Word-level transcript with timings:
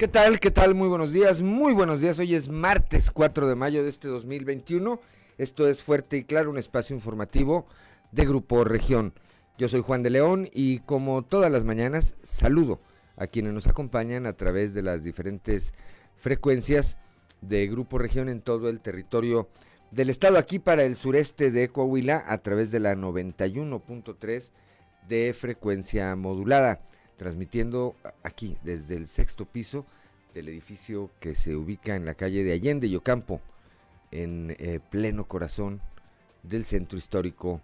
¿Qué 0.00 0.08
tal? 0.08 0.40
¿Qué 0.40 0.50
tal? 0.50 0.74
Muy 0.74 0.88
buenos 0.88 1.12
días, 1.12 1.42
muy 1.42 1.74
buenos 1.74 2.00
días. 2.00 2.18
Hoy 2.18 2.34
es 2.34 2.48
martes 2.48 3.10
4 3.10 3.46
de 3.46 3.54
mayo 3.54 3.82
de 3.82 3.90
este 3.90 4.08
2021. 4.08 4.98
Esto 5.36 5.68
es 5.68 5.82
Fuerte 5.82 6.16
y 6.16 6.24
Claro, 6.24 6.48
un 6.48 6.56
espacio 6.56 6.96
informativo 6.96 7.66
de 8.10 8.24
Grupo 8.24 8.64
Región. 8.64 9.12
Yo 9.58 9.68
soy 9.68 9.82
Juan 9.82 10.02
de 10.02 10.08
León 10.08 10.48
y 10.54 10.78
como 10.78 11.20
todas 11.20 11.52
las 11.52 11.64
mañanas 11.64 12.14
saludo 12.22 12.80
a 13.18 13.26
quienes 13.26 13.52
nos 13.52 13.66
acompañan 13.66 14.24
a 14.24 14.32
través 14.32 14.72
de 14.72 14.80
las 14.80 15.02
diferentes 15.02 15.74
frecuencias 16.16 16.96
de 17.42 17.66
Grupo 17.66 17.98
Región 17.98 18.30
en 18.30 18.40
todo 18.40 18.70
el 18.70 18.80
territorio 18.80 19.50
del 19.90 20.08
estado. 20.08 20.38
Aquí 20.38 20.58
para 20.58 20.84
el 20.84 20.96
sureste 20.96 21.50
de 21.50 21.68
Coahuila 21.68 22.24
a 22.26 22.38
través 22.38 22.70
de 22.70 22.80
la 22.80 22.94
91.3 22.94 24.52
de 25.06 25.34
frecuencia 25.34 26.16
modulada 26.16 26.80
transmitiendo 27.20 27.96
aquí 28.22 28.56
desde 28.64 28.96
el 28.96 29.06
sexto 29.06 29.44
piso 29.44 29.84
del 30.32 30.48
edificio 30.48 31.10
que 31.20 31.34
se 31.34 31.54
ubica 31.54 31.94
en 31.94 32.06
la 32.06 32.14
calle 32.14 32.42
de 32.42 32.52
Allende 32.52 32.86
y 32.86 32.96
Ocampo, 32.96 33.42
en 34.10 34.56
eh, 34.58 34.80
pleno 34.90 35.28
corazón 35.28 35.82
del 36.42 36.64
centro 36.64 36.96
histórico 36.96 37.60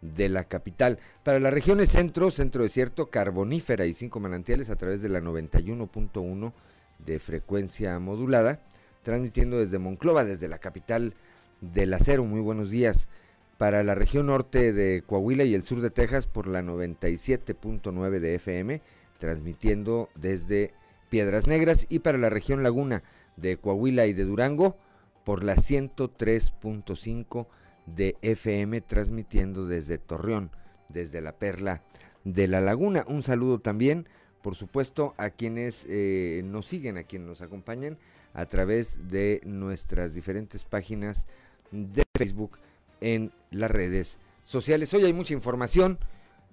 de 0.00 0.28
la 0.28 0.42
capital. 0.42 0.98
Para 1.22 1.38
las 1.38 1.54
regiones 1.54 1.90
centro, 1.90 2.32
centro 2.32 2.64
desierto, 2.64 3.08
carbonífera 3.08 3.86
y 3.86 3.94
cinco 3.94 4.18
manantiales 4.18 4.70
a 4.70 4.76
través 4.76 5.02
de 5.02 5.08
la 5.08 5.20
91.1 5.20 6.52
de 6.98 7.20
frecuencia 7.20 8.00
modulada, 8.00 8.58
transmitiendo 9.04 9.60
desde 9.60 9.78
Monclova, 9.78 10.24
desde 10.24 10.48
la 10.48 10.58
capital 10.58 11.14
del 11.60 11.94
acero. 11.94 12.24
Muy 12.24 12.40
buenos 12.40 12.72
días. 12.72 13.08
Para 13.56 13.84
la 13.84 13.94
región 13.94 14.26
norte 14.26 14.72
de 14.72 15.04
Coahuila 15.06 15.44
y 15.44 15.54
el 15.54 15.64
sur 15.64 15.80
de 15.80 15.90
Texas 15.90 16.26
por 16.26 16.48
la 16.48 16.60
97.9 16.60 18.18
de 18.18 18.34
FM 18.34 18.82
transmitiendo 19.18 20.08
desde 20.14 20.72
Piedras 21.08 21.46
Negras 21.46 21.86
y 21.88 22.00
para 22.00 22.18
la 22.18 22.30
región 22.30 22.62
Laguna 22.62 23.02
de 23.36 23.56
Coahuila 23.56 24.06
y 24.06 24.12
de 24.12 24.24
Durango 24.24 24.76
por 25.24 25.44
la 25.44 25.56
103.5 25.56 27.46
de 27.86 28.16
FM 28.22 28.80
transmitiendo 28.80 29.66
desde 29.66 29.98
Torreón, 29.98 30.50
desde 30.88 31.20
la 31.20 31.32
Perla 31.32 31.82
de 32.24 32.48
la 32.48 32.60
Laguna. 32.60 33.04
Un 33.08 33.22
saludo 33.22 33.60
también, 33.60 34.08
por 34.42 34.54
supuesto, 34.54 35.14
a 35.16 35.30
quienes 35.30 35.86
eh, 35.88 36.42
nos 36.44 36.66
siguen, 36.66 36.98
a 36.98 37.04
quienes 37.04 37.28
nos 37.28 37.42
acompañan 37.42 37.98
a 38.34 38.46
través 38.46 39.08
de 39.08 39.40
nuestras 39.44 40.14
diferentes 40.14 40.64
páginas 40.64 41.26
de 41.70 42.02
Facebook 42.16 42.58
en 43.00 43.32
las 43.50 43.70
redes 43.70 44.18
sociales. 44.44 44.92
Hoy 44.94 45.04
hay 45.04 45.12
mucha 45.12 45.34
información, 45.34 45.98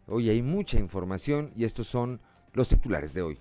hoy 0.08 0.30
hay 0.30 0.42
mucha 0.42 0.80
información 0.80 1.52
y 1.56 1.66
estos 1.66 1.88
son 1.88 2.22
los 2.54 2.70
titulares 2.70 3.14
de 3.14 3.22
hoy. 3.22 3.40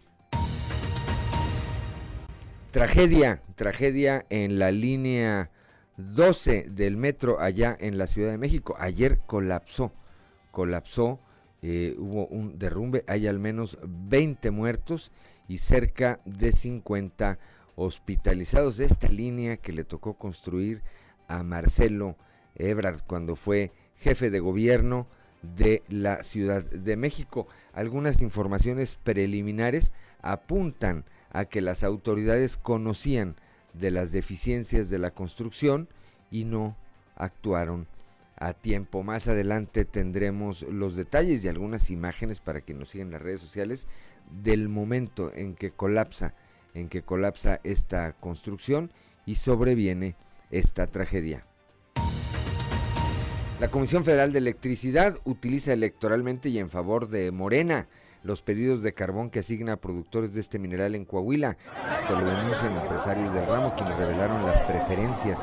Tragedia, 2.70 3.42
tragedia 3.54 4.24
en 4.30 4.58
la 4.58 4.70
línea 4.72 5.50
12 5.98 6.68
del 6.70 6.96
metro 6.96 7.38
allá 7.38 7.76
en 7.78 7.98
la 7.98 8.06
Ciudad 8.06 8.30
de 8.30 8.38
México. 8.38 8.74
Ayer 8.78 9.20
colapsó, 9.26 9.92
colapsó, 10.50 11.20
eh, 11.60 11.94
hubo 11.98 12.26
un 12.28 12.58
derrumbe, 12.58 13.04
hay 13.06 13.26
al 13.26 13.38
menos 13.38 13.78
20 13.86 14.50
muertos 14.50 15.12
y 15.48 15.58
cerca 15.58 16.20
de 16.24 16.52
50 16.52 17.38
hospitalizados 17.76 18.80
esta 18.80 19.08
línea 19.08 19.58
que 19.58 19.72
le 19.72 19.84
tocó 19.84 20.14
construir 20.14 20.82
a 21.28 21.42
Marcelo 21.42 22.16
Ebrard 22.54 23.02
cuando 23.06 23.36
fue 23.36 23.72
jefe 23.96 24.30
de 24.30 24.40
gobierno 24.40 25.08
de 25.42 25.82
la 25.88 26.22
Ciudad 26.22 26.64
de 26.64 26.96
México. 26.96 27.46
Algunas 27.72 28.20
informaciones 28.20 28.96
preliminares 28.96 29.92
apuntan 30.20 31.04
a 31.30 31.44
que 31.46 31.60
las 31.60 31.82
autoridades 31.84 32.56
conocían 32.56 33.36
de 33.74 33.90
las 33.90 34.12
deficiencias 34.12 34.90
de 34.90 34.98
la 34.98 35.10
construcción 35.10 35.88
y 36.30 36.44
no 36.44 36.76
actuaron 37.16 37.86
a 38.36 38.54
tiempo. 38.54 39.02
Más 39.02 39.28
adelante 39.28 39.84
tendremos 39.84 40.62
los 40.62 40.96
detalles 40.96 41.44
y 41.44 41.48
algunas 41.48 41.90
imágenes 41.90 42.40
para 42.40 42.60
que 42.60 42.74
nos 42.74 42.90
sigan 42.90 43.10
las 43.10 43.22
redes 43.22 43.40
sociales 43.40 43.86
del 44.42 44.68
momento 44.68 45.32
en 45.34 45.54
que 45.54 45.70
colapsa, 45.70 46.34
en 46.74 46.88
que 46.88 47.02
colapsa 47.02 47.60
esta 47.64 48.12
construcción 48.14 48.92
y 49.26 49.36
sobreviene 49.36 50.16
esta 50.50 50.86
tragedia. 50.86 51.46
La 53.62 53.70
Comisión 53.70 54.02
Federal 54.02 54.32
de 54.32 54.40
Electricidad 54.40 55.16
utiliza 55.22 55.72
electoralmente 55.72 56.48
y 56.48 56.58
en 56.58 56.68
favor 56.68 57.08
de 57.08 57.30
Morena 57.30 57.86
los 58.24 58.42
pedidos 58.42 58.82
de 58.82 58.92
carbón 58.92 59.30
que 59.30 59.38
asigna 59.38 59.74
a 59.74 59.80
productores 59.80 60.34
de 60.34 60.40
este 60.40 60.58
mineral 60.58 60.96
en 60.96 61.04
Coahuila. 61.04 61.56
Esto 61.94 62.18
lo 62.18 62.26
denuncian 62.26 62.72
empresarios 62.72 63.32
del 63.32 63.46
ramo 63.46 63.72
quienes 63.76 63.96
revelaron 63.96 64.44
las 64.44 64.60
preferencias 64.62 65.38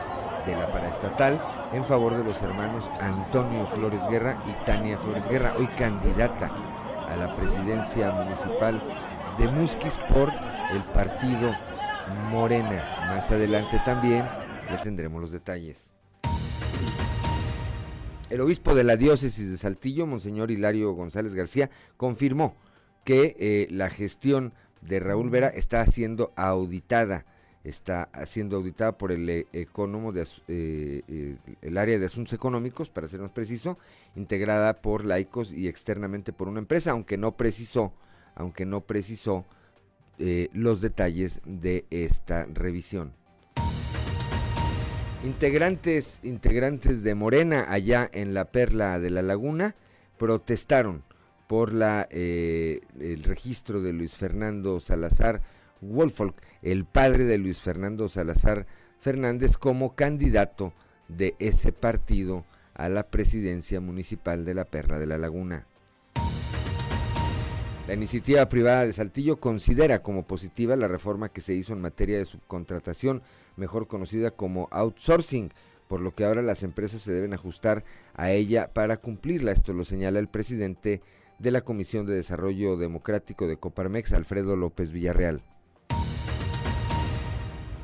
de 0.45 0.53
la 0.53 0.69
paraestatal 0.69 1.39
en 1.71 1.85
favor 1.85 2.13
de 2.13 2.25
los 2.25 2.41
hermanos 2.41 2.91
Antonio 2.99 3.65
Flores 3.67 4.01
Guerra 4.09 4.35
y 4.45 4.65
Tania 4.65 4.97
Flores 4.97 5.25
Guerra, 5.29 5.53
hoy 5.57 5.67
candidata 5.77 6.51
a 7.07 7.15
la 7.15 7.33
presidencia 7.37 8.11
municipal 8.11 8.81
de 9.37 9.47
Musquis 9.47 9.95
por 10.13 10.29
el 10.73 10.83
partido 10.93 11.55
Morena. 12.29 12.83
Más 13.15 13.31
adelante 13.31 13.81
también 13.85 14.25
le 14.69 14.77
tendremos 14.83 15.21
los 15.21 15.31
detalles. 15.31 15.93
El 18.29 18.41
obispo 18.41 18.75
de 18.75 18.83
la 18.83 18.95
diócesis 18.95 19.49
de 19.49 19.57
Saltillo, 19.57 20.05
Monseñor 20.05 20.51
Hilario 20.51 20.93
González 20.93 21.33
García, 21.33 21.71
confirmó 21.97 22.55
que 23.03 23.35
eh, 23.39 23.67
la 23.71 23.89
gestión 23.89 24.53
de 24.81 24.99
Raúl 24.99 25.31
Vera 25.31 25.47
está 25.47 25.83
siendo 25.87 26.31
auditada, 26.35 27.25
está 27.63 28.07
siendo 28.27 28.57
auditada 28.57 28.99
por 28.99 29.11
el 29.11 29.27
eh, 29.27 29.47
económico 29.51 30.11
de 30.11 30.27
eh, 30.47 31.37
el 31.63 31.77
área 31.79 31.97
de 31.97 32.05
asuntos 32.05 32.33
económicos, 32.33 32.91
para 32.91 33.07
ser 33.07 33.19
más 33.19 33.31
preciso, 33.31 33.79
integrada 34.15 34.79
por 34.79 35.05
laicos 35.05 35.51
y 35.51 35.67
externamente 35.67 36.31
por 36.31 36.47
una 36.49 36.59
empresa, 36.59 36.91
aunque 36.91 37.17
no 37.17 37.35
precisó, 37.35 37.93
aunque 38.35 38.65
no 38.65 38.81
precisó 38.81 39.45
los 40.51 40.81
detalles 40.81 41.39
de 41.45 41.85
esta 41.89 42.45
revisión. 42.45 43.13
Integrantes, 45.23 46.21
integrantes 46.23 47.03
de 47.03 47.13
Morena 47.13 47.65
allá 47.67 48.09
en 48.13 48.33
la 48.33 48.45
Perla 48.45 48.99
de 48.99 49.09
la 49.09 49.21
Laguna 49.21 49.75
protestaron 50.17 51.03
por 51.47 51.73
la, 51.73 52.07
eh, 52.09 52.79
el 53.01 53.23
registro 53.23 53.81
de 53.81 53.91
Luis 53.91 54.15
Fernando 54.15 54.79
Salazar 54.79 55.41
Wolfolk, 55.81 56.35
el 56.61 56.85
padre 56.85 57.25
de 57.25 57.37
Luis 57.37 57.59
Fernando 57.59 58.07
Salazar 58.07 58.65
Fernández, 58.97 59.57
como 59.57 59.93
candidato 59.93 60.73
de 61.09 61.35
ese 61.39 61.73
partido 61.73 62.45
a 62.73 62.87
la 62.87 63.03
presidencia 63.03 63.81
municipal 63.81 64.45
de 64.45 64.53
la 64.53 64.63
Perla 64.63 64.99
de 64.99 65.05
la 65.05 65.17
Laguna. 65.17 65.65
La 67.87 67.93
iniciativa 67.93 68.47
privada 68.47 68.85
de 68.85 68.93
Saltillo 68.93 69.39
considera 69.41 70.01
como 70.01 70.25
positiva 70.25 70.75
la 70.77 70.87
reforma 70.87 71.29
que 71.29 71.41
se 71.41 71.55
hizo 71.55 71.73
en 71.73 71.81
materia 71.81 72.19
de 72.19 72.25
subcontratación, 72.25 73.21
mejor 73.59 73.87
conocida 73.87 74.31
como 74.31 74.67
outsourcing, 74.71 75.51
por 75.87 76.01
lo 76.01 76.15
que 76.15 76.25
ahora 76.25 76.41
las 76.41 76.63
empresas 76.63 77.01
se 77.01 77.11
deben 77.11 77.33
ajustar 77.33 77.83
a 78.15 78.31
ella 78.31 78.71
para 78.73 78.97
cumplirla. 78.97 79.51
Esto 79.51 79.73
lo 79.73 79.85
señala 79.85 80.19
el 80.19 80.27
presidente 80.27 81.01
de 81.39 81.51
la 81.51 81.61
Comisión 81.61 82.05
de 82.05 82.15
Desarrollo 82.15 82.77
Democrático 82.77 83.47
de 83.47 83.57
Coparmex, 83.57 84.13
Alfredo 84.13 84.55
López 84.55 84.91
Villarreal. 84.91 85.41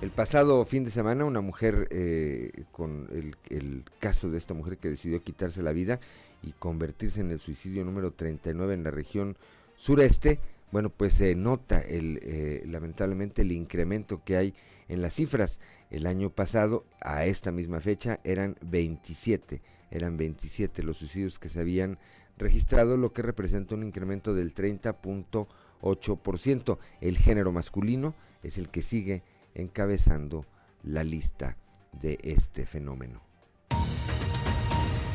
El 0.02 0.12
pasado 0.12 0.64
fin 0.66 0.84
de 0.84 0.92
semana 0.92 1.26
una 1.26 1.42
mujer, 1.42 1.88
eh, 1.90 2.52
con 2.72 3.08
el, 3.50 3.84
caso 4.00 4.30
de 4.30 4.38
esta 4.38 4.54
mujer 4.54 4.78
que 4.78 4.90
decidió 4.90 5.24
quitarse 5.24 5.64
la 5.64 5.72
vida 5.72 6.00
y 6.44 6.52
convertirse 6.52 7.22
en 7.22 7.32
el 7.32 7.40
suicidio 7.40 7.84
número 7.84 8.12
39 8.12 8.76
en 8.76 8.84
la 8.84 8.92
región 8.92 9.36
sureste, 9.76 10.40
bueno, 10.72 10.90
pues 10.90 11.14
se 11.14 11.34
nota 11.34 11.80
el, 11.80 12.20
eh, 12.22 12.64
lamentablemente 12.68 13.42
el 13.42 13.52
incremento 13.52 14.22
que 14.24 14.38
hay 14.38 14.54
en 14.88 15.02
las 15.02 15.16
cifras. 15.16 15.60
El 15.90 16.06
año 16.08 16.30
pasado, 16.30 16.86
a 17.02 17.26
esta 17.26 17.52
misma 17.52 17.80
fecha, 17.80 18.20
eran 18.24 18.58
27, 18.62 19.62
eran 19.92 20.18
27 20.18 20.84
los 20.84 20.98
suicidios 20.98 21.40
que 21.40 21.50
se 21.50 21.60
habían 21.60 21.98
registrado, 22.38 22.98
lo 22.98 23.14
que 23.14 23.22
representa 23.22 23.76
un 23.76 23.84
incremento 23.84 24.34
del 24.34 24.54
30.8%. 24.54 26.78
El 27.02 27.18
género 27.18 27.52
masculino 27.52 28.16
es 28.44 28.58
el 28.58 28.70
que 28.70 28.82
sigue 28.82 29.24
encabezando 29.54 30.46
la 30.84 31.04
lista 31.04 31.58
de 31.94 32.20
este 32.24 32.66
fenómeno. 32.66 33.22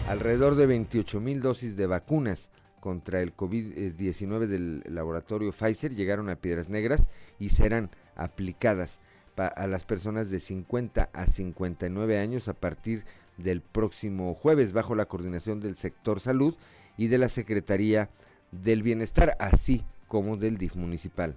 Alrededor 0.08 0.56
de 0.56 0.66
28 0.66 1.20
mil 1.20 1.40
dosis 1.40 1.76
de 1.76 1.86
vacunas 1.86 2.50
contra 2.80 3.20
el 3.20 3.36
COVID-19 3.36 4.46
del 4.46 4.82
laboratorio 4.88 5.52
Pfizer 5.52 5.94
llegaron 5.94 6.28
a 6.28 6.36
Piedras 6.36 6.68
Negras 6.68 7.06
y 7.38 7.50
serán 7.50 7.90
aplicadas 8.16 9.00
a 9.46 9.66
las 9.66 9.84
personas 9.84 10.30
de 10.30 10.40
50 10.40 11.10
a 11.12 11.26
59 11.26 12.18
años 12.18 12.48
a 12.48 12.54
partir 12.54 13.04
del 13.36 13.60
próximo 13.60 14.34
jueves 14.34 14.72
bajo 14.72 14.94
la 14.94 15.06
coordinación 15.06 15.60
del 15.60 15.76
sector 15.76 16.20
salud 16.20 16.54
y 16.96 17.08
de 17.08 17.18
la 17.18 17.28
Secretaría 17.28 18.10
del 18.52 18.82
Bienestar, 18.82 19.36
así 19.38 19.84
como 20.08 20.36
del 20.36 20.58
DIF 20.58 20.76
municipal. 20.76 21.36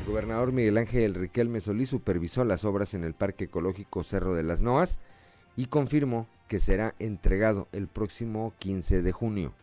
El 0.00 0.08
gobernador 0.08 0.52
Miguel 0.52 0.78
Ángel 0.78 1.14
Riquelme 1.14 1.60
Solís 1.60 1.88
supervisó 1.88 2.44
las 2.44 2.64
obras 2.64 2.94
en 2.94 3.04
el 3.04 3.14
Parque 3.14 3.44
Ecológico 3.44 4.02
Cerro 4.02 4.34
de 4.34 4.42
las 4.42 4.60
Noas 4.60 4.98
y 5.56 5.66
confirmó 5.66 6.26
que 6.48 6.58
será 6.58 6.94
entregado 6.98 7.68
el 7.72 7.86
próximo 7.86 8.52
15 8.58 9.02
de 9.02 9.12
junio. 9.12 9.54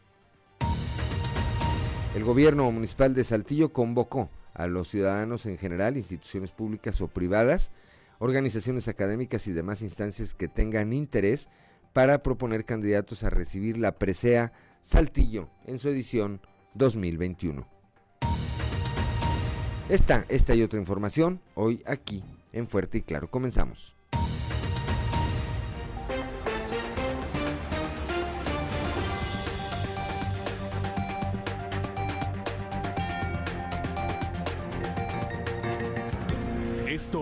El 2.16 2.24
gobierno 2.24 2.72
municipal 2.72 3.14
de 3.14 3.24
Saltillo 3.24 3.72
convocó 3.72 4.30
a 4.60 4.68
los 4.68 4.90
ciudadanos 4.90 5.46
en 5.46 5.58
general, 5.58 5.96
instituciones 5.96 6.52
públicas 6.52 7.00
o 7.00 7.08
privadas, 7.08 7.72
organizaciones 8.20 8.90
académicas 8.90 9.48
y 9.48 9.54
demás 9.54 9.82
instancias 9.82 10.34
que 10.34 10.50
tengan 10.50 10.92
interés 10.92 11.48
para 11.94 12.22
proponer 12.22 12.66
candidatos 12.66 13.24
a 13.24 13.30
recibir 13.30 13.78
la 13.78 13.94
presea 13.94 14.52
Saltillo 14.82 15.50
en 15.66 15.80
su 15.80 15.88
edición 15.88 16.42
2021. 16.74 17.66
Esta, 19.88 20.26
esta 20.28 20.54
y 20.56 20.62
otra 20.62 20.78
información 20.78 21.40
hoy 21.56 21.82
aquí 21.86 22.22
en 22.52 22.68
Fuerte 22.68 22.98
y 22.98 23.02
Claro. 23.02 23.32
Comenzamos. 23.32 23.99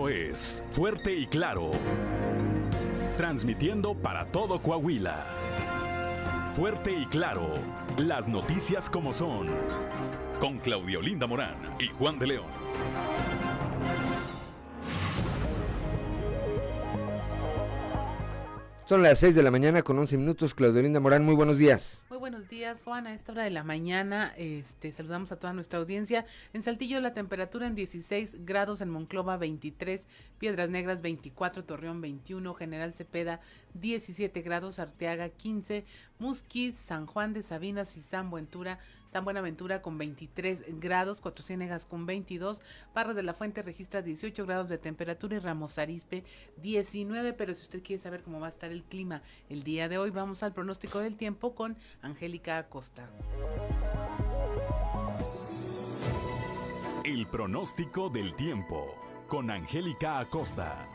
Es 0.06 0.62
Fuerte 0.72 1.12
y 1.12 1.26
Claro. 1.26 1.72
Transmitiendo 3.16 3.94
para 3.94 4.26
todo 4.26 4.60
Coahuila. 4.60 5.24
Fuerte 6.54 6.92
y 6.92 7.06
Claro. 7.06 7.54
Las 7.96 8.28
noticias 8.28 8.88
como 8.88 9.12
son. 9.12 9.48
Con 10.38 10.58
Claudio 10.58 11.00
Linda 11.00 11.26
Morán 11.26 11.56
y 11.80 11.88
Juan 11.88 12.18
de 12.18 12.26
León. 12.28 12.46
Son 18.84 19.02
las 19.02 19.18
6 19.18 19.34
de 19.34 19.42
la 19.42 19.50
mañana 19.50 19.82
con 19.82 19.98
11 19.98 20.16
minutos. 20.16 20.54
Claudio 20.54 20.80
Linda 20.82 21.00
Morán, 21.00 21.24
muy 21.24 21.34
buenos 21.34 21.58
días. 21.58 22.02
Buenos 22.18 22.48
días, 22.48 22.82
Juan. 22.82 23.06
A 23.06 23.14
esta 23.14 23.30
hora 23.30 23.44
de 23.44 23.50
la 23.50 23.62
mañana 23.62 24.34
este, 24.36 24.90
saludamos 24.90 25.30
a 25.30 25.38
toda 25.38 25.52
nuestra 25.52 25.78
audiencia. 25.78 26.26
En 26.52 26.64
Saltillo 26.64 27.00
la 27.00 27.14
temperatura 27.14 27.68
en 27.68 27.76
16 27.76 28.44
grados, 28.44 28.80
en 28.80 28.90
Monclova 28.90 29.36
23, 29.36 30.08
Piedras 30.38 30.68
Negras 30.68 31.00
24, 31.00 31.64
Torreón 31.64 32.00
21, 32.00 32.54
General 32.54 32.92
Cepeda 32.92 33.40
17 33.74 34.42
grados, 34.42 34.80
Arteaga 34.80 35.28
15, 35.28 35.84
Musquis, 36.18 36.76
San 36.76 37.06
Juan 37.06 37.32
de 37.32 37.44
Sabinas 37.44 37.96
y 37.96 38.02
San 38.02 38.30
Buentura, 38.30 38.80
San 39.06 39.24
Buenaventura 39.24 39.80
con 39.80 39.98
23 39.98 40.80
grados, 40.80 41.20
Cuatro 41.20 41.44
Ciénegas 41.44 41.86
con 41.86 42.04
22, 42.04 42.60
Parras 42.92 43.14
de 43.14 43.22
la 43.22 43.34
Fuente 43.34 43.62
registra 43.62 44.02
18 44.02 44.44
grados 44.44 44.68
de 44.68 44.78
temperatura 44.78 45.36
y 45.36 45.38
Ramos 45.38 45.78
Arispe 45.78 46.24
19, 46.60 47.32
pero 47.34 47.54
si 47.54 47.62
usted 47.62 47.82
quiere 47.82 48.02
saber 48.02 48.22
cómo 48.22 48.40
va 48.40 48.46
a 48.46 48.50
estar 48.50 48.72
el 48.72 48.82
clima 48.82 49.22
el 49.48 49.62
día 49.62 49.88
de 49.88 49.98
hoy, 49.98 50.10
vamos 50.10 50.42
al 50.42 50.52
pronóstico 50.52 50.98
del 50.98 51.16
tiempo 51.16 51.54
con 51.54 51.76
Angélica 52.08 52.56
Acosta. 52.56 53.06
El 57.04 57.26
pronóstico 57.26 58.08
del 58.08 58.34
tiempo 58.34 58.94
con 59.28 59.50
Angélica 59.50 60.18
Acosta. 60.18 60.88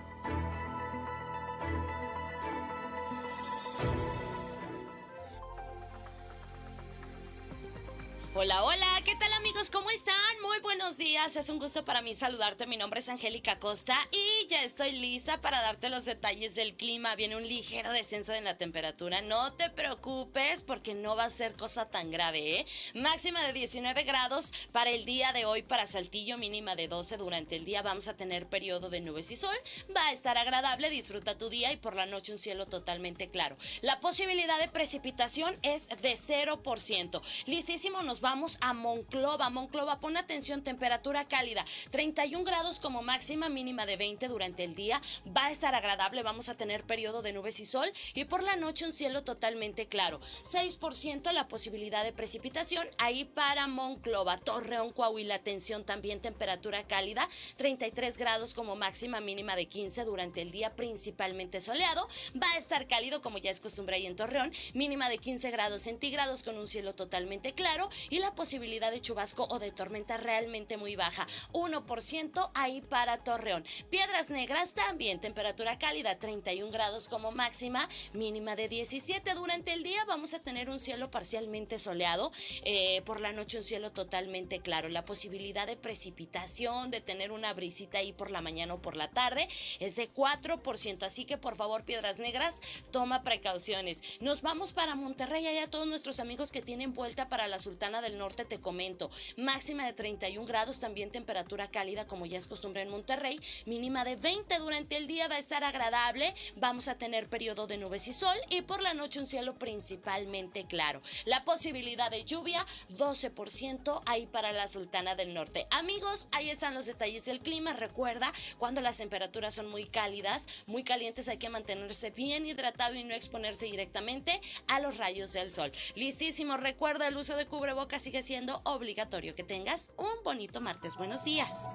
Hola, 8.35 8.63
hola, 8.63 8.87
¿qué 9.05 9.15
tal 9.15 9.31
amigos? 9.33 9.69
¿Cómo 9.69 9.91
están? 9.91 10.15
Muy 10.41 10.59
buenos 10.61 10.97
días, 10.97 11.35
es 11.35 11.49
un 11.49 11.59
gusto 11.59 11.85
para 11.85 12.01
mí 12.01 12.15
saludarte. 12.15 12.65
Mi 12.65 12.77
nombre 12.77 12.99
es 12.99 13.07
Angélica 13.07 13.59
Costa 13.59 13.95
y 14.09 14.47
ya 14.47 14.63
estoy 14.63 14.93
lista 14.93 15.39
para 15.39 15.61
darte 15.61 15.87
los 15.89 16.05
detalles 16.05 16.55
del 16.55 16.75
clima. 16.75 17.15
Viene 17.15 17.35
un 17.35 17.47
ligero 17.47 17.91
descenso 17.91 18.33
en 18.33 18.43
la 18.43 18.57
temperatura, 18.57 19.21
no 19.21 19.53
te 19.53 19.69
preocupes 19.69 20.63
porque 20.63 20.95
no 20.95 21.15
va 21.15 21.25
a 21.25 21.29
ser 21.29 21.55
cosa 21.55 21.91
tan 21.91 22.09
grave, 22.09 22.61
¿eh? 22.61 22.65
Máxima 22.95 23.39
de 23.43 23.53
19 23.53 24.01
grados 24.01 24.51
para 24.71 24.89
el 24.89 25.05
día 25.05 25.31
de 25.31 25.45
hoy 25.45 25.61
para 25.61 25.85
Saltillo, 25.85 26.39
mínima 26.39 26.75
de 26.75 26.87
12 26.87 27.17
durante 27.17 27.55
el 27.55 27.65
día. 27.65 27.83
Vamos 27.83 28.07
a 28.07 28.17
tener 28.17 28.47
periodo 28.47 28.89
de 28.89 29.01
nubes 29.01 29.29
y 29.29 29.35
sol, 29.35 29.55
va 29.95 30.07
a 30.07 30.11
estar 30.11 30.39
agradable, 30.39 30.89
disfruta 30.89 31.37
tu 31.37 31.49
día 31.49 31.71
y 31.71 31.77
por 31.77 31.95
la 31.95 32.07
noche 32.07 32.31
un 32.31 32.39
cielo 32.39 32.65
totalmente 32.65 33.29
claro. 33.29 33.57
La 33.81 33.99
posibilidad 33.99 34.59
de 34.59 34.69
precipitación 34.69 35.55
es 35.61 35.87
de 35.87 36.15
0%. 36.15 37.21
Listísimo, 37.45 38.01
nos 38.01 38.22
vamos 38.23 38.57
a 38.61 38.71
Monclova. 38.73 39.49
Monclova, 39.49 39.99
pon 39.99 40.15
atención, 40.15 40.63
temperatura 40.63 41.27
cálida, 41.27 41.65
31 41.91 42.45
grados 42.45 42.79
como 42.79 43.03
máxima, 43.03 43.49
mínima 43.49 43.85
de 43.85 43.97
20 43.97 44.29
durante 44.29 44.63
el 44.63 44.75
día. 44.75 45.01
Va 45.27 45.47
a 45.47 45.51
estar 45.51 45.75
agradable, 45.75 46.23
vamos 46.23 46.47
a 46.47 46.55
tener 46.55 46.85
periodo 46.85 47.21
de 47.21 47.33
nubes 47.33 47.59
y 47.59 47.65
sol 47.65 47.91
y 48.13 48.23
por 48.23 48.41
la 48.41 48.55
noche 48.55 48.85
un 48.85 48.93
cielo 48.93 49.25
totalmente 49.25 49.87
claro. 49.87 50.21
6% 50.43 51.33
la 51.33 51.49
posibilidad 51.49 52.03
de 52.05 52.13
precipitación 52.13 52.87
ahí 52.97 53.25
para 53.25 53.67
Monclova, 53.67 54.37
Torreón, 54.37 54.93
Coahuila, 54.93 55.35
atención 55.35 55.83
también 55.83 56.21
temperatura 56.21 56.87
cálida, 56.87 57.27
33 57.57 58.17
grados 58.17 58.53
como 58.53 58.77
máxima, 58.77 59.19
mínima 59.19 59.57
de 59.57 59.65
15 59.65 60.05
durante 60.05 60.41
el 60.41 60.51
día, 60.51 60.77
principalmente 60.77 61.59
soleado. 61.59 62.07
Va 62.41 62.49
a 62.53 62.57
estar 62.57 62.87
cálido 62.87 63.21
como 63.21 63.37
ya 63.37 63.51
es 63.51 63.59
costumbre 63.59 63.97
ahí 63.97 64.05
en 64.05 64.15
Torreón, 64.15 64.53
mínima 64.73 65.09
de 65.09 65.17
15 65.17 65.51
grados 65.51 65.81
centígrados 65.81 66.41
con 66.43 66.57
un 66.57 66.67
cielo 66.67 66.93
totalmente 66.95 67.51
claro 67.51 67.89
y 68.13 68.19
la 68.19 68.35
posibilidad 68.35 68.91
de 68.91 69.01
chubasco 69.01 69.47
o 69.49 69.57
de 69.57 69.71
tormenta 69.71 70.17
realmente 70.17 70.77
muy 70.77 70.95
baja, 70.95 71.25
1% 71.51 72.51
ahí 72.53 72.79
para 72.81 73.17
Torreón. 73.23 73.65
Piedras 73.89 74.29
Negras 74.29 74.75
también, 74.75 75.19
temperatura 75.19 75.79
cálida, 75.79 76.19
31 76.19 76.71
grados 76.71 77.07
como 77.07 77.31
máxima, 77.31 77.89
mínima 78.13 78.55
de 78.55 78.69
17 78.69 79.33
durante 79.33 79.73
el 79.73 79.81
día. 79.81 80.05
Vamos 80.05 80.35
a 80.35 80.39
tener 80.43 80.69
un 80.69 80.79
cielo 80.79 81.09
parcialmente 81.09 81.79
soleado, 81.79 82.31
eh, 82.65 83.01
por 83.03 83.19
la 83.19 83.33
noche 83.33 83.57
un 83.57 83.63
cielo 83.63 83.91
totalmente 83.91 84.59
claro. 84.59 84.89
La 84.89 85.05
posibilidad 85.05 85.65
de 85.65 85.75
precipitación, 85.75 86.91
de 86.91 87.01
tener 87.01 87.31
una 87.31 87.51
brisita 87.53 87.97
ahí 87.97 88.13
por 88.13 88.29
la 88.29 88.41
mañana 88.41 88.75
o 88.75 88.81
por 88.81 88.95
la 88.95 89.09
tarde, 89.09 89.47
es 89.79 89.95
de 89.95 90.07
4%. 90.13 91.01
Así 91.01 91.25
que 91.25 91.39
por 91.39 91.55
favor, 91.55 91.83
Piedras 91.83 92.19
Negras, 92.19 92.61
toma 92.91 93.23
precauciones. 93.23 94.03
Nos 94.19 94.43
vamos 94.43 94.71
para 94.71 94.93
Monterrey, 94.93 95.47
allá 95.47 95.67
todos 95.67 95.87
nuestros 95.87 96.19
amigos 96.19 96.51
que 96.51 96.61
tienen 96.61 96.93
vuelta 96.93 97.27
para 97.27 97.47
la 97.47 97.57
Sultana 97.57 98.02
del 98.03 98.19
Norte, 98.19 98.45
te 98.45 98.59
comento. 98.59 99.09
Máxima 99.37 99.85
de 99.85 99.93
31 99.93 100.45
grados, 100.45 100.79
también 100.79 101.09
temperatura 101.09 101.71
cálida 101.71 102.05
como 102.05 102.27
ya 102.27 102.37
es 102.37 102.47
costumbre 102.47 102.83
en 102.83 102.89
Monterrey. 102.89 103.39
Mínima 103.65 104.03
de 104.03 104.15
20 104.15 104.59
durante 104.59 104.97
el 104.97 105.07
día 105.07 105.27
va 105.27 105.35
a 105.35 105.39
estar 105.39 105.63
agradable. 105.63 106.33
Vamos 106.57 106.87
a 106.87 106.97
tener 106.97 107.27
periodo 107.27 107.65
de 107.65 107.77
nubes 107.77 108.07
y 108.07 108.13
sol 108.13 108.37
y 108.49 108.61
por 108.61 108.81
la 108.81 108.93
noche 108.93 109.19
un 109.19 109.25
cielo 109.25 109.55
principalmente 109.55 110.65
claro. 110.65 111.01
La 111.25 111.43
posibilidad 111.43 112.11
de 112.11 112.25
lluvia 112.25 112.65
12% 112.89 114.03
ahí 114.05 114.27
para 114.27 114.51
la 114.51 114.67
Sultana 114.67 115.15
del 115.15 115.33
Norte. 115.33 115.65
Amigos, 115.71 116.27
ahí 116.31 116.49
están 116.49 116.73
los 116.73 116.85
detalles 116.85 117.25
del 117.25 117.39
clima. 117.39 117.73
Recuerda, 117.73 118.31
cuando 118.59 118.81
las 118.81 118.97
temperaturas 118.97 119.55
son 119.55 119.69
muy 119.69 119.85
cálidas, 119.85 120.47
muy 120.65 120.83
calientes, 120.83 121.27
hay 121.27 121.37
que 121.37 121.49
mantenerse 121.49 122.11
bien 122.11 122.45
hidratado 122.45 122.95
y 122.95 123.03
no 123.03 123.13
exponerse 123.13 123.65
directamente 123.65 124.41
a 124.67 124.79
los 124.79 124.97
rayos 124.97 125.33
del 125.33 125.51
sol. 125.51 125.71
Listísimo, 125.95 126.57
recuerda 126.57 127.07
el 127.07 127.17
uso 127.17 127.35
de 127.35 127.45
cubrebocas 127.45 127.92
sigue 127.99 128.23
siendo 128.23 128.61
obligatorio. 128.65 129.35
Que 129.35 129.43
tengas 129.43 129.91
un 129.97 130.23
bonito 130.23 130.61
martes. 130.61 130.95
Buenos 130.97 131.23
días. 131.23 131.67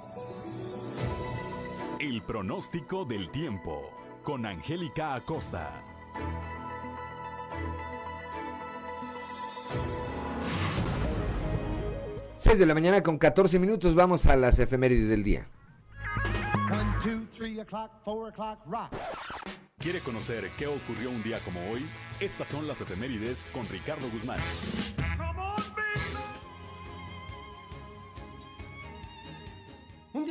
El 1.98 2.22
pronóstico 2.22 3.04
del 3.04 3.30
tiempo 3.30 3.90
con 4.22 4.46
Angélica 4.46 5.14
Acosta. 5.14 5.82
Seis 12.36 12.58
de 12.58 12.66
la 12.66 12.74
mañana 12.74 13.02
con 13.02 13.18
14 13.18 13.58
minutos, 13.58 13.96
vamos 13.96 14.26
a 14.26 14.36
las 14.36 14.60
efemérides 14.60 15.08
del 15.08 15.24
día. 15.24 15.48
¿Quiere 19.78 20.00
conocer 20.00 20.50
qué 20.56 20.66
ocurrió 20.66 21.10
un 21.10 21.22
día 21.22 21.38
como 21.40 21.60
hoy? 21.70 21.84
Estas 22.20 22.48
son 22.48 22.68
las 22.68 22.80
efemérides 22.80 23.46
con 23.52 23.68
Ricardo 23.68 24.08
Guzmán. 24.10 24.38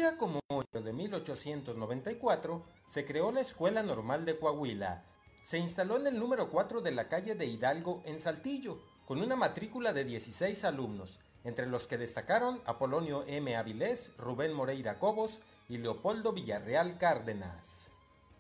Día 0.08 0.18
como 0.18 0.40
hoy 0.48 0.64
de 0.72 0.94
1894 0.94 2.64
se 2.88 3.04
creó 3.04 3.32
la 3.34 3.42
Escuela 3.42 3.84
Normal 3.84 4.26
de 4.26 4.40
Coahuila. 4.40 5.04
Se 5.44 5.58
instaló 5.58 5.98
en 5.98 6.08
el 6.08 6.18
número 6.18 6.50
4 6.50 6.80
de 6.80 6.92
la 6.92 7.10
calle 7.10 7.36
de 7.36 7.46
Hidalgo 7.46 8.02
en 8.06 8.18
Saltillo, 8.22 8.80
con 9.06 9.22
una 9.22 9.36
matrícula 9.36 9.92
de 9.92 10.06
16 10.06 10.64
alumnos, 10.64 11.20
entre 11.44 11.68
los 11.68 11.88
que 11.88 11.98
destacaron 11.98 12.62
Apolonio 12.66 13.26
M. 13.28 13.54
Avilés, 13.58 14.14
Rubén 14.18 14.54
Moreira 14.54 14.98
Cobos 14.98 15.40
y 15.68 15.78
Leopoldo 15.78 16.32
Villarreal 16.32 16.98
Cárdenas. 16.98 17.92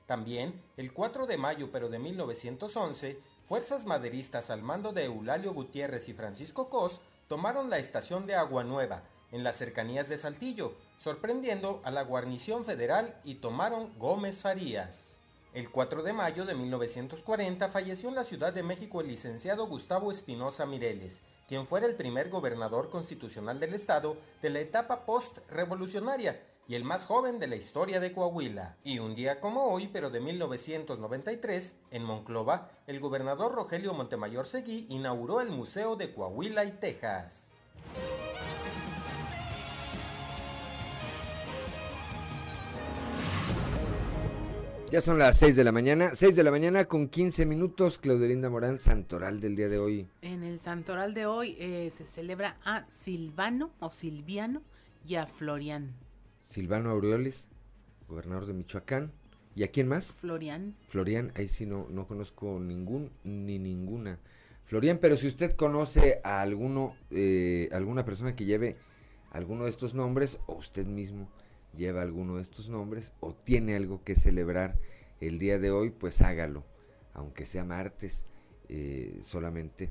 También, 0.05 0.61
el 0.77 0.93
4 0.93 1.27
de 1.27 1.37
mayo 1.37 1.69
pero 1.69 1.89
de 1.89 1.99
1911, 1.99 3.19
fuerzas 3.43 3.85
maderistas 3.85 4.51
al 4.51 4.63
mando 4.63 4.93
de 4.93 5.03
Eulalio 5.03 5.53
Gutiérrez 5.53 6.07
y 6.07 6.13
Francisco 6.13 6.69
Cos 6.69 7.01
tomaron 7.27 7.69
la 7.69 7.77
estación 7.77 8.25
de 8.25 8.35
Agua 8.35 8.63
Nueva, 8.63 9.03
en 9.31 9.43
las 9.43 9.57
cercanías 9.57 10.09
de 10.09 10.17
Saltillo, 10.17 10.73
sorprendiendo 10.97 11.81
a 11.83 11.91
la 11.91 12.03
guarnición 12.03 12.65
federal 12.65 13.19
y 13.23 13.35
tomaron 13.35 13.97
Gómez 13.97 14.41
Farías. 14.41 15.17
El 15.53 15.71
4 15.71 16.03
de 16.03 16.13
mayo 16.13 16.45
de 16.45 16.55
1940 16.55 17.69
falleció 17.69 18.09
en 18.09 18.15
la 18.15 18.23
Ciudad 18.23 18.53
de 18.53 18.63
México 18.63 19.01
el 19.01 19.07
licenciado 19.07 19.65
Gustavo 19.67 20.11
Espinosa 20.11 20.65
Mireles, 20.65 21.23
quien 21.47 21.65
fuera 21.65 21.87
el 21.87 21.95
primer 21.95 22.29
gobernador 22.29 22.89
constitucional 22.89 23.59
del 23.59 23.73
estado 23.73 24.17
de 24.41 24.49
la 24.49 24.59
etapa 24.59 25.05
post-revolucionaria 25.05 26.39
y 26.67 26.75
el 26.75 26.83
más 26.83 27.05
joven 27.05 27.39
de 27.39 27.47
la 27.47 27.55
historia 27.55 27.99
de 27.99 28.11
Coahuila. 28.11 28.75
Y 28.83 28.99
un 28.99 29.15
día 29.15 29.39
como 29.39 29.73
hoy, 29.73 29.87
pero 29.87 30.09
de 30.09 30.19
1993, 30.19 31.75
en 31.91 32.03
Monclova, 32.03 32.69
el 32.85 32.99
gobernador 32.99 33.55
Rogelio 33.55 33.93
Montemayor 33.93 34.45
Seguí 34.45 34.85
inauguró 34.89 35.39
el 35.39 35.49
Museo 35.49 35.95
de 35.95 36.13
Coahuila 36.13 36.65
y 36.65 36.71
Texas. 36.73 37.51
Ya 44.89 45.01
son 45.01 45.19
las 45.19 45.37
6 45.39 45.57
de 45.57 45.65
la 45.65 45.73
mañana, 45.73 46.15
6 46.15 46.33
de 46.33 46.43
la 46.45 46.51
mañana 46.51 46.85
con 46.85 47.09
15 47.09 47.45
minutos, 47.45 47.97
Claudelinda 47.97 48.49
Morán, 48.49 48.79
Santoral 48.79 49.41
del 49.41 49.57
día 49.57 49.67
de 49.67 49.79
hoy. 49.79 50.07
En 50.21 50.43
el 50.43 50.59
Santoral 50.59 51.13
de 51.13 51.25
hoy 51.25 51.57
eh, 51.59 51.91
se 51.91 52.05
celebra 52.05 52.55
a 52.63 52.85
Silvano 52.89 53.71
o 53.81 53.89
Silviano 53.89 54.61
y 55.05 55.15
a 55.15 55.27
Florian. 55.27 55.93
Silvano 56.45 56.89
Aureoles, 56.91 57.49
gobernador 58.07 58.45
de 58.45 58.53
Michoacán. 58.53 59.11
¿Y 59.55 59.63
a 59.63 59.71
quién 59.71 59.89
más? 59.89 60.13
Florian. 60.13 60.73
Florian, 60.87 61.33
ahí 61.35 61.49
sí 61.49 61.65
no, 61.65 61.87
no 61.89 62.07
conozco 62.07 62.57
ningún 62.57 63.11
ni 63.25 63.59
ninguna. 63.59 64.19
Florian, 64.63 64.99
pero 64.99 65.17
si 65.17 65.27
usted 65.27 65.57
conoce 65.57 66.21
a 66.23 66.39
alguno, 66.39 66.95
eh, 67.11 67.67
alguna 67.73 68.05
persona 68.05 68.37
que 68.37 68.45
lleve 68.45 68.77
alguno 69.31 69.65
de 69.65 69.69
estos 69.69 69.93
nombres, 69.93 70.39
o 70.45 70.53
usted 70.53 70.85
mismo 70.85 71.27
lleva 71.77 72.01
alguno 72.01 72.35
de 72.35 72.41
estos 72.41 72.69
nombres, 72.69 73.13
o 73.19 73.33
tiene 73.33 73.75
algo 73.75 74.03
que 74.03 74.15
celebrar 74.15 74.77
el 75.21 75.39
día 75.39 75.59
de 75.59 75.71
hoy, 75.71 75.91
pues 75.91 76.21
hágalo. 76.21 76.65
Aunque 77.13 77.45
sea 77.45 77.63
martes, 77.63 78.25
eh, 78.69 79.19
solamente 79.23 79.89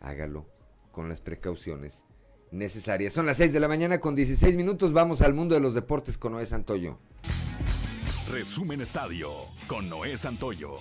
hágalo 0.00 0.46
con 0.92 1.08
las 1.08 1.20
precauciones 1.20 2.04
necesarias. 2.50 3.12
Son 3.12 3.26
las 3.26 3.36
6 3.36 3.52
de 3.52 3.60
la 3.60 3.68
mañana 3.68 4.00
con 4.00 4.14
16 4.14 4.56
minutos. 4.56 4.92
Vamos 4.92 5.22
al 5.22 5.34
mundo 5.34 5.54
de 5.54 5.60
los 5.60 5.74
deportes 5.74 6.18
con 6.18 6.32
Noé 6.32 6.46
Santoyo. 6.46 6.98
Resumen 8.30 8.80
Estadio 8.80 9.30
con 9.68 9.88
Noé 9.88 10.18
Santoyo. 10.18 10.78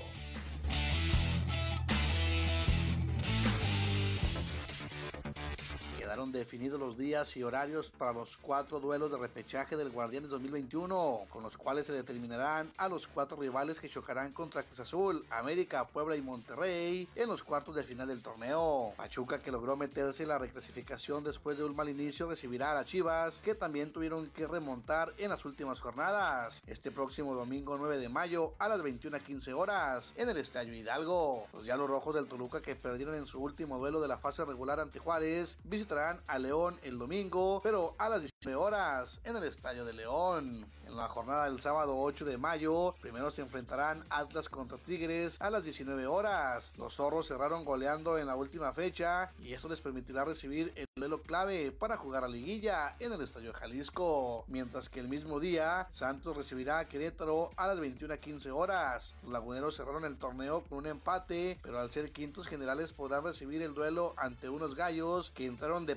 Definidos 6.31 6.79
los 6.79 6.97
días 6.97 7.35
y 7.37 7.43
horarios 7.43 7.89
para 7.89 8.13
los 8.13 8.37
cuatro 8.37 8.79
duelos 8.79 9.11
de 9.11 9.17
repechaje 9.17 9.75
del 9.77 9.89
Guardianes 9.89 10.29
2021, 10.29 11.25
con 11.29 11.43
los 11.43 11.57
cuales 11.57 11.87
se 11.87 11.93
determinarán 11.93 12.71
a 12.77 12.87
los 12.87 13.07
cuatro 13.07 13.37
rivales 13.37 13.79
que 13.79 13.89
chocarán 13.89 14.31
contra 14.33 14.63
Cruz 14.63 14.79
Azul, 14.79 15.25
América, 15.29 15.87
Puebla 15.87 16.15
y 16.15 16.21
Monterrey 16.21 17.07
en 17.15 17.27
los 17.29 17.43
cuartos 17.43 17.75
de 17.75 17.83
final 17.83 18.07
del 18.07 18.21
torneo. 18.21 18.93
Pachuca, 18.97 19.39
que 19.39 19.51
logró 19.51 19.75
meterse 19.75 20.23
en 20.23 20.29
la 20.29 20.37
reclasificación 20.37 21.23
después 21.23 21.57
de 21.57 21.63
un 21.63 21.75
mal 21.75 21.89
inicio, 21.89 22.29
recibirá 22.29 22.71
a 22.71 22.75
las 22.75 22.85
Chivas, 22.85 23.39
que 23.39 23.55
también 23.55 23.91
tuvieron 23.91 24.27
que 24.29 24.47
remontar 24.47 25.13
en 25.17 25.29
las 25.29 25.45
últimas 25.45 25.79
jornadas. 25.79 26.61
Este 26.67 26.91
próximo 26.91 27.33
domingo 27.33 27.77
9 27.77 27.97
de 27.97 28.09
mayo 28.09 28.53
a 28.59 28.69
las 28.69 28.79
21.15 28.81 29.53
horas 29.53 30.13
en 30.15 30.29
el 30.29 30.37
Estadio 30.37 30.73
Hidalgo. 30.73 31.47
Los 31.53 31.63
Diablos 31.63 31.89
Rojos 31.89 32.15
del 32.15 32.27
Toluca, 32.27 32.61
que 32.61 32.75
perdieron 32.75 33.15
en 33.15 33.25
su 33.25 33.39
último 33.39 33.77
duelo 33.77 34.01
de 34.01 34.07
la 34.07 34.17
fase 34.17 34.45
regular 34.45 34.79
ante 34.79 34.99
Juárez, 34.99 35.57
visitarán 35.63 36.14
a 36.27 36.39
León 36.39 36.79
el 36.83 36.97
domingo, 36.97 37.59
pero 37.63 37.95
a 37.97 38.09
las 38.09 38.21
19 38.21 38.55
horas 38.55 39.21
en 39.23 39.35
el 39.35 39.43
Estadio 39.43 39.85
de 39.85 39.93
León. 39.93 40.65
En 40.87 40.97
la 40.97 41.07
jornada 41.07 41.45
del 41.45 41.59
sábado 41.59 41.97
8 41.99 42.25
de 42.25 42.37
mayo, 42.37 42.93
primero 43.01 43.31
se 43.31 43.41
enfrentarán 43.41 44.05
Atlas 44.09 44.49
contra 44.49 44.77
Tigres 44.77 45.41
a 45.41 45.49
las 45.49 45.63
19 45.63 46.05
horas. 46.05 46.73
Los 46.77 46.95
zorros 46.95 47.27
cerraron 47.27 47.65
goleando 47.65 48.19
en 48.19 48.27
la 48.27 48.35
última 48.35 48.71
fecha 48.71 49.31
y 49.39 49.53
esto 49.53 49.67
les 49.67 49.81
permitirá 49.81 50.25
recibir 50.25 50.71
el 50.75 50.85
duelo 50.95 51.21
clave 51.23 51.71
para 51.71 51.97
jugar 51.97 52.23
a 52.23 52.27
liguilla 52.27 52.95
en 52.99 53.11
el 53.11 53.21
Estadio 53.21 53.51
Jalisco. 53.53 54.45
Mientras 54.47 54.89
que 54.89 54.99
el 54.99 55.07
mismo 55.07 55.39
día, 55.39 55.87
Santos 55.91 56.37
recibirá 56.37 56.79
a 56.79 56.85
Querétaro 56.85 57.49
a 57.57 57.67
las 57.67 57.79
21 57.79 58.13
a 58.13 58.17
15 58.17 58.51
horas. 58.51 59.15
Los 59.23 59.33
laguneros 59.33 59.75
cerraron 59.75 60.05
el 60.05 60.17
torneo 60.17 60.63
con 60.69 60.79
un 60.79 60.85
empate, 60.85 61.59
pero 61.63 61.79
al 61.79 61.91
ser 61.91 62.11
quintos 62.11 62.47
generales 62.47 62.93
podrán 62.93 63.23
recibir 63.23 63.63
el 63.63 63.73
duelo 63.73 64.13
ante 64.17 64.49
unos 64.49 64.75
gallos 64.75 65.31
que 65.31 65.47
entraron 65.47 65.85
de 65.85 65.95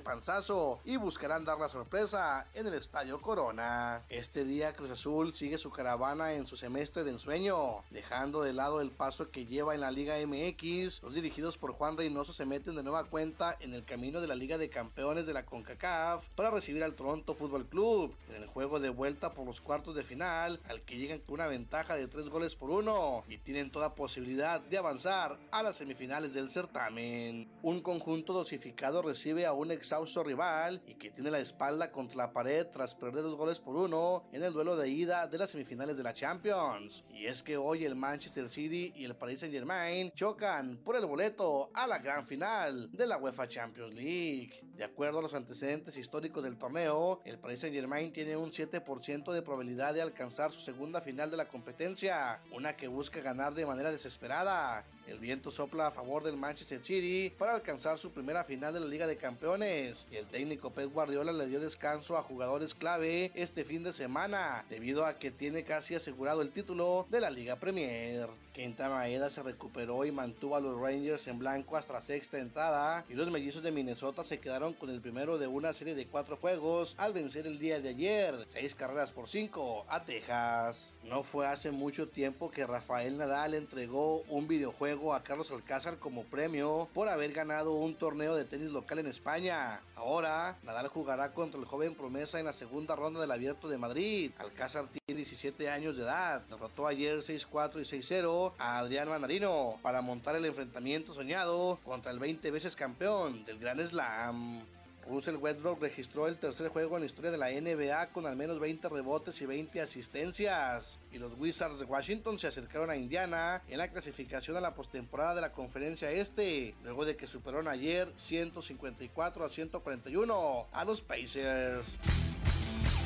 y 0.85 0.97
buscarán 0.97 1.45
dar 1.45 1.59
la 1.59 1.69
sorpresa 1.69 2.47
en 2.55 2.65
el 2.65 2.73
Estadio 2.73 3.21
Corona. 3.21 4.01
Este 4.09 4.43
día 4.43 4.73
Cruz 4.73 4.89
Azul 4.89 5.35
sigue 5.35 5.59
su 5.59 5.69
caravana 5.69 6.33
en 6.33 6.47
su 6.47 6.57
semestre 6.57 7.03
de 7.03 7.11
ensueño, 7.11 7.83
dejando 7.91 8.41
de 8.41 8.53
lado 8.53 8.81
el 8.81 8.89
paso 8.89 9.29
que 9.29 9.45
lleva 9.45 9.75
en 9.75 9.81
la 9.81 9.91
Liga 9.91 10.15
MX. 10.17 11.03
Los 11.03 11.13
dirigidos 11.13 11.59
por 11.59 11.73
Juan 11.73 11.95
Reynoso 11.95 12.33
se 12.33 12.47
meten 12.47 12.75
de 12.75 12.81
nueva 12.81 13.03
cuenta 13.03 13.55
en 13.59 13.75
el 13.75 13.85
camino 13.85 14.19
de 14.19 14.25
la 14.25 14.33
Liga 14.33 14.57
de 14.57 14.71
Campeones 14.71 15.27
de 15.27 15.33
la 15.33 15.45
CONCACAF 15.45 16.27
para 16.29 16.49
recibir 16.49 16.83
al 16.83 16.95
Toronto 16.95 17.35
Fútbol 17.35 17.67
Club 17.67 18.15
en 18.29 18.41
el 18.41 18.47
juego 18.47 18.79
de 18.79 18.89
vuelta 18.89 19.33
por 19.33 19.45
los 19.45 19.61
cuartos 19.61 19.93
de 19.93 20.03
final, 20.03 20.59
al 20.67 20.81
que 20.81 20.97
llegan 20.97 21.19
con 21.19 21.35
una 21.35 21.45
ventaja 21.45 21.93
de 21.93 22.07
tres 22.07 22.29
goles 22.29 22.55
por 22.55 22.71
uno 22.71 23.23
y 23.29 23.37
tienen 23.37 23.69
toda 23.69 23.93
posibilidad 23.93 24.59
de 24.59 24.79
avanzar 24.79 25.37
a 25.51 25.61
las 25.61 25.77
semifinales 25.77 26.33
del 26.33 26.49
certamen. 26.49 27.47
Un 27.61 27.81
conjunto 27.81 28.33
dosificado 28.33 29.03
recibe 29.03 29.45
a 29.45 29.53
un 29.53 29.69
exhausto 29.89 30.23
rival 30.23 30.83
y 30.85 30.93
que 30.93 31.09
tiene 31.09 31.31
la 31.31 31.39
espalda 31.39 31.91
contra 31.91 32.17
la 32.17 32.31
pared 32.31 32.67
tras 32.67 32.93
perder 32.93 33.23
dos 33.23 33.35
goles 33.35 33.59
por 33.59 33.75
uno 33.75 34.23
en 34.31 34.43
el 34.43 34.53
duelo 34.53 34.77
de 34.77 34.87
ida 34.87 35.25
de 35.25 35.39
las 35.39 35.49
semifinales 35.49 35.97
de 35.97 36.03
la 36.03 36.13
Champions. 36.13 37.03
Y 37.09 37.25
es 37.25 37.41
que 37.41 37.57
hoy 37.57 37.85
el 37.85 37.95
Manchester 37.95 38.49
City 38.49 38.93
y 38.95 39.05
el 39.05 39.15
Paris 39.15 39.39
Saint 39.39 39.51
Germain 39.51 40.11
chocan 40.11 40.77
por 40.77 40.95
el 40.95 41.07
boleto 41.07 41.71
a 41.73 41.87
la 41.87 41.97
gran 41.97 42.23
final 42.23 42.91
de 42.91 43.07
la 43.07 43.17
UEFA 43.17 43.47
Champions 43.47 43.95
League. 43.95 44.61
De 44.79 44.85
acuerdo 44.85 45.19
a 45.19 45.21
los 45.21 45.33
antecedentes 45.33 45.97
históricos 45.97 46.41
del 46.41 46.55
torneo, 46.55 47.19
el 47.25 47.37
Paris 47.37 47.59
Saint 47.59 47.75
Germain 47.75 48.13
tiene 48.13 48.37
un 48.37 48.49
7% 48.49 49.33
de 49.33 49.41
probabilidad 49.41 49.93
de 49.93 50.01
alcanzar 50.01 50.53
su 50.53 50.61
segunda 50.61 51.01
final 51.01 51.29
de 51.29 51.35
la 51.35 51.49
competencia, 51.49 52.39
una 52.53 52.77
que 52.77 52.87
busca 52.87 53.19
ganar 53.19 53.53
de 53.53 53.65
manera 53.65 53.91
desesperada. 53.91 54.85
El 55.05 55.19
viento 55.19 55.51
sopla 55.51 55.87
a 55.87 55.91
favor 55.91 56.23
del 56.23 56.37
Manchester 56.37 56.79
City 56.79 57.29
para 57.37 57.55
alcanzar 57.55 57.97
su 57.97 58.11
primera 58.11 58.45
final 58.45 58.73
de 58.73 58.79
la 58.79 58.85
Liga 58.85 59.05
de 59.05 59.17
Campeones 59.17 60.07
y 60.11 60.15
el 60.15 60.27
técnico 60.27 60.69
Pep 60.69 60.93
Guardiola 60.93 61.33
le 61.33 61.47
dio 61.47 61.59
descanso 61.59 62.15
a 62.15 62.23
jugadores 62.23 62.73
clave 62.73 63.33
este 63.35 63.65
fin 63.65 63.83
de 63.83 63.91
semana 63.91 64.63
debido 64.69 65.05
a 65.05 65.15
que 65.15 65.29
tiene 65.29 65.65
casi 65.65 65.95
asegurado 65.95 66.41
el 66.41 66.51
título 66.51 67.05
de 67.09 67.19
la 67.19 67.29
Liga 67.29 67.57
Premier. 67.57 68.29
Kenta 68.53 68.89
Maeda 68.89 69.29
se 69.29 69.43
recuperó 69.43 70.05
y 70.05 70.11
mantuvo 70.11 70.55
a 70.55 70.59
los 70.59 70.79
Rangers 70.79 71.27
en 71.27 71.39
blanco 71.39 71.77
hasta 71.77 72.01
sexta 72.01 72.39
entrada 72.39 73.05
y 73.07 73.13
los 73.13 73.29
mellizos 73.29 73.63
de 73.63 73.71
Minnesota 73.71 74.23
se 74.23 74.39
quedaron 74.39 74.73
con 74.73 74.89
el 74.89 75.01
primero 75.01 75.37
de 75.37 75.47
una 75.47 75.73
serie 75.73 75.95
de 75.95 76.07
cuatro 76.07 76.37
juegos 76.37 76.95
al 76.97 77.13
vencer 77.13 77.45
el 77.45 77.59
día 77.59 77.79
de 77.79 77.89
ayer, 77.89 78.43
seis 78.47 78.75
carreras 78.75 79.11
por 79.11 79.29
cinco 79.29 79.85
a 79.87 80.03
Texas. 80.03 80.93
No 81.03 81.23
fue 81.23 81.47
hace 81.47 81.71
mucho 81.71 82.07
tiempo 82.07 82.51
que 82.51 82.65
Rafael 82.65 83.17
Nadal 83.17 83.53
entregó 83.53 84.23
un 84.29 84.47
videojuego 84.47 85.13
a 85.13 85.23
Carlos 85.23 85.51
Alcázar 85.51 85.97
como 85.97 86.23
premio 86.23 86.87
por 86.93 87.09
haber 87.09 87.33
ganado 87.33 87.73
un 87.73 87.95
torneo 87.95 88.35
de 88.35 88.45
tenis 88.45 88.71
local 88.71 88.99
en 88.99 89.07
España. 89.07 89.81
Ahora, 89.95 90.57
Nadal 90.63 90.87
jugará 90.87 91.33
contra 91.33 91.59
el 91.59 91.65
joven 91.65 91.95
promesa 91.95 92.39
en 92.39 92.45
la 92.45 92.53
segunda 92.53 92.95
ronda 92.95 93.19
del 93.19 93.31
Abierto 93.31 93.69
de 93.69 93.77
Madrid. 93.77 94.31
Alcázar 94.37 94.87
tiene 94.87 95.17
17 95.17 95.69
años 95.69 95.97
de 95.97 96.03
edad, 96.03 96.41
derrotó 96.49 96.87
ayer 96.87 97.19
6-4 97.19 97.81
y 97.81 97.97
6-0 97.99 98.48
a 98.57 98.79
Adrián 98.79 99.09
Mandarino 99.09 99.77
para 99.81 100.01
montar 100.01 100.35
el 100.35 100.45
enfrentamiento 100.45 101.13
soñado 101.13 101.79
contra 101.83 102.11
el 102.11 102.19
20 102.19 102.51
veces 102.51 102.75
campeón 102.75 103.45
del 103.45 103.59
Gran 103.59 103.79
Slam. 103.85 104.61
Russell 105.09 105.37
Westbrook 105.37 105.81
registró 105.81 106.27
el 106.27 106.37
tercer 106.37 106.69
juego 106.69 106.95
en 106.95 107.01
la 107.01 107.07
historia 107.07 107.31
de 107.31 107.37
la 107.37 107.49
NBA 107.49 108.07
con 108.07 108.27
al 108.27 108.35
menos 108.35 108.59
20 108.59 108.89
rebotes 108.89 109.41
y 109.41 109.45
20 109.45 109.81
asistencias. 109.81 110.99
Y 111.11 111.17
los 111.17 111.33
Wizards 111.37 111.79
de 111.79 111.85
Washington 111.85 112.37
se 112.37 112.47
acercaron 112.47 112.89
a 112.89 112.95
Indiana 112.95 113.61
en 113.67 113.79
la 113.79 113.87
clasificación 113.87 114.55
a 114.57 114.61
la 114.61 114.75
postemporada 114.75 115.35
de 115.35 115.41
la 115.41 115.51
conferencia 115.51 116.11
este, 116.11 116.75
luego 116.83 117.05
de 117.05 117.15
que 117.15 117.27
superaron 117.27 117.67
ayer 117.67 118.11
154 118.17 119.45
a 119.45 119.49
141 119.49 120.67
a 120.71 120.85
los 120.85 121.01
Pacers. 121.01 121.85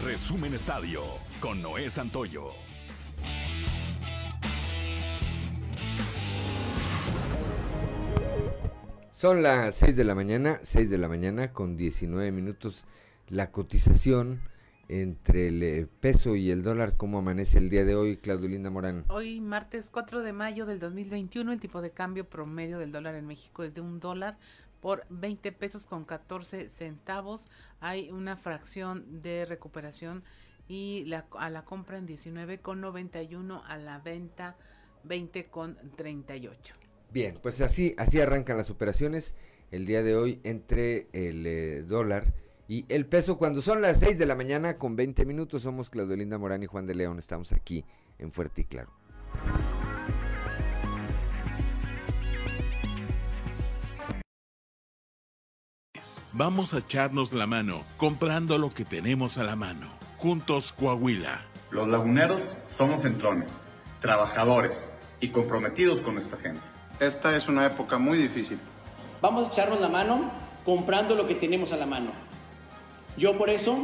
Resumen 0.04 0.54
Estadio 0.54 1.04
con 1.40 1.62
Noé 1.62 1.90
Santoyo. 1.90 2.52
Son 9.24 9.42
las 9.42 9.76
6 9.76 9.96
de 9.96 10.04
la 10.04 10.16
mañana, 10.16 10.60
6 10.64 10.90
de 10.90 10.98
la 10.98 11.08
mañana 11.08 11.54
con 11.54 11.78
19 11.78 12.34
minutos. 12.34 12.84
La 13.30 13.52
cotización 13.52 14.42
entre 14.90 15.48
el 15.48 15.64
eh, 15.64 15.88
peso 16.02 16.36
y 16.36 16.52
el 16.52 16.62
dólar, 16.62 16.98
¿cómo 16.98 17.20
amanece 17.20 17.58
el 17.58 17.70
día 17.70 17.86
de 17.86 17.96
hoy, 17.96 18.18
Claudio 18.18 18.70
Morán? 18.70 19.06
Hoy, 19.08 19.40
martes 19.40 19.90
4 19.90 20.24
de 20.24 20.34
mayo 20.34 20.66
del 20.66 20.80
2021, 20.80 21.54
el 21.54 21.62
tipo 21.62 21.82
de 21.82 21.92
cambio 21.92 22.26
promedio 22.26 22.80
del 22.80 22.92
dólar 22.92 23.16
en 23.16 23.26
México 23.26 23.64
es 23.64 23.74
de 23.74 23.80
un 23.80 24.02
dólar 24.02 24.38
por 24.82 25.06
20 25.08 25.54
pesos 25.54 25.86
con 25.86 26.04
14 26.04 26.68
centavos. 26.68 27.50
Hay 27.80 28.12
una 28.12 28.36
fracción 28.36 29.22
de 29.22 29.46
recuperación 29.46 30.26
y 30.68 31.06
la, 31.06 31.28
a 31.40 31.50
la 31.50 31.64
compra 31.64 31.98
en 31.98 32.08
19 32.08 32.60
con 32.60 32.82
91, 32.82 33.64
a 33.66 33.78
la 33.78 34.00
venta 34.00 34.58
20 35.06 35.46
con 35.46 35.78
38. 35.96 36.74
Bien, 37.14 37.38
pues 37.44 37.62
así, 37.62 37.94
así 38.00 38.20
arrancan 38.20 38.58
las 38.58 38.72
operaciones 38.72 39.36
el 39.70 39.86
día 39.86 40.02
de 40.02 40.16
hoy 40.16 40.40
entre 40.44 41.10
el 41.14 41.46
eh, 41.46 41.84
dólar 41.84 42.34
y 42.68 42.86
el 42.90 43.06
peso 43.06 43.38
cuando 43.38 43.62
son 43.62 43.84
las 43.84 44.00
6 44.00 44.18
de 44.18 44.26
la 44.26 44.34
mañana 44.34 44.80
con 44.80 44.96
20 44.96 45.24
minutos. 45.28 45.62
Somos 45.62 45.92
Claudio 45.92 46.16
Linda 46.16 46.40
Morán 46.40 46.64
y 46.64 46.66
Juan 46.66 46.88
de 46.88 46.96
León. 46.96 47.20
Estamos 47.20 47.54
aquí 47.54 47.86
en 48.18 48.32
Fuerte 48.32 48.62
y 48.62 48.66
Claro. 48.66 48.92
Vamos 56.32 56.74
a 56.74 56.80
echarnos 56.80 57.32
la 57.32 57.46
mano 57.46 57.84
comprando 57.98 58.58
lo 58.58 58.72
que 58.72 58.86
tenemos 58.86 59.38
a 59.38 59.44
la 59.44 59.56
mano. 59.56 59.94
Juntos 60.18 60.74
Coahuila. 60.74 61.46
Los 61.70 61.88
laguneros 61.88 62.58
somos 62.76 63.06
entrones, 63.06 63.50
trabajadores 64.02 64.74
y 65.20 65.30
comprometidos 65.30 66.02
con 66.02 66.16
nuestra 66.16 66.40
gente. 66.40 66.73
Esta 67.04 67.36
es 67.36 67.50
una 67.50 67.66
época 67.66 67.98
muy 67.98 68.18
difícil. 68.18 68.58
Vamos 69.22 69.50
a 69.50 69.52
echarnos 69.52 69.82
la 69.82 69.90
mano 69.90 70.32
comprando 70.64 71.16
lo 71.16 71.28
que 71.28 71.36
tenemos 71.36 71.74
a 71.74 71.78
la 71.78 71.86
mano. 71.86 72.12
Yo 73.18 73.38
por 73.38 73.50
eso 73.50 73.78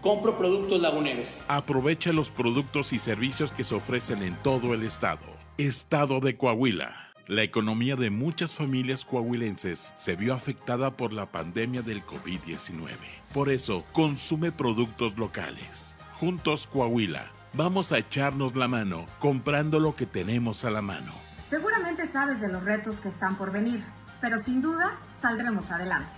compro 0.00 0.38
productos 0.38 0.80
laguneros. 0.80 1.28
Aprovecha 1.46 2.14
los 2.14 2.30
productos 2.30 2.94
y 2.94 2.98
servicios 2.98 3.52
que 3.52 3.64
se 3.64 3.74
ofrecen 3.74 4.22
en 4.22 4.34
todo 4.36 4.72
el 4.72 4.82
estado. 4.82 5.26
Estado 5.58 6.20
de 6.20 6.38
Coahuila. 6.38 7.12
La 7.26 7.42
economía 7.42 7.96
de 7.96 8.08
muchas 8.08 8.54
familias 8.54 9.04
coahuilenses 9.04 9.92
se 9.96 10.16
vio 10.16 10.32
afectada 10.32 10.90
por 10.90 11.12
la 11.12 11.26
pandemia 11.26 11.82
del 11.82 12.02
COVID-19. 12.06 12.88
Por 13.34 13.50
eso, 13.50 13.84
consume 13.92 14.52
productos 14.52 15.18
locales. 15.18 15.94
Juntos 16.14 16.66
Coahuila, 16.66 17.30
vamos 17.52 17.92
a 17.92 17.98
echarnos 17.98 18.56
la 18.56 18.68
mano 18.68 19.04
comprando 19.18 19.80
lo 19.80 19.94
que 19.94 20.06
tenemos 20.06 20.64
a 20.64 20.70
la 20.70 20.80
mano. 20.80 21.12
Seguramente 21.48 22.06
sabes 22.06 22.40
de 22.40 22.48
los 22.48 22.64
retos 22.64 23.00
que 23.00 23.08
están 23.08 23.36
por 23.36 23.52
venir, 23.52 23.84
pero 24.20 24.38
sin 24.38 24.62
duda 24.62 24.98
saldremos 25.18 25.70
adelante. 25.70 26.10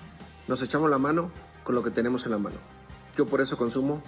Nos 0.46 0.62
echamos 0.62 0.88
la 0.88 0.98
mano 0.98 1.30
con 1.64 1.74
lo 1.74 1.82
que 1.82 1.90
tenemos 1.90 2.24
en 2.26 2.32
la 2.32 2.38
mano. 2.38 2.56
Yo 3.16 3.26
por 3.26 3.40
eso 3.40 3.56
consumo 3.56 4.02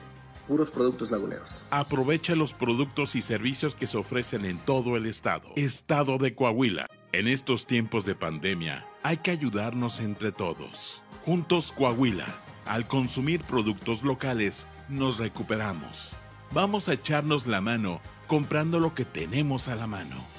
puros 0.46 0.70
productos 0.70 1.10
laguneros. 1.10 1.66
Aprovecha 1.70 2.36
los 2.36 2.54
productos 2.54 3.16
y 3.16 3.22
servicios 3.22 3.74
que 3.74 3.86
se 3.86 3.98
ofrecen 3.98 4.44
en 4.44 4.58
todo 4.58 4.96
el 4.96 5.06
estado. 5.06 5.48
Estado 5.56 6.18
de 6.18 6.34
Coahuila. 6.34 6.86
En 7.12 7.26
estos 7.26 7.66
tiempos 7.66 8.04
de 8.04 8.14
pandemia, 8.14 8.86
hay 9.02 9.16
que 9.18 9.30
ayudarnos 9.30 10.00
entre 10.00 10.30
todos. 10.30 11.02
Juntos 11.24 11.72
Coahuila. 11.72 12.26
Al 12.64 12.86
consumir 12.86 13.42
productos 13.42 14.02
locales, 14.02 14.66
nos 14.88 15.18
recuperamos. 15.18 16.16
Vamos 16.52 16.88
a 16.88 16.94
echarnos 16.94 17.46
la 17.46 17.60
mano 17.60 18.00
comprando 18.26 18.78
lo 18.78 18.94
que 18.94 19.04
tenemos 19.04 19.68
a 19.68 19.74
la 19.74 19.86
mano. 19.86 20.37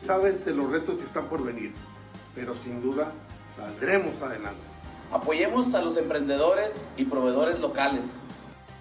Sabes 0.00 0.44
de 0.44 0.52
los 0.52 0.70
retos 0.70 0.96
que 0.98 1.04
están 1.04 1.26
por 1.26 1.44
venir, 1.44 1.72
pero 2.34 2.54
sin 2.54 2.80
duda 2.82 3.12
saldremos 3.56 4.20
adelante. 4.22 4.60
Apoyemos 5.10 5.74
a 5.74 5.82
los 5.82 5.96
emprendedores 5.96 6.72
y 6.96 7.04
proveedores 7.04 7.60
locales 7.60 8.02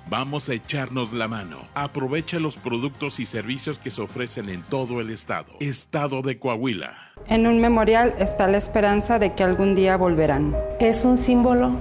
Vamos 0.10 0.48
a 0.48 0.54
echarnos 0.54 1.12
la 1.12 1.28
mano. 1.28 1.58
Aprovecha 1.74 2.40
los 2.40 2.56
productos 2.56 3.20
y 3.20 3.26
servicios 3.26 3.78
que 3.78 3.92
se 3.92 4.02
ofrecen 4.02 4.48
en 4.48 4.64
todo 4.64 5.02
el 5.02 5.10
estado. 5.10 5.52
Estado 5.60 6.22
de 6.22 6.40
Coahuila. 6.40 6.98
En 7.28 7.46
un 7.46 7.60
memorial 7.60 8.16
está 8.18 8.48
la 8.48 8.58
esperanza 8.58 9.20
de 9.20 9.34
que 9.34 9.44
algún 9.44 9.76
día 9.76 9.98
volverán. 9.98 10.56
Es 10.80 11.04
un 11.04 11.18
símbolo 11.18 11.72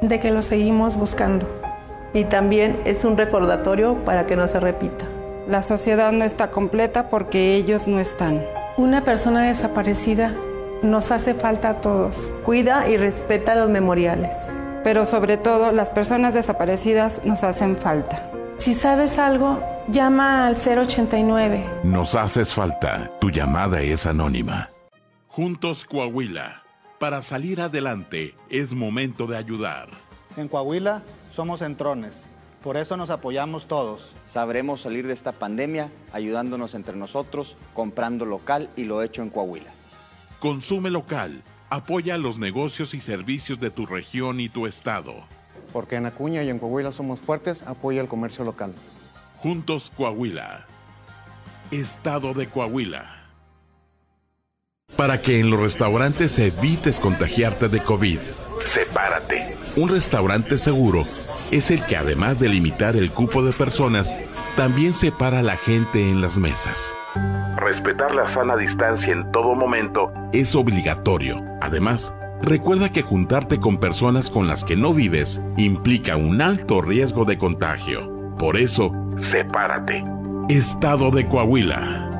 de 0.00 0.18
que 0.18 0.30
lo 0.30 0.40
seguimos 0.40 0.96
buscando. 0.96 1.46
Y 2.14 2.24
también 2.24 2.80
es 2.86 3.04
un 3.04 3.18
recordatorio 3.18 4.02
para 4.06 4.24
que 4.24 4.36
no 4.36 4.48
se 4.48 4.60
repita. 4.60 5.04
La 5.46 5.60
sociedad 5.60 6.10
no 6.10 6.24
está 6.24 6.50
completa 6.50 7.10
porque 7.10 7.54
ellos 7.54 7.86
no 7.86 8.00
están. 8.00 8.40
Una 8.76 9.02
persona 9.02 9.42
desaparecida 9.42 10.34
nos 10.82 11.10
hace 11.10 11.34
falta 11.34 11.70
a 11.70 11.80
todos. 11.80 12.30
Cuida 12.44 12.88
y 12.88 12.96
respeta 12.96 13.54
los 13.54 13.70
memoriales 13.70 14.30
pero 14.84 15.06
sobre 15.06 15.38
todo 15.38 15.72
las 15.72 15.90
personas 15.90 16.34
desaparecidas 16.34 17.22
nos 17.24 17.42
hacen 17.42 17.76
falta. 17.76 18.30
Si 18.58 18.74
sabes 18.74 19.18
algo, 19.18 19.58
llama 19.88 20.46
al 20.46 20.56
089. 20.56 21.64
Nos 21.82 22.14
haces 22.14 22.52
falta. 22.52 23.10
Tu 23.18 23.30
llamada 23.30 23.80
es 23.80 24.06
anónima. 24.06 24.70
Juntos 25.26 25.86
Coahuila. 25.86 26.62
Para 27.00 27.22
salir 27.22 27.60
adelante 27.60 28.34
es 28.50 28.74
momento 28.74 29.26
de 29.26 29.38
ayudar. 29.38 29.88
En 30.36 30.48
Coahuila 30.48 31.02
somos 31.32 31.62
entrones. 31.62 32.26
Por 32.64 32.76
eso 32.78 32.96
nos 32.96 33.10
apoyamos 33.10 33.68
todos. 33.68 34.12
Sabremos 34.26 34.80
salir 34.80 35.06
de 35.06 35.12
esta 35.12 35.30
pandemia 35.30 35.92
ayudándonos 36.12 36.74
entre 36.74 36.96
nosotros, 36.96 37.56
comprando 37.74 38.24
local 38.24 38.70
y 38.74 38.84
lo 38.84 39.02
hecho 39.02 39.22
en 39.22 39.30
Coahuila. 39.30 39.70
Consume 40.40 40.90
local 40.90 41.44
Apoya 41.74 42.18
los 42.18 42.38
negocios 42.38 42.94
y 42.94 43.00
servicios 43.00 43.58
de 43.58 43.68
tu 43.68 43.84
región 43.84 44.38
y 44.38 44.48
tu 44.48 44.68
estado. 44.68 45.14
Porque 45.72 45.96
en 45.96 46.06
Acuña 46.06 46.44
y 46.44 46.48
en 46.48 46.60
Coahuila 46.60 46.92
somos 46.92 47.20
fuertes, 47.20 47.64
apoya 47.64 48.00
el 48.00 48.06
comercio 48.06 48.44
local. 48.44 48.72
Juntos 49.38 49.90
Coahuila. 49.96 50.66
Estado 51.72 52.32
de 52.32 52.46
Coahuila. 52.46 53.24
Para 54.96 55.20
que 55.20 55.40
en 55.40 55.50
los 55.50 55.58
restaurantes 55.58 56.38
evites 56.38 57.00
contagiarte 57.00 57.68
de 57.68 57.82
COVID, 57.82 58.20
sepárate. 58.62 59.56
Un 59.74 59.88
restaurante 59.88 60.58
seguro 60.58 61.04
es 61.50 61.70
el 61.70 61.84
que 61.86 61.96
además 61.96 62.38
de 62.38 62.48
limitar 62.48 62.96
el 62.96 63.10
cupo 63.10 63.42
de 63.42 63.52
personas, 63.52 64.18
también 64.56 64.92
separa 64.92 65.40
a 65.40 65.42
la 65.42 65.56
gente 65.56 66.10
en 66.10 66.20
las 66.20 66.38
mesas. 66.38 66.94
Respetar 67.56 68.14
la 68.14 68.28
sana 68.28 68.56
distancia 68.56 69.12
en 69.12 69.30
todo 69.32 69.54
momento 69.54 70.12
es 70.32 70.54
obligatorio. 70.54 71.42
Además, 71.60 72.14
recuerda 72.42 72.90
que 72.90 73.02
juntarte 73.02 73.58
con 73.58 73.78
personas 73.78 74.30
con 74.30 74.46
las 74.46 74.64
que 74.64 74.76
no 74.76 74.92
vives 74.92 75.40
implica 75.56 76.16
un 76.16 76.42
alto 76.42 76.82
riesgo 76.82 77.24
de 77.24 77.38
contagio. 77.38 78.34
Por 78.38 78.56
eso, 78.56 78.92
sepárate. 79.16 80.04
Estado 80.48 81.10
de 81.10 81.26
Coahuila. 81.26 82.13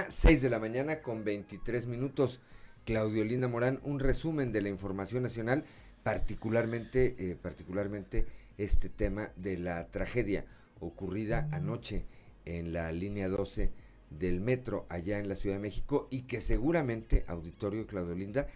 6 0.00 0.40
de 0.40 0.48
la 0.48 0.58
mañana 0.58 1.02
con 1.02 1.22
23 1.22 1.86
minutos. 1.86 2.40
Claudio 2.86 3.24
Linda 3.24 3.46
Morán, 3.46 3.78
un 3.84 4.00
resumen 4.00 4.50
de 4.50 4.62
la 4.62 4.70
información 4.70 5.22
nacional, 5.22 5.64
particularmente, 6.02 7.14
eh, 7.18 7.36
particularmente 7.40 8.26
este 8.56 8.88
tema 8.88 9.30
de 9.36 9.58
la 9.58 9.86
tragedia 9.88 10.46
ocurrida 10.80 11.46
anoche 11.52 12.06
en 12.46 12.72
la 12.72 12.90
línea 12.90 13.28
12 13.28 13.70
del 14.08 14.40
metro 14.40 14.86
allá 14.88 15.18
en 15.18 15.28
la 15.28 15.36
Ciudad 15.36 15.56
de 15.56 15.62
México 15.62 16.08
y 16.10 16.22
que 16.22 16.40
seguramente, 16.40 17.24
auditorio 17.28 17.86
Claudio 17.86 18.14
Linda, 18.14 18.46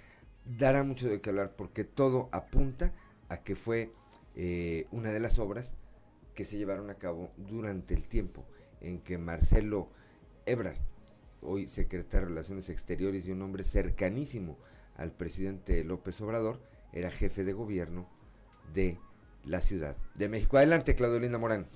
dará 0.44 0.82
mucho 0.84 1.06
de 1.08 1.20
qué 1.20 1.30
hablar 1.30 1.54
porque 1.54 1.84
todo 1.84 2.30
apunta 2.32 2.94
a 3.28 3.42
que 3.42 3.56
fue 3.56 3.92
eh, 4.34 4.86
una 4.90 5.12
de 5.12 5.20
las 5.20 5.38
obras 5.38 5.74
que 6.34 6.46
se 6.46 6.56
llevaron 6.56 6.88
a 6.88 6.94
cabo 6.94 7.30
durante 7.36 7.94
el 7.94 8.08
tiempo 8.08 8.46
en 8.80 9.00
que 9.00 9.18
Marcelo 9.18 9.90
Ebrard 10.46 10.78
hoy 11.42 11.66
secretario 11.66 12.26
de 12.26 12.34
Relaciones 12.34 12.68
Exteriores 12.68 13.26
y 13.26 13.32
un 13.32 13.42
hombre 13.42 13.64
cercanísimo 13.64 14.58
al 14.96 15.12
presidente 15.12 15.84
López 15.84 16.20
Obrador, 16.20 16.60
era 16.92 17.10
jefe 17.10 17.44
de 17.44 17.52
gobierno 17.52 18.08
de 18.72 18.98
la 19.44 19.60
Ciudad 19.60 19.96
de 20.14 20.28
México. 20.28 20.56
Adelante, 20.56 20.94
Claudio 20.94 21.20
Linda 21.20 21.38
Morán. 21.38 21.66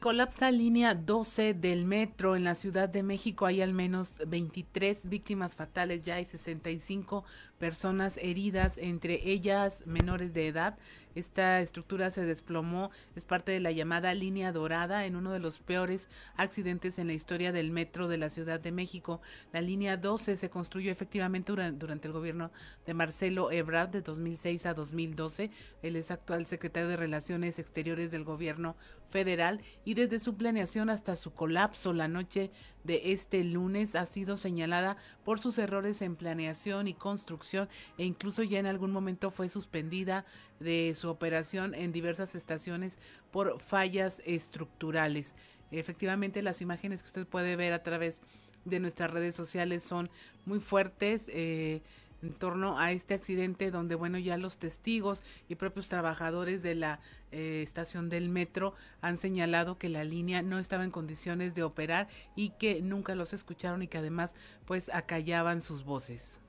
Colapsa 0.00 0.50
línea 0.50 0.94
12 0.94 1.54
del 1.54 1.86
metro 1.86 2.36
en 2.36 2.44
la 2.44 2.54
Ciudad 2.54 2.90
de 2.90 3.02
México. 3.02 3.46
Hay 3.46 3.62
al 3.62 3.72
menos 3.72 4.20
23 4.26 5.08
víctimas 5.08 5.54
fatales, 5.54 6.02
ya 6.02 6.16
hay 6.16 6.26
65 6.26 7.24
personas 7.58 8.18
heridas, 8.18 8.76
entre 8.76 9.30
ellas 9.30 9.82
menores 9.86 10.34
de 10.34 10.48
edad. 10.48 10.76
Esta 11.14 11.60
estructura 11.60 12.10
se 12.10 12.24
desplomó, 12.24 12.90
es 13.14 13.24
parte 13.24 13.52
de 13.52 13.60
la 13.60 13.70
llamada 13.70 14.14
línea 14.14 14.52
dorada 14.52 15.06
en 15.06 15.16
uno 15.16 15.32
de 15.32 15.40
los 15.40 15.58
peores 15.58 16.08
accidentes 16.36 16.98
en 16.98 17.06
la 17.06 17.12
historia 17.12 17.52
del 17.52 17.70
metro 17.70 18.08
de 18.08 18.18
la 18.18 18.30
Ciudad 18.30 18.60
de 18.60 18.72
México. 18.72 19.20
La 19.52 19.60
línea 19.60 19.96
12 19.96 20.36
se 20.36 20.50
construyó 20.50 20.90
efectivamente 20.90 21.52
durante, 21.52 22.08
el 22.08 22.12
gobierno 22.12 22.50
de 22.86 22.94
Marcelo 22.94 23.50
Ebrard 23.52 23.90
de 23.90 24.02
2006 24.02 24.66
a 24.66 24.74
2012. 24.74 25.50
Él 25.82 25.96
es 25.96 26.10
actual 26.10 26.46
secretario 26.46 26.88
de 26.88 26.96
Relaciones 26.96 27.58
Exteriores 27.58 28.10
del 28.10 28.24
gobierno 28.24 28.76
federal 29.08 29.60
y 29.84 29.94
desde 29.94 30.18
su 30.18 30.36
planeación 30.36 30.90
hasta 30.90 31.16
su 31.16 31.32
colapso 31.32 31.92
la 31.92 32.08
noche 32.08 32.50
de 32.82 33.12
este 33.12 33.42
lunes 33.44 33.94
ha 33.94 34.06
sido 34.06 34.36
señalada 34.36 34.96
por 35.24 35.38
sus 35.38 35.58
errores 35.58 36.02
en 36.02 36.16
planeación 36.16 36.88
y 36.88 36.94
construcción 36.94 37.68
e 37.96 38.04
incluso 38.04 38.42
ya 38.42 38.58
en 38.58 38.66
algún 38.66 38.90
momento 38.90 39.30
fue 39.30 39.48
suspendida 39.48 40.24
de 40.64 40.94
su 40.96 41.08
operación 41.08 41.74
en 41.74 41.92
diversas 41.92 42.34
estaciones 42.34 42.98
por 43.30 43.60
fallas 43.60 44.20
estructurales. 44.24 45.36
Efectivamente, 45.70 46.42
las 46.42 46.60
imágenes 46.60 47.02
que 47.02 47.06
usted 47.06 47.26
puede 47.26 47.56
ver 47.56 47.72
a 47.72 47.82
través 47.82 48.22
de 48.64 48.80
nuestras 48.80 49.10
redes 49.10 49.34
sociales 49.34 49.82
son 49.82 50.10
muy 50.46 50.58
fuertes. 50.58 51.30
Eh, 51.32 51.82
en 52.24 52.32
torno 52.32 52.78
a 52.78 52.92
este 52.92 53.12
accidente 53.12 53.70
donde, 53.70 53.94
bueno, 53.94 54.18
ya 54.18 54.38
los 54.38 54.56
testigos 54.58 55.22
y 55.48 55.56
propios 55.56 55.88
trabajadores 55.88 56.62
de 56.62 56.74
la 56.74 57.00
eh, 57.32 57.60
estación 57.62 58.08
del 58.08 58.30
metro 58.30 58.74
han 59.02 59.18
señalado 59.18 59.76
que 59.76 59.90
la 59.90 60.04
línea 60.04 60.40
no 60.40 60.58
estaba 60.58 60.84
en 60.84 60.90
condiciones 60.90 61.54
de 61.54 61.62
operar 61.62 62.08
y 62.34 62.50
que 62.50 62.80
nunca 62.80 63.14
los 63.14 63.34
escucharon 63.34 63.82
y 63.82 63.88
que 63.88 63.98
además 63.98 64.34
pues 64.64 64.88
acallaban 64.88 65.60
sus 65.60 65.84
voces. 65.84 66.40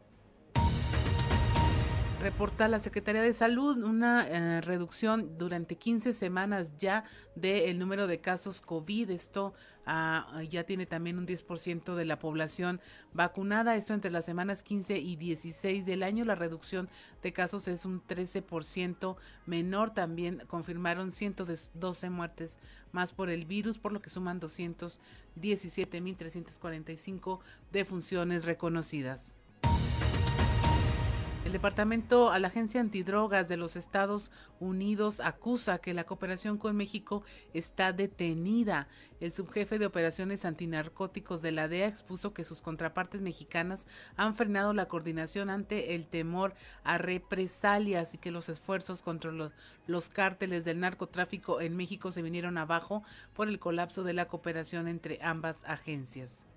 Reporta 2.26 2.68
la 2.68 2.80
Secretaría 2.80 3.22
de 3.22 3.36
Salud 3.36 3.78
una 3.84 4.28
eh, 4.28 4.60
reducción 4.62 5.38
durante 5.38 5.76
15 5.76 6.16
semanas 6.16 6.76
ya 6.76 7.04
del 7.36 7.78
número 7.78 8.08
de 8.08 8.20
casos 8.20 8.62
COVID. 8.62 9.12
Esto 9.12 9.54
ah, 9.86 10.42
ya 10.50 10.64
tiene 10.64 10.88
también 10.88 11.20
un 11.20 11.28
10% 11.28 11.94
de 11.94 12.04
la 12.04 12.18
población 12.18 12.82
vacunada. 13.14 13.76
Esto 13.76 13.94
entre 13.94 14.10
las 14.10 14.26
semanas 14.26 14.64
15 14.64 14.98
y 14.98 15.18
16 15.18 15.86
del 15.86 16.02
año. 16.02 16.26
La 16.26 16.34
reducción 16.34 16.90
de 17.22 17.32
casos 17.32 17.68
es 17.68 17.86
un 17.86 18.02
13% 18.02 19.18
menor. 19.46 19.92
También 19.92 20.42
confirmaron 20.48 21.12
112 21.12 22.10
muertes 22.10 22.58
más 22.92 23.14
por 23.14 23.30
el 23.30 23.46
virus, 23.46 23.78
por 23.78 23.92
lo 23.92 24.02
que 24.02 24.10
suman 24.10 24.42
217.345 24.42 27.40
defunciones 27.72 28.46
reconocidas. 28.46 29.35
Departamento 31.56 32.32
a 32.32 32.40
la 32.40 32.50
Agencia 32.50 32.82
Antidrogas 32.82 33.48
de 33.48 33.56
los 33.56 33.78
Estados 33.78 34.30
Unidos 34.60 35.22
acusa 35.22 35.78
que 35.78 35.94
la 35.94 36.04
cooperación 36.04 36.58
con 36.58 36.76
México 36.76 37.24
está 37.54 37.94
detenida. 37.94 38.90
El 39.22 39.32
subjefe 39.32 39.80
de 39.80 39.86
operaciones 39.86 40.44
antinarcóticos 40.44 41.42
de 41.42 41.54
la 41.54 41.70
DEA 41.70 41.88
expuso 41.88 42.34
que 42.34 42.44
sus 42.44 42.62
contrapartes 42.62 43.22
mexicanas 43.22 43.88
han 44.18 44.36
frenado 44.36 44.74
la 44.74 44.90
coordinación 44.90 45.50
ante 45.50 45.96
el 45.96 46.08
temor 46.08 46.56
a 46.84 46.98
represalias 46.98 48.14
y 48.16 48.18
que 48.18 48.32
los 48.32 48.50
esfuerzos 48.50 49.02
contra 49.02 49.32
los, 49.32 49.54
los 49.88 50.10
cárteles 50.10 50.66
del 50.66 50.82
narcotráfico 50.82 51.62
en 51.62 51.78
México 51.78 52.12
se 52.12 52.22
vinieron 52.22 52.58
abajo 52.58 53.02
por 53.34 53.48
el 53.48 53.60
colapso 53.60 54.04
de 54.04 54.12
la 54.12 54.28
cooperación 54.28 54.90
entre 54.90 55.20
ambas 55.24 55.64
agencias. 55.64 56.48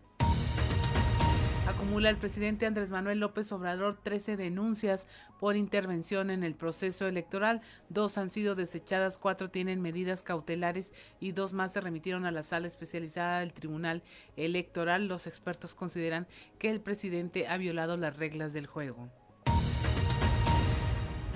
Acumula 1.68 2.08
el 2.08 2.16
presidente 2.16 2.64
Andrés 2.64 2.88
Manuel 2.88 3.20
López 3.20 3.52
Obrador 3.52 3.94
13 3.94 4.38
denuncias 4.38 5.06
por 5.38 5.54
intervención 5.54 6.30
en 6.30 6.42
el 6.42 6.54
proceso 6.54 7.06
electoral. 7.06 7.60
Dos 7.90 8.16
han 8.16 8.30
sido 8.30 8.54
desechadas, 8.54 9.18
cuatro 9.18 9.50
tienen 9.50 9.82
medidas 9.82 10.22
cautelares 10.22 10.94
y 11.20 11.32
dos 11.32 11.52
más 11.52 11.74
se 11.74 11.82
remitieron 11.82 12.24
a 12.24 12.30
la 12.30 12.42
sala 12.42 12.68
especializada 12.68 13.40
del 13.40 13.52
Tribunal 13.52 14.02
Electoral. 14.38 15.08
Los 15.08 15.26
expertos 15.26 15.74
consideran 15.74 16.26
que 16.58 16.70
el 16.70 16.80
presidente 16.80 17.48
ha 17.48 17.58
violado 17.58 17.98
las 17.98 18.16
reglas 18.16 18.54
del 18.54 18.66
juego. 18.66 19.10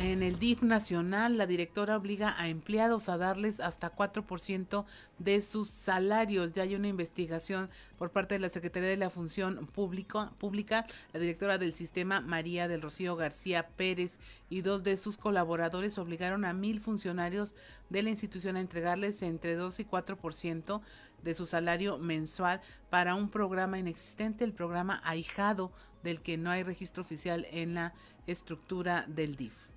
En 0.03 0.25
el 0.25 0.41
DIF 0.41 0.65
nacional, 0.65 1.39
la 1.39 1.47
directora 1.47 1.97
obliga 1.97 2.35
a 2.37 2.49
empleados 2.49 3.09
a 3.09 3.19
darles 3.19 3.61
hasta 3.61 3.95
4% 3.95 4.85
de 5.21 5.41
sus 5.41 5.69
salarios. 5.69 6.51
Ya 6.51 6.65
hay 6.65 6.75
una 6.75 6.89
investigación 6.89 7.71
por 7.99 8.11
parte 8.11 8.35
de 8.35 8.41
la 8.41 8.49
Secretaría 8.49 8.89
de 8.89 8.97
la 8.97 9.11
Función 9.11 9.65
Pública, 9.69 10.33
Pública, 10.39 10.87
la 11.13 11.21
directora 11.21 11.57
del 11.57 11.73
sistema, 11.73 12.21
María 12.21 12.67
del 12.67 12.83
Rocío 12.83 13.15
García 13.15 13.69
Pérez, 13.77 14.19
y 14.51 14.63
dos 14.63 14.83
de 14.83 14.97
sus 14.97 15.19
colaboradores 15.19 15.97
obligaron 15.99 16.45
a 16.45 16.53
mil 16.53 16.81
funcionarios 16.81 17.55
de 17.89 18.03
la 18.03 18.11
institución 18.11 18.57
a 18.57 18.61
entregarles 18.61 19.23
entre 19.23 19.55
2 19.55 19.79
y 19.79 19.85
4% 19.85 20.81
de 21.23 21.35
su 21.35 21.47
salario 21.47 21.99
mensual 21.99 22.61
para 22.91 23.15
un 23.15 23.31
programa 23.31 23.79
inexistente, 23.79 24.43
el 24.43 24.53
programa 24.53 25.01
ahijado 25.05 25.71
del 26.03 26.21
que 26.23 26.39
no 26.39 26.51
hay 26.51 26.65
registro 26.65 27.05
oficial 27.05 27.47
en 27.53 27.75
la 27.75 27.95
estructura 28.27 29.05
del 29.07 29.37
DIF. 29.37 29.72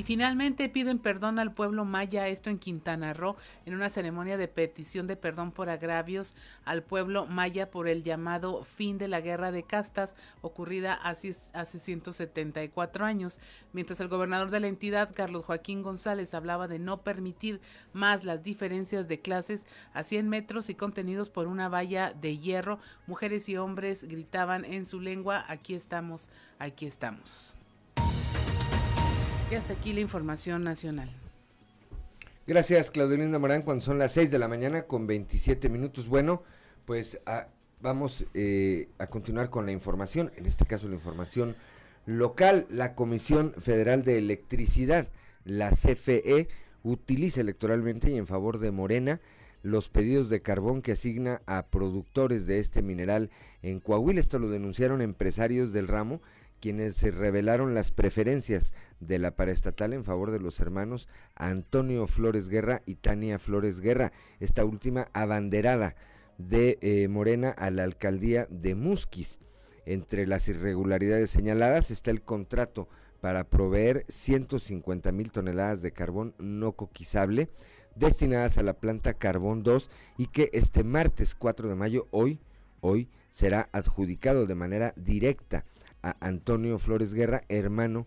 Y 0.00 0.02
finalmente 0.02 0.70
piden 0.70 0.98
perdón 0.98 1.38
al 1.38 1.52
pueblo 1.52 1.84
maya, 1.84 2.26
esto 2.26 2.48
en 2.48 2.58
Quintana 2.58 3.12
Roo, 3.12 3.36
en 3.66 3.74
una 3.74 3.90
ceremonia 3.90 4.38
de 4.38 4.48
petición 4.48 5.06
de 5.06 5.14
perdón 5.14 5.52
por 5.52 5.68
agravios 5.68 6.34
al 6.64 6.82
pueblo 6.82 7.26
maya 7.26 7.70
por 7.70 7.86
el 7.86 8.02
llamado 8.02 8.64
fin 8.64 8.96
de 8.96 9.08
la 9.08 9.20
guerra 9.20 9.52
de 9.52 9.62
castas 9.64 10.16
ocurrida 10.40 10.94
hace, 10.94 11.36
hace 11.52 11.78
174 11.78 13.04
años. 13.04 13.40
Mientras 13.74 14.00
el 14.00 14.08
gobernador 14.08 14.48
de 14.48 14.60
la 14.60 14.68
entidad, 14.68 15.14
Carlos 15.14 15.44
Joaquín 15.44 15.82
González, 15.82 16.32
hablaba 16.32 16.66
de 16.66 16.78
no 16.78 17.02
permitir 17.02 17.60
más 17.92 18.24
las 18.24 18.42
diferencias 18.42 19.06
de 19.06 19.20
clases 19.20 19.66
a 19.92 20.02
100 20.02 20.30
metros 20.30 20.70
y 20.70 20.76
contenidos 20.76 21.28
por 21.28 21.46
una 21.46 21.68
valla 21.68 22.14
de 22.14 22.38
hierro, 22.38 22.78
mujeres 23.06 23.50
y 23.50 23.58
hombres 23.58 24.04
gritaban 24.04 24.64
en 24.64 24.86
su 24.86 24.98
lengua, 24.98 25.44
aquí 25.46 25.74
estamos, 25.74 26.30
aquí 26.58 26.86
estamos. 26.86 27.59
Hasta 29.56 29.72
aquí 29.72 29.92
la 29.92 30.00
información 30.00 30.62
nacional. 30.62 31.10
Gracias, 32.46 32.90
Claudelina 32.92 33.38
Morán, 33.38 33.62
cuando 33.62 33.84
son 33.84 33.98
las 33.98 34.12
6 34.12 34.30
de 34.30 34.38
la 34.38 34.46
mañana 34.46 34.82
con 34.82 35.08
27 35.08 35.68
minutos. 35.68 36.08
Bueno, 36.08 36.44
pues 36.84 37.18
ah, 37.26 37.48
vamos 37.80 38.26
eh, 38.34 38.88
a 38.98 39.08
continuar 39.08 39.50
con 39.50 39.66
la 39.66 39.72
información, 39.72 40.30
en 40.36 40.46
este 40.46 40.66
caso 40.66 40.88
la 40.88 40.94
información 40.94 41.56
local. 42.06 42.66
La 42.70 42.94
Comisión 42.94 43.52
Federal 43.58 44.04
de 44.04 44.18
Electricidad, 44.18 45.08
la 45.44 45.70
CFE, 45.70 46.48
utiliza 46.84 47.40
electoralmente 47.40 48.08
y 48.10 48.18
en 48.18 48.28
favor 48.28 48.60
de 48.60 48.70
Morena 48.70 49.20
los 49.62 49.88
pedidos 49.88 50.28
de 50.30 50.42
carbón 50.42 50.80
que 50.80 50.92
asigna 50.92 51.42
a 51.46 51.66
productores 51.66 52.46
de 52.46 52.60
este 52.60 52.82
mineral 52.82 53.30
en 53.62 53.80
Coahuila. 53.80 54.20
Esto 54.20 54.38
lo 54.38 54.48
denunciaron 54.48 55.02
empresarios 55.02 55.72
del 55.72 55.88
ramo 55.88 56.20
quienes 56.60 56.94
se 56.94 57.10
revelaron 57.10 57.74
las 57.74 57.90
preferencias 57.90 58.72
de 59.00 59.18
la 59.18 59.32
paraestatal 59.32 59.92
en 59.92 60.04
favor 60.04 60.30
de 60.30 60.40
los 60.40 60.60
hermanos 60.60 61.08
Antonio 61.34 62.06
Flores 62.06 62.48
Guerra 62.48 62.82
y 62.86 62.96
Tania 62.96 63.38
Flores 63.38 63.80
Guerra, 63.80 64.12
esta 64.38 64.64
última 64.64 65.06
abanderada 65.12 65.96
de 66.38 66.78
eh, 66.80 67.08
Morena 67.08 67.50
a 67.50 67.70
la 67.70 67.84
alcaldía 67.84 68.46
de 68.50 68.74
Musquis. 68.74 69.38
Entre 69.86 70.26
las 70.26 70.48
irregularidades 70.48 71.30
señaladas 71.30 71.90
está 71.90 72.10
el 72.10 72.22
contrato 72.22 72.88
para 73.20 73.44
proveer 73.44 74.04
150 74.08 75.12
mil 75.12 75.32
toneladas 75.32 75.82
de 75.82 75.92
carbón 75.92 76.34
no 76.38 76.72
coquizable 76.72 77.48
destinadas 77.94 78.58
a 78.58 78.62
la 78.62 78.74
planta 78.74 79.14
Carbón 79.14 79.62
2 79.62 79.90
y 80.16 80.26
que 80.28 80.50
este 80.52 80.84
martes 80.84 81.34
4 81.34 81.68
de 81.68 81.74
mayo, 81.74 82.08
hoy, 82.10 82.40
hoy, 82.80 83.08
será 83.30 83.68
adjudicado 83.72 84.46
de 84.46 84.54
manera 84.54 84.92
directa 84.96 85.64
a 86.02 86.16
Antonio 86.20 86.78
Flores 86.78 87.14
Guerra, 87.14 87.42
hermano 87.48 88.06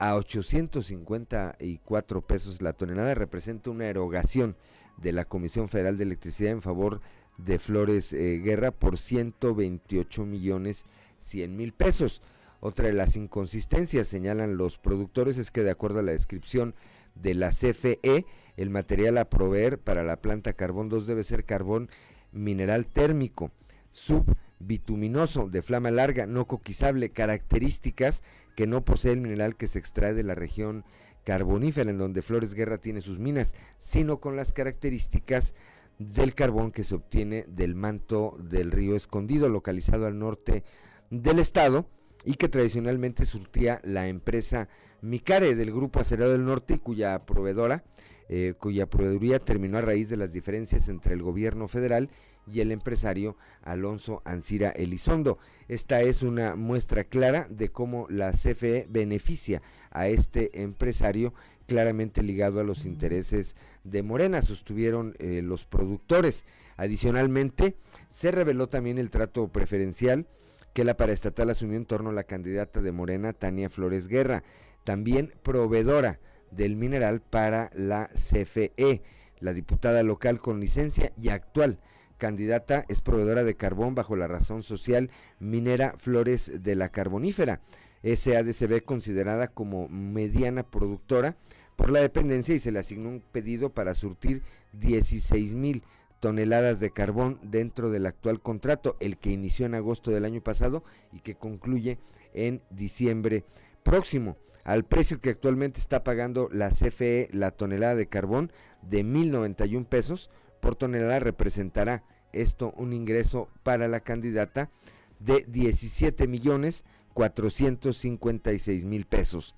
a 0.00 0.16
854 0.16 2.22
pesos 2.22 2.60
la 2.62 2.72
tonelada 2.72 3.14
representa 3.14 3.70
una 3.70 3.86
erogación 3.86 4.56
de 4.96 5.12
la 5.12 5.26
Comisión 5.26 5.68
Federal 5.68 5.98
de 5.98 6.04
Electricidad 6.04 6.52
en 6.52 6.62
favor 6.62 7.02
de 7.36 7.58
Flores 7.58 8.14
eh, 8.14 8.40
Guerra 8.42 8.70
por 8.70 8.96
128 8.96 10.24
millones 10.24 10.86
100 11.18 11.54
mil 11.54 11.74
pesos. 11.74 12.22
Otra 12.60 12.86
de 12.86 12.94
las 12.94 13.14
inconsistencias, 13.16 14.08
señalan 14.08 14.56
los 14.56 14.78
productores, 14.78 15.36
es 15.36 15.50
que 15.50 15.62
de 15.62 15.70
acuerdo 15.70 16.00
a 16.00 16.02
la 16.02 16.12
descripción 16.12 16.74
de 17.14 17.34
la 17.34 17.50
CFE, 17.50 18.24
el 18.56 18.70
material 18.70 19.18
a 19.18 19.28
proveer 19.28 19.78
para 19.78 20.02
la 20.02 20.16
planta 20.16 20.54
carbón 20.54 20.88
2 20.88 21.06
debe 21.06 21.24
ser 21.24 21.44
carbón 21.44 21.90
mineral 22.32 22.86
térmico, 22.86 23.50
subbituminoso, 23.90 25.50
de 25.50 25.60
flama 25.60 25.90
larga, 25.90 26.24
no 26.26 26.46
coquizable, 26.46 27.10
características 27.10 28.22
que 28.60 28.66
no 28.66 28.84
posee 28.84 29.12
el 29.12 29.22
mineral 29.22 29.56
que 29.56 29.68
se 29.68 29.78
extrae 29.78 30.12
de 30.12 30.22
la 30.22 30.34
región 30.34 30.84
carbonífera 31.24 31.88
en 31.88 31.96
donde 31.96 32.20
Flores 32.20 32.52
Guerra 32.52 32.76
tiene 32.76 33.00
sus 33.00 33.18
minas, 33.18 33.54
sino 33.78 34.20
con 34.20 34.36
las 34.36 34.52
características 34.52 35.54
del 35.98 36.34
carbón 36.34 36.70
que 36.70 36.84
se 36.84 36.94
obtiene 36.94 37.46
del 37.48 37.74
manto 37.74 38.36
del 38.38 38.70
río 38.70 38.96
Escondido, 38.96 39.48
localizado 39.48 40.06
al 40.06 40.18
norte 40.18 40.62
del 41.08 41.38
estado, 41.38 41.86
y 42.22 42.34
que 42.34 42.50
tradicionalmente 42.50 43.24
surtía 43.24 43.80
la 43.82 44.08
empresa 44.08 44.68
Micare 45.00 45.54
del 45.54 45.72
Grupo 45.72 46.00
Acerado 46.00 46.32
del 46.32 46.44
Norte, 46.44 46.80
cuya 46.80 47.24
proveedora, 47.24 47.82
eh, 48.32 48.54
cuya 48.56 48.86
proveeduría 48.86 49.40
terminó 49.40 49.78
a 49.78 49.80
raíz 49.80 50.08
de 50.08 50.16
las 50.16 50.32
diferencias 50.32 50.88
entre 50.88 51.14
el 51.14 51.20
gobierno 51.20 51.66
federal 51.66 52.10
y 52.46 52.60
el 52.60 52.70
empresario 52.70 53.36
Alonso 53.60 54.22
Ancira 54.24 54.70
Elizondo. 54.70 55.38
Esta 55.66 56.00
es 56.02 56.22
una 56.22 56.54
muestra 56.54 57.02
clara 57.02 57.48
de 57.50 57.70
cómo 57.70 58.06
la 58.08 58.30
CFE 58.30 58.86
beneficia 58.88 59.62
a 59.90 60.06
este 60.06 60.62
empresario 60.62 61.34
claramente 61.66 62.22
ligado 62.22 62.60
a 62.60 62.64
los 62.64 62.86
intereses 62.86 63.56
de 63.82 64.04
Morena, 64.04 64.42
sostuvieron 64.42 65.16
eh, 65.18 65.42
los 65.42 65.64
productores. 65.64 66.44
Adicionalmente, 66.76 67.74
se 68.10 68.30
reveló 68.30 68.68
también 68.68 68.98
el 68.98 69.10
trato 69.10 69.48
preferencial 69.48 70.28
que 70.72 70.84
la 70.84 70.96
paraestatal 70.96 71.50
asumió 71.50 71.76
en 71.76 71.86
torno 71.86 72.10
a 72.10 72.12
la 72.12 72.22
candidata 72.22 72.80
de 72.80 72.92
Morena, 72.92 73.32
Tania 73.32 73.68
Flores 73.68 74.06
Guerra, 74.06 74.44
también 74.84 75.32
proveedora 75.42 76.20
del 76.50 76.76
mineral 76.76 77.20
para 77.20 77.70
la 77.74 78.08
CFE. 78.14 79.02
La 79.38 79.52
diputada 79.52 80.02
local 80.02 80.40
con 80.40 80.60
licencia 80.60 81.12
y 81.20 81.30
actual 81.30 81.78
candidata 82.18 82.84
es 82.88 83.00
proveedora 83.00 83.42
de 83.42 83.56
carbón 83.56 83.96
bajo 83.96 84.14
la 84.14 84.28
razón 84.28 84.62
social 84.62 85.10
minera 85.40 85.94
Flores 85.96 86.52
de 86.62 86.76
la 86.76 86.90
Carbonífera. 86.90 87.60
SADCB 88.04 88.84
considerada 88.84 89.48
como 89.48 89.88
mediana 89.88 90.62
productora 90.62 91.36
por 91.76 91.90
la 91.90 92.00
dependencia 92.00 92.54
y 92.54 92.60
se 92.60 92.72
le 92.72 92.78
asignó 92.78 93.08
un 93.08 93.20
pedido 93.20 93.70
para 93.70 93.94
surtir 93.94 94.42
16 94.72 95.54
mil 95.54 95.82
toneladas 96.20 96.80
de 96.80 96.90
carbón 96.90 97.38
dentro 97.42 97.90
del 97.90 98.06
actual 98.06 98.40
contrato, 98.40 98.96
el 99.00 99.16
que 99.16 99.30
inició 99.30 99.66
en 99.66 99.74
agosto 99.74 100.10
del 100.10 100.26
año 100.26 100.42
pasado 100.42 100.84
y 101.12 101.20
que 101.20 101.34
concluye 101.34 101.98
en 102.34 102.62
diciembre 102.70 103.44
próximo. 103.82 104.36
Al 104.70 104.84
precio 104.84 105.20
que 105.20 105.30
actualmente 105.30 105.80
está 105.80 106.04
pagando 106.04 106.48
la 106.52 106.70
CFE 106.70 107.28
la 107.32 107.50
tonelada 107.50 107.96
de 107.96 108.06
carbón 108.06 108.52
de 108.82 109.04
1.091 109.04 109.84
pesos 109.84 110.30
por 110.60 110.76
tonelada 110.76 111.18
representará 111.18 112.04
esto 112.32 112.72
un 112.76 112.92
ingreso 112.92 113.48
para 113.64 113.88
la 113.88 113.98
candidata 113.98 114.70
de 115.18 115.44
17 115.48 116.28
millones 116.28 116.84
456 117.14 118.84
mil 118.84 119.06
pesos. 119.06 119.56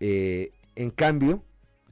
Eh, 0.00 0.52
en 0.76 0.92
cambio, 0.92 1.44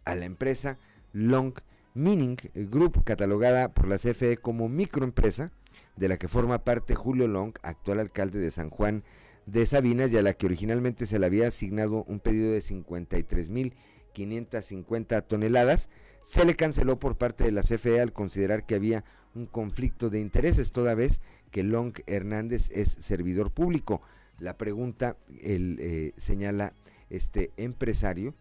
a 0.07 0.15
la 0.15 0.25
empresa 0.25 0.79
Long 1.13 1.53
Mining 1.93 2.39
Group, 2.55 3.05
catalogada 3.05 3.75
por 3.75 3.87
la 3.87 3.99
CFE 3.99 4.39
como 4.39 4.71
microempresa, 4.71 5.53
de 5.97 6.09
la 6.09 6.17
que 6.17 6.27
forma 6.27 6.65
parte 6.65 6.95
Julio 6.95 7.29
Long, 7.29 7.53
actual 7.61 8.01
alcalde 8.01 8.39
de 8.39 8.51
San 8.51 8.71
Juan 8.71 9.05
de 9.47 9.65
Sabinas, 9.65 10.13
y 10.13 10.19
a 10.19 10.23
la 10.23 10.35
que 10.35 10.45
originalmente 10.47 11.07
se 11.07 11.19
le 11.19 11.27
había 11.27 11.49
asignado 11.49 12.05
un 12.05 12.21
pedido 12.21 12.53
de 12.53 12.59
53.550 12.59 15.27
toneladas, 15.27 15.89
se 16.23 16.45
le 16.45 16.55
canceló 16.57 16.99
por 16.99 17.17
parte 17.17 17.45
de 17.45 17.53
la 17.53 17.63
CFE 17.63 18.01
al 18.01 18.13
considerar 18.13 18.67
que 18.67 18.75
había 18.75 19.05
un 19.35 19.47
conflicto 19.47 20.11
de 20.11 20.21
intereses, 20.21 20.73
toda 20.73 20.95
vez 20.95 21.23
que 21.51 21.63
Long 21.63 21.95
Hernández 22.07 22.71
es 22.73 22.89
servidor 22.89 23.53
público. 23.53 24.03
La 24.39 24.59
pregunta, 24.59 25.17
el, 25.41 25.79
eh, 25.81 26.13
señala 26.17 26.73
este 27.11 27.53
empresario, 27.57 28.35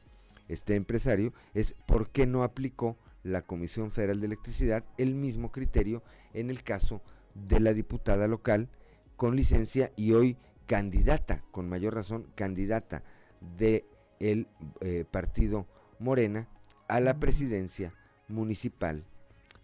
este 0.47 0.75
empresario 0.75 1.33
es 1.53 1.75
por 1.85 2.09
qué 2.09 2.25
no 2.25 2.43
aplicó 2.43 2.97
la 3.23 3.41
Comisión 3.41 3.91
Federal 3.91 4.19
de 4.19 4.27
Electricidad 4.27 4.83
el 4.97 5.15
mismo 5.15 5.51
criterio 5.51 6.03
en 6.33 6.49
el 6.49 6.63
caso 6.63 7.01
de 7.33 7.59
la 7.59 7.73
diputada 7.73 8.27
local 8.27 8.69
con 9.15 9.35
licencia 9.35 9.91
y 9.95 10.13
hoy 10.13 10.37
candidata, 10.65 11.43
con 11.51 11.69
mayor 11.69 11.95
razón, 11.95 12.27
candidata 12.35 13.03
de 13.57 13.85
el 14.19 14.47
eh, 14.81 15.05
partido 15.09 15.67
Morena 15.99 16.47
a 16.87 16.99
la 16.99 17.19
presidencia 17.19 17.93
municipal 18.27 19.03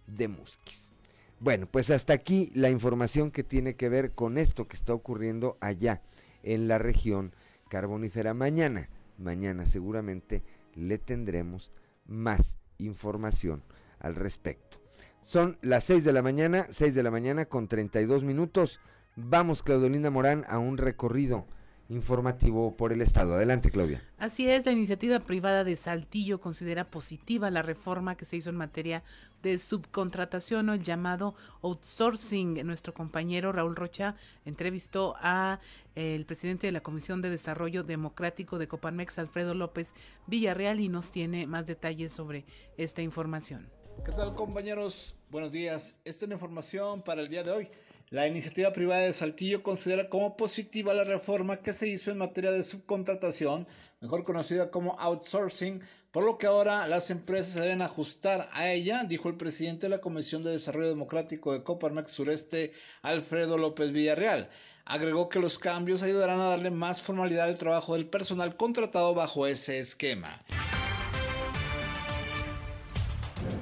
de 0.08 0.28
Musquis. 0.28 0.92
Bueno, 1.40 1.66
pues 1.66 1.90
hasta 1.90 2.14
aquí 2.14 2.52
la 2.54 2.70
información 2.70 3.32
que 3.32 3.44
tiene 3.44 3.76
que 3.76 3.90
ver 3.90 4.12
con 4.12 4.38
esto 4.38 4.68
que 4.68 4.76
está 4.76 4.94
ocurriendo 4.94 5.58
allá 5.60 6.02
en 6.44 6.68
la 6.68 6.78
región 6.78 7.34
carbonífera. 7.70 8.34
Mañana, 8.34 8.90
mañana 9.18 9.66
seguramente 9.66 10.44
le 10.76 10.98
tendremos 10.98 11.72
más 12.06 12.58
información 12.78 13.64
al 14.00 14.16
respecto. 14.16 14.80
Son 15.24 15.58
las 15.62 15.84
6 15.86 16.04
de 16.04 16.14
la 16.14 16.22
mañana, 16.22 16.68
6 16.70 16.94
de 16.94 17.04
la 17.04 17.12
mañana 17.12 17.46
con 17.46 17.68
32 17.68 18.24
minutos. 18.24 18.80
Vamos, 19.24 19.62
Claudolinda 19.62 20.10
Morán, 20.10 20.46
a 20.50 20.58
un 20.58 20.78
recorrido 20.78 21.46
informativo 21.90 22.76
por 22.76 22.94
el 22.94 23.02
Estado. 23.02 23.36
Adelante, 23.36 23.70
Claudia. 23.70 24.02
Así 24.18 24.50
es, 24.50 24.66
la 24.66 24.72
iniciativa 24.72 25.20
privada 25.20 25.64
de 25.64 25.76
Saltillo 25.76 26.40
considera 26.40 26.90
positiva 26.90 27.52
la 27.52 27.62
reforma 27.62 28.16
que 28.16 28.26
se 28.26 28.38
hizo 28.38 28.50
en 28.50 28.56
materia 28.56 29.04
de 29.44 29.60
subcontratación 29.60 30.70
o 30.70 30.76
llamado 30.76 31.36
outsourcing. 31.62 32.66
Nuestro 32.66 32.94
compañero 32.94 33.52
Raúl 33.52 33.76
Rocha 33.76 34.16
entrevistó 34.46 35.16
a 35.20 35.60
eh, 35.96 36.16
el 36.16 36.26
presidente 36.26 36.68
de 36.68 36.72
la 36.72 36.82
Comisión 36.82 37.22
de 37.22 37.30
Desarrollo 37.30 37.84
Democrático 37.84 38.58
de 38.58 38.68
Coparmex, 38.68 39.20
Alfredo 39.20 39.54
López 39.54 39.94
Villarreal, 40.28 40.80
y 40.80 40.88
nos 40.88 41.12
tiene 41.12 41.46
más 41.46 41.66
detalles 41.66 42.14
sobre 42.14 42.46
esta 42.78 43.02
información. 43.02 43.70
¿Qué 44.06 44.14
tal 44.14 44.34
compañeros? 44.34 45.18
Buenos 45.30 45.52
días. 45.52 45.94
Esta 46.06 46.26
es 46.26 46.30
la 46.30 46.36
información 46.36 47.02
para 47.02 47.22
el 47.22 47.28
día 47.28 47.44
de 47.44 47.52
hoy. 47.52 47.70
La 48.12 48.28
iniciativa 48.28 48.74
privada 48.74 49.04
de 49.04 49.14
Saltillo 49.14 49.64
considera 49.64 50.10
como 50.10 50.36
positiva 50.36 50.94
la 50.94 51.06
reforma 51.06 51.62
que 51.62 51.72
se 51.72 51.88
hizo 51.88 52.12
en 52.12 52.18
materia 52.18 52.52
de 52.52 52.62
subcontratación, 52.62 53.70
mejor 54.02 54.26
conocida 54.26 54.70
como 54.70 55.00
outsourcing, 55.00 55.82
por 56.12 56.26
lo 56.26 56.38
que 56.38 56.46
ahora 56.46 56.90
las 56.90 57.10
empresas 57.10 57.54
se 57.54 57.62
deben 57.62 57.82
ajustar 57.82 58.50
a 58.52 58.70
ella, 58.70 59.06
dijo 59.06 59.30
el 59.30 59.38
presidente 59.38 59.86
de 59.86 59.92
la 59.92 60.02
Comisión 60.02 60.44
de 60.44 60.52
Desarrollo 60.52 60.90
Democrático 60.90 61.54
de 61.54 61.64
Coparmex 61.64 62.12
Sureste, 62.12 62.74
Alfredo 63.02 63.58
López 63.58 63.94
Villarreal. 63.94 64.50
Agregó 64.84 65.30
que 65.30 65.40
los 65.40 65.58
cambios 65.58 66.04
ayudarán 66.04 66.42
a 66.42 66.50
darle 66.50 66.70
más 66.70 67.02
formalidad 67.02 67.46
al 67.46 67.58
trabajo 67.58 67.94
del 67.94 68.08
personal 68.08 68.58
contratado 68.58 69.14
bajo 69.14 69.48
ese 69.48 69.80
esquema. 69.80 70.28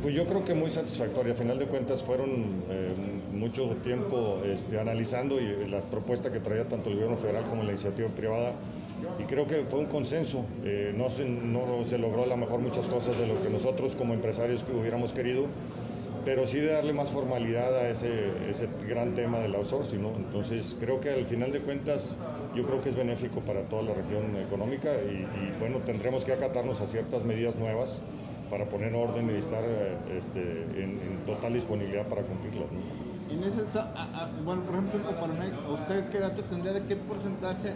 Pues 0.02 0.16
yo 0.16 0.26
creo 0.26 0.44
que 0.46 0.54
muy 0.54 0.72
satisfactoria. 0.72 1.34
A 1.34 1.36
final 1.36 1.60
de 1.60 1.66
cuentas 1.66 2.04
fueron 2.04 2.64
eh, 2.70 2.94
mucho 3.34 3.76
tiempo 3.84 4.42
este, 4.46 4.80
analizando 4.80 5.40
y, 5.40 5.68
las 5.68 5.84
propuestas 5.84 6.32
que 6.32 6.40
traía 6.40 6.68
tanto 6.68 6.90
el 6.90 6.96
gobierno 6.96 7.18
federal 7.18 7.44
como 7.50 7.64
la 7.64 7.70
iniciativa 7.70 8.08
privada 8.10 8.54
y 9.20 9.24
creo 9.24 9.46
que 9.46 9.66
fue 9.68 9.80
un 9.80 9.88
consenso. 9.88 10.46
Eh, 10.64 10.94
no, 10.96 11.10
se, 11.10 11.26
no 11.26 11.84
se 11.84 11.98
logró 11.98 12.24
a 12.24 12.28
lo 12.28 12.38
mejor 12.38 12.60
muchas 12.60 12.88
cosas 12.88 13.18
de 13.20 13.28
lo 13.28 13.42
que 13.42 13.50
nosotros 13.50 13.96
como 13.96 14.14
empresarios 14.14 14.66
hubiéramos 14.74 15.12
querido, 15.12 15.48
pero 16.24 16.46
sí 16.46 16.60
de 16.60 16.72
darle 16.72 16.94
más 16.94 17.12
formalidad 17.12 17.76
a 17.76 17.90
ese, 17.90 18.32
ese 18.50 18.70
gran 18.88 19.16
tema 19.16 19.40
del 19.40 19.54
outsourcing. 19.56 20.02
¿no? 20.02 20.14
Entonces 20.16 20.78
creo 20.80 21.02
que 21.02 21.10
al 21.10 21.26
final 21.26 21.52
de 21.52 21.60
cuentas 21.60 22.16
yo 22.56 22.66
creo 22.66 22.82
que 22.82 22.90
es 22.90 22.96
benéfico 22.96 23.42
para 23.42 23.64
toda 23.64 23.84
la 23.84 23.94
región 23.94 24.36
económica 24.38 24.92
y, 24.96 25.16
y 25.18 25.60
bueno, 25.60 25.80
tendremos 25.86 26.24
que 26.24 26.32
acatarnos 26.32 26.80
a 26.80 26.88
ciertas 26.88 27.24
medidas 27.26 27.58
nuevas 27.58 28.02
para 28.50 28.66
poner 28.66 28.94
orden 28.94 29.30
y 29.30 29.38
estar 29.38 29.64
eh, 29.64 29.96
este, 30.18 30.42
en, 30.78 31.00
total 31.26 31.54
disponibilidad 31.54 32.08
para 32.08 32.24
cumplirlas. 32.24 32.68
En 33.30 33.44
ese, 33.44 33.62
bueno, 34.44 34.64
por 34.64 34.74
ejemplo, 34.74 35.00
en 35.00 35.06
Coparmex, 35.06 35.58
¿usted 35.70 36.10
qué 36.10 36.20
dato 36.20 36.42
tendría 36.44 36.74
de 36.74 36.84
qué 36.84 36.96
porcentaje 36.96 37.74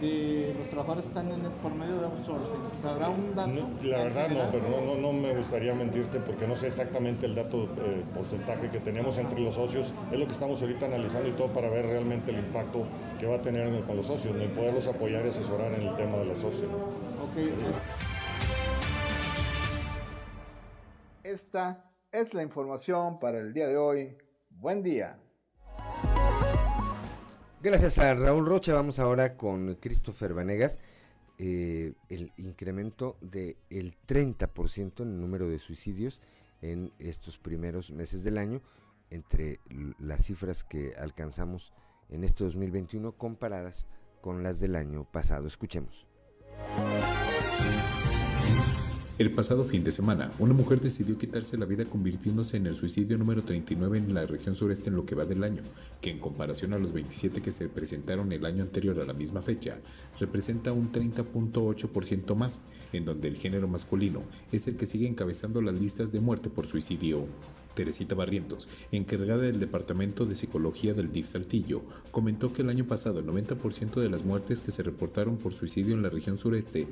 de 0.00 0.54
los 0.58 0.68
trabajadores 0.68 1.06
están 1.06 1.28
en 1.28 1.44
el, 1.44 1.50
por 1.62 1.74
medio 1.74 1.96
de 1.98 2.04
outsourcing? 2.04 2.60
¿Sabrá 2.82 3.08
un 3.08 3.34
dato? 3.34 3.68
la 3.82 3.98
verdad 4.04 4.28
no, 4.28 4.50
pero 4.52 4.64
no, 4.68 4.94
no, 5.00 5.12
me 5.12 5.34
gustaría 5.34 5.74
mentirte 5.74 6.20
porque 6.20 6.46
no 6.46 6.54
sé 6.54 6.66
exactamente 6.66 7.24
el 7.24 7.34
dato 7.34 7.64
eh, 7.64 8.02
porcentaje 8.14 8.68
que 8.68 8.80
tenemos 8.80 9.16
entre 9.16 9.40
los 9.40 9.54
socios. 9.54 9.94
Es 10.12 10.18
lo 10.18 10.26
que 10.26 10.32
estamos 10.32 10.60
ahorita 10.60 10.84
analizando 10.84 11.30
y 11.30 11.32
todo 11.32 11.48
para 11.48 11.70
ver 11.70 11.86
realmente 11.86 12.30
el 12.30 12.38
impacto 12.40 12.84
que 13.18 13.26
va 13.26 13.36
a 13.36 13.42
tener 13.42 13.64
con 13.84 13.96
los 13.96 14.06
socios, 14.06 14.34
y 14.36 14.46
poderlos 14.48 14.86
apoyar 14.86 15.24
y 15.24 15.28
asesorar 15.28 15.72
en 15.72 15.88
el 15.88 15.96
tema 15.96 16.18
de 16.18 16.26
los 16.26 16.38
socios. 16.38 16.68
Okay. 17.32 17.50
Esta 21.34 21.90
es 22.12 22.32
la 22.32 22.44
información 22.44 23.18
para 23.18 23.40
el 23.40 23.52
día 23.52 23.66
de 23.66 23.76
hoy. 23.76 24.16
Buen 24.50 24.84
día. 24.84 25.18
Gracias 27.60 27.98
a 27.98 28.14
Raúl 28.14 28.46
Rocha. 28.46 28.72
Vamos 28.72 29.00
ahora 29.00 29.36
con 29.36 29.74
Christopher 29.80 30.32
Vanegas. 30.32 30.78
Eh, 31.38 31.94
el 32.08 32.30
incremento 32.36 33.16
del 33.20 33.56
el 33.68 33.96
30% 34.06 35.02
en 35.02 35.08
el 35.08 35.20
número 35.20 35.48
de 35.48 35.58
suicidios 35.58 36.22
en 36.62 36.92
estos 37.00 37.36
primeros 37.36 37.90
meses 37.90 38.22
del 38.22 38.38
año, 38.38 38.62
entre 39.10 39.58
las 39.98 40.24
cifras 40.24 40.62
que 40.62 40.94
alcanzamos 40.96 41.72
en 42.10 42.22
este 42.22 42.44
2021 42.44 43.10
comparadas 43.10 43.88
con 44.20 44.44
las 44.44 44.60
del 44.60 44.76
año 44.76 45.02
pasado. 45.10 45.48
Escuchemos. 45.48 46.06
El 49.16 49.30
pasado 49.30 49.62
fin 49.62 49.84
de 49.84 49.92
semana, 49.92 50.32
una 50.40 50.54
mujer 50.54 50.80
decidió 50.80 51.16
quitarse 51.16 51.56
la 51.56 51.66
vida 51.66 51.84
convirtiéndose 51.84 52.56
en 52.56 52.66
el 52.66 52.74
suicidio 52.74 53.16
número 53.16 53.44
39 53.44 53.98
en 53.98 54.12
la 54.12 54.26
región 54.26 54.56
sureste 54.56 54.88
en 54.88 54.96
lo 54.96 55.06
que 55.06 55.14
va 55.14 55.24
del 55.24 55.44
año, 55.44 55.62
que 56.00 56.10
en 56.10 56.18
comparación 56.18 56.72
a 56.72 56.78
los 56.78 56.92
27 56.92 57.40
que 57.40 57.52
se 57.52 57.68
presentaron 57.68 58.32
el 58.32 58.44
año 58.44 58.64
anterior 58.64 58.98
a 58.98 59.04
la 59.04 59.12
misma 59.12 59.40
fecha, 59.40 59.76
representa 60.18 60.72
un 60.72 60.90
30.8% 60.90 62.34
más, 62.34 62.58
en 62.92 63.04
donde 63.04 63.28
el 63.28 63.36
género 63.36 63.68
masculino 63.68 64.24
es 64.50 64.66
el 64.66 64.76
que 64.76 64.86
sigue 64.86 65.06
encabezando 65.06 65.62
las 65.62 65.80
listas 65.80 66.10
de 66.10 66.18
muerte 66.18 66.50
por 66.50 66.66
suicidio. 66.66 67.26
Teresita 67.76 68.16
Barrientos, 68.16 68.68
encargada 68.90 69.42
del 69.42 69.60
Departamento 69.60 70.26
de 70.26 70.34
Psicología 70.34 70.92
del 70.92 71.12
DIF 71.12 71.28
Saltillo, 71.28 71.82
comentó 72.10 72.52
que 72.52 72.62
el 72.62 72.68
año 72.68 72.84
pasado 72.84 73.20
el 73.20 73.26
90% 73.26 73.94
de 73.94 74.10
las 74.10 74.24
muertes 74.24 74.60
que 74.60 74.72
se 74.72 74.82
reportaron 74.82 75.36
por 75.36 75.54
suicidio 75.54 75.94
en 75.94 76.02
la 76.02 76.10
región 76.10 76.36
sureste 76.36 76.88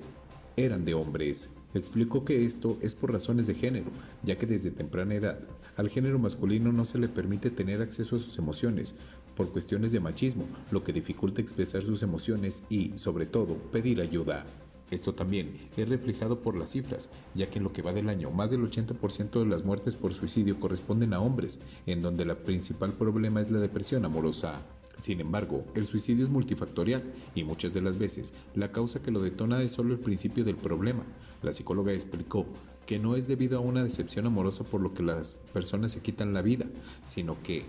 eran 0.57 0.85
de 0.85 0.95
hombres. 0.95 1.49
Explicó 1.75 2.25
que 2.25 2.45
esto 2.45 2.77
es 2.83 2.95
por 2.95 3.13
razones 3.13 3.47
de 3.47 3.55
género, 3.55 3.87
ya 4.23 4.37
que 4.37 4.47
desde 4.47 4.71
temprana 4.71 5.15
edad 5.15 5.41
al 5.77 5.89
género 5.89 6.19
masculino 6.19 6.71
no 6.71 6.85
se 6.85 6.99
le 6.99 7.09
permite 7.09 7.51
tener 7.51 7.81
acceso 7.81 8.17
a 8.17 8.19
sus 8.19 8.37
emociones 8.39 8.95
por 9.37 9.51
cuestiones 9.51 9.93
de 9.93 10.01
machismo, 10.01 10.47
lo 10.71 10.85
que 10.85 10.93
dificulta 10.93 11.41
expresar 11.41 11.83
sus 11.83 12.03
emociones 12.03 12.63
y, 12.69 12.99
sobre 12.99 13.25
todo, 13.25 13.55
pedir 13.73 14.01
ayuda. 14.01 14.45
Esto 14.91 15.15
también 15.15 15.57
es 15.75 15.89
reflejado 15.89 16.43
por 16.43 16.55
las 16.55 16.71
cifras, 16.71 17.09
ya 17.35 17.49
que 17.49 17.57
en 17.57 17.65
lo 17.65 17.73
que 17.73 17.81
va 17.81 17.95
del 17.95 18.11
año 18.11 18.31
más 18.31 18.51
del 18.51 18.61
80% 18.61 19.41
de 19.41 19.47
las 19.47 19.65
muertes 19.65 19.97
por 19.97 20.13
suicidio 20.13 20.61
corresponden 20.61 21.15
a 21.15 21.21
hombres, 21.21 21.61
en 21.87 22.03
donde 22.03 22.25
el 22.25 22.37
principal 22.37 22.93
problema 22.93 23.41
es 23.41 23.51
la 23.51 23.59
depresión 23.59 24.05
amorosa. 24.05 24.61
Sin 25.03 25.21
embargo, 25.21 25.65
el 25.75 25.85
suicidio 25.85 26.23
es 26.23 26.31
multifactorial 26.31 27.03
y 27.35 27.43
muchas 27.43 27.75
de 27.75 27.81
las 27.81 27.99
veces 27.99 28.33
la 28.55 28.71
causa 28.71 29.03
que 29.03 29.11
lo 29.11 29.21
detona 29.21 29.61
es 29.61 29.73
solo 29.73 29.95
el 29.95 29.99
principio 29.99 30.45
del 30.45 30.55
problema. 30.55 31.03
La 31.43 31.53
psicóloga 31.53 31.93
explicó 31.93 32.47
que 32.87 33.01
no 33.01 33.17
es 33.17 33.27
debido 33.27 33.59
a 33.59 33.63
una 33.63 33.83
decepción 33.83 34.27
amorosa 34.27 34.63
por 34.63 34.81
lo 34.81 34.95
que 34.95 35.03
las 35.03 35.39
personas 35.53 35.91
se 35.91 36.03
quitan 36.03 36.33
la 36.33 36.41
vida, 36.41 36.67
sino 37.05 37.43
que 37.43 37.65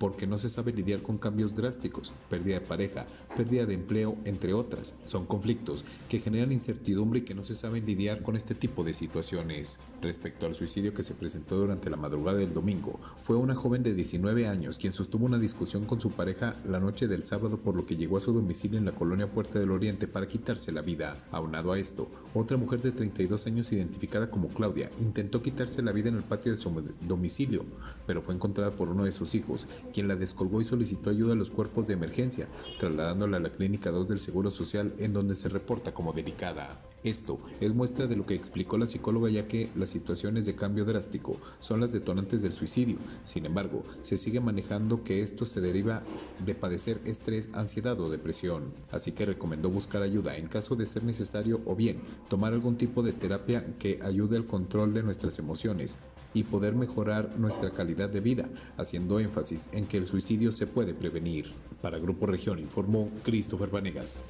porque 0.00 0.26
no 0.26 0.38
se 0.38 0.48
sabe 0.48 0.72
lidiar 0.72 1.02
con 1.02 1.18
cambios 1.18 1.54
drásticos, 1.54 2.14
pérdida 2.30 2.54
de 2.54 2.66
pareja, 2.66 3.06
pérdida 3.36 3.66
de 3.66 3.74
empleo, 3.74 4.16
entre 4.24 4.54
otras. 4.54 4.94
Son 5.04 5.26
conflictos 5.26 5.84
que 6.08 6.20
generan 6.20 6.52
incertidumbre 6.52 7.18
y 7.18 7.22
que 7.22 7.34
no 7.34 7.44
se 7.44 7.54
saben 7.54 7.84
lidiar 7.84 8.22
con 8.22 8.34
este 8.34 8.54
tipo 8.54 8.82
de 8.82 8.94
situaciones. 8.94 9.78
Respecto 10.00 10.46
al 10.46 10.54
suicidio 10.54 10.94
que 10.94 11.02
se 11.02 11.12
presentó 11.12 11.58
durante 11.58 11.90
la 11.90 11.98
madrugada 11.98 12.38
del 12.38 12.54
domingo, 12.54 12.98
fue 13.24 13.36
una 13.36 13.54
joven 13.54 13.82
de 13.82 13.92
19 13.92 14.48
años 14.48 14.78
quien 14.78 14.94
sostuvo 14.94 15.26
una 15.26 15.38
discusión 15.38 15.84
con 15.84 16.00
su 16.00 16.10
pareja 16.10 16.56
la 16.66 16.80
noche 16.80 17.06
del 17.06 17.24
sábado 17.24 17.58
por 17.58 17.76
lo 17.76 17.84
que 17.84 17.98
llegó 17.98 18.16
a 18.16 18.22
su 18.22 18.32
domicilio 18.32 18.78
en 18.78 18.86
la 18.86 18.92
colonia 18.92 19.30
Puerta 19.30 19.58
del 19.58 19.70
Oriente 19.70 20.08
para 20.08 20.28
quitarse 20.28 20.72
la 20.72 20.80
vida. 20.80 21.26
Aunado 21.30 21.72
a 21.72 21.78
esto, 21.78 22.08
otra 22.32 22.56
mujer 22.56 22.80
de 22.80 22.92
32 22.92 23.46
años 23.46 23.70
identificada 23.70 24.30
como 24.30 24.48
Claudia 24.48 24.90
intentó 24.98 25.42
quitarse 25.42 25.82
la 25.82 25.92
vida 25.92 26.08
en 26.08 26.16
el 26.16 26.22
patio 26.22 26.52
de 26.52 26.58
su 26.58 26.70
domicilio, 27.02 27.66
pero 28.06 28.22
fue 28.22 28.34
encontrada 28.34 28.70
por 28.70 28.88
uno 28.88 29.04
de 29.04 29.12
sus 29.12 29.34
hijos 29.34 29.66
quien 29.90 30.08
la 30.08 30.16
descolgó 30.16 30.60
y 30.60 30.64
solicitó 30.64 31.10
ayuda 31.10 31.32
a 31.32 31.36
los 31.36 31.50
cuerpos 31.50 31.86
de 31.86 31.94
emergencia, 31.94 32.48
trasladándola 32.78 33.36
a 33.36 33.40
la 33.40 33.50
Clínica 33.50 33.90
2 33.90 34.08
del 34.08 34.18
Seguro 34.18 34.50
Social 34.50 34.94
en 34.98 35.12
donde 35.12 35.34
se 35.34 35.48
reporta 35.48 35.92
como 35.92 36.12
delicada. 36.12 36.80
Esto 37.02 37.38
es 37.60 37.72
muestra 37.72 38.06
de 38.06 38.14
lo 38.14 38.26
que 38.26 38.34
explicó 38.34 38.76
la 38.76 38.86
psicóloga 38.86 39.30
ya 39.30 39.48
que 39.48 39.70
las 39.74 39.88
situaciones 39.88 40.44
de 40.44 40.54
cambio 40.54 40.84
drástico 40.84 41.38
son 41.58 41.80
las 41.80 41.92
detonantes 41.92 42.42
del 42.42 42.52
suicidio. 42.52 42.98
Sin 43.24 43.46
embargo, 43.46 43.84
se 44.02 44.18
sigue 44.18 44.40
manejando 44.40 45.02
que 45.02 45.22
esto 45.22 45.46
se 45.46 45.62
deriva 45.62 46.02
de 46.44 46.54
padecer 46.54 47.00
estrés, 47.06 47.48
ansiedad 47.54 47.98
o 48.00 48.10
depresión. 48.10 48.74
Así 48.90 49.12
que 49.12 49.24
recomendó 49.24 49.70
buscar 49.70 50.02
ayuda 50.02 50.36
en 50.36 50.48
caso 50.48 50.76
de 50.76 50.84
ser 50.84 51.04
necesario 51.04 51.62
o 51.64 51.74
bien 51.74 52.02
tomar 52.28 52.52
algún 52.52 52.76
tipo 52.76 53.02
de 53.02 53.14
terapia 53.14 53.64
que 53.78 54.00
ayude 54.02 54.36
al 54.36 54.46
control 54.46 54.92
de 54.92 55.02
nuestras 55.02 55.38
emociones 55.38 55.96
y 56.34 56.44
poder 56.44 56.74
mejorar 56.74 57.38
nuestra 57.38 57.70
calidad 57.70 58.08
de 58.08 58.20
vida, 58.20 58.48
haciendo 58.76 59.20
énfasis 59.20 59.66
en 59.72 59.86
que 59.86 59.96
el 59.96 60.06
suicidio 60.06 60.52
se 60.52 60.66
puede 60.66 60.94
prevenir. 60.94 61.52
Para 61.82 61.98
Grupo 61.98 62.26
Región 62.26 62.58
informó 62.58 63.08
Christopher 63.24 63.70
Vanegas. 63.70 64.22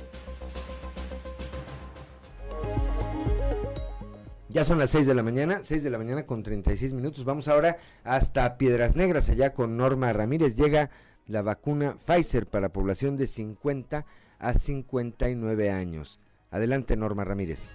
Ya 4.48 4.64
son 4.64 4.80
las 4.80 4.90
6 4.90 5.06
de 5.06 5.14
la 5.14 5.22
mañana, 5.22 5.62
6 5.62 5.84
de 5.84 5.90
la 5.90 5.98
mañana 5.98 6.26
con 6.26 6.42
36 6.42 6.92
minutos. 6.92 7.24
Vamos 7.24 7.46
ahora 7.46 7.78
hasta 8.02 8.58
Piedras 8.58 8.96
Negras, 8.96 9.28
allá 9.30 9.54
con 9.54 9.76
Norma 9.76 10.12
Ramírez. 10.12 10.56
Llega 10.56 10.90
la 11.28 11.42
vacuna 11.42 11.94
Pfizer 11.94 12.46
para 12.46 12.72
población 12.72 13.16
de 13.16 13.28
50 13.28 14.04
a 14.40 14.54
59 14.54 15.70
años. 15.70 16.18
Adelante, 16.50 16.96
Norma 16.96 17.24
Ramírez. 17.24 17.74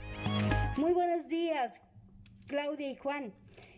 Muy 0.75 0.91
buenos 0.91 1.29
días, 1.29 1.81
Claudia 2.47 2.89
y 2.89 2.97
Juan. 2.97 3.31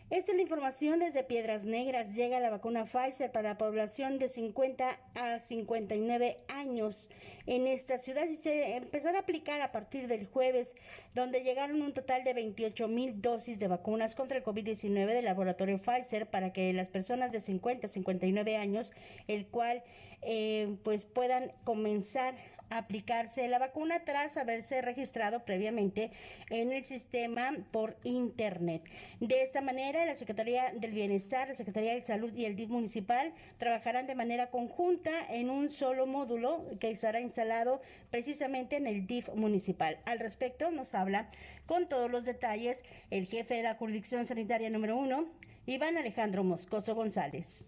Esta 0.10 0.32
es 0.32 0.38
la 0.38 0.44
información 0.44 1.00
desde 1.00 1.26
Piedras 1.26 1.66
Negras. 1.66 2.16
Llega 2.16 2.40
la 2.40 2.50
vacuna 2.50 2.86
Pfizer 2.86 3.30
para 3.30 3.50
la 3.50 3.58
población 3.58 4.20
de 4.20 4.30
50 4.30 4.98
a 5.16 5.40
59 5.40 6.38
años 6.48 7.10
en 7.46 7.68
esta 7.68 7.98
ciudad 7.98 8.24
y 8.24 8.38
se 8.38 8.78
empezó 8.78 9.10
a 9.10 9.20
aplicar 9.20 9.60
a 9.60 9.74
partir 9.74 10.08
del 10.08 10.26
jueves, 10.26 10.76
donde 11.14 11.44
llegaron 11.44 11.82
un 11.82 11.94
total 11.94 12.24
de 12.24 12.34
28 12.34 12.88
mil 12.88 13.22
dosis 13.22 13.60
de 13.60 13.68
vacunas 13.68 14.16
contra 14.16 14.38
el 14.38 14.46
COVID-19 14.46 15.08
del 15.08 15.26
laboratorio 15.26 15.78
Pfizer 15.78 16.26
para 16.28 16.54
que 16.54 16.72
las 16.72 16.88
personas 16.88 17.34
de 17.34 17.42
50 17.42 17.88
a 17.88 17.90
59 17.90 18.56
años, 18.56 18.94
el 19.28 19.48
cual 19.48 19.84
eh, 20.22 20.78
pues 20.86 21.04
puedan 21.04 21.52
comenzar 21.66 22.34
aplicarse 22.70 23.48
la 23.48 23.60
vacuna 23.60 24.04
tras 24.04 24.38
haberse 24.38 24.82
registrado 24.82 25.46
previamente 25.46 26.12
en 26.50 26.72
el 26.72 26.86
sistema 26.86 27.52
por 27.72 27.98
Internet. 28.04 28.84
De 29.20 29.44
esta 29.44 29.62
manera, 29.62 30.06
la 30.06 30.16
Secretaría 30.16 30.72
del 30.74 30.92
Bienestar, 30.92 31.48
la 31.48 31.56
Secretaría 31.56 31.94
de 31.94 32.04
Salud 32.04 32.34
y 32.36 32.46
el 32.46 32.56
DIF 32.56 32.70
municipal 32.70 33.34
trabajarán 33.58 34.08
de 34.08 34.16
manera 34.16 34.50
conjunta 34.50 35.12
en 35.30 35.50
un 35.50 35.70
solo 35.70 36.06
módulo 36.06 36.66
que 36.80 36.92
estará 36.92 37.20
instalado 37.20 37.82
precisamente 38.12 38.78
en 38.78 38.88
el 38.88 39.08
DIF 39.08 39.30
municipal. 39.34 40.00
Al 40.06 40.20
respecto, 40.20 40.72
nos 40.72 40.94
habla 40.94 41.30
con 41.66 41.88
todos 41.88 42.10
los 42.10 42.26
detalles 42.26 42.84
el 43.12 43.28
jefe 43.28 43.56
de 43.56 43.64
la 43.64 43.76
jurisdicción 43.76 44.26
sanitaria 44.26 44.70
número 44.70 44.98
uno, 44.98 45.26
Iván 45.66 45.98
Alejandro 45.98 46.44
Moscoso 46.44 46.96
González 46.96 47.66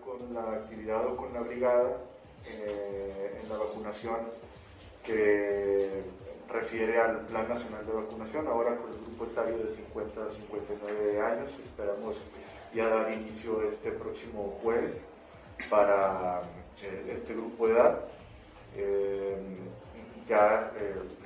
con 0.00 0.34
la 0.34 0.52
actividad 0.52 1.06
o 1.06 1.16
con 1.16 1.32
la 1.32 1.40
brigada 1.40 1.96
eh, 2.46 3.38
en 3.40 3.48
la 3.48 3.56
vacunación 3.56 4.16
que 5.04 6.02
refiere 6.48 7.00
al 7.00 7.20
Plan 7.26 7.48
Nacional 7.48 7.86
de 7.86 7.92
Vacunación, 7.92 8.46
ahora 8.46 8.76
con 8.76 8.90
el 8.90 8.98
grupo 8.98 9.24
etario 9.24 9.58
de 9.58 9.70
50 9.70 10.26
a 10.26 10.30
59 10.30 11.20
años. 11.20 11.58
Esperamos 11.64 12.16
ya 12.74 12.88
dar 12.88 13.12
inicio 13.12 13.62
este 13.62 13.90
próximo 13.92 14.58
jueves 14.62 14.94
para 15.70 16.40
eh, 16.82 17.14
este 17.16 17.34
grupo 17.34 17.66
de 17.66 17.74
edad. 17.74 18.00
Eh, 18.76 19.36
ya 20.28 20.72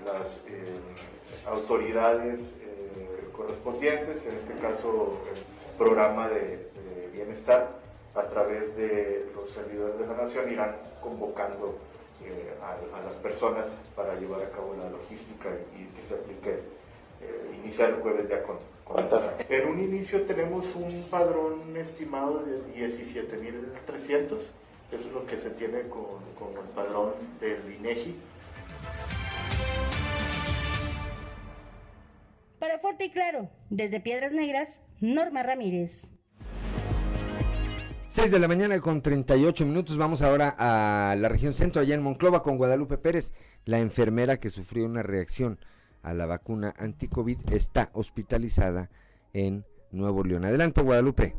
las 0.04 0.42
autoridades 1.46 2.54
correspondientes, 3.36 4.24
en 4.24 4.36
este 4.36 4.54
caso 4.54 5.18
el 5.32 5.76
programa 5.76 6.28
de 6.28 6.70
bienestar, 7.12 7.85
a 8.16 8.22
través 8.30 8.74
de 8.76 9.30
los 9.34 9.50
servidores 9.50 9.98
de 9.98 10.06
la 10.06 10.14
nación 10.14 10.50
irán 10.50 10.74
convocando 11.02 11.78
eh, 12.24 12.54
a, 12.62 13.06
las 13.06 13.16
personas 13.16 13.66
para 13.94 14.18
llevar 14.18 14.42
a 14.42 14.50
cabo 14.50 14.74
la 14.74 14.88
logística 14.88 15.50
y, 15.76 15.84
que 15.94 16.02
se 16.02 16.14
aplique, 16.14 16.50
eh, 17.20 17.60
iniciar 17.62 17.90
el 17.90 17.96
jueves 17.96 18.28
ya 18.28 18.42
con, 18.42 18.56
con 18.84 19.04
En 19.48 19.68
un 19.68 19.82
inicio 19.82 20.22
tenemos 20.22 20.74
un 20.74 21.04
padrón 21.10 21.76
estimado 21.76 22.42
de 22.42 22.58
17.300, 22.74 24.32
eso 24.32 24.50
es 24.90 25.12
lo 25.12 25.26
que 25.26 25.36
se 25.36 25.50
tiene 25.50 25.82
con, 25.88 26.22
con 26.38 26.52
el 26.52 26.70
padrón 26.74 27.12
del 27.38 27.74
INEGI. 27.74 28.16
Para 32.58 32.78
Fuerte 32.78 33.04
y 33.04 33.10
Claro, 33.10 33.50
desde 33.68 34.00
Piedras 34.00 34.32
Negras, 34.32 34.80
Norma 35.00 35.42
Ramírez. 35.42 36.15
6 38.08 38.30
de 38.30 38.38
la 38.38 38.46
mañana 38.46 38.80
con 38.80 39.02
38 39.02 39.66
minutos. 39.66 39.98
Vamos 39.98 40.22
ahora 40.22 40.54
a 40.58 41.16
la 41.16 41.28
región 41.28 41.52
centro, 41.52 41.82
allá 41.82 41.94
en 41.94 42.02
Monclova, 42.02 42.42
con 42.42 42.56
Guadalupe 42.56 42.98
Pérez. 42.98 43.32
La 43.64 43.78
enfermera 43.78 44.38
que 44.38 44.48
sufrió 44.48 44.86
una 44.86 45.02
reacción 45.02 45.58
a 46.02 46.14
la 46.14 46.24
vacuna 46.26 46.72
anti-COVID 46.78 47.52
está 47.52 47.90
hospitalizada 47.92 48.90
en 49.32 49.64
Nuevo 49.90 50.22
León. 50.22 50.44
Adelante, 50.44 50.82
Guadalupe. 50.82 51.34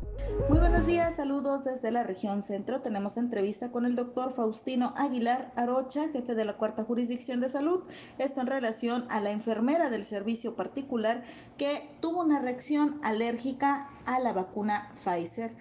Muy 0.50 0.58
buenos 0.58 0.86
días, 0.86 1.16
saludos 1.16 1.64
desde 1.64 1.90
la 1.90 2.02
región 2.02 2.42
centro. 2.42 2.80
Tenemos 2.82 3.16
entrevista 3.16 3.70
con 3.70 3.86
el 3.86 3.96
doctor 3.96 4.34
Faustino 4.34 4.92
Aguilar 4.96 5.52
Arocha, 5.56 6.08
jefe 6.12 6.34
de 6.34 6.44
la 6.44 6.58
cuarta 6.58 6.84
jurisdicción 6.84 7.40
de 7.40 7.48
salud. 7.48 7.84
Esto 8.18 8.42
en 8.42 8.46
relación 8.46 9.06
a 9.08 9.20
la 9.20 9.30
enfermera 9.30 9.88
del 9.88 10.04
servicio 10.04 10.54
particular 10.54 11.24
que 11.56 11.88
tuvo 12.00 12.20
una 12.20 12.40
reacción 12.40 13.00
alérgica 13.02 13.88
a 14.04 14.20
la 14.20 14.32
vacuna 14.32 14.92
Pfizer. 15.02 15.52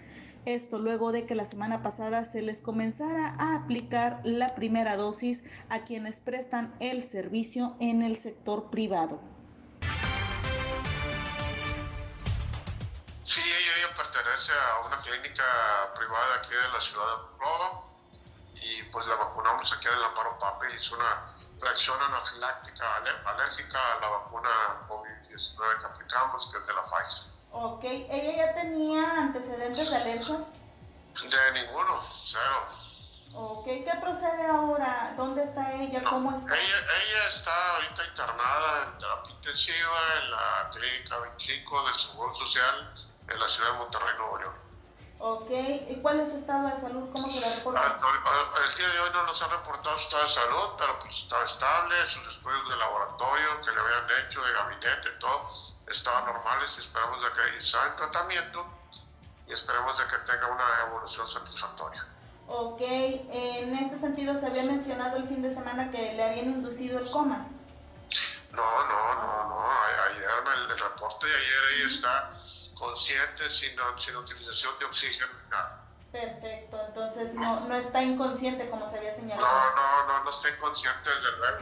Esto 0.47 0.79
luego 0.79 1.11
de 1.11 1.25
que 1.25 1.35
la 1.35 1.43
semana 1.43 1.83
pasada 1.83 2.23
se 2.23 2.41
les 2.41 2.61
comenzara 2.61 3.35
a 3.37 3.57
aplicar 3.57 4.21
la 4.23 4.55
primera 4.55 4.95
dosis 4.95 5.43
a 5.69 5.79
quienes 5.79 6.21
prestan 6.21 6.73
el 6.79 7.03
servicio 7.03 7.75
en 7.81 8.01
el 8.01 8.15
sector 8.15 8.69
privado. 8.69 9.19
Sí, 13.25 13.41
ella, 13.41 13.93
pertenece 13.97 14.53
a 14.53 14.87
una 14.87 15.01
clínica 15.01 15.43
privada 15.97 16.35
aquí 16.37 16.51
de 16.55 16.69
la 16.71 16.79
ciudad 16.79 17.05
de 17.05 17.23
Monclova 17.23 17.83
y 18.55 18.83
pues 18.83 19.05
la 19.05 19.15
vacunamos 19.15 19.73
aquí 19.73 19.85
en 19.85 19.95
el 19.95 20.03
Amparo 20.05 20.39
Pape. 20.39 20.67
Hizo 20.77 20.95
una 20.95 21.27
reacción 21.59 22.01
anafiláctica 22.01 22.85
alérgica 23.25 23.97
a 23.97 23.99
la 23.99 24.07
vacuna 24.07 24.49
COVID-19 24.87 25.77
que 25.77 25.85
aplicamos, 25.87 26.49
que 26.49 26.57
es 26.57 26.67
de 26.67 26.73
la 26.73 26.83
Pfizer. 26.83 27.36
Ok, 27.59 27.83
¿ella 27.85 28.45
ya 28.45 28.53
tenía 28.53 29.17
antecedentes 29.17 29.89
de 29.89 29.95
alergias? 29.95 30.41
De 31.23 31.51
ninguno, 31.59 32.03
cero. 32.31 32.69
Ok, 33.33 33.65
¿qué 33.65 33.91
procede 33.99 34.45
ahora? 34.45 35.15
¿Dónde 35.17 35.43
está 35.43 35.73
ella? 35.73 36.03
¿Cómo 36.07 36.37
está? 36.37 36.55
Ella, 36.55 36.77
ella 36.77 37.29
está 37.35 37.75
ahorita 37.75 38.05
internada 38.05 38.83
en 38.83 38.99
terapia 38.99 39.31
intensiva 39.33 39.99
en 40.21 40.31
la 40.31 40.69
Clínica 40.71 41.17
25 41.17 41.83
del 41.85 41.95
Seguro 41.99 42.35
Social 42.35 42.93
en 43.27 43.39
la 43.39 43.47
ciudad 43.47 43.71
de 43.71 43.77
Monterrey, 43.79 44.17
Nuevo 44.19 44.37
León. 44.37 44.55
Ok, 45.19 45.49
¿y 45.89 45.99
cuál 46.03 46.19
es 46.19 46.29
su 46.29 46.35
estado 46.35 46.67
de 46.67 46.79
salud? 46.79 47.09
¿Cómo 47.11 47.27
se 47.27 47.39
la 47.39 47.55
reporta? 47.55 47.81
el 47.81 48.77
día 48.77 48.87
de 48.87 48.99
hoy 48.99 49.09
no 49.13 49.23
nos 49.23 49.41
han 49.41 49.49
reportado 49.49 49.97
su 49.97 50.03
estado 50.03 50.23
de 50.23 50.29
salud, 50.29 50.69
pero 50.77 50.99
pues 50.99 51.15
estaba 51.15 51.43
estable, 51.43 51.95
sus 52.13 52.35
estudios 52.35 52.69
de 52.69 52.75
laboratorio 52.77 53.61
que 53.65 53.71
le 53.71 53.79
habían 53.79 54.27
hecho, 54.27 54.45
de 54.45 54.53
gabinete, 54.53 55.09
todo, 55.19 55.67
estaban 55.87 56.25
normales 56.25 56.73
y 56.77 56.79
esperamos 56.81 57.23
de 57.23 57.29
que 57.33 57.57
está 57.59 57.87
en 57.87 57.95
tratamiento 57.95 58.65
y 59.47 59.53
esperemos 59.53 59.97
de 59.97 60.05
que 60.07 60.17
tenga 60.31 60.47
una 60.47 60.65
evolución 60.87 61.27
satisfactoria. 61.27 62.05
Ok, 62.47 62.81
en 62.81 63.75
este 63.75 63.99
sentido 63.99 64.39
se 64.39 64.47
había 64.47 64.63
mencionado 64.63 65.17
el 65.17 65.27
fin 65.27 65.41
de 65.41 65.53
semana 65.53 65.91
que 65.91 66.13
le 66.13 66.23
habían 66.23 66.45
inducido 66.45 66.99
el 66.99 67.11
coma. 67.11 67.47
No, 68.51 68.87
no, 68.87 69.15
no, 69.15 69.49
no, 69.49 69.71
ayer 70.09 70.29
el, 70.55 70.71
el 70.71 70.79
reporte 70.79 71.27
de 71.27 71.35
ayer 71.35 71.59
ella 71.75 71.95
está 71.95 72.31
consciente, 72.73 73.49
sin, 73.49 73.75
sin 73.97 74.15
utilización 74.15 74.79
de 74.79 74.85
oxígeno 74.85 75.27
nada. 75.49 75.83
Perfecto, 76.11 76.79
entonces 76.87 77.33
no, 77.33 77.59
no 77.61 77.75
está 77.75 78.01
inconsciente 78.01 78.69
como 78.69 78.89
se 78.89 78.97
había 78.97 79.13
señalado. 79.13 79.45
No, 79.45 79.75
no, 79.75 80.07
no, 80.07 80.23
no 80.23 80.29
está 80.31 80.49
inconsciente 80.49 81.09
desde 81.09 81.37
luego. 81.37 81.57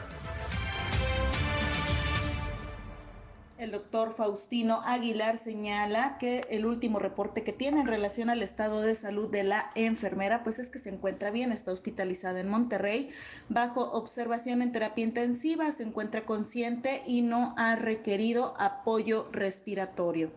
El 3.57 3.71
doctor 3.71 4.15
Faustino 4.15 4.81
Aguilar 4.83 5.37
señala 5.37 6.17
que 6.17 6.45
el 6.49 6.65
último 6.65 6.99
reporte 6.99 7.43
que 7.43 7.53
tiene 7.53 7.79
en 7.79 7.87
relación 7.87 8.29
al 8.29 8.43
estado 8.43 8.81
de 8.81 8.95
salud 8.95 9.29
de 9.29 9.43
la 9.43 9.69
enfermera, 9.75 10.43
pues 10.43 10.59
es 10.59 10.69
que 10.69 10.77
se 10.77 10.89
encuentra 10.89 11.31
bien, 11.31 11.53
está 11.53 11.71
hospitalizada 11.71 12.41
en 12.41 12.49
Monterrey, 12.49 13.11
bajo 13.47 13.93
observación 13.93 14.61
en 14.61 14.73
terapia 14.73 15.05
intensiva, 15.05 15.71
se 15.71 15.83
encuentra 15.83 16.25
consciente 16.25 17.01
y 17.05 17.21
no 17.21 17.55
ha 17.57 17.77
requerido 17.77 18.55
apoyo 18.59 19.29
respiratorio. 19.31 20.31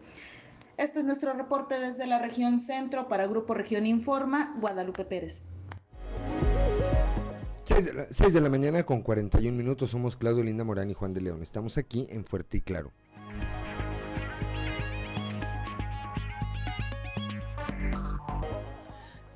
Este 0.77 1.01
es 1.01 1.05
nuestro 1.05 1.33
reporte 1.33 1.81
desde 1.81 2.07
la 2.07 2.21
región 2.21 2.61
centro 2.61 3.09
para 3.09 3.27
Grupo 3.27 3.53
Región 3.53 3.85
Informa, 3.85 4.55
Guadalupe 4.61 5.05
Pérez. 5.05 5.43
6 7.67 8.33
de, 8.33 8.41
la, 8.41 8.49
mañana 8.49 8.85
con 8.85 9.03
41 9.03 9.57
minutos, 9.57 9.91
somos 9.91 10.17
Claudio 10.17 10.43
Linda 10.43 10.65
Morán 10.65 10.91
y 10.91 10.95
Juan 10.95 11.13
de 11.13 11.21
León. 11.21 11.43
Estamos 11.43 11.77
aquí 11.79 12.07
en 12.11 12.25
Fuerte 12.25 12.59
y 12.59 12.61
Claro. 12.61 12.93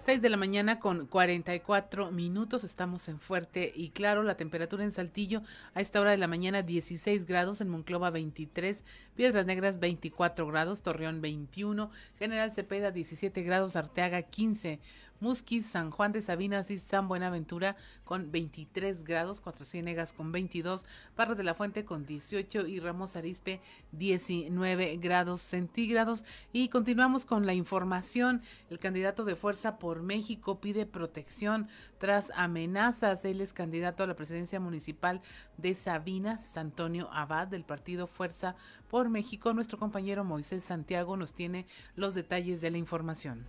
6 0.04 0.20
de 0.20 0.30
la 0.30 0.36
mañana 0.36 0.80
con 0.80 1.06
44 1.06 2.10
minutos. 2.10 2.64
Estamos 2.64 3.08
en 3.08 3.20
Fuerte 3.20 3.72
y 3.74 3.90
Claro. 3.90 4.24
La 4.24 4.36
temperatura 4.36 4.82
en 4.82 4.90
Saltillo 4.90 5.42
a 5.74 5.80
esta 5.80 6.00
hora 6.00 6.10
de 6.10 6.16
la 6.16 6.26
mañana 6.26 6.62
16 6.62 7.24
grados, 7.24 7.60
en 7.60 7.68
Monclova 7.68 8.10
23, 8.10 8.84
Piedras 9.14 9.46
Negras 9.46 9.78
24 9.78 10.46
grados, 10.48 10.82
Torreón 10.82 11.20
21, 11.20 11.88
General 12.18 12.52
Cepeda 12.52 12.90
17 12.90 13.42
grados, 13.42 13.76
Arteaga 13.76 14.22
15, 14.22 14.80
Musquis, 15.22 15.64
San 15.64 15.92
Juan 15.92 16.10
de 16.10 16.20
Sabinas 16.20 16.70
y 16.72 16.78
San 16.78 17.06
Buenaventura 17.06 17.76
con 18.04 18.32
23 18.32 19.04
grados, 19.04 19.40
Cuatro 19.40 19.64
Ciénegas 19.64 20.12
con 20.12 20.32
22, 20.32 20.84
Barras 21.16 21.38
de 21.38 21.44
la 21.44 21.54
Fuente 21.54 21.84
con 21.84 22.04
18 22.04 22.66
y 22.66 22.80
Ramos 22.80 23.14
Arispe 23.14 23.60
19 23.92 24.96
grados 24.96 25.40
centígrados. 25.40 26.24
Y 26.52 26.68
continuamos 26.68 27.24
con 27.24 27.46
la 27.46 27.54
información. 27.54 28.42
El 28.68 28.80
candidato 28.80 29.24
de 29.24 29.36
Fuerza 29.36 29.78
por 29.78 30.02
México 30.02 30.60
pide 30.60 30.86
protección 30.86 31.68
tras 32.02 32.32
amenazas. 32.34 33.24
Él 33.24 33.40
es 33.40 33.52
candidato 33.52 34.02
a 34.02 34.08
la 34.08 34.16
presidencia 34.16 34.58
municipal 34.58 35.22
de 35.56 35.72
Sabinas, 35.72 36.56
Antonio 36.56 37.08
Abad 37.12 37.46
del 37.46 37.62
partido 37.62 38.08
Fuerza 38.08 38.56
por 38.88 39.08
México. 39.08 39.54
Nuestro 39.54 39.78
compañero 39.78 40.24
Moisés 40.24 40.64
Santiago 40.64 41.16
nos 41.16 41.32
tiene 41.32 41.64
los 41.94 42.16
detalles 42.16 42.60
de 42.60 42.72
la 42.72 42.78
información. 42.78 43.46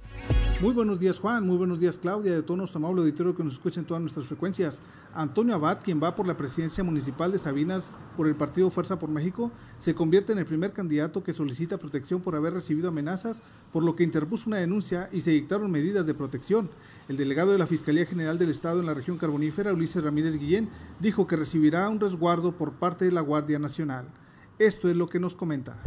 Muy 0.62 0.72
buenos 0.72 1.00
días 1.00 1.20
Juan, 1.20 1.46
muy 1.46 1.58
buenos 1.58 1.80
días 1.80 1.98
Claudia, 1.98 2.32
de 2.32 2.44
todo 2.44 2.56
nuestro 2.56 2.78
amable 2.78 3.02
auditorio 3.02 3.36
que 3.36 3.44
nos 3.44 3.56
escucha 3.56 3.82
en 3.82 3.88
todas 3.88 4.00
nuestras 4.00 4.28
frecuencias. 4.28 4.82
Antonio 5.14 5.56
Abad, 5.56 5.82
quien 5.82 6.02
va 6.02 6.16
por 6.16 6.28
la 6.28 6.38
presidencia 6.38 6.84
municipal 6.84 7.32
de 7.32 7.40
Sabinas 7.40 7.98
por 8.16 8.28
el 8.28 8.36
partido 8.36 8.70
Fuerza 8.70 9.00
por 9.00 9.10
México, 9.10 9.52
se 9.80 9.96
convierte 9.96 10.32
en 10.32 10.38
el 10.38 10.46
primer 10.46 10.72
candidato 10.72 11.24
que 11.24 11.34
solicita 11.34 11.80
protección 11.80 12.22
por 12.22 12.36
haber 12.36 12.54
recibido 12.54 12.88
amenazas, 12.88 13.42
por 13.74 13.84
lo 13.84 13.96
que 13.96 14.04
interpuso 14.04 14.44
una 14.48 14.58
denuncia 14.58 15.10
y 15.12 15.22
se 15.22 15.32
dictaron 15.32 15.72
medidas 15.72 16.06
de 16.06 16.14
protección. 16.14 16.70
El 17.10 17.18
delegado 17.18 17.52
de 17.52 17.58
la 17.58 17.68
Fiscalía 17.68 18.06
General 18.06 18.38
del 18.44 18.52
Estado 18.52 18.82
en 18.82 18.86
la 18.86 18.94
región 18.94 19.18
carbonífera, 19.18 19.72
Ulises 19.72 20.04
Ramírez 20.04 20.36
Guillén, 20.36 20.70
dijo 21.00 21.28
que 21.28 21.38
recibirá 21.38 21.88
un 21.88 22.02
resguardo 22.02 22.58
por 22.58 22.74
parte 22.74 23.06
de 23.06 23.12
la 23.14 23.22
Guardia 23.22 23.58
Nacional. 23.58 24.10
Esto 24.60 24.90
es 24.90 24.98
lo 24.98 25.08
que 25.08 25.18
nos 25.18 25.34
comenta. 25.34 25.82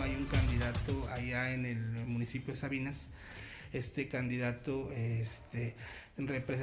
Hay 0.00 0.14
un 0.14 0.26
candidato 0.26 1.08
allá 1.08 1.52
en 1.52 1.66
el 1.66 2.06
municipio 2.06 2.54
de 2.54 2.60
Sabinas. 2.60 3.08
Este 3.72 4.06
candidato 4.06 4.92
este, 4.92 5.74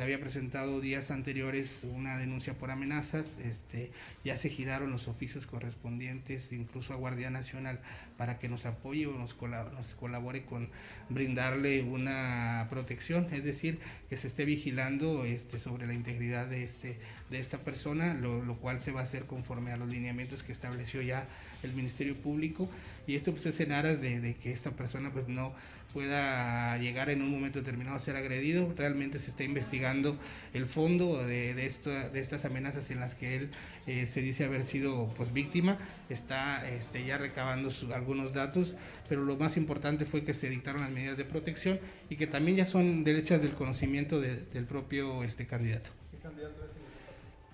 había 0.01 0.20
presentado 0.20 0.80
días 0.82 1.10
anteriores 1.10 1.84
una 1.84 2.18
denuncia 2.18 2.53
por 2.53 2.70
amenazas, 2.70 3.38
este, 3.39 3.91
ya 4.24 4.38
se 4.38 4.49
giraron 4.49 4.91
los 4.91 5.08
oficios 5.08 5.47
correspondientes, 5.47 6.51
incluso 6.51 6.93
a 6.93 6.97
Guardia 6.97 7.30
Nacional, 7.30 7.80
para 8.18 8.39
que 8.39 8.49
nos 8.49 8.66
apoye 8.66 9.08
o 9.08 9.18
nos 9.18 9.34
colabore, 9.34 10.43
con 10.45 10.70
brindarle 11.10 11.84
una 11.84 12.68
protección, 12.70 13.28
es 13.32 13.43
decir, 13.43 13.80
que 14.10 14.18
se 14.18 14.28
esté 14.28 14.45
vigilando 14.45 15.26
este, 15.26 15.60
sobre 15.60 15.88
la 15.88 15.93
integridad 15.93 16.47
de, 16.47 16.64
este, 16.64 16.97
de 17.30 17.39
esta 17.39 17.60
persona, 17.60 18.14
lo, 18.14 18.58
cual 18.58 18.80
se 18.80 18.91
va 18.91 19.01
a 19.01 19.03
hacer 19.03 19.26
conforme 19.26 19.72
a 19.72 19.78
los 19.78 19.89
lineamientos 19.89 20.43
que 20.43 20.51
estableció 20.51 21.01
ya 21.01 21.28
el 21.64 21.74
Ministerio 21.74 22.16
Público, 22.16 22.70
y 23.08 23.16
esto 23.16 23.32
pues 23.32 23.45
es 23.45 23.60
en 23.60 23.72
aras 23.72 24.01
de, 24.01 24.20
de 24.20 24.36
que 24.36 24.51
esta 24.51 24.72
persona 24.72 25.12
pues 25.12 25.28
no 25.28 25.53
pueda 25.98 26.78
llegar 26.78 27.10
en 27.10 27.24
un 27.24 27.32
momento 27.32 27.58
determinado 27.58 27.95
a 27.95 28.00
ser 28.00 28.16
agredido. 28.18 28.72
Realmente 28.78 29.18
se 29.18 29.32
está 29.32 29.43
investigando 29.43 30.16
el 30.54 30.68
fondo 30.68 31.26
de, 31.26 31.56
de, 31.56 31.72
de 32.14 32.20
estas 32.20 32.45
amenazas 32.45 32.91
en 32.91 33.00
las 33.00 33.16
que 33.16 33.36
él 33.36 33.50
eh, 33.88 34.06
se 34.06 34.22
dice 34.22 34.45
haber 34.45 34.64
sido 34.64 35.12
pues 35.18 35.34
víctima. 35.34 35.80
Está 36.08 36.70
este, 36.70 37.04
ya 37.04 37.18
recabando 37.18 37.72
algunos 37.95 38.32
datos, 38.32 38.76
pero 39.10 39.26
lo 39.26 39.38
más 39.38 39.58
importante 39.58 40.06
fue 40.06 40.24
que 40.24 40.36
se 40.36 40.52
dictaron 40.52 40.82
las 40.82 40.91
medidas 40.91 41.18
de 41.18 41.26
protección 41.26 41.80
y 42.12 42.16
que 42.16 42.28
también 42.28 42.58
ya 42.58 42.68
son 42.68 43.04
derechas 43.04 43.41
del 43.41 43.54
conocimiento 43.54 44.22
del 44.22 44.66
propio 44.70 45.24
este, 45.24 45.48
candidato. 45.48 45.89
¿Qué 46.12 46.20
candidato 46.20 46.64
es? 46.64 46.78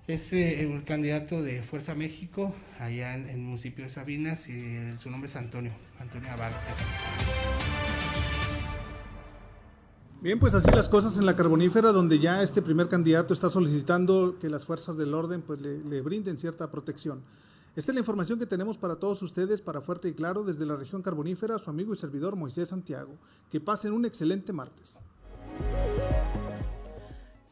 Es 0.06 0.34
el 0.34 0.84
candidato 0.84 1.42
de 1.42 1.62
Fuerza 1.62 1.96
México, 1.96 2.54
allá 2.78 3.16
en, 3.16 3.30
el 3.30 3.38
municipio 3.38 3.86
de 3.86 3.90
Sabinas, 3.90 4.50
y 4.50 4.82
su 5.00 5.10
nombre 5.10 5.30
es 5.30 5.36
Antonio, 5.38 5.72
Antonio 5.98 6.30
Abad. 6.30 6.52
Bien, 10.24 10.40
pues 10.40 10.54
así 10.54 10.72
las 10.72 10.88
cosas 10.88 11.18
en 11.18 11.26
la 11.26 11.36
carbonífera, 11.36 11.92
donde 11.92 12.18
ya 12.18 12.42
este 12.42 12.62
primer 12.62 12.88
candidato 12.88 13.34
está 13.34 13.50
solicitando 13.50 14.38
que 14.40 14.50
las 14.50 14.64
fuerzas 14.64 14.96
del 14.96 15.14
orden 15.14 15.42
pues 15.42 15.60
le, 15.60 16.00
brinden 16.00 16.38
cierta 16.38 16.72
protección. 16.72 17.22
Esta 17.76 17.92
es 17.92 17.96
la 17.96 18.00
información 18.00 18.40
que 18.40 18.46
tenemos 18.46 18.78
para 18.78 18.96
todos 18.96 19.22
ustedes, 19.22 19.62
para 19.62 19.82
Fuerte 19.82 20.08
y 20.08 20.14
Claro, 20.14 20.46
desde 20.46 20.66
la 20.66 20.78
región 20.78 21.02
carbonífera, 21.02 21.60
su 21.60 21.70
amigo 21.70 21.94
y 21.94 21.98
servidor 21.98 22.38
Moisés 22.38 22.70
Santiago. 22.70 23.18
Que 23.52 23.60
pasen 23.60 23.92
un 23.92 24.06
excelente 24.06 24.54
martes. 24.54 24.98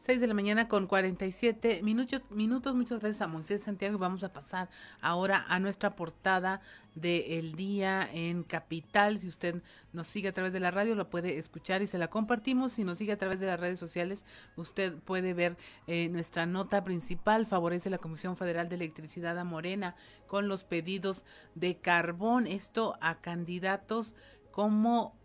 6 0.02 0.20
de 0.20 0.26
la 0.26 0.34
mañana 0.34 0.66
con 0.66 0.88
47 0.88 1.80
minutos, 1.84 2.22
minutos. 2.32 2.74
Muchas 2.74 2.98
gracias 2.98 3.22
a 3.22 3.28
Moisés 3.28 3.62
Santiago 3.62 3.94
y 3.94 4.00
vamos 4.00 4.24
a 4.24 4.32
pasar 4.32 4.68
ahora 5.00 5.44
a 5.46 5.60
nuestra 5.60 5.94
portada 5.94 6.60
del 6.96 7.54
día 7.54 8.10
en 8.12 8.42
Capital. 8.42 9.20
Si 9.20 9.28
usted 9.28 9.62
nos 9.92 10.08
sigue 10.08 10.26
a 10.26 10.32
través 10.32 10.52
de 10.52 10.58
la 10.58 10.72
radio, 10.72 10.96
lo 10.96 11.08
puede 11.08 11.38
escuchar 11.38 11.82
y 11.82 11.86
se 11.86 11.98
la 11.98 12.08
compartimos. 12.08 12.72
Si 12.72 12.82
nos 12.82 12.98
sigue 12.98 13.12
a 13.12 13.16
través 13.16 13.38
de 13.38 13.46
las 13.46 13.60
redes 13.60 13.78
sociales, 13.78 14.26
usted 14.56 14.92
puede 14.92 15.34
ver 15.34 15.56
eh, 15.86 16.08
nuestra 16.08 16.46
nota 16.46 16.82
principal. 16.82 17.46
Favorece 17.46 17.88
la 17.88 17.98
Comisión 17.98 18.36
Federal 18.36 18.68
de 18.68 18.74
Electricidad 18.74 19.38
a 19.38 19.44
Morena 19.44 19.94
con 20.26 20.48
los 20.48 20.64
pedidos 20.64 21.26
de 21.54 21.76
carbón. 21.76 22.48
Esto 22.48 22.96
a 23.00 23.20
candidatos 23.20 24.16
como 24.50 25.21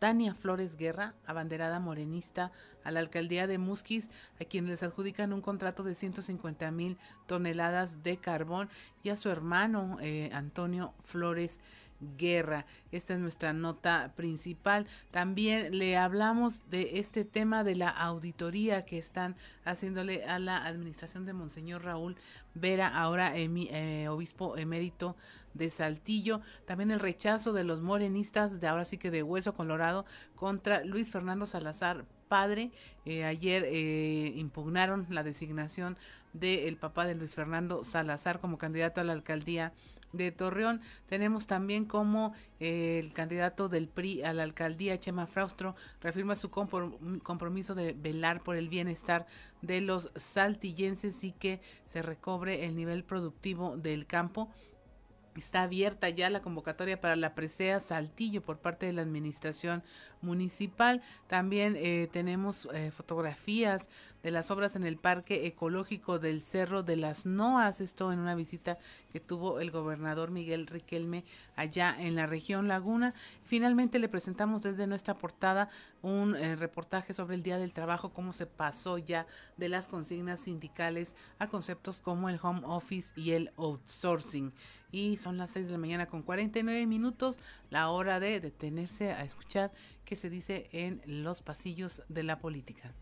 Tania 0.00 0.34
Flores 0.34 0.76
Guerra, 0.76 1.12
abanderada 1.26 1.78
morenista 1.78 2.52
a 2.84 2.90
la 2.90 3.00
alcaldía 3.00 3.46
de 3.46 3.58
Musquis, 3.58 4.08
a 4.40 4.46
quienes 4.46 4.70
les 4.70 4.82
adjudican 4.82 5.34
un 5.34 5.42
contrato 5.42 5.82
de 5.82 5.94
150 5.94 6.70
mil 6.70 6.96
toneladas 7.26 8.02
de 8.02 8.16
carbón, 8.16 8.70
y 9.02 9.10
a 9.10 9.16
su 9.16 9.28
hermano 9.28 9.98
eh, 10.00 10.30
Antonio 10.32 10.94
Flores 11.04 11.60
guerra. 12.16 12.66
Esta 12.92 13.14
es 13.14 13.20
nuestra 13.20 13.52
nota 13.52 14.12
principal. 14.16 14.86
También 15.10 15.76
le 15.78 15.96
hablamos 15.96 16.68
de 16.70 16.98
este 16.98 17.24
tema 17.24 17.64
de 17.64 17.76
la 17.76 17.88
auditoría 17.88 18.84
que 18.84 18.98
están 18.98 19.36
haciéndole 19.64 20.24
a 20.24 20.38
la 20.38 20.64
administración 20.64 21.24
de 21.24 21.32
Monseñor 21.32 21.84
Raúl 21.84 22.16
Vera, 22.54 22.88
ahora 22.88 23.32
eh, 23.36 24.08
obispo 24.08 24.56
emérito 24.56 25.16
de 25.54 25.70
Saltillo. 25.70 26.40
También 26.66 26.90
el 26.90 27.00
rechazo 27.00 27.52
de 27.52 27.64
los 27.64 27.80
morenistas, 27.80 28.60
de 28.60 28.68
ahora 28.68 28.84
sí 28.84 28.98
que 28.98 29.10
de 29.10 29.22
Hueso 29.22 29.54
Colorado, 29.54 30.04
contra 30.34 30.84
Luis 30.84 31.10
Fernando 31.10 31.46
Salazar 31.46 32.04
padre. 32.30 32.70
Eh, 33.04 33.24
ayer 33.24 33.64
eh, 33.66 34.32
impugnaron 34.36 35.06
la 35.10 35.22
designación 35.22 35.98
del 36.32 36.76
papá 36.76 37.04
de 37.04 37.16
Luis 37.16 37.34
Fernando 37.34 37.82
Salazar 37.82 38.40
como 38.40 38.56
candidato 38.56 39.00
a 39.00 39.04
la 39.04 39.12
alcaldía 39.12 39.72
de 40.12 40.32
Torreón. 40.32 40.80
Tenemos 41.08 41.46
también 41.46 41.84
como 41.84 42.34
eh, 42.58 43.00
el 43.02 43.12
candidato 43.12 43.68
del 43.68 43.88
PRI 43.88 44.22
a 44.22 44.32
la 44.32 44.42
alcaldía, 44.42 44.98
Chema 44.98 45.26
Fraustro, 45.26 45.74
reafirma 46.00 46.36
su 46.36 46.50
compromiso 46.50 47.74
de 47.74 47.92
velar 47.92 48.42
por 48.42 48.56
el 48.56 48.68
bienestar 48.68 49.26
de 49.62 49.80
los 49.80 50.10
saltillenses 50.16 51.22
y 51.24 51.32
que 51.32 51.60
se 51.84 52.02
recobre 52.02 52.64
el 52.64 52.76
nivel 52.76 53.04
productivo 53.04 53.76
del 53.76 54.06
campo. 54.06 54.50
Está 55.36 55.62
abierta 55.62 56.08
ya 56.08 56.28
la 56.28 56.42
convocatoria 56.42 57.00
para 57.00 57.14
la 57.14 57.34
presea 57.34 57.78
Saltillo 57.78 58.42
por 58.42 58.58
parte 58.58 58.86
de 58.86 58.92
la 58.92 59.02
administración 59.02 59.84
municipal. 60.22 61.02
También 61.26 61.76
eh, 61.76 62.08
tenemos 62.12 62.68
eh, 62.72 62.90
fotografías 62.90 63.88
de 64.22 64.30
las 64.30 64.50
obras 64.50 64.76
en 64.76 64.84
el 64.84 64.96
Parque 64.96 65.46
Ecológico 65.46 66.18
del 66.18 66.42
Cerro 66.42 66.82
de 66.82 66.96
las 66.96 67.26
Noas. 67.26 67.80
Esto 67.80 68.12
en 68.12 68.18
una 68.18 68.34
visita 68.34 68.78
que 69.12 69.20
tuvo 69.20 69.60
el 69.60 69.70
gobernador 69.70 70.30
Miguel 70.30 70.66
Riquelme 70.66 71.24
allá 71.56 71.96
en 71.98 72.16
la 72.16 72.26
región 72.26 72.68
Laguna. 72.68 73.14
Finalmente 73.44 73.98
le 73.98 74.08
presentamos 74.08 74.62
desde 74.62 74.86
nuestra 74.86 75.16
portada 75.16 75.68
un 76.02 76.36
eh, 76.36 76.56
reportaje 76.56 77.14
sobre 77.14 77.34
el 77.34 77.42
Día 77.42 77.58
del 77.58 77.72
Trabajo, 77.72 78.12
cómo 78.12 78.32
se 78.32 78.46
pasó 78.46 78.98
ya 78.98 79.26
de 79.56 79.68
las 79.68 79.88
consignas 79.88 80.40
sindicales 80.40 81.16
a 81.38 81.48
conceptos 81.48 82.00
como 82.00 82.28
el 82.28 82.38
home 82.42 82.62
office 82.64 83.12
y 83.16 83.32
el 83.32 83.52
outsourcing. 83.56 84.52
Y 84.92 85.18
son 85.18 85.36
las 85.36 85.50
6 85.50 85.66
de 85.66 85.72
la 85.72 85.78
mañana 85.78 86.06
con 86.06 86.22
49 86.22 86.84
minutos, 86.86 87.38
la 87.70 87.90
hora 87.90 88.18
de 88.18 88.40
detenerse 88.40 89.12
a 89.12 89.22
escuchar 89.22 89.70
qué 90.10 90.16
se 90.16 90.28
dice 90.28 90.68
en 90.72 91.00
los 91.06 91.40
pasillos 91.40 92.02
de 92.08 92.24
la 92.24 92.40
política. 92.40 92.92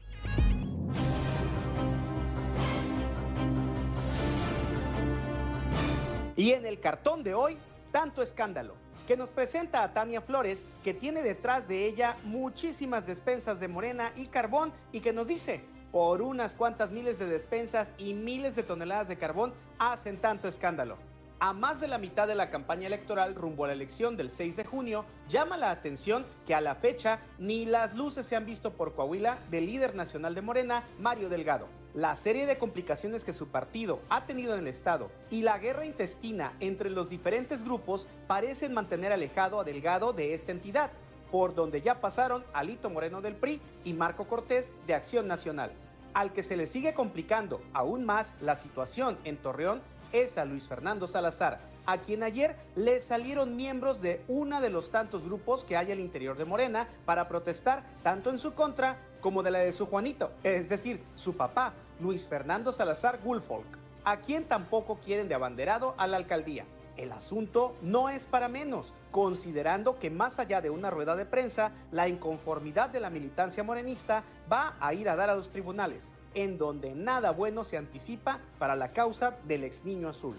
Y 6.36 6.52
en 6.52 6.66
el 6.66 6.80
cartón 6.80 7.22
de 7.22 7.32
hoy, 7.32 7.56
tanto 7.92 8.20
escándalo, 8.20 8.74
que 9.06 9.16
nos 9.16 9.30
presenta 9.30 9.82
a 9.82 9.94
Tania 9.94 10.20
Flores, 10.20 10.66
que 10.84 10.92
tiene 10.92 11.22
detrás 11.22 11.66
de 11.66 11.86
ella 11.86 12.18
muchísimas 12.24 13.06
despensas 13.06 13.58
de 13.58 13.68
morena 13.68 14.12
y 14.14 14.26
carbón, 14.26 14.74
y 14.92 15.00
que 15.00 15.14
nos 15.14 15.26
dice, 15.26 15.62
por 15.90 16.20
unas 16.20 16.54
cuantas 16.54 16.90
miles 16.90 17.18
de 17.18 17.26
despensas 17.26 17.90
y 17.96 18.12
miles 18.12 18.54
de 18.54 18.64
toneladas 18.64 19.08
de 19.08 19.16
carbón 19.16 19.54
hacen 19.78 20.20
tanto 20.20 20.46
escándalo. 20.46 20.98
A 21.40 21.52
más 21.52 21.80
de 21.80 21.86
la 21.86 21.98
mitad 21.98 22.26
de 22.26 22.34
la 22.34 22.50
campaña 22.50 22.88
electoral 22.88 23.36
rumbo 23.36 23.64
a 23.64 23.68
la 23.68 23.72
elección 23.72 24.16
del 24.16 24.30
6 24.30 24.56
de 24.56 24.64
junio, 24.64 25.04
llama 25.28 25.56
la 25.56 25.70
atención 25.70 26.26
que 26.46 26.54
a 26.54 26.60
la 26.60 26.74
fecha 26.74 27.20
ni 27.38 27.64
las 27.64 27.94
luces 27.94 28.26
se 28.26 28.34
han 28.34 28.44
visto 28.44 28.72
por 28.72 28.94
Coahuila 28.94 29.38
del 29.48 29.66
líder 29.66 29.94
nacional 29.94 30.34
de 30.34 30.42
Morena, 30.42 30.84
Mario 30.98 31.28
Delgado 31.28 31.68
la 31.94 32.14
serie 32.14 32.46
de 32.46 32.58
complicaciones 32.58 33.24
que 33.24 33.32
su 33.32 33.48
partido 33.48 34.00
ha 34.08 34.24
tenido 34.24 34.54
en 34.54 34.60
el 34.60 34.68
Estado 34.68 35.10
y 35.30 35.42
la 35.42 35.58
guerra 35.58 35.84
intestina 35.84 36.52
entre 36.60 36.90
los 36.90 37.08
diferentes 37.08 37.64
grupos 37.64 38.06
parecen 38.26 38.74
mantener 38.74 39.12
alejado 39.12 39.58
a 39.58 39.64
Delgado 39.64 40.12
de 40.12 40.32
esta 40.34 40.52
entidad, 40.52 40.92
por 41.32 41.54
donde 41.54 41.82
ya 41.82 42.00
pasaron 42.00 42.44
Alito 42.52 42.88
Moreno 42.88 43.20
del 43.20 43.34
PRI 43.34 43.60
y 43.84 43.94
Marco 43.94 44.28
Cortés 44.28 44.74
de 44.86 44.94
Acción 44.94 45.26
Nacional. 45.26 45.72
Al 46.14 46.32
que 46.32 46.42
se 46.42 46.56
le 46.56 46.66
sigue 46.66 46.94
complicando 46.94 47.60
aún 47.72 48.04
más 48.04 48.34
la 48.40 48.54
situación 48.54 49.18
en 49.24 49.36
Torreón 49.36 49.82
es 50.12 50.38
a 50.38 50.44
Luis 50.44 50.66
Fernando 50.66 51.06
Salazar, 51.06 51.60
a 51.86 51.98
quien 51.98 52.22
ayer 52.22 52.54
le 52.76 53.00
salieron 53.00 53.56
miembros 53.56 54.02
de 54.02 54.22
uno 54.28 54.60
de 54.60 54.70
los 54.70 54.90
tantos 54.90 55.24
grupos 55.24 55.64
que 55.64 55.76
hay 55.76 55.90
al 55.90 56.00
interior 56.00 56.36
de 56.36 56.44
Morena 56.44 56.88
para 57.04 57.28
protestar 57.28 57.82
tanto 58.02 58.30
en 58.30 58.38
su 58.38 58.54
contra 58.54 58.98
como 59.20 59.42
de 59.42 59.50
la 59.50 59.60
de 59.60 59.72
su 59.72 59.86
Juanito, 59.86 60.30
es 60.42 60.68
decir, 60.68 61.02
su 61.14 61.36
papá, 61.36 61.72
Luis 62.00 62.28
Fernando 62.28 62.72
Salazar 62.72 63.20
Gulfolk, 63.22 63.66
a 64.04 64.18
quien 64.18 64.44
tampoco 64.44 64.98
quieren 64.98 65.28
de 65.28 65.34
abanderado 65.34 65.94
a 65.96 66.06
la 66.06 66.18
alcaldía. 66.18 66.64
El 66.98 67.12
asunto 67.12 67.76
no 67.80 68.10
es 68.10 68.26
para 68.26 68.48
menos, 68.48 68.92
considerando 69.12 69.98
que 69.98 70.10
más 70.10 70.38
allá 70.38 70.60
de 70.60 70.68
una 70.68 70.90
rueda 70.90 71.14
de 71.14 71.26
prensa, 71.26 71.70
la 71.92 72.08
inconformidad 72.08 72.90
de 72.90 73.00
la 73.00 73.08
militancia 73.08 73.62
morenista 73.62 74.24
va 74.52 74.74
a 74.80 74.92
ir 74.94 75.08
a 75.08 75.14
dar 75.14 75.30
a 75.30 75.36
los 75.36 75.50
tribunales, 75.50 76.12
en 76.42 76.56
donde 76.56 76.94
nada 76.94 77.32
bueno 77.32 77.64
se 77.64 77.76
anticipa 77.76 78.38
para 78.58 78.76
la 78.76 78.92
causa 78.92 79.36
del 79.44 79.64
ex 79.64 79.84
niño 79.84 80.08
azul. 80.08 80.36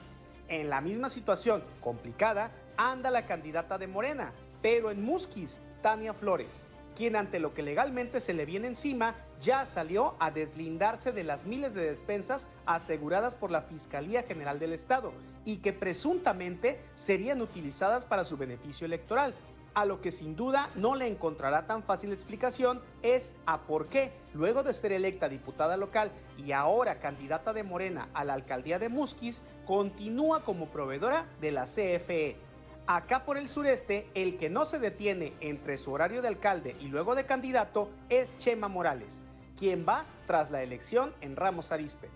En 0.48 0.70
la 0.70 0.82
misma 0.82 1.10
situación 1.10 1.64
complicada 1.82 2.52
anda 2.78 3.12
la 3.12 3.26
candidata 3.26 3.78
de 3.78 3.88
Morena, 3.88 4.32
pero 4.62 4.92
en 4.92 5.04
Musquis, 5.04 5.60
Tania 5.82 6.14
Flores 6.14 6.70
quien 7.00 7.16
ante 7.16 7.40
lo 7.40 7.54
que 7.54 7.64
legalmente 7.64 8.20
se 8.20 8.34
le 8.34 8.46
viene 8.46 8.68
encima 8.68 9.16
ya 9.40 9.66
salió 9.66 10.16
a 10.20 10.32
deslindarse 10.32 11.14
de 11.14 11.24
las 11.24 11.46
miles 11.46 11.74
de 11.74 11.84
despensas 11.90 12.46
aseguradas 12.66 13.36
por 13.36 13.52
la 13.52 13.62
Fiscalía 13.62 14.24
General 14.24 14.60
del 14.60 14.74
Estado 14.74 15.14
y 15.46 15.60
que 15.60 15.72
presuntamente 15.72 16.82
serían 16.96 17.42
utilizadas 17.42 18.06
para 18.06 18.26
su 18.26 18.36
beneficio 18.36 18.86
electoral. 18.86 19.34
A 19.74 19.86
lo 19.86 20.02
que 20.02 20.12
sin 20.12 20.36
duda 20.36 20.70
no 20.76 20.96
le 20.96 21.08
encontrará 21.08 21.68
tan 21.68 21.84
fácil 21.84 22.12
explicación 22.12 22.82
es 23.02 23.34
a 23.46 23.62
por 23.62 23.88
qué, 23.88 24.12
luego 24.34 24.64
de 24.64 24.74
ser 24.74 24.92
electa 24.92 25.30
diputada 25.30 25.78
local 25.78 26.12
y 26.38 26.52
ahora 26.52 27.00
candidata 27.00 27.54
de 27.54 27.64
Morena 27.64 28.10
a 28.14 28.24
la 28.24 28.34
alcaldía 28.34 28.80
de 28.80 28.90
Musquis, 28.90 29.42
continúa 29.66 30.44
como 30.44 30.68
proveedora 30.68 31.26
de 31.40 31.52
la 31.52 31.66
CFE 31.66 32.50
Acá 32.92 33.24
por 33.24 33.38
el 33.38 33.50
sureste, 33.50 34.10
el 34.16 34.40
que 34.40 34.50
no 34.50 34.66
se 34.66 34.80
detiene 34.80 35.34
entre 35.42 35.78
su 35.78 35.92
horario 35.92 36.24
de 36.24 36.28
alcalde 36.28 36.76
y 36.80 36.88
luego 36.88 37.14
de 37.14 37.28
candidato 37.28 37.88
es 38.10 38.36
Chema 38.40 38.68
Morales, 38.68 39.22
quien 39.60 39.86
va 39.88 40.06
tras 40.26 40.50
la 40.50 40.64
elección 40.64 41.14
en 41.22 41.36
Ramos 41.36 41.72
Arispe. 41.72 42.10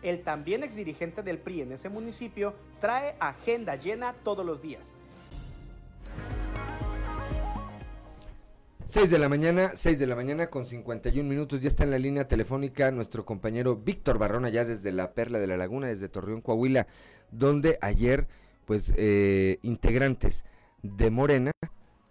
El 0.00 0.22
también 0.22 0.62
exdirigente 0.62 1.24
del 1.24 1.38
PRI 1.38 1.62
en 1.62 1.72
ese 1.72 1.88
municipio 1.88 2.54
trae 2.80 3.16
agenda 3.18 3.74
llena 3.74 4.14
todos 4.22 4.46
los 4.46 4.62
días. 4.62 4.94
6 8.92 9.08
de 9.08 9.18
la 9.18 9.30
mañana, 9.30 9.72
6 9.74 9.98
de 9.98 10.06
la 10.06 10.14
mañana 10.14 10.48
con 10.48 10.66
51 10.66 11.26
minutos. 11.26 11.62
Ya 11.62 11.68
está 11.68 11.82
en 11.82 11.92
la 11.92 11.98
línea 11.98 12.28
telefónica 12.28 12.90
nuestro 12.90 13.24
compañero 13.24 13.74
Víctor 13.74 14.18
Barrón, 14.18 14.44
allá 14.44 14.66
desde 14.66 14.92
la 14.92 15.14
Perla 15.14 15.38
de 15.38 15.46
la 15.46 15.56
Laguna, 15.56 15.86
desde 15.86 16.10
Torreón, 16.10 16.42
Coahuila, 16.42 16.86
donde 17.30 17.78
ayer 17.80 18.28
pues 18.66 18.92
eh, 18.98 19.58
integrantes 19.62 20.44
de 20.82 21.10
Morena 21.10 21.52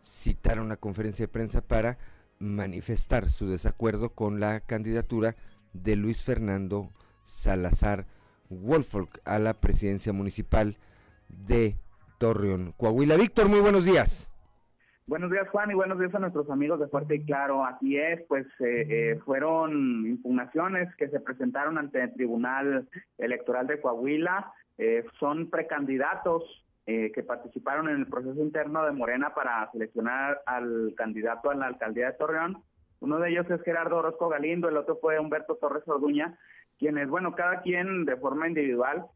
citaron 0.04 0.66
una 0.66 0.76
conferencia 0.76 1.26
de 1.26 1.32
prensa 1.32 1.62
para 1.62 2.00
manifestar 2.40 3.30
su 3.30 3.48
desacuerdo 3.48 4.10
con 4.16 4.40
la 4.40 4.62
candidatura 4.62 5.36
de 5.74 5.96
Luis 5.96 6.24
Fernando 6.24 6.90
Salazar 7.24 8.08
Wolfolk 8.50 9.22
a 9.24 9.38
la 9.38 9.54
presidencia 9.54 10.14
municipal 10.14 10.80
de 11.30 11.78
Torreón, 12.18 12.74
Coahuila. 12.76 13.18
Víctor, 13.18 13.50
muy 13.50 13.60
buenos 13.60 13.86
días. 13.86 14.31
Buenos 15.12 15.30
días, 15.30 15.50
Juan, 15.50 15.70
y 15.70 15.74
buenos 15.74 16.00
días 16.00 16.16
a 16.16 16.20
nuestros 16.20 16.50
amigos 16.50 16.80
de 16.80 16.88
Fuerte 16.88 17.16
y 17.16 17.26
Claro. 17.26 17.66
Así 17.66 17.98
es, 17.98 18.22
pues 18.30 18.48
eh, 18.62 18.88
eh, 18.90 19.20
fueron 19.26 20.08
impugnaciones 20.08 20.88
que 20.96 21.10
se 21.10 21.20
presentaron 21.20 21.78
ante 21.78 22.02
el 22.02 22.14
Tribunal 22.14 22.88
Electoral 23.18 23.68
de 23.68 23.82
Coahuila 23.82 24.54
eh, 24.78 25.04
son 25.20 25.50
precandidatos 25.50 26.46
eh, 26.86 27.12
que 27.14 27.24
participaron 27.24 27.90
en 27.90 27.98
el 27.98 28.08
proceso 28.08 28.40
interno 28.40 28.86
de 28.86 28.94
Morena 28.94 29.34
para 29.34 29.70
seleccionar 29.74 30.44
al 30.46 30.94
candidato 30.96 31.50
a 31.50 31.56
la 31.56 31.66
alcaldía 31.66 32.06
de 32.06 32.14
Torreón. 32.18 32.64
Uno 33.02 33.20
de 33.20 33.32
ellos 33.32 33.52
es 33.52 33.62
Gerardo 33.64 33.98
Orozco 33.98 34.30
Galindo, 34.30 34.70
el 34.70 34.78
otro 34.78 34.96
fue 34.96 35.20
Humberto 35.20 35.58
Torres 35.58 35.86
Orduña, 35.90 36.40
quienes, 36.80 37.10
bueno, 37.10 37.36
cada 37.36 37.60
quien 37.64 38.06
de 38.06 38.16
forma 38.16 38.48
individual 38.48 39.08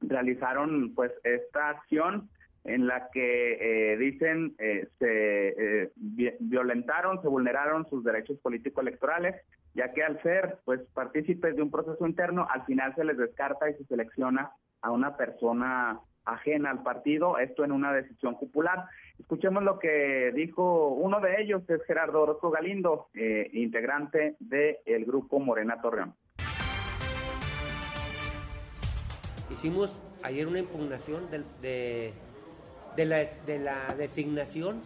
realizaron 0.00 0.94
pues 0.94 1.12
esta 1.24 1.68
acción 1.68 2.30
en 2.64 2.86
la 2.86 3.08
que 3.10 3.92
eh, 3.92 3.96
dicen 3.96 4.54
se 4.98 5.92
violentaron, 6.40 7.22
se 7.22 7.28
vulneraron 7.28 7.88
sus 7.88 8.04
derechos 8.04 8.38
político-electorales, 8.38 9.36
ya 9.74 9.92
que 9.92 10.02
al 10.02 10.20
ser 10.22 10.58
pues 10.64 10.80
partícipes 10.94 11.56
de 11.56 11.62
un 11.62 11.70
proceso 11.70 12.06
interno, 12.06 12.46
al 12.50 12.64
final 12.64 12.94
se 12.94 13.04
les 13.04 13.16
descarta 13.16 13.70
y 13.70 13.74
se 13.74 13.84
selecciona 13.84 14.52
a 14.82 14.90
una 14.90 15.16
persona 15.16 16.00
ajena 16.24 16.70
al 16.70 16.82
partido, 16.82 17.38
esto 17.38 17.64
en 17.64 17.72
una 17.72 17.92
decisión 17.92 18.38
popular. 18.38 18.84
Escuchemos 19.18 19.62
lo 19.62 19.78
que 19.78 20.32
dijo 20.34 20.88
uno 20.88 21.20
de 21.20 21.42
ellos, 21.42 21.62
es 21.68 21.82
Gerardo 21.84 22.22
Orozco 22.22 22.50
Galindo, 22.50 23.08
eh, 23.14 23.50
integrante 23.52 24.36
del 24.38 25.04
grupo 25.04 25.38
Morena 25.40 25.80
Torreón. 25.80 26.14
Hicimos 29.50 30.02
ayer 30.22 30.46
una 30.46 30.60
impugnación 30.60 31.28
de, 31.30 31.42
de, 31.60 32.12
de 32.96 33.58
la 33.58 33.94
designación 33.96 34.82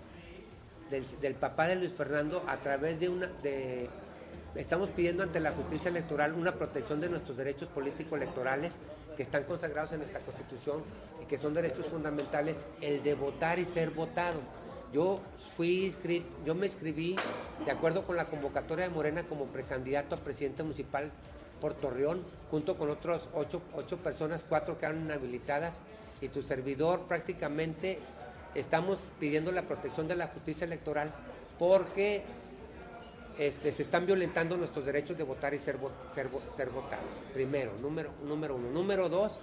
del, 0.91 1.05
del, 1.21 1.35
papá 1.35 1.67
de 1.67 1.77
Luis 1.77 1.93
Fernando 1.93 2.43
a 2.47 2.57
través 2.59 3.01
de 3.01 3.09
una... 3.09 3.27
De, 3.43 3.89
estamos 4.55 4.91
pidiendo 4.91 5.23
ante 5.23 5.41
la 5.41 5.51
justicia 5.51 5.89
electoral 5.89 6.33
una 6.35 6.55
protección 6.55 7.01
de 7.01 7.09
nuestros 7.09 7.37
derechos 7.37 7.69
político-electorales 7.71 8.79
que 9.17 9.23
están 9.23 9.45
consagrados 9.45 9.93
en 9.93 10.03
esta 10.03 10.21
Constitución 10.21 10.83
y 11.23 11.27
que 11.27 11.39
son 11.39 11.55
derechos 11.55 11.87
fundamentales, 11.87 12.67
el 12.81 13.03
de 13.03 13.15
votar 13.15 13.59
y 13.59 13.67
ser 13.67 13.91
votado. 13.91 14.41
Yo 14.93 15.21
fui 15.57 15.93
yo 16.45 16.55
me 16.55 16.67
inscribí 16.67 17.17
de 17.65 17.71
acuerdo 17.71 18.07
con 18.07 18.17
la 18.17 18.27
convocatoria 18.27 18.85
de 18.85 18.95
Morena 18.95 19.25
como 19.25 19.47
precandidato 19.47 20.15
a 20.15 20.19
presidente 20.19 20.63
municipal 20.63 21.11
por 21.61 21.75
Torreón, 21.75 22.23
junto 22.51 22.77
con 22.77 22.91
otros 22.91 23.29
ocho, 23.35 23.61
ocho 23.75 23.97
personas, 23.99 24.45
cuatro 24.49 24.79
quedaron 24.79 25.01
inhabilitadas 25.01 25.81
y 26.21 26.29
tu 26.29 26.43
servidor 26.43 27.03
prácticamente 27.09 27.99
estamos 28.55 29.12
pidiendo 29.19 29.51
la 29.53 29.62
protección 29.62 30.07
de 30.09 30.17
la 30.17 30.29
justicia 30.29 30.65
electoral 30.65 31.12
porque 31.59 32.23
este, 33.39 33.73
se 33.73 33.83
están 33.83 34.07
violentando 34.07 34.57
nuestros 34.57 34.87
derechos 34.87 35.19
de 35.19 35.25
votar 35.25 35.55
y 35.55 35.59
ser, 35.59 35.77
votados. 35.79 37.05
Primero, 37.33 37.73
número, 37.81 38.11
número 38.23 38.55
uno. 38.55 38.71
Número 38.71 39.09
dos, 39.09 39.41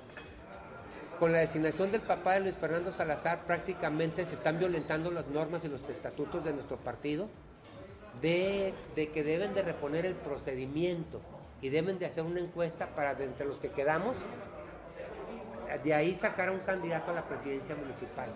con 1.20 1.32
la 1.32 1.40
designación 1.40 1.92
del 1.92 2.02
papá 2.02 2.34
de 2.34 2.42
Luis 2.42 2.58
Fernando 2.58 2.92
Salazar 2.92 3.46
prácticamente 3.46 4.26
se 4.26 4.36
están 4.36 4.60
violentando 4.60 5.12
las 5.12 5.28
normas 5.28 5.64
y 5.66 5.68
los 5.68 5.88
estatutos 5.90 6.44
de 6.44 6.54
nuestro 6.54 6.78
partido 6.78 7.28
de, 8.22 8.74
de 8.96 9.10
que 9.10 9.24
deben 9.24 9.54
de 9.54 9.62
reponer 9.62 10.06
el 10.06 10.16
procedimiento 10.16 11.22
y 11.62 11.70
deben 11.70 12.00
de 12.00 12.08
hacer 12.08 12.24
una 12.24 12.40
encuesta 12.40 12.88
para 12.96 13.14
de 13.14 13.26
entre 13.26 13.46
los 13.46 13.60
que 13.60 13.70
quedamos, 13.70 14.16
de 15.78 15.94
ahí 15.94 16.16
sacar 16.16 16.50
a 16.50 16.52
un 16.52 16.60
candidato 16.60 17.12
a 17.12 17.16
la 17.16 17.28
presidencia 17.28 17.76
municipal. 17.76 18.30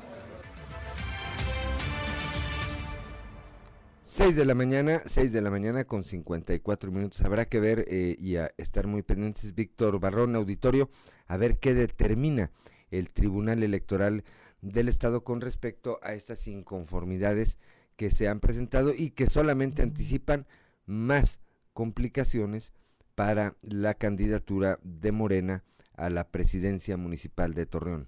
6 4.16 4.36
de 4.38 4.46
la 4.46 4.56
mañana, 4.56 5.02
6 5.06 5.34
de 5.34 5.42
la 5.42 5.52
mañana 5.52 5.84
con 5.84 6.06
54 6.06 6.90
minutos. 6.90 7.22
Habrá 7.22 7.46
que 7.50 7.60
ver 7.60 7.84
eh, 7.90 8.16
y 8.18 8.38
a 8.38 8.50
estar 8.56 8.88
muy 8.88 9.02
pendientes, 9.02 9.54
Víctor 9.54 10.00
Barrón, 10.00 10.36
auditorio, 10.36 10.90
a 11.28 11.36
ver 11.36 11.58
qué 11.60 11.74
determina 11.74 12.50
el 12.92 13.10
Tribunal 13.10 13.62
Electoral 13.62 14.24
del 14.62 14.88
Estado 14.88 15.26
con 15.26 15.42
respecto 15.42 16.00
a 16.02 16.14
estas 16.14 16.48
inconformidades 16.48 17.58
que 17.98 18.10
se 18.10 18.30
han 18.30 18.40
presentado 18.40 18.94
y 18.96 19.10
que 19.10 19.28
solamente 19.28 19.82
anticipan 19.82 20.48
más 20.86 21.42
complicaciones 21.74 22.74
para 23.16 23.56
la 23.62 23.96
candidatura 23.96 24.80
de 24.84 25.12
Morena 25.12 25.64
a 25.98 26.10
la 26.10 26.26
presidencia 26.26 26.98
municipal 26.98 27.54
de 27.54 27.66
Torreón. 27.66 28.08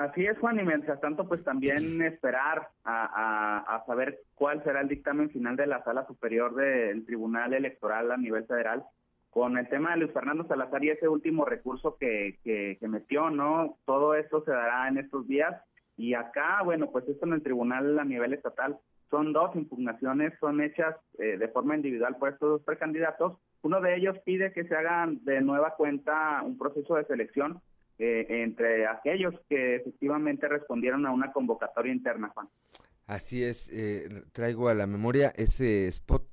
Así 0.00 0.24
es, 0.24 0.38
Juan, 0.38 0.58
y 0.58 0.62
mientras 0.62 0.98
tanto, 1.00 1.28
pues 1.28 1.44
también 1.44 2.00
esperar 2.02 2.70
a, 2.84 3.82
saber 3.86 4.20
cuál 4.34 4.64
será 4.64 4.80
el 4.80 4.88
dictamen 4.88 5.28
final 5.28 5.56
de 5.56 5.66
la 5.66 5.84
Sala 5.84 6.06
Superior 6.06 6.54
del 6.54 7.04
Tribunal 7.04 7.52
Electoral 7.52 8.10
a 8.10 8.16
nivel 8.16 8.46
federal 8.46 8.84
con 9.28 9.58
el 9.58 9.68
tema 9.68 9.90
de 9.90 9.98
Luis 9.98 10.12
Fernando 10.12 10.46
Salazar 10.46 10.82
y 10.82 10.90
ese 10.90 11.06
último 11.06 11.44
recurso 11.44 11.96
que, 11.98 12.38
que, 12.42 12.88
metió, 12.88 13.30
¿no? 13.30 13.76
Todo 13.84 14.14
esto 14.14 14.42
se 14.44 14.50
dará 14.50 14.88
en 14.88 14.96
estos 14.96 15.28
días 15.28 15.54
y 15.98 16.14
acá, 16.14 16.62
bueno, 16.64 16.90
pues 16.90 17.06
esto 17.06 17.26
en 17.26 17.34
el 17.34 17.42
tribunal 17.42 17.98
a 17.98 18.04
nivel 18.04 18.32
estatal 18.32 18.78
son 19.10 19.34
dos 19.34 19.54
impugnaciones, 19.54 20.32
son 20.40 20.62
hechas 20.62 20.96
eh, 21.18 21.36
de 21.36 21.48
forma 21.48 21.76
individual 21.76 22.16
por 22.16 22.30
estos 22.30 22.48
dos 22.48 22.62
precandidatos 22.62 23.38
uno 23.62 23.80
de 23.80 23.96
ellos 23.96 24.16
pide 24.24 24.52
que 24.52 24.64
se 24.64 24.74
hagan 24.74 25.24
de 25.24 25.40
nueva 25.40 25.74
cuenta 25.76 26.42
un 26.42 26.56
proceso 26.56 26.96
de 26.96 27.04
selección 27.04 27.60
eh, 27.98 28.26
entre 28.42 28.86
aquellos 28.86 29.34
que 29.48 29.76
efectivamente 29.76 30.48
respondieron 30.48 31.06
a 31.06 31.12
una 31.12 31.32
convocatoria 31.32 31.92
interna, 31.92 32.30
Juan. 32.30 32.48
Así 33.06 33.44
es, 33.44 33.68
eh, 33.72 34.22
traigo 34.32 34.68
a 34.68 34.74
la 34.74 34.86
memoria 34.86 35.32
ese 35.36 35.88
spot 35.88 36.24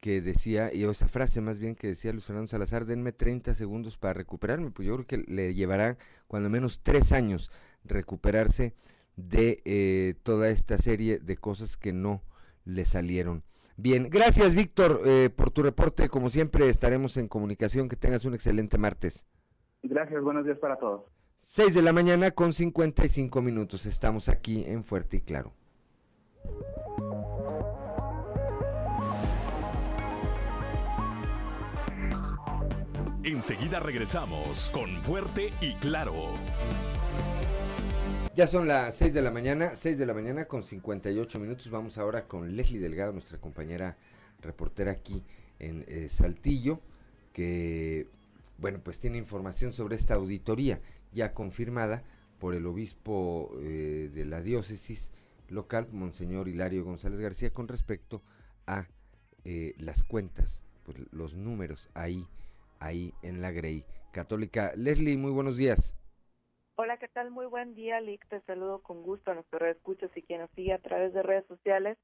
que 0.00 0.20
decía, 0.20 0.72
y 0.74 0.84
esa 0.84 1.08
frase 1.08 1.40
más 1.40 1.58
bien 1.58 1.74
que 1.74 1.88
decía 1.88 2.12
Luis 2.12 2.24
Fernando 2.24 2.48
Salazar, 2.48 2.84
denme 2.84 3.12
30 3.12 3.54
segundos 3.54 3.98
para 3.98 4.14
recuperarme, 4.14 4.70
pues 4.70 4.88
yo 4.88 4.94
creo 4.96 5.06
que 5.06 5.18
le 5.32 5.54
llevará 5.54 5.98
cuando 6.26 6.48
menos 6.48 6.82
tres 6.82 7.12
años 7.12 7.50
recuperarse 7.84 8.74
de 9.16 9.60
eh, 9.64 10.14
toda 10.22 10.48
esta 10.50 10.78
serie 10.78 11.18
de 11.18 11.36
cosas 11.36 11.76
que 11.76 11.92
no 11.92 12.22
le 12.64 12.84
salieron 12.84 13.42
Bien, 13.82 14.08
gracias 14.10 14.54
Víctor 14.54 15.00
eh, 15.06 15.30
por 15.34 15.50
tu 15.50 15.62
reporte. 15.62 16.10
Como 16.10 16.28
siempre 16.28 16.68
estaremos 16.68 17.16
en 17.16 17.28
comunicación. 17.28 17.88
Que 17.88 17.96
tengas 17.96 18.26
un 18.26 18.34
excelente 18.34 18.76
martes. 18.76 19.26
Gracias, 19.82 20.22
buenos 20.22 20.44
días 20.44 20.58
para 20.58 20.76
todos. 20.76 21.04
6 21.40 21.72
de 21.72 21.80
la 21.80 21.94
mañana 21.94 22.30
con 22.32 22.52
55 22.52 23.40
minutos. 23.40 23.86
Estamos 23.86 24.28
aquí 24.28 24.64
en 24.66 24.84
Fuerte 24.84 25.16
y 25.16 25.20
Claro. 25.22 25.54
Enseguida 33.24 33.80
regresamos 33.80 34.70
con 34.74 34.90
Fuerte 34.98 35.54
y 35.62 35.72
Claro. 35.76 36.14
Ya 38.40 38.46
son 38.46 38.66
las 38.66 38.96
6 38.96 39.12
de 39.12 39.20
la 39.20 39.30
mañana, 39.30 39.76
6 39.76 39.98
de 39.98 40.06
la 40.06 40.14
mañana 40.14 40.46
con 40.46 40.62
58 40.62 41.38
minutos. 41.38 41.68
Vamos 41.68 41.98
ahora 41.98 42.26
con 42.26 42.56
Leslie 42.56 42.80
Delgado, 42.80 43.12
nuestra 43.12 43.36
compañera 43.38 43.98
reportera 44.40 44.92
aquí 44.92 45.22
en 45.58 45.84
eh, 45.86 46.08
Saltillo, 46.08 46.80
que, 47.34 48.06
bueno, 48.56 48.80
pues 48.82 48.98
tiene 48.98 49.18
información 49.18 49.74
sobre 49.74 49.96
esta 49.96 50.14
auditoría 50.14 50.80
ya 51.12 51.34
confirmada 51.34 52.02
por 52.38 52.54
el 52.54 52.64
obispo 52.64 53.52
eh, 53.60 54.10
de 54.10 54.24
la 54.24 54.40
diócesis 54.40 55.12
local, 55.50 55.88
Monseñor 55.92 56.48
Hilario 56.48 56.82
González 56.82 57.20
García, 57.20 57.52
con 57.52 57.68
respecto 57.68 58.22
a 58.66 58.86
eh, 59.44 59.74
las 59.76 60.02
cuentas, 60.02 60.62
pues 60.84 60.96
los 61.10 61.34
números 61.34 61.90
ahí, 61.92 62.26
ahí 62.78 63.12
en 63.20 63.42
la 63.42 63.50
Grey 63.50 63.84
Católica. 64.12 64.72
Leslie, 64.76 65.18
muy 65.18 65.30
buenos 65.30 65.58
días. 65.58 65.94
Hola, 66.82 66.96
¿qué 66.96 67.08
tal? 67.08 67.30
Muy 67.30 67.44
buen 67.44 67.74
día, 67.74 68.00
Lick. 68.00 68.26
Te 68.28 68.40
saludo 68.40 68.80
con 68.82 69.02
gusto 69.02 69.30
a 69.30 69.34
nuestros 69.34 69.60
escuchas 69.68 70.10
y 70.16 70.22
quien 70.22 70.40
nos 70.40 70.50
sigue 70.52 70.72
a 70.72 70.78
través 70.78 71.12
de 71.12 71.22
redes 71.22 71.44
sociales. 71.44 71.98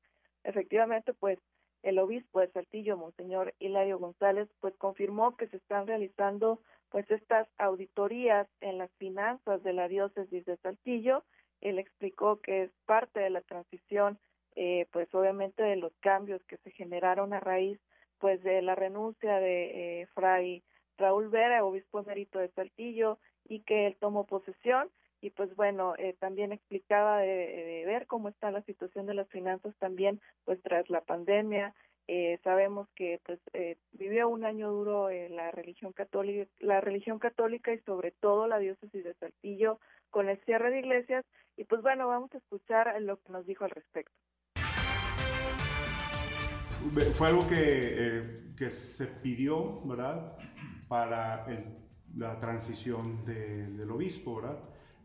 Efectivamente, 0.45 1.15
pues 1.15 1.39
el 1.83 1.99
obispo 1.99 2.41
de 2.41 2.53
Saltillo, 2.53 2.99
Monseñor 2.99 3.55
Hilario 3.59 3.99
González, 3.99 4.51
pues 4.61 4.77
confirmó 4.77 5.35
que 5.39 5.49
se 5.49 5.57
están 5.57 5.87
realizando 5.87 6.61
pues 6.91 7.11
estas 7.11 7.49
auditorías 7.57 8.49
en 8.61 8.77
las 8.77 8.91
finanzas 8.99 9.63
de 9.63 9.73
la 9.73 9.89
diócesis 9.89 10.45
de 10.45 10.59
Saltillo. 10.59 11.25
Él 11.63 11.79
explicó 11.79 12.43
que 12.43 12.65
es 12.65 12.71
parte 12.85 13.21
de 13.21 13.31
la 13.31 13.41
transición, 13.41 14.19
eh, 14.57 14.89
pues 14.93 15.09
obviamente 15.15 15.63
de 15.63 15.77
los 15.77 15.95
cambios 16.01 16.45
que 16.45 16.59
se 16.59 16.71
generaron 16.73 17.33
a 17.33 17.41
raíz 17.41 17.81
pues 18.19 18.43
de 18.43 18.61
la 18.61 18.75
renuncia 18.75 19.41
de 19.41 20.03
eh, 20.03 20.07
Fray 20.09 20.63
Raúl 20.99 21.31
Vera, 21.31 21.65
obispo 21.65 22.01
emérito 22.01 22.39
de 22.39 22.49
Saltillo, 22.51 23.19
y 23.49 23.61
que 23.61 23.87
él 23.87 23.97
tomó 24.01 24.25
posesión 24.25 24.91
y 25.21 25.31
pues 25.31 25.55
bueno, 25.57 25.95
eh, 25.99 26.15
también 26.19 26.53
explicaba 26.53 27.19
de, 27.19 27.83
ver 27.87 28.07
cómo 28.07 28.29
está 28.29 28.51
la 28.51 28.63
situación 28.63 29.07
de 29.07 29.15
las 29.15 29.29
finanzas 29.29 29.75
también 29.79 30.21
pues 30.45 30.61
tras 30.63 30.89
la 30.91 31.01
pandemia. 31.01 31.75
Eh, 32.09 32.39
sabemos 32.45 32.89
que 32.95 33.21
pues 33.25 33.41
eh, 33.53 33.77
vivió 33.93 34.29
un 34.29 34.45
año 34.45 34.71
duro 34.71 35.11
en 35.11 35.35
la 35.35 35.51
religión 35.51 35.93
católica, 35.93 36.49
la 36.61 36.81
religión 36.81 37.19
católica 37.19 37.73
y 37.73 37.81
sobre 37.81 38.13
todo 38.13 38.47
la 38.47 38.59
diócesis 38.59 39.03
de 39.03 39.15
Saltillo 39.15 39.81
con 40.11 40.29
el 40.29 40.39
cierre 40.45 40.71
de 40.71 40.79
iglesias 40.79 41.25
y 41.57 41.65
pues 41.65 41.83
bueno, 41.83 42.07
vamos 42.07 42.33
a 42.35 42.39
escuchar 42.39 43.01
lo 43.03 43.17
que 43.17 43.33
nos 43.33 43.47
dijo 43.47 43.65
al 43.65 43.71
respecto. 43.71 44.13
Fue 47.15 47.27
algo 47.27 47.49
que, 47.49 48.53
que 48.57 48.71
se 48.71 49.07
pidió, 49.07 49.81
¿verdad? 49.85 50.37
Para 50.89 51.45
el 51.49 51.86
la 52.17 52.39
transición 52.41 53.25
del 53.25 53.91
obispo, 53.91 54.37
¿verdad? 54.37 54.59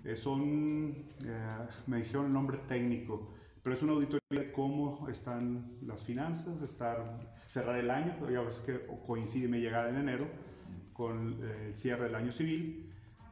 Eh, 0.03 0.15
son, 0.15 0.95
eh, 1.25 1.57
me 1.87 1.97
dijeron 1.97 2.27
el 2.27 2.33
nombre 2.33 2.59
técnico, 2.67 3.33
pero 3.61 3.75
es 3.75 3.83
una 3.83 3.93
auditoría 3.93 4.21
de 4.29 4.51
cómo 4.51 5.07
están 5.09 5.77
las 5.85 6.03
finanzas, 6.03 6.61
estar, 6.61 7.19
cerrar 7.45 7.77
el 7.77 7.91
año, 7.91 8.15
ya 8.29 8.41
ves 8.41 8.61
que 8.61 8.87
coincide 9.05 9.47
mi 9.47 9.59
llegada 9.59 9.89
en 9.89 9.97
enero 9.97 10.27
con 10.93 11.37
eh, 11.43 11.67
el 11.67 11.73
cierre 11.73 12.05
del 12.05 12.15
año 12.15 12.31
civil. 12.31 12.87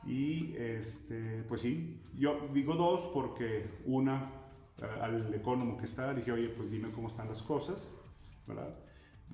Y 0.05 0.55
este, 0.57 1.43
pues 1.47 1.61
sí, 1.61 2.01
yo 2.15 2.49
digo 2.53 2.75
dos 2.75 3.09
porque 3.13 3.65
una, 3.85 4.31
al 5.01 5.33
economo 5.33 5.77
que 5.77 5.85
está, 5.85 6.13
dije, 6.13 6.31
oye, 6.31 6.49
pues 6.49 6.71
dime 6.71 6.91
cómo 6.91 7.09
están 7.09 7.27
las 7.27 7.41
cosas, 7.41 7.93
¿verdad? 8.47 8.75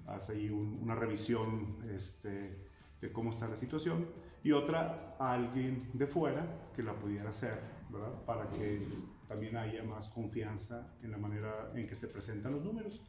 Haz 0.07 0.29
ahí 0.29 0.49
una 0.49 0.95
revisión 0.95 1.77
este, 1.93 2.57
de 3.01 3.11
cómo 3.11 3.31
está 3.31 3.47
la 3.47 3.55
situación 3.55 4.05
y 4.45 4.51
otra 4.51 5.15
a 5.17 5.33
alguien 5.33 5.89
de 5.93 6.05
fuera 6.05 6.45
que 6.75 6.83
la 6.83 6.93
pudiera 6.93 7.29
hacer, 7.29 7.59
¿verdad? 7.89 8.13
Para 8.27 8.47
que 8.51 8.79
también 9.27 9.57
haya 9.57 9.83
más 9.83 10.07
confianza 10.09 10.87
en 11.01 11.09
la 11.09 11.17
manera 11.17 11.71
en 11.73 11.87
que 11.87 11.95
se 11.95 12.07
presentan 12.07 12.51
los 12.53 12.63
números. 12.63 13.01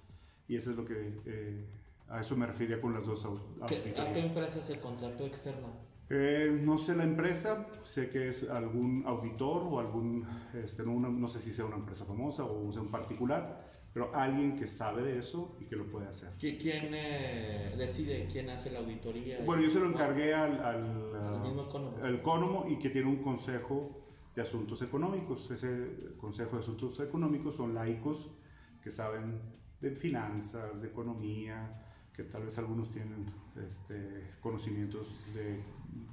Y 0.49 0.57
eso 0.57 0.71
es 0.71 0.79
lo 0.79 0.87
que 0.87 1.21
eh, 1.27 1.67
a 2.09 2.21
eso 2.21 2.37
me 2.37 2.47
refería 2.47 2.81
con 2.81 2.95
las 2.95 3.05
dos 3.05 3.23
auditorías. 3.27 3.99
¿A 3.99 4.13
qué 4.15 4.21
empresa 4.21 4.63
se 4.63 4.81
contrató 4.81 5.27
externo? 5.27 5.69
Eh, 6.09 6.59
no 6.63 6.79
sé 6.79 6.97
la 6.97 7.05
empresa, 7.05 7.67
sé 7.83 8.09
que 8.09 8.31
es 8.31 8.49
algún 8.49 9.05
auditor 9.07 9.63
o 9.63 9.79
algún, 9.79 10.27
este, 10.55 10.85
no, 10.85 10.99
no, 10.99 11.29
sé 11.29 11.39
si 11.39 11.53
sea 11.53 11.67
una 11.67 11.77
empresa 11.77 12.07
famosa 12.07 12.45
o 12.45 12.73
sea 12.73 12.81
un 12.81 12.91
particular, 12.91 13.69
pero 13.97 14.15
alguien 14.15 14.59
que 14.59 14.67
sabe 14.67 15.03
de 15.03 15.19
eso 15.19 15.57
y 15.59 15.65
que 15.65 15.75
lo 15.75 15.91
puede 15.91 16.07
hacer. 16.07 16.29
¿Quién 16.39 16.93
eh, 16.93 17.75
decide 17.79 18.29
quién 18.31 18.51
hace 18.51 18.71
la 18.71 18.81
auditoría? 18.81 19.39
Bueno, 19.43 19.63
yo 19.63 19.71
se 19.71 19.81
lo 19.81 19.87
encargué 19.87 20.35
al, 20.35 20.63
al, 20.63 21.41
mismo 21.43 22.67
y 22.69 22.79
que 22.79 22.91
tiene 22.91 23.09
un 23.09 23.23
consejo 23.23 24.05
de 24.35 24.43
asuntos 24.43 24.83
económicos. 24.83 25.51
Ese 25.51 26.13
consejo 26.19 26.57
de 26.57 26.59
asuntos 26.61 27.01
económicos 27.01 27.57
son 27.57 27.75
laicos 27.75 28.37
que 28.83 28.91
saben 28.91 29.41
de 29.81 29.93
finanzas, 29.93 30.83
de 30.83 30.89
economía, 30.89 31.83
que 32.13 32.25
tal 32.25 32.45
vez 32.45 32.59
algunos 32.59 32.91
tienen 32.91 33.25
este, 33.67 34.35
conocimientos 34.43 35.25
de 35.33 35.59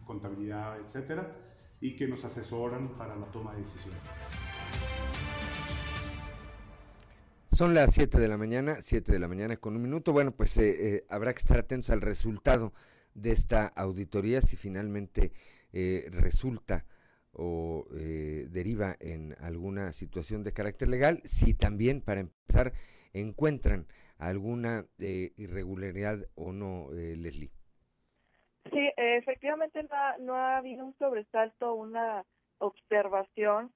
contabilidad, 0.06 0.80
etcétera, 0.80 1.36
y 1.82 1.98
que 1.98 2.08
nos 2.08 2.24
asesoran 2.24 2.98
para 2.98 3.18
la 3.18 3.26
toma 3.26 3.52
de 3.52 3.60
decisiones. 3.60 4.00
Son 7.54 7.76
las 7.76 7.94
7 7.94 8.20
de 8.20 8.28
la 8.28 8.36
mañana, 8.36 8.82
7 8.82 9.12
de 9.12 9.20
la 9.20 9.28
mañana 9.28 9.58
con 9.58 9.76
un 9.76 9.84
minuto. 9.84 10.12
Bueno, 10.12 10.32
pues 10.32 10.58
eh, 10.58 10.96
eh, 10.96 11.06
habrá 11.08 11.34
que 11.34 11.38
estar 11.38 11.60
atentos 11.60 11.92
al 11.92 12.02
resultado 12.02 12.74
de 13.14 13.30
esta 13.30 13.68
auditoría, 13.68 14.42
si 14.42 14.58
finalmente 14.58 15.32
eh, 15.72 16.10
resulta 16.10 16.84
o 17.32 17.86
deriva 17.92 18.96
en 19.00 19.36
alguna 19.40 19.92
situación 19.94 20.44
de 20.44 20.52
carácter 20.52 20.88
legal, 20.88 21.20
si 21.26 21.54
también, 21.54 22.02
para 22.02 22.22
empezar, 22.22 22.74
encuentran 23.14 23.86
alguna 24.18 24.86
irregularidad 24.98 26.26
o 26.36 26.54
no, 26.54 26.88
Leslie. 26.92 27.52
Sí, 28.72 28.90
efectivamente 28.98 29.88
no 30.20 30.36
ha, 30.36 30.58
habido 30.58 30.86
un 30.86 30.96
sobresalto, 30.98 31.76
una 31.76 32.24
observación. 32.60 33.72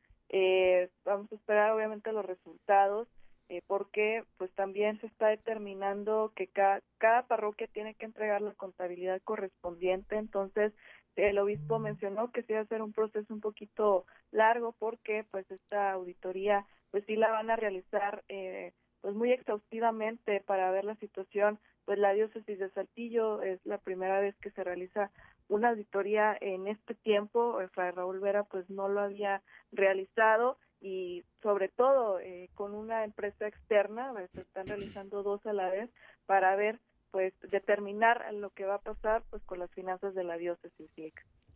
vamos 1.06 1.32
a 1.32 1.36
esperar 1.36 1.72
obviamente 1.72 2.12
los 2.12 2.26
resultados 2.26 3.08
eh, 3.50 3.62
porque 3.68 4.24
pues 4.38 4.52
también 4.54 5.00
se 5.00 5.08
está 5.08 5.28
determinando 5.28 6.34
que 6.36 6.48
cada, 6.48 6.82
cada 6.98 7.28
parroquia 7.28 7.68
tiene 7.68 7.96
que 7.96 8.06
entregar 8.06 8.42
la 8.42 8.54
contabilidad 8.54 9.22
correspondiente, 9.24 10.18
entonces 10.18 10.74
el 11.16 11.40
obispo 11.40 11.80
mencionó 11.80 12.32
que 12.32 12.44
sí 12.44 12.54
va 12.54 12.60
a 12.60 12.66
ser 12.66 12.82
un 12.82 12.94
proceso 12.94 13.34
un 13.34 13.42
poquito 13.42 14.06
largo 14.32 14.74
porque 14.78 15.26
pues 15.32 15.50
esta 15.50 15.92
auditoría 15.92 16.66
pues 16.92 17.06
sí 17.06 17.16
la 17.16 17.32
van 17.32 17.50
a 17.50 17.56
realizar 17.56 18.24
eh, 18.28 18.74
pues 19.02 19.16
muy 19.16 19.32
exhaustivamente 19.32 20.42
para 20.42 20.72
ver 20.72 20.86
la 20.86 20.96
situación. 20.96 21.60
Pues 21.86 21.98
la 22.00 22.14
diócesis 22.14 22.60
de 22.60 22.70
Saltillo 22.72 23.42
es 23.42 23.66
la 23.66 23.78
primera 23.78 24.20
vez 24.20 24.36
que 24.38 24.52
se 24.52 24.64
realiza 24.64 25.12
una 25.48 25.70
auditoría 25.70 26.38
en 26.42 26.68
este 26.68 26.94
tiempo, 26.94 27.62
el 27.62 27.70
Fray 27.70 27.92
Raúl 27.92 28.20
Vera 28.20 28.44
pues 28.44 28.70
no 28.70 28.90
lo 28.90 29.00
había 29.00 29.42
realizado 29.72 30.58
y 30.82 31.24
sobre 31.42 31.70
todo 31.70 32.20
eh, 32.20 32.50
con 32.54 32.74
una 32.74 33.04
empresa 33.04 33.48
externa, 33.48 34.14
se 34.34 34.42
están 34.42 34.68
realizando 34.68 35.24
dos 35.24 35.46
a 35.46 35.54
la 35.54 35.70
vez 35.70 35.90
para 36.26 36.56
ver, 36.56 36.80
pues 37.12 37.34
determinar 37.52 38.34
lo 38.34 38.50
que 38.52 38.66
va 38.66 38.76
a 38.76 38.82
pasar 38.82 39.24
pues 39.30 39.42
con 39.44 39.60
las 39.60 39.72
finanzas 39.72 40.14
de 40.14 40.24
la 40.24 40.38
diócesis. 40.38 40.90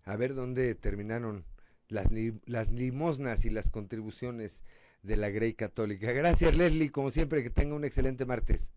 A 0.06 0.16
ver 0.16 0.34
dónde 0.34 0.74
terminaron 0.76 1.46
las, 1.88 2.08
las 2.46 2.72
limosnas 2.72 3.46
y 3.46 3.50
las 3.50 3.70
contribuciones 3.70 4.64
de 5.04 5.18
la 5.18 5.30
Grey 5.30 5.54
Católica. 5.54 6.12
Gracias 6.12 6.56
Leslie, 6.56 6.92
como 6.92 7.12
siempre, 7.12 7.44
que 7.44 7.50
tenga 7.50 7.76
un 7.76 7.86
excelente 7.86 8.26
martes. 8.26 8.72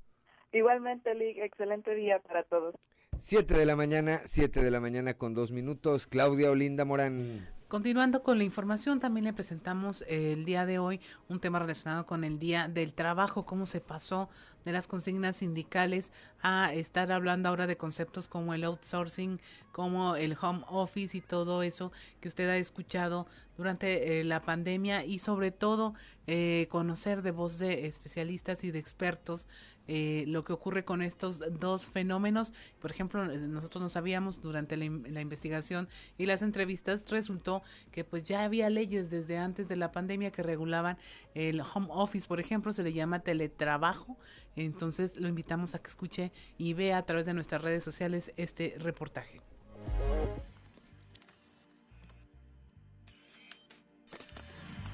Igualmente, 0.53 1.15
Lee, 1.15 1.41
excelente 1.41 1.95
día 1.95 2.21
para 2.21 2.45
todos. 2.45 2.77
Siete 3.21 3.55
de 3.55 3.67
la 3.67 3.75
mañana, 3.75 4.21
siete 4.25 4.63
de 4.63 4.71
la 4.71 4.81
mañana 4.81 5.15
con 5.15 5.35
dos 5.35 5.51
minutos. 5.51 6.07
Claudia 6.07 6.51
Olinda 6.51 6.85
Morán. 6.85 7.49
Continuando 7.69 8.23
con 8.23 8.37
la 8.37 8.45
información, 8.45 9.01
también 9.01 9.25
le 9.25 9.33
presentamos 9.33 10.05
el 10.07 10.45
día 10.45 10.67
de 10.67 10.79
hoy 10.79 11.01
un 11.29 11.41
tema 11.41 11.59
relacionado 11.59 12.05
con 12.05 12.23
el 12.23 12.39
Día 12.39 12.69
del 12.69 12.93
Trabajo, 12.93 13.47
cómo 13.47 13.65
se 13.65 13.81
pasó 13.81 14.29
de 14.67 14.73
las 14.73 14.87
consignas 14.87 15.37
sindicales 15.37 16.13
a 16.43 16.75
estar 16.75 17.11
hablando 17.11 17.49
ahora 17.49 17.67
de 17.67 17.79
conceptos 17.79 18.29
como 18.29 18.53
el 18.53 18.65
outsourcing, 18.65 19.41
como 19.73 20.15
el 20.15 20.37
home 20.41 20.63
office 20.69 21.17
y 21.17 21.21
todo 21.23 21.63
eso 21.63 21.91
que 22.21 22.29
usted 22.29 22.49
ha 22.51 22.59
escuchado 22.59 23.27
durante 23.57 24.21
eh, 24.21 24.25
la 24.25 24.43
pandemia 24.43 25.05
y 25.07 25.19
sobre 25.19 25.51
todo 25.51 25.95
eh, 26.27 26.69
conocer 26.71 27.23
de 27.23 27.31
voz 27.31 27.59
de 27.59 27.87
especialistas 27.87 28.63
y 28.65 28.73
de 28.73 28.79
expertos 28.79 29.49
eh, 29.87 30.25
lo 30.27 30.45
que 30.45 30.53
ocurre 30.53 30.85
con 30.85 31.03
estos 31.03 31.43
dos 31.59 31.87
fenómenos. 31.87 32.53
Por 32.81 32.91
ejemplo, 32.91 33.25
nosotros 33.25 33.83
no 33.83 33.89
sabíamos 33.89 34.41
durante 34.41 34.77
la, 34.77 34.85
investigación 34.85 35.89
y 36.19 36.27
las 36.27 36.43
entrevistas 36.43 37.05
resultó 37.11 37.63
que 37.91 38.05
pues 38.05 38.25
ya 38.25 38.45
había 38.45 38.71
leyes 38.71 39.11
desde 39.11 39.39
antes 39.39 39.69
de 39.69 39.77
la 39.77 39.93
pandemia 39.93 40.31
que 40.31 40.43
regulaban 40.43 40.99
el 41.35 41.61
home 41.61 41.89
office, 41.91 42.27
por 42.27 42.41
ejemplo, 42.41 42.73
se 42.73 42.83
le 42.83 42.93
llama 42.93 43.21
teletrabajo. 43.21 44.17
Entonces 44.57 45.17
lo 45.17 45.29
invitamos 45.29 45.75
a 45.75 45.79
que 45.81 45.89
escuche 45.89 46.33
y 46.59 46.75
vea 46.75 46.99
a 46.99 47.03
través 47.05 47.27
de 47.27 47.35
nuestras 47.35 47.63
redes 47.63 47.85
sociales 47.85 48.33
este 48.37 48.75
reportaje. 48.79 49.41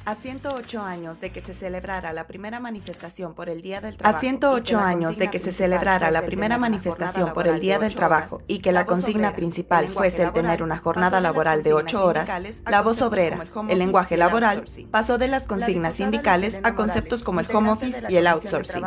A 0.06 0.14
108 0.14 0.82
años 0.82 1.20
de 1.20 1.30
que 1.30 1.42
se 1.42 1.52
celebrara 1.52 2.12
la 2.14 2.26
primera 2.26 2.58
manifestación 2.58 3.34
por 3.34 3.50
el 3.50 3.60
Día 3.60 3.82
del 3.82 3.98
Trabajo. 3.98 4.16
A 4.16 4.20
108 4.20 4.78
años 4.78 5.18
de 5.18 5.30
que 5.30 5.38
se 5.38 5.52
celebrara 5.52 6.10
la 6.10 6.24
primera 6.24 6.56
manifestación 6.56 7.34
por 7.34 7.46
el 7.46 7.60
Día 7.60 7.78
del 7.78 7.94
Trabajo 7.94 8.42
y 8.46 8.60
que 8.60 8.72
la 8.72 8.86
consigna 8.86 9.36
principal 9.36 9.88
fuese 9.90 10.22
el 10.22 10.32
tener 10.32 10.62
una 10.62 10.78
jornada 10.78 11.20
laboral 11.20 11.62
de 11.62 11.74
8 11.74 12.04
horas, 12.04 12.30
la 12.66 12.80
voz 12.80 13.02
obrera, 13.02 13.46
el 13.68 13.78
lenguaje 13.78 14.16
laboral, 14.16 14.64
pasó 14.90 15.18
de 15.18 15.28
las 15.28 15.46
consignas 15.46 15.94
sindicales 15.94 16.60
a 16.62 16.74
conceptos 16.74 17.22
como 17.22 17.40
el 17.40 17.54
home 17.54 17.70
office 17.70 18.02
y 18.08 18.16
el 18.16 18.26
outsourcing. 18.26 18.82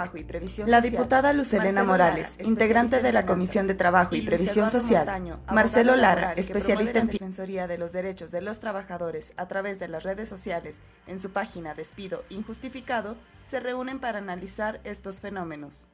La 0.66 0.82
diputada 0.82 1.32
Lucelena 1.32 1.84
Morales, 1.84 2.38
integrante 2.43 3.01
de 3.01 3.14
la 3.14 3.26
Comisión 3.26 3.68
de 3.68 3.76
Trabajo 3.76 4.16
y 4.16 4.22
Previsión 4.22 4.70
Social, 4.70 5.39
Marcelo 5.51 5.95
Lara, 5.95 6.34
especialista 6.34 6.99
en 6.99 7.07
Defensoría 7.07 7.68
de 7.68 7.78
los 7.78 7.91
Derechos 7.91 8.32
de 8.32 8.41
los 8.41 8.59
Trabajadores 8.59 9.34
a 9.38 9.47
través 9.47 9.80
de 9.80 9.88
las 9.88 10.03
redes 10.03 10.28
sociales, 10.28 10.82
en 11.08 11.20
su 11.20 11.32
página 11.32 11.74
Despido 11.74 12.24
Injustificado, 12.30 13.16
se 13.43 13.60
reúnen 13.60 13.99
para 13.99 14.20
analizar 14.20 14.80
estos 14.84 15.20
fenómenos. 15.20 15.89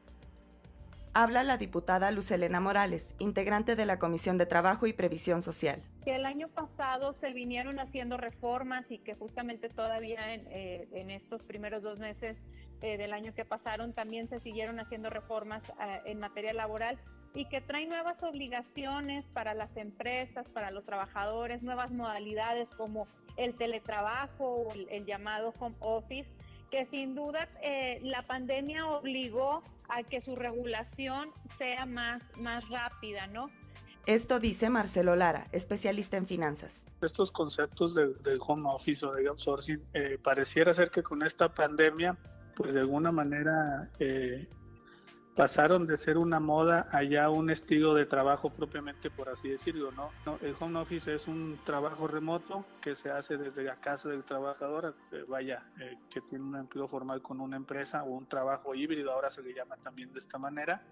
Habla 1.13 1.43
la 1.43 1.57
diputada 1.57 2.11
Lucelena 2.11 2.59
Morales, 2.59 3.15
integrante 3.17 3.75
de 3.75 3.85
la 3.87 3.97
Comisión 3.97 4.37
de 4.37 4.45
Trabajo 4.45 4.85
y 4.85 4.93
Previsión 4.93 5.41
Social. 5.41 5.81
Que 6.05 6.15
el 6.15 6.25
año 6.25 6.49
pasado 6.49 7.13
se 7.13 7.33
vinieron 7.33 7.79
haciendo 7.79 8.15
reformas 8.15 8.85
y 8.89 8.99
que 8.99 9.15
justamente 9.15 9.69
todavía 9.69 10.35
en, 10.35 10.45
eh, 10.51 11.15
estos 11.15 11.41
primeros 11.41 11.81
dos 11.81 11.97
meses 11.97 12.37
eh, 12.81 12.97
del 12.97 13.13
año 13.13 13.33
que 13.33 13.43
pasaron 13.43 13.93
también 13.93 14.29
se 14.29 14.39
siguieron 14.39 14.79
haciendo 14.79 15.09
reformas 15.09 15.63
eh, 15.81 16.01
en 16.05 16.19
materia 16.19 16.53
laboral 16.53 16.99
y 17.33 17.45
que 17.45 17.61
traen 17.61 17.89
nuevas 17.89 18.21
obligaciones 18.23 19.25
para 19.33 19.53
las 19.53 19.75
empresas, 19.77 20.49
para 20.51 20.71
los 20.71 20.85
trabajadores, 20.85 21.63
nuevas 21.63 21.91
modalidades 21.91 22.69
como 22.71 23.07
el 23.39 23.55
teletrabajo 23.55 24.43
o 24.43 24.73
el, 24.73 25.05
llamado 25.05 25.53
home 25.59 25.75
office, 25.79 26.29
que 26.69 26.85
sin 26.87 27.15
duda 27.15 27.47
eh, 27.63 27.99
la 28.03 28.21
pandemia 28.23 28.85
obligó 28.87 29.63
a 29.87 30.03
que 30.03 30.21
su 30.21 30.35
regulación 30.35 31.31
sea 31.57 31.85
más, 31.85 32.21
más 32.37 32.67
rápida, 32.69 33.27
¿no? 33.27 33.49
Esto 34.05 34.39
dice 34.39 34.69
Marcelo 34.69 35.15
Lara, 35.15 35.47
especialista 35.51 36.17
en 36.17 36.25
finanzas. 36.25 36.85
Estos 37.01 37.31
conceptos 37.31 37.95
de, 37.95 38.13
home 38.39 38.69
office 38.69 39.05
o 39.05 39.13
de 39.13 39.27
outsourcing, 39.27 39.81
eh, 39.93 40.17
pareciera 40.21 40.73
ser 40.73 40.89
que 40.89 41.03
con 41.03 41.23
esta 41.23 41.53
pandemia, 41.53 42.17
pues 42.55 42.73
de 42.73 42.81
alguna 42.81 43.11
manera 43.11 43.89
eh, 43.99 44.47
pasaron 45.39 45.87
de 45.87 45.97
ser 45.97 46.17
una 46.17 46.41
moda 46.41 46.85
a 46.91 47.01
ya 47.01 47.29
un 47.29 47.49
estilo 47.49 47.93
de 47.93 48.05
trabajo 48.05 48.49
propiamente, 48.49 49.09
por 49.09 49.29
así 49.29 49.47
decirlo, 49.47 49.89
¿no? 49.93 50.11
El 50.41 50.53
home 50.59 50.81
office 50.81 51.13
es 51.13 51.29
un 51.29 51.57
trabajo 51.63 52.07
remoto 52.07 52.65
que 52.81 52.93
se 52.93 53.09
hace 53.09 53.37
desde 53.37 53.63
la 53.63 53.77
casa 53.77 54.09
del 54.09 54.25
trabajador, 54.25 54.93
eh, 55.13 55.23
vaya, 55.29 55.63
eh, 55.79 55.97
que 56.09 56.19
tiene 56.19 56.43
un 56.43 56.57
empleo 56.57 56.89
formal 56.89 57.21
con 57.21 57.39
una 57.39 57.55
empresa 57.55 58.03
o 58.03 58.07
un 58.07 58.25
trabajo 58.25 58.75
híbrido, 58.75 59.13
ahora 59.13 59.31
se 59.31 59.41
le 59.41 59.53
llama 59.53 59.77
también 59.77 60.11
de 60.11 60.19
esta 60.19 60.37
manera, 60.37 60.83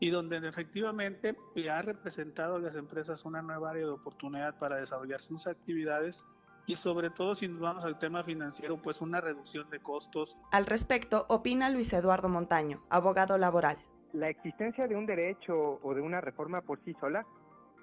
y 0.00 0.10
donde 0.10 0.38
efectivamente 0.38 1.36
ha 1.70 1.80
representado 1.80 2.56
a 2.56 2.58
las 2.58 2.74
empresas 2.74 3.24
una 3.24 3.40
nueva 3.40 3.70
área 3.70 3.84
de 3.84 3.92
oportunidad 3.92 4.58
para 4.58 4.78
desarrollar 4.78 5.20
sus 5.20 5.46
actividades 5.46 6.24
y 6.66 6.74
sobre 6.74 7.10
todo 7.10 7.34
si 7.34 7.48
nos 7.48 7.60
vamos 7.60 7.84
al 7.84 7.98
tema 7.98 8.24
financiero, 8.24 8.76
pues 8.76 9.00
una 9.00 9.20
reducción 9.20 9.70
de 9.70 9.80
costos. 9.80 10.36
Al 10.50 10.66
respecto, 10.66 11.26
opina 11.28 11.70
Luis 11.70 11.92
Eduardo 11.92 12.28
Montaño, 12.28 12.82
abogado 12.90 13.38
laboral. 13.38 13.78
La 14.12 14.28
existencia 14.28 14.88
de 14.88 14.96
un 14.96 15.06
derecho 15.06 15.78
o 15.82 15.94
de 15.94 16.00
una 16.00 16.20
reforma 16.20 16.60
por 16.62 16.82
sí 16.84 16.94
sola, 17.00 17.24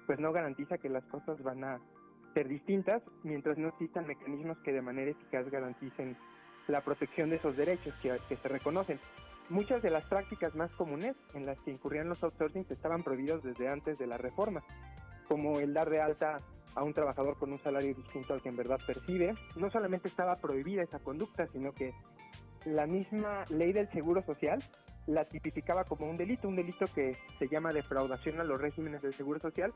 pues 0.06 0.18
no 0.18 0.32
garantiza 0.32 0.78
que 0.78 0.88
las 0.88 1.04
cosas 1.04 1.42
van 1.42 1.64
a 1.64 1.80
ser 2.34 2.48
distintas 2.48 3.02
mientras 3.22 3.56
no 3.56 3.68
existan 3.68 4.06
mecanismos 4.06 4.58
que 4.58 4.72
de 4.72 4.82
manera 4.82 5.12
eficaz 5.12 5.48
garanticen 5.50 6.16
la 6.66 6.80
protección 6.80 7.30
de 7.30 7.36
esos 7.36 7.56
derechos 7.56 7.94
que, 8.02 8.18
que 8.28 8.36
se 8.36 8.48
reconocen. 8.48 8.98
Muchas 9.48 9.82
de 9.82 9.90
las 9.90 10.04
prácticas 10.06 10.54
más 10.54 10.70
comunes 10.72 11.14
en 11.34 11.46
las 11.46 11.58
que 11.60 11.70
incurrían 11.70 12.08
los 12.08 12.22
outsourcing 12.22 12.66
estaban 12.70 13.02
prohibidos 13.02 13.42
desde 13.42 13.68
antes 13.68 13.98
de 13.98 14.06
la 14.06 14.18
reforma, 14.18 14.62
como 15.28 15.60
el 15.60 15.74
dar 15.74 15.90
de 15.90 16.00
alta 16.00 16.40
a 16.74 16.82
un 16.82 16.94
trabajador 16.94 17.36
con 17.38 17.52
un 17.52 17.62
salario 17.62 17.94
distinto 17.94 18.34
al 18.34 18.42
que 18.42 18.48
en 18.48 18.56
verdad 18.56 18.78
percibe. 18.86 19.34
No 19.56 19.70
solamente 19.70 20.08
estaba 20.08 20.36
prohibida 20.36 20.82
esa 20.82 20.98
conducta, 20.98 21.46
sino 21.48 21.72
que 21.72 21.92
la 22.64 22.86
misma 22.86 23.44
ley 23.48 23.72
del 23.72 23.90
Seguro 23.90 24.22
Social 24.22 24.62
la 25.06 25.26
tipificaba 25.26 25.84
como 25.84 26.08
un 26.08 26.16
delito, 26.16 26.48
un 26.48 26.56
delito 26.56 26.86
que 26.94 27.16
se 27.38 27.48
llama 27.48 27.72
defraudación 27.72 28.40
a 28.40 28.44
los 28.44 28.60
regímenes 28.60 29.02
del 29.02 29.14
Seguro 29.14 29.38
Social, 29.38 29.72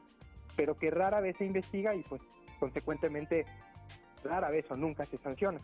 pero 0.56 0.76
que 0.76 0.90
rara 0.90 1.20
vez 1.20 1.36
se 1.36 1.44
investiga 1.44 1.94
y 1.94 2.02
pues 2.02 2.22
consecuentemente 2.58 3.44
rara 4.24 4.50
vez 4.50 4.70
o 4.70 4.76
nunca 4.76 5.06
se 5.06 5.18
sanciona. 5.18 5.60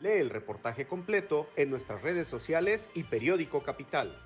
Lee 0.00 0.18
el 0.18 0.30
reportaje 0.30 0.86
completo 0.86 1.48
en 1.56 1.70
nuestras 1.70 2.02
redes 2.02 2.26
sociales 2.26 2.90
y 2.94 3.04
periódico 3.04 3.62
Capital. 3.62 4.18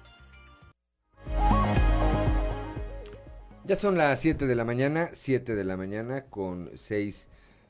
Ya 3.69 3.77
son 3.77 3.99
las 3.99 4.21
7 4.21 4.47
de 4.47 4.55
la 4.55 4.64
mañana, 4.64 5.11
7 5.12 5.55
de 5.55 5.62
la 5.62 5.77
mañana 5.77 6.25
con 6.25 6.71
6 6.75 7.27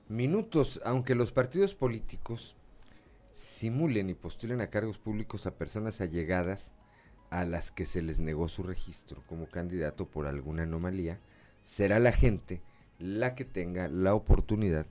minutos, 0.08 0.80
aunque 0.84 1.16
los 1.16 1.32
partidos 1.32 1.74
políticos 1.74 2.54
simulen 3.34 4.08
y 4.08 4.14
postulen 4.14 4.60
a 4.60 4.70
cargos 4.70 4.96
públicos 4.96 5.44
a 5.46 5.56
personas 5.56 6.00
allegadas 6.00 6.70
a 7.30 7.44
las 7.44 7.72
que 7.72 7.84
se 7.84 8.00
les 8.00 8.20
negó 8.20 8.46
su 8.46 8.62
registro 8.62 9.24
como 9.26 9.48
candidato 9.48 10.06
por 10.06 10.28
alguna 10.28 10.62
anomalía, 10.62 11.18
será 11.64 11.98
la 11.98 12.12
gente 12.12 12.62
la 13.00 13.34
que 13.34 13.44
tenga 13.44 13.88
la 13.88 14.14
oportunidad 14.14 14.86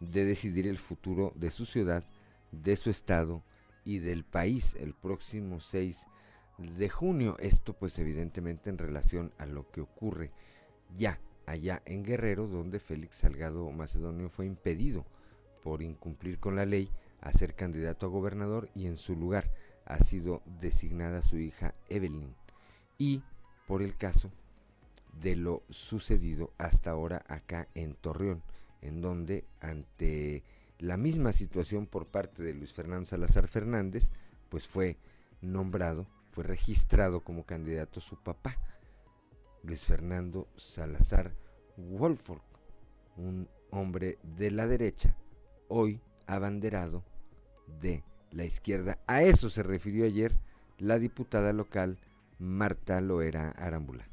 de 0.00 0.24
decidir 0.24 0.66
el 0.66 0.78
futuro 0.78 1.34
de 1.34 1.50
su 1.50 1.66
ciudad, 1.66 2.02
de 2.50 2.76
su 2.76 2.88
estado 2.88 3.42
y 3.84 3.98
del 3.98 4.24
país 4.24 4.74
el 4.80 4.94
próximo 4.94 5.60
6 5.60 6.06
de 6.58 6.88
junio. 6.88 7.36
Esto 7.38 7.74
pues 7.74 7.98
evidentemente 7.98 8.70
en 8.70 8.78
relación 8.78 9.32
a 9.38 9.46
lo 9.46 9.70
que 9.70 9.80
ocurre 9.80 10.30
ya 10.96 11.18
allá 11.46 11.82
en 11.84 12.04
Guerrero, 12.04 12.46
donde 12.46 12.80
Félix 12.80 13.16
Salgado 13.18 13.70
Macedonio 13.70 14.28
fue 14.28 14.46
impedido 14.46 15.04
por 15.62 15.82
incumplir 15.82 16.38
con 16.38 16.56
la 16.56 16.66
ley 16.66 16.90
a 17.20 17.32
ser 17.32 17.54
candidato 17.54 18.06
a 18.06 18.10
gobernador 18.10 18.68
y 18.74 18.86
en 18.86 18.96
su 18.96 19.16
lugar 19.16 19.50
ha 19.86 19.98
sido 20.02 20.42
designada 20.60 21.22
su 21.22 21.38
hija 21.38 21.74
Evelyn. 21.88 22.34
Y 22.98 23.22
por 23.66 23.82
el 23.82 23.96
caso 23.96 24.30
de 25.20 25.36
lo 25.36 25.62
sucedido 25.70 26.52
hasta 26.58 26.90
ahora 26.90 27.24
acá 27.28 27.68
en 27.74 27.94
Torreón, 27.94 28.42
en 28.82 29.00
donde 29.00 29.44
ante 29.60 30.42
la 30.78 30.96
misma 30.96 31.32
situación 31.32 31.86
por 31.86 32.06
parte 32.06 32.42
de 32.42 32.54
Luis 32.54 32.72
Fernando 32.72 33.06
Salazar 33.06 33.48
Fernández, 33.48 34.10
pues 34.48 34.66
fue 34.66 34.98
nombrado, 35.40 36.06
fue 36.34 36.42
registrado 36.42 37.22
como 37.22 37.46
candidato 37.46 38.00
su 38.00 38.16
papá, 38.16 38.58
Luis 39.62 39.84
Fernando 39.84 40.48
Salazar 40.56 41.32
Wolford, 41.76 42.42
un 43.16 43.48
hombre 43.70 44.18
de 44.24 44.50
la 44.50 44.66
derecha, 44.66 45.16
hoy 45.68 46.00
abanderado 46.26 47.04
de 47.80 48.02
la 48.32 48.44
izquierda. 48.44 48.98
A 49.06 49.22
eso 49.22 49.48
se 49.48 49.62
refirió 49.62 50.06
ayer 50.06 50.36
la 50.78 50.98
diputada 50.98 51.52
local 51.52 51.98
Marta 52.40 53.00
Loera 53.00 53.50
Arámbula. 53.50 54.04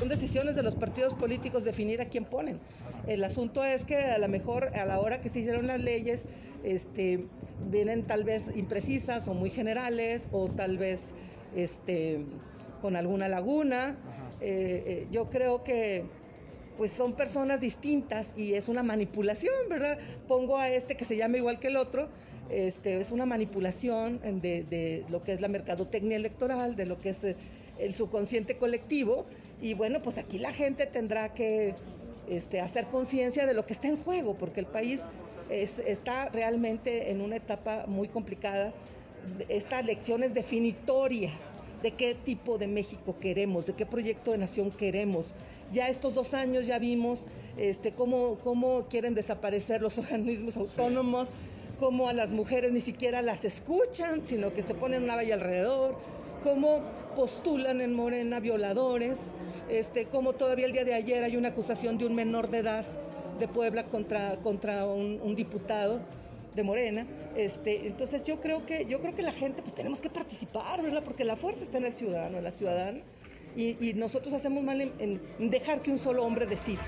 Son 0.00 0.08
decisiones 0.08 0.56
de 0.56 0.64
los 0.64 0.74
partidos 0.74 1.14
políticos 1.14 1.62
definir 1.62 2.00
a 2.00 2.08
quién 2.08 2.24
ponen. 2.24 2.58
El 3.06 3.22
asunto 3.22 3.64
es 3.64 3.84
que 3.84 3.96
a 3.96 4.18
lo 4.18 4.28
mejor 4.28 4.76
a 4.76 4.84
la 4.86 4.98
hora 4.98 5.20
que 5.20 5.28
se 5.28 5.38
hicieron 5.38 5.68
las 5.68 5.80
leyes, 5.80 6.24
este, 6.64 7.28
vienen 7.70 8.04
tal 8.04 8.24
vez 8.24 8.50
imprecisas 8.54 9.28
o 9.28 9.34
muy 9.34 9.50
generales 9.50 10.28
o 10.32 10.48
tal 10.48 10.78
vez 10.78 11.12
este, 11.56 12.24
con 12.80 12.96
alguna 12.96 13.28
laguna. 13.28 13.94
Eh, 14.40 14.82
eh, 14.86 15.06
yo 15.10 15.28
creo 15.30 15.64
que 15.64 16.04
pues 16.76 16.90
son 16.90 17.12
personas 17.12 17.60
distintas 17.60 18.32
y 18.36 18.54
es 18.54 18.68
una 18.68 18.82
manipulación, 18.82 19.54
¿verdad? 19.68 19.98
Pongo 20.26 20.58
a 20.58 20.68
este 20.68 20.96
que 20.96 21.04
se 21.04 21.16
llama 21.16 21.36
igual 21.36 21.60
que 21.60 21.68
el 21.68 21.76
otro, 21.76 22.08
este, 22.50 22.98
es 23.00 23.12
una 23.12 23.26
manipulación 23.26 24.20
de, 24.42 24.64
de 24.64 25.04
lo 25.08 25.22
que 25.22 25.32
es 25.32 25.40
la 25.40 25.48
mercadotecnia 25.48 26.16
electoral, 26.16 26.74
de 26.74 26.86
lo 26.86 27.00
que 27.00 27.10
es 27.10 27.22
eh, 27.22 27.36
el 27.78 27.94
subconsciente 27.94 28.56
colectivo, 28.56 29.24
y 29.60 29.74
bueno, 29.74 30.02
pues 30.02 30.18
aquí 30.18 30.38
la 30.38 30.52
gente 30.52 30.86
tendrá 30.86 31.32
que 31.32 31.74
este, 32.28 32.60
hacer 32.60 32.86
conciencia 32.86 33.46
de 33.46 33.54
lo 33.54 33.62
que 33.62 33.72
está 33.72 33.88
en 33.88 33.96
juego, 33.96 34.34
porque 34.34 34.60
el 34.60 34.66
país 34.66 35.02
es, 35.62 35.78
está 35.78 36.28
realmente 36.30 37.10
en 37.10 37.20
una 37.20 37.36
etapa 37.36 37.84
muy 37.86 38.08
complicada. 38.08 38.72
Esta 39.48 39.80
elección 39.80 40.22
es 40.22 40.34
definitoria 40.34 41.30
de 41.82 41.92
qué 41.92 42.14
tipo 42.14 42.58
de 42.58 42.66
México 42.66 43.16
queremos, 43.20 43.66
de 43.66 43.74
qué 43.74 43.86
proyecto 43.86 44.32
de 44.32 44.38
nación 44.38 44.70
queremos. 44.70 45.34
Ya 45.72 45.88
estos 45.88 46.14
dos 46.14 46.34
años 46.34 46.66
ya 46.66 46.78
vimos 46.78 47.26
este, 47.56 47.92
cómo, 47.92 48.38
cómo 48.42 48.86
quieren 48.88 49.14
desaparecer 49.14 49.80
los 49.80 49.98
organismos 49.98 50.56
autónomos, 50.56 51.30
cómo 51.78 52.08
a 52.08 52.12
las 52.12 52.32
mujeres 52.32 52.72
ni 52.72 52.80
siquiera 52.80 53.22
las 53.22 53.44
escuchan, 53.44 54.26
sino 54.26 54.52
que 54.52 54.62
se 54.62 54.74
ponen 54.74 55.04
una 55.04 55.16
valla 55.16 55.34
alrededor, 55.34 55.96
cómo 56.42 56.80
postulan 57.14 57.80
en 57.80 57.94
Morena 57.94 58.40
violadores, 58.40 59.18
este, 59.68 60.06
cómo 60.06 60.32
todavía 60.32 60.66
el 60.66 60.72
día 60.72 60.84
de 60.84 60.94
ayer 60.94 61.22
hay 61.22 61.36
una 61.36 61.48
acusación 61.48 61.96
de 61.96 62.06
un 62.06 62.14
menor 62.14 62.50
de 62.50 62.58
edad 62.58 62.84
de 63.38 63.48
Puebla 63.48 63.84
contra, 63.84 64.36
contra 64.36 64.86
un, 64.86 65.20
un 65.22 65.34
diputado 65.34 66.00
de 66.54 66.62
Morena. 66.62 67.06
Este, 67.36 67.86
entonces 67.86 68.22
yo 68.22 68.40
creo 68.40 68.64
que 68.64 68.86
yo 68.86 69.00
creo 69.00 69.14
que 69.14 69.22
la 69.22 69.32
gente 69.32 69.62
pues 69.62 69.74
tenemos 69.74 70.00
que 70.00 70.10
participar, 70.10 70.82
¿verdad? 70.82 71.02
Porque 71.02 71.24
la 71.24 71.36
fuerza 71.36 71.64
está 71.64 71.78
en 71.78 71.86
el 71.86 71.94
ciudadano, 71.94 72.38
en 72.38 72.44
la 72.44 72.50
ciudadana, 72.50 73.00
y, 73.56 73.76
y 73.84 73.94
nosotros 73.94 74.32
hacemos 74.34 74.62
mal 74.62 74.80
en, 74.80 75.20
en 75.38 75.50
dejar 75.50 75.82
que 75.82 75.90
un 75.90 75.98
solo 75.98 76.24
hombre 76.24 76.46
decida. 76.46 76.82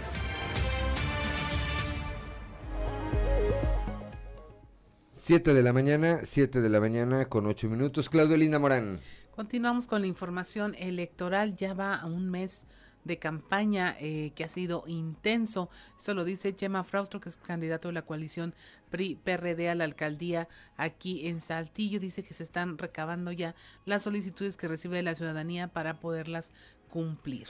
Siete 5.14 5.54
de 5.54 5.62
la 5.64 5.72
mañana, 5.72 6.20
siete 6.22 6.60
de 6.60 6.68
la 6.68 6.78
mañana 6.78 7.28
con 7.28 7.46
ocho 7.46 7.68
minutos. 7.68 8.08
Claudio 8.08 8.36
Linda 8.36 8.60
Morán. 8.60 9.00
Continuamos 9.34 9.88
con 9.88 10.00
la 10.00 10.06
información 10.06 10.76
electoral. 10.78 11.54
Ya 11.54 11.74
va 11.74 11.96
a 11.96 12.06
un 12.06 12.30
mes 12.30 12.64
de 13.06 13.18
campaña 13.18 13.96
eh, 14.00 14.32
que 14.34 14.44
ha 14.44 14.48
sido 14.48 14.82
intenso. 14.86 15.70
Esto 15.96 16.12
lo 16.12 16.24
dice 16.24 16.54
Chema 16.54 16.84
Fraustro, 16.84 17.20
que 17.20 17.28
es 17.28 17.36
candidato 17.36 17.88
de 17.88 17.94
la 17.94 18.02
coalición 18.02 18.54
PRI-PRD 18.90 19.70
a 19.70 19.74
la 19.74 19.84
alcaldía 19.84 20.48
aquí 20.76 21.28
en 21.28 21.40
Saltillo. 21.40 22.00
Dice 22.00 22.24
que 22.24 22.34
se 22.34 22.42
están 22.42 22.78
recabando 22.78 23.30
ya 23.32 23.54
las 23.84 24.02
solicitudes 24.02 24.56
que 24.56 24.68
recibe 24.68 25.02
la 25.02 25.14
ciudadanía 25.14 25.68
para 25.68 26.00
poderlas 26.00 26.52
cumplir. 26.90 27.48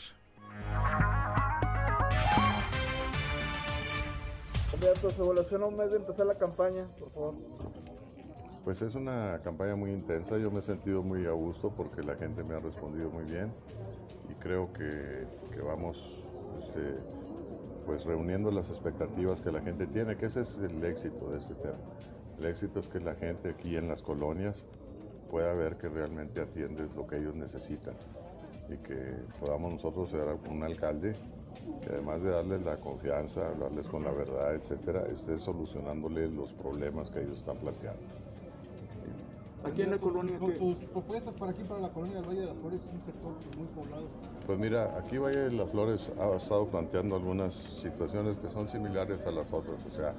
Candidato, 4.70 5.10
su 5.10 5.22
evaluación 5.22 5.62
a 5.62 5.66
un 5.66 5.76
mes 5.76 5.90
de 5.90 5.96
empezar 5.96 6.26
la 6.26 6.36
campaña, 6.36 6.86
por 6.98 7.10
favor. 7.12 7.34
Pues 8.64 8.82
es 8.82 8.94
una 8.94 9.40
campaña 9.42 9.76
muy 9.76 9.92
intensa, 9.92 10.36
yo 10.38 10.50
me 10.50 10.58
he 10.58 10.62
sentido 10.62 11.02
muy 11.02 11.24
a 11.24 11.30
gusto 11.30 11.70
porque 11.70 12.02
la 12.02 12.16
gente 12.16 12.42
me 12.42 12.56
ha 12.56 12.58
respondido 12.58 13.08
muy 13.10 13.24
bien 13.24 13.52
y 14.30 14.34
creo 14.34 14.72
que, 14.72 15.26
que 15.52 15.60
vamos 15.60 16.22
este, 16.58 16.98
pues 17.86 18.04
reuniendo 18.04 18.50
las 18.50 18.70
expectativas 18.70 19.40
que 19.40 19.50
la 19.50 19.60
gente 19.60 19.86
tiene, 19.86 20.16
que 20.16 20.26
ese 20.26 20.40
es 20.40 20.58
el 20.58 20.82
éxito 20.84 21.30
de 21.30 21.38
este 21.38 21.54
tema. 21.54 21.78
El 22.38 22.46
éxito 22.46 22.80
es 22.80 22.88
que 22.88 23.00
la 23.00 23.14
gente 23.14 23.50
aquí 23.50 23.76
en 23.76 23.88
las 23.88 24.02
colonias 24.02 24.64
pueda 25.30 25.54
ver 25.54 25.76
que 25.76 25.88
realmente 25.88 26.40
atiendes 26.40 26.94
lo 26.94 27.06
que 27.06 27.16
ellos 27.16 27.34
necesitan 27.34 27.94
y 28.68 28.76
que 28.78 29.16
podamos 29.40 29.74
nosotros 29.74 30.10
ser 30.10 30.26
un 30.50 30.62
alcalde 30.62 31.14
que 31.82 31.90
además 31.90 32.22
de 32.22 32.30
darles 32.30 32.62
la 32.62 32.76
confianza, 32.78 33.48
hablarles 33.48 33.88
con 33.88 34.04
la 34.04 34.10
verdad, 34.10 34.54
etcétera, 34.54 35.02
esté 35.06 35.38
solucionándoles 35.38 36.30
los 36.32 36.52
problemas 36.52 37.10
que 37.10 37.20
ellos 37.20 37.38
están 37.38 37.58
planteando. 37.58 38.25
Aquí 39.66 39.82
en 39.82 39.90
la 39.90 39.98
colonia. 39.98 40.38
Tus, 40.38 40.58
tus 40.58 40.76
propuestas 40.90 41.34
para 41.34 41.50
aquí, 41.50 41.62
para 41.64 41.80
la 41.80 41.88
colonia 41.88 42.16
del 42.16 42.28
Valle 42.28 42.40
de 42.40 42.46
las 42.46 42.56
Flores, 42.56 42.80
es 42.82 42.86
un 42.86 43.04
sector 43.04 43.32
muy 43.56 43.66
poblado. 43.74 44.06
Pues 44.46 44.58
mira, 44.58 44.96
aquí 44.96 45.18
Valle 45.18 45.38
de 45.38 45.52
las 45.52 45.70
Flores 45.70 46.12
ha 46.18 46.36
estado 46.36 46.66
planteando 46.66 47.16
algunas 47.16 47.54
situaciones 47.54 48.36
que 48.36 48.48
son 48.48 48.68
similares 48.68 49.26
a 49.26 49.32
las 49.32 49.52
otras, 49.52 49.84
o 49.84 49.90
sea, 49.90 50.14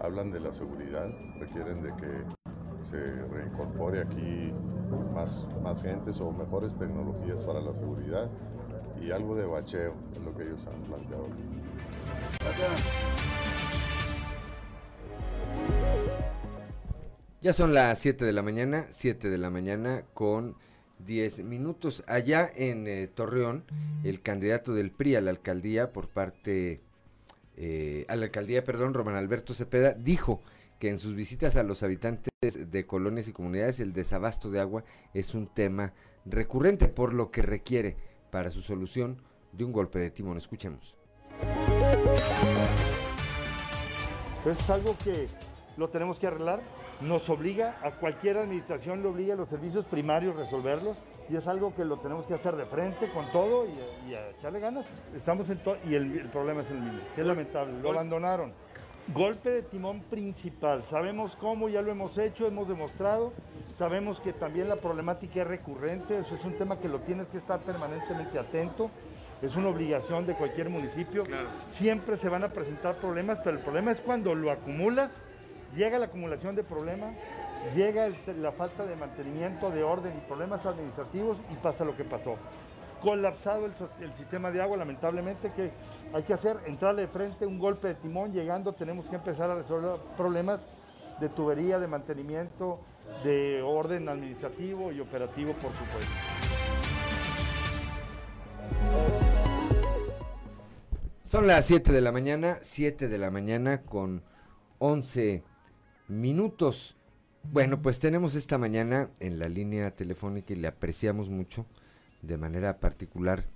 hablan 0.00 0.30
de 0.30 0.40
la 0.40 0.52
seguridad, 0.52 1.08
requieren 1.38 1.82
de 1.82 1.96
que 1.96 2.84
se 2.84 3.22
reincorpore 3.26 4.02
aquí 4.02 4.52
más, 5.14 5.46
más 5.62 5.82
gentes 5.82 6.20
o 6.20 6.30
mejores 6.32 6.74
tecnologías 6.74 7.42
para 7.42 7.60
la 7.60 7.72
seguridad 7.74 8.28
y 9.00 9.10
algo 9.12 9.34
de 9.34 9.46
bacheo, 9.46 9.94
es 10.12 10.22
lo 10.22 10.36
que 10.36 10.42
ellos 10.42 10.66
han 10.66 10.82
planteado. 10.82 11.26
Ya 17.42 17.54
son 17.54 17.72
las 17.72 17.98
7 18.00 18.26
de 18.26 18.34
la 18.34 18.42
mañana, 18.42 18.84
7 18.90 19.30
de 19.30 19.38
la 19.38 19.48
mañana 19.48 20.04
con 20.12 20.56
10 20.98 21.42
minutos. 21.44 22.04
Allá 22.06 22.50
en 22.54 22.86
eh, 22.86 23.06
Torreón, 23.06 23.64
el 24.04 24.20
candidato 24.20 24.74
del 24.74 24.90
PRI 24.90 25.16
a 25.16 25.22
la 25.22 25.30
alcaldía 25.30 25.90
por 25.90 26.08
parte 26.08 26.82
eh, 27.56 28.04
a 28.08 28.16
la 28.16 28.26
alcaldía, 28.26 28.62
perdón, 28.62 28.92
Román 28.92 29.14
Alberto 29.16 29.54
Cepeda, 29.54 29.92
dijo 29.94 30.42
que 30.78 30.90
en 30.90 30.98
sus 30.98 31.14
visitas 31.14 31.56
a 31.56 31.62
los 31.62 31.82
habitantes 31.82 32.30
de 32.42 32.86
colonias 32.86 33.26
y 33.28 33.32
comunidades 33.32 33.80
el 33.80 33.94
desabasto 33.94 34.50
de 34.50 34.60
agua 34.60 34.84
es 35.14 35.34
un 35.34 35.46
tema 35.46 35.94
recurrente, 36.26 36.88
por 36.88 37.14
lo 37.14 37.30
que 37.30 37.40
requiere 37.40 37.96
para 38.30 38.50
su 38.50 38.60
solución 38.60 39.16
de 39.52 39.64
un 39.64 39.72
golpe 39.72 39.98
de 39.98 40.10
timón. 40.10 40.36
Escuchemos. 40.36 40.94
Es 44.44 44.70
algo 44.70 44.96
que 45.02 45.26
lo 45.78 45.88
tenemos 45.88 46.18
que 46.18 46.26
arreglar, 46.26 46.62
nos 47.00 47.28
obliga, 47.28 47.78
a 47.82 47.92
cualquier 47.92 48.36
administración 48.38 49.02
le 49.02 49.08
obliga 49.08 49.34
a 49.34 49.36
los 49.36 49.48
servicios 49.48 49.84
primarios 49.86 50.36
resolverlos 50.36 50.96
y 51.28 51.36
es 51.36 51.46
algo 51.46 51.74
que 51.74 51.84
lo 51.84 51.98
tenemos 51.98 52.26
que 52.26 52.34
hacer 52.34 52.56
de 52.56 52.66
frente 52.66 53.08
con 53.10 53.30
todo 53.32 53.66
y, 53.66 54.14
a 54.14 54.30
echarle 54.30 54.60
ganas. 54.60 54.84
Estamos 55.16 55.48
en 55.48 55.58
todo 55.62 55.76
y 55.84 55.94
el, 55.94 56.28
problema 56.30 56.62
es 56.62 56.70
el 56.70 56.80
mismo, 56.80 57.00
es 57.16 57.24
lamentable, 57.26 57.80
lo 57.80 57.90
abandonaron. 57.90 58.52
Golpe 59.14 59.50
de 59.50 59.62
timón 59.62 60.02
principal, 60.02 60.84
sabemos 60.90 61.34
cómo, 61.40 61.68
ya 61.68 61.82
lo 61.82 61.90
hemos 61.90 62.16
hecho, 62.18 62.46
hemos 62.46 62.68
demostrado, 62.68 63.32
sabemos 63.78 64.20
que 64.20 64.32
también 64.34 64.68
la 64.68 64.76
problemática 64.76 65.42
es 65.42 65.48
recurrente, 65.48 66.18
eso 66.18 66.34
es 66.34 66.44
un 66.44 66.56
tema 66.58 66.78
que 66.78 66.88
lo 66.88 67.00
tienes 67.00 67.26
que 67.28 67.38
estar 67.38 67.60
permanentemente 67.60 68.38
atento, 68.38 68.90
es 69.40 69.56
una 69.56 69.70
obligación 69.70 70.26
de 70.26 70.34
cualquier 70.34 70.68
municipio, 70.68 71.24
siempre 71.78 72.18
se 72.18 72.28
van 72.28 72.44
a 72.44 72.48
presentar 72.48 72.96
problemas, 72.96 73.38
pero 73.42 73.56
el 73.56 73.62
problema 73.64 73.92
es 73.92 74.00
cuando 74.00 74.34
lo 74.34 74.50
acumulas, 74.52 75.10
llega 75.76 75.98
la 75.98 76.06
acumulación 76.06 76.54
de 76.54 76.64
problemas, 76.64 77.14
llega 77.74 78.08
la 78.40 78.52
falta 78.52 78.84
de 78.84 78.96
mantenimiento, 78.96 79.70
de 79.70 79.82
orden 79.82 80.16
y 80.16 80.20
problemas 80.26 80.64
administrativos 80.64 81.38
y 81.52 81.54
pasa 81.56 81.84
lo 81.84 81.96
que 81.96 82.04
pasó. 82.04 82.36
Colapsado 83.02 83.66
el, 83.66 84.16
sistema 84.18 84.50
de 84.50 84.60
agua, 84.60 84.76
lamentablemente, 84.76 85.50
que 85.52 85.70
hay 86.12 86.22
que 86.24 86.34
hacer, 86.34 86.58
entrarle 86.66 87.02
de 87.02 87.08
frente, 87.08 87.46
un 87.46 87.58
golpe 87.58 87.88
de 87.88 87.94
timón, 87.94 88.32
llegando 88.32 88.74
tenemos 88.74 89.06
que 89.06 89.16
empezar 89.16 89.50
a 89.50 89.54
resolver 89.54 89.98
problemas 90.16 90.60
de 91.18 91.28
tubería, 91.30 91.78
de 91.78 91.86
mantenimiento, 91.86 92.80
de 93.24 93.62
orden 93.62 94.08
administrativo 94.08 94.92
y 94.92 95.00
operativo, 95.00 95.52
por 95.54 95.72
supuesto. 95.72 96.10
Son 101.22 101.46
las 101.46 101.64
7 101.66 101.92
de 101.92 102.00
la 102.00 102.12
mañana, 102.12 102.56
7 102.60 103.08
de 103.08 103.18
la 103.18 103.30
mañana 103.30 103.82
con 103.82 104.22
11 104.78 105.44
minutos. 106.10 106.96
Bueno, 107.44 107.80
pues 107.80 107.98
tenemos 107.98 108.34
esta 108.34 108.58
mañana 108.58 109.10
en 109.20 109.38
la 109.38 109.48
línea 109.48 109.92
telefónica 109.92 110.52
y 110.52 110.56
le 110.56 110.68
apreciamos 110.68 111.30
mucho, 111.30 111.66
de 112.20 112.36
manera 112.36 112.80
particular, 112.80 113.46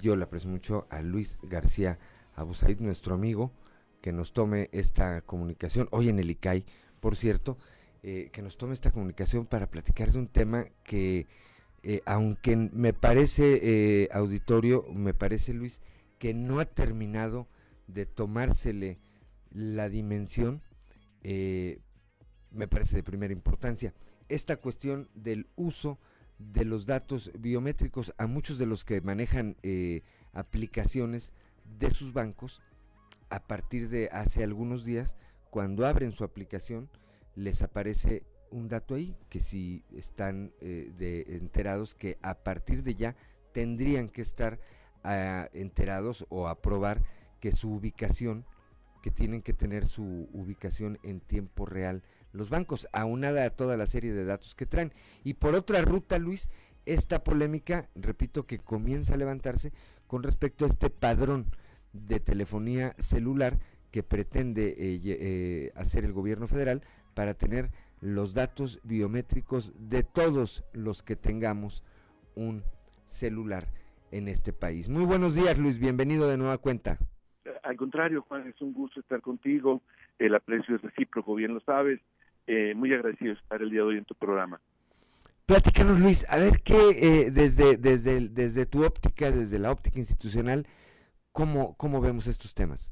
yo 0.00 0.14
le 0.14 0.24
aprecio 0.24 0.50
mucho 0.50 0.86
a 0.90 1.00
Luis 1.00 1.38
García 1.42 1.98
Abusaid, 2.36 2.78
nuestro 2.80 3.14
amigo, 3.14 3.50
que 4.02 4.12
nos 4.12 4.32
tome 4.32 4.68
esta 4.72 5.22
comunicación, 5.22 5.88
hoy 5.90 6.10
en 6.10 6.18
el 6.18 6.30
ICAI, 6.30 6.66
por 7.00 7.16
cierto, 7.16 7.56
eh, 8.02 8.28
que 8.32 8.42
nos 8.42 8.58
tome 8.58 8.74
esta 8.74 8.90
comunicación 8.90 9.46
para 9.46 9.70
platicar 9.70 10.12
de 10.12 10.18
un 10.18 10.28
tema 10.28 10.66
que, 10.84 11.26
eh, 11.82 12.02
aunque 12.04 12.54
me 12.54 12.92
parece, 12.92 13.60
eh, 13.62 14.08
auditorio, 14.12 14.84
me 14.92 15.14
parece, 15.14 15.54
Luis, 15.54 15.80
que 16.18 16.34
no 16.34 16.60
ha 16.60 16.66
terminado 16.66 17.48
de 17.86 18.04
tomársele 18.04 18.98
la 19.50 19.88
dimensión 19.88 20.60
me 22.54 22.68
parece 22.68 22.96
de 22.96 23.02
primera 23.02 23.32
importancia. 23.32 23.92
Esta 24.28 24.56
cuestión 24.56 25.08
del 25.14 25.46
uso 25.56 25.98
de 26.38 26.64
los 26.64 26.86
datos 26.86 27.30
biométricos 27.38 28.14
a 28.18 28.26
muchos 28.26 28.58
de 28.58 28.66
los 28.66 28.84
que 28.84 29.00
manejan 29.00 29.56
eh, 29.62 30.02
aplicaciones 30.32 31.32
de 31.78 31.90
sus 31.90 32.12
bancos, 32.12 32.60
a 33.30 33.40
partir 33.40 33.88
de 33.88 34.08
hace 34.12 34.44
algunos 34.44 34.84
días, 34.84 35.16
cuando 35.50 35.86
abren 35.86 36.12
su 36.12 36.24
aplicación, 36.24 36.88
les 37.36 37.62
aparece 37.62 38.24
un 38.50 38.68
dato 38.68 38.94
ahí 38.94 39.16
que 39.28 39.40
si 39.40 39.82
están 39.96 40.52
eh, 40.60 41.24
enterados 41.28 41.94
que 41.94 42.18
a 42.22 42.34
partir 42.34 42.82
de 42.82 42.94
ya 42.94 43.16
tendrían 43.52 44.08
que 44.08 44.22
estar 44.22 44.60
ah, 45.02 45.48
enterados 45.52 46.26
o 46.28 46.48
aprobar 46.48 47.02
que 47.40 47.52
su 47.52 47.72
ubicación, 47.72 48.44
que 49.02 49.10
tienen 49.10 49.42
que 49.42 49.52
tener 49.52 49.86
su 49.86 50.28
ubicación 50.32 50.98
en 51.02 51.20
tiempo 51.20 51.66
real 51.66 52.02
los 52.34 52.50
bancos, 52.50 52.88
aunada 52.92 53.44
a 53.46 53.50
toda 53.50 53.76
la 53.76 53.86
serie 53.86 54.12
de 54.12 54.24
datos 54.24 54.54
que 54.54 54.66
traen. 54.66 54.92
Y 55.22 55.34
por 55.34 55.54
otra 55.54 55.80
ruta, 55.80 56.18
Luis, 56.18 56.50
esta 56.84 57.24
polémica, 57.24 57.88
repito, 57.94 58.46
que 58.46 58.58
comienza 58.58 59.14
a 59.14 59.16
levantarse 59.16 59.72
con 60.06 60.22
respecto 60.22 60.64
a 60.64 60.68
este 60.68 60.90
padrón 60.90 61.46
de 61.92 62.20
telefonía 62.20 62.94
celular 62.98 63.58
que 63.90 64.02
pretende 64.02 64.74
eh, 64.76 65.00
eh, 65.04 65.72
hacer 65.76 66.04
el 66.04 66.12
gobierno 66.12 66.48
federal 66.48 66.82
para 67.14 67.34
tener 67.34 67.70
los 68.00 68.34
datos 68.34 68.80
biométricos 68.82 69.72
de 69.78 70.02
todos 70.02 70.64
los 70.72 71.02
que 71.02 71.16
tengamos 71.16 71.84
un 72.34 72.64
celular 73.04 73.68
en 74.10 74.26
este 74.28 74.52
país. 74.52 74.88
Muy 74.88 75.04
buenos 75.04 75.36
días, 75.36 75.56
Luis, 75.56 75.78
bienvenido 75.78 76.28
de 76.28 76.36
nueva 76.36 76.58
cuenta. 76.58 76.98
Al 77.62 77.76
contrario, 77.76 78.22
Juan, 78.22 78.46
es 78.48 78.60
un 78.60 78.74
gusto 78.74 79.00
estar 79.00 79.20
contigo, 79.20 79.82
el 80.18 80.34
aprecio 80.34 80.76
es 80.76 80.82
recíproco, 80.82 81.34
bien 81.34 81.54
lo 81.54 81.60
sabes, 81.60 82.00
eh, 82.46 82.74
muy 82.74 82.92
agradecido 82.92 83.34
de 83.34 83.40
estar 83.40 83.62
el 83.62 83.70
día 83.70 83.80
de 83.80 83.86
hoy 83.86 83.98
en 83.98 84.04
tu 84.04 84.14
programa. 84.14 84.60
Platícanos, 85.46 86.00
Luis, 86.00 86.26
a 86.30 86.38
ver 86.38 86.62
qué, 86.64 86.74
eh, 86.74 87.30
desde, 87.30 87.76
desde, 87.76 88.28
desde 88.28 88.64
tu 88.64 88.84
óptica, 88.84 89.30
desde 89.30 89.58
la 89.58 89.70
óptica 89.70 89.98
institucional, 89.98 90.66
¿cómo, 91.32 91.76
¿cómo 91.76 92.00
vemos 92.00 92.26
estos 92.26 92.54
temas? 92.54 92.90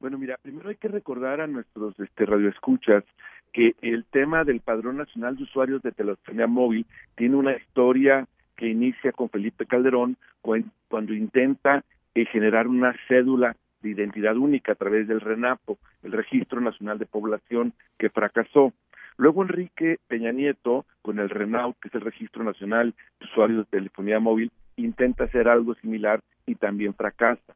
Bueno, 0.00 0.16
mira, 0.16 0.38
primero 0.40 0.70
hay 0.70 0.76
que 0.76 0.88
recordar 0.88 1.40
a 1.40 1.46
nuestros 1.46 1.98
este, 2.00 2.24
radioescuchas 2.24 3.04
que 3.52 3.74
el 3.82 4.04
tema 4.04 4.44
del 4.44 4.60
Padrón 4.60 4.96
Nacional 4.98 5.36
de 5.36 5.42
Usuarios 5.42 5.82
de 5.82 5.92
Telefonía 5.92 6.46
Móvil 6.46 6.86
tiene 7.16 7.36
una 7.36 7.56
historia 7.56 8.26
que 8.56 8.68
inicia 8.68 9.12
con 9.12 9.28
Felipe 9.28 9.66
Calderón 9.66 10.16
cuando 10.40 11.14
intenta 11.14 11.84
eh, 12.14 12.24
generar 12.26 12.66
una 12.66 12.94
cédula 13.08 13.56
de 13.82 13.90
identidad 13.90 14.36
única 14.36 14.72
a 14.72 14.76
través 14.76 15.06
del 15.06 15.20
RENAPO, 15.20 15.78
el 16.02 16.12
Registro 16.12 16.60
Nacional 16.60 16.98
de 16.98 17.06
Población, 17.06 17.72
que 17.98 18.10
fracasó. 18.10 18.72
Luego 19.16 19.42
Enrique 19.42 19.98
Peña 20.06 20.32
Nieto, 20.32 20.86
con 21.02 21.18
el 21.18 21.28
RENAUT, 21.28 21.76
que 21.80 21.88
es 21.88 21.94
el 21.94 22.02
Registro 22.02 22.44
Nacional 22.44 22.94
de 23.18 23.26
Usuarios 23.26 23.58
de 23.58 23.78
Telefonía 23.78 24.20
Móvil, 24.20 24.52
intenta 24.76 25.24
hacer 25.24 25.48
algo 25.48 25.74
similar 25.76 26.20
y 26.46 26.54
también 26.54 26.94
fracasa. 26.94 27.54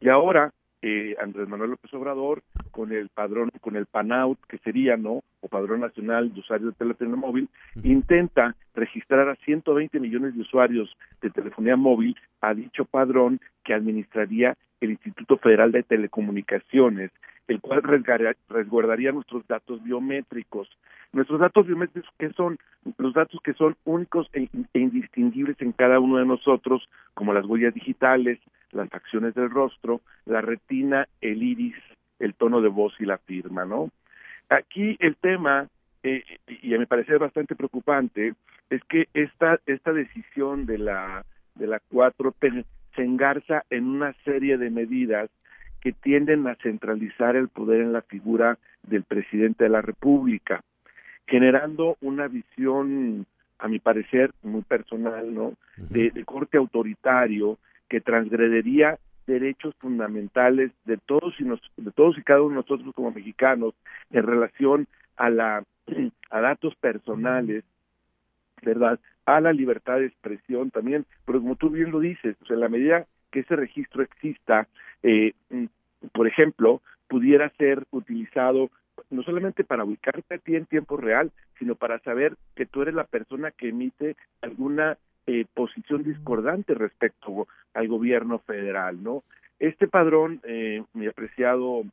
Y 0.00 0.08
ahora 0.08 0.52
eh, 0.82 1.14
Andrés 1.20 1.46
Manuel 1.46 1.70
López 1.70 1.92
Obrador 1.92 2.42
con 2.70 2.92
el 2.92 3.10
padrón, 3.10 3.50
con 3.60 3.76
el 3.76 3.86
PANAUT, 3.86 4.38
que 4.48 4.56
sería, 4.58 4.96
¿no? 4.96 5.22
O 5.40 5.48
Padrón 5.48 5.80
Nacional 5.80 6.32
de 6.32 6.40
Usuarios 6.40 6.72
de 6.72 6.78
Telefonía 6.78 7.16
Móvil, 7.16 7.48
intenta 7.82 8.54
registrar 8.74 9.28
a 9.28 9.36
120 9.36 10.00
millones 10.00 10.34
de 10.34 10.40
usuarios 10.40 10.96
de 11.20 11.30
telefonía 11.30 11.76
móvil 11.76 12.16
a 12.40 12.54
dicho 12.54 12.86
padrón 12.86 13.40
que 13.62 13.74
administraría 13.74 14.56
el 14.80 14.92
Instituto 14.92 15.36
Federal 15.36 15.72
de 15.72 15.82
Telecomunicaciones, 15.82 17.10
el 17.50 17.60
cual 17.60 17.82
resguardaría 17.82 19.10
nuestros 19.10 19.44
datos 19.48 19.82
biométricos. 19.82 20.68
Nuestros 21.12 21.40
datos 21.40 21.66
biométricos 21.66 22.08
que 22.16 22.30
son 22.30 22.58
los 22.96 23.12
datos 23.12 23.40
que 23.42 23.54
son 23.54 23.76
únicos 23.84 24.28
e, 24.32 24.48
e 24.72 24.78
indistinguibles 24.78 25.60
en 25.60 25.72
cada 25.72 25.98
uno 25.98 26.18
de 26.18 26.26
nosotros, 26.26 26.88
como 27.12 27.34
las 27.34 27.44
huellas 27.44 27.74
digitales, 27.74 28.38
las 28.70 28.88
facciones 28.88 29.34
del 29.34 29.50
rostro, 29.50 30.00
la 30.26 30.40
retina, 30.40 31.08
el 31.20 31.42
iris, 31.42 31.74
el 32.20 32.34
tono 32.34 32.60
de 32.60 32.68
voz 32.68 32.94
y 33.00 33.04
la 33.04 33.18
firma, 33.18 33.64
¿no? 33.64 33.90
Aquí 34.48 34.96
el 35.00 35.16
tema, 35.16 35.66
eh, 36.04 36.22
y 36.62 36.72
a 36.72 36.78
mi 36.78 36.86
parecer 36.86 37.18
bastante 37.18 37.56
preocupante, 37.56 38.34
es 38.70 38.84
que 38.84 39.08
esta 39.12 39.58
esta 39.66 39.92
decisión 39.92 40.66
de 40.66 40.78
la 40.78 41.24
de 41.56 41.66
la 41.66 41.80
4P 41.90 42.64
se 42.94 43.02
engarza 43.02 43.64
en 43.70 43.88
una 43.88 44.12
serie 44.22 44.56
de 44.56 44.70
medidas 44.70 45.30
que 45.80 45.92
tienden 45.92 46.46
a 46.46 46.56
centralizar 46.56 47.36
el 47.36 47.48
poder 47.48 47.80
en 47.80 47.92
la 47.92 48.02
figura 48.02 48.58
del 48.82 49.02
presidente 49.04 49.64
de 49.64 49.70
la 49.70 49.82
República, 49.82 50.62
generando 51.26 51.96
una 52.00 52.28
visión, 52.28 53.26
a 53.58 53.68
mi 53.68 53.78
parecer, 53.78 54.32
muy 54.42 54.62
personal, 54.62 55.32
¿no? 55.34 55.54
De, 55.76 56.12
corte 56.24 56.58
autoritario 56.58 57.58
que 57.88 58.00
transgredería 58.00 58.98
derechos 59.26 59.74
fundamentales 59.78 60.72
de 60.84 60.96
todos 60.96 61.34
y 61.38 61.44
de 61.44 61.90
todos 61.92 62.18
y 62.18 62.22
cada 62.22 62.42
uno 62.42 62.50
de 62.50 62.56
nosotros 62.56 62.94
como 62.94 63.12
mexicanos 63.12 63.74
en 64.10 64.26
relación 64.26 64.86
a 65.16 65.30
la 65.30 65.64
a 66.30 66.40
datos 66.40 66.74
personales, 66.76 67.64
¿verdad? 68.62 68.98
a 69.26 69.40
la 69.40 69.52
libertad 69.52 69.98
de 69.98 70.06
expresión 70.06 70.70
también, 70.70 71.06
pero 71.24 71.40
como 71.40 71.56
tú 71.56 71.70
bien 71.70 71.90
lo 71.90 72.00
dices, 72.00 72.36
o 72.42 72.46
sea, 72.46 72.54
en 72.54 72.60
la 72.60 72.68
medida 72.68 73.06
que 73.30 73.40
ese 73.40 73.56
registro 73.56 74.02
exista, 74.02 74.68
eh, 75.02 75.32
mm, 75.50 75.64
por 76.12 76.26
ejemplo, 76.26 76.80
pudiera 77.08 77.50
ser 77.58 77.84
utilizado 77.90 78.70
no 79.10 79.22
solamente 79.22 79.64
para 79.64 79.84
ubicarte 79.84 80.34
a 80.34 80.38
ti 80.38 80.56
en 80.56 80.66
tiempo 80.66 80.96
real, 80.96 81.32
sino 81.58 81.74
para 81.74 81.98
saber 82.00 82.36
que 82.54 82.66
tú 82.66 82.82
eres 82.82 82.94
la 82.94 83.04
persona 83.04 83.50
que 83.50 83.68
emite 83.68 84.16
alguna 84.42 84.98
eh, 85.26 85.46
posición 85.54 86.02
discordante 86.02 86.74
respecto 86.74 87.48
al 87.74 87.88
gobierno 87.88 88.38
federal, 88.40 89.02
¿no? 89.02 89.22
Este 89.58 89.88
padrón, 89.88 90.40
eh, 90.44 90.82
mi 90.94 91.06
apreciado 91.06 91.84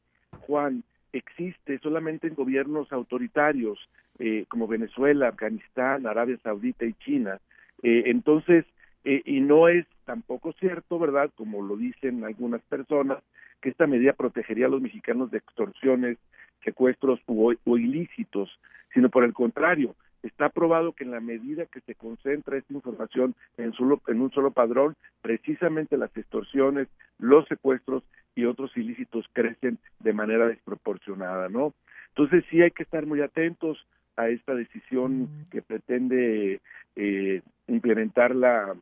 Juan, 0.41 0.83
existe 1.11 1.79
solamente 1.79 2.27
en 2.27 2.35
gobiernos 2.35 2.91
autoritarios 2.91 3.77
eh, 4.19 4.45
como 4.47 4.67
Venezuela, 4.67 5.27
Afganistán, 5.27 6.07
Arabia 6.07 6.37
Saudita 6.41 6.85
y 6.85 6.93
China. 6.93 7.39
Eh, 7.83 8.03
entonces, 8.07 8.65
eh, 9.09 9.21
y 9.23 9.39
no 9.39 9.69
es 9.69 9.85
tampoco 10.03 10.51
cierto, 10.59 10.99
¿verdad? 10.99 11.31
Como 11.35 11.61
lo 11.61 11.77
dicen 11.77 12.25
algunas 12.25 12.61
personas, 12.63 13.19
que 13.61 13.69
esta 13.69 13.87
medida 13.87 14.11
protegería 14.11 14.65
a 14.65 14.69
los 14.69 14.81
mexicanos 14.81 15.31
de 15.31 15.37
extorsiones, 15.37 16.17
secuestros 16.65 17.21
o, 17.25 17.53
o 17.63 17.77
ilícitos, 17.77 18.49
sino 18.93 19.09
por 19.09 19.23
el 19.23 19.31
contrario, 19.31 19.95
está 20.23 20.49
probado 20.49 20.91
que 20.91 21.05
en 21.05 21.11
la 21.11 21.21
medida 21.21 21.67
que 21.67 21.79
se 21.79 21.95
concentra 21.95 22.57
esta 22.57 22.73
información 22.73 23.33
en, 23.55 23.71
solo, 23.71 24.01
en 24.07 24.19
un 24.19 24.29
solo 24.31 24.51
padrón, 24.51 24.97
precisamente 25.21 25.95
las 25.95 26.15
extorsiones, 26.17 26.89
los 27.17 27.47
secuestros 27.47 28.03
y 28.35 28.43
otros 28.43 28.75
ilícitos 28.75 29.25
crecen 29.31 29.77
de 30.01 30.11
manera 30.11 30.49
desproporcionada, 30.49 31.47
¿no? 31.47 31.73
Entonces 32.09 32.43
sí 32.49 32.61
hay 32.61 32.71
que 32.71 32.83
estar 32.83 33.05
muy 33.05 33.21
atentos 33.21 33.87
a 34.17 34.27
esta 34.27 34.53
decisión 34.53 35.29
que 35.49 35.61
pretende 35.61 36.59
eh, 36.97 37.41
implementar 37.67 38.35
la 38.35 38.75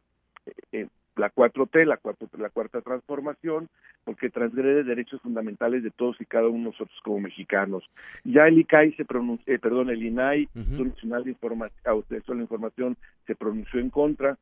eh, 0.71 0.87
la 1.15 1.31
4T, 1.31 1.85
la, 1.85 1.97
4, 1.97 2.29
la 2.37 2.49
cuarta 2.49 2.81
transformación, 2.81 3.69
porque 4.03 4.29
transgrede 4.29 4.83
derechos 4.83 5.21
fundamentales 5.21 5.83
de 5.83 5.91
todos 5.91 6.19
y 6.19 6.25
cada 6.25 6.47
uno 6.47 6.57
de 6.57 6.71
nosotros 6.71 6.99
como 7.03 7.21
mexicanos. 7.21 7.83
Ya 8.23 8.47
el 8.47 8.59
ICAI 8.59 8.93
se 8.93 9.05
pronunció, 9.05 9.53
eh, 9.53 9.59
perdón, 9.59 9.89
el 9.89 10.03
INAI, 10.03 10.49
uh 10.55 10.83
Nacional 10.83 11.23
de 11.23 11.31
Información, 11.31 12.03
la 12.09 12.41
Información, 12.41 12.97
se 13.25 13.35
pronunció 13.35 13.79
en 13.79 13.89
contra, 13.89 14.37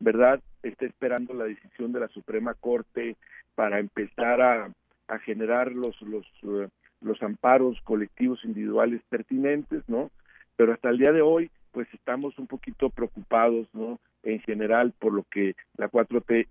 ¿verdad? 0.00 0.40
Está 0.62 0.86
esperando 0.86 1.32
la 1.32 1.44
decisión 1.44 1.92
de 1.92 2.00
la 2.00 2.08
Suprema 2.08 2.54
Corte 2.54 3.16
para 3.54 3.78
empezar 3.78 4.40
a, 4.42 4.70
a 5.08 5.18
generar 5.20 5.72
los, 5.72 6.00
los, 6.02 6.26
uh, 6.42 6.68
los 7.00 7.22
amparos 7.22 7.80
colectivos 7.82 8.44
individuales 8.44 9.00
pertinentes, 9.08 9.82
¿no? 9.88 10.10
Pero 10.56 10.72
hasta 10.72 10.90
el 10.90 10.98
día 10.98 11.12
de 11.12 11.22
hoy, 11.22 11.50
pues 11.76 11.92
estamos 11.92 12.38
un 12.38 12.46
poquito 12.46 12.88
preocupados, 12.88 13.68
¿no? 13.74 14.00
En 14.22 14.40
general 14.40 14.94
por 14.98 15.12
lo 15.12 15.24
que 15.24 15.54
la 15.76 15.90
4T 15.90 16.46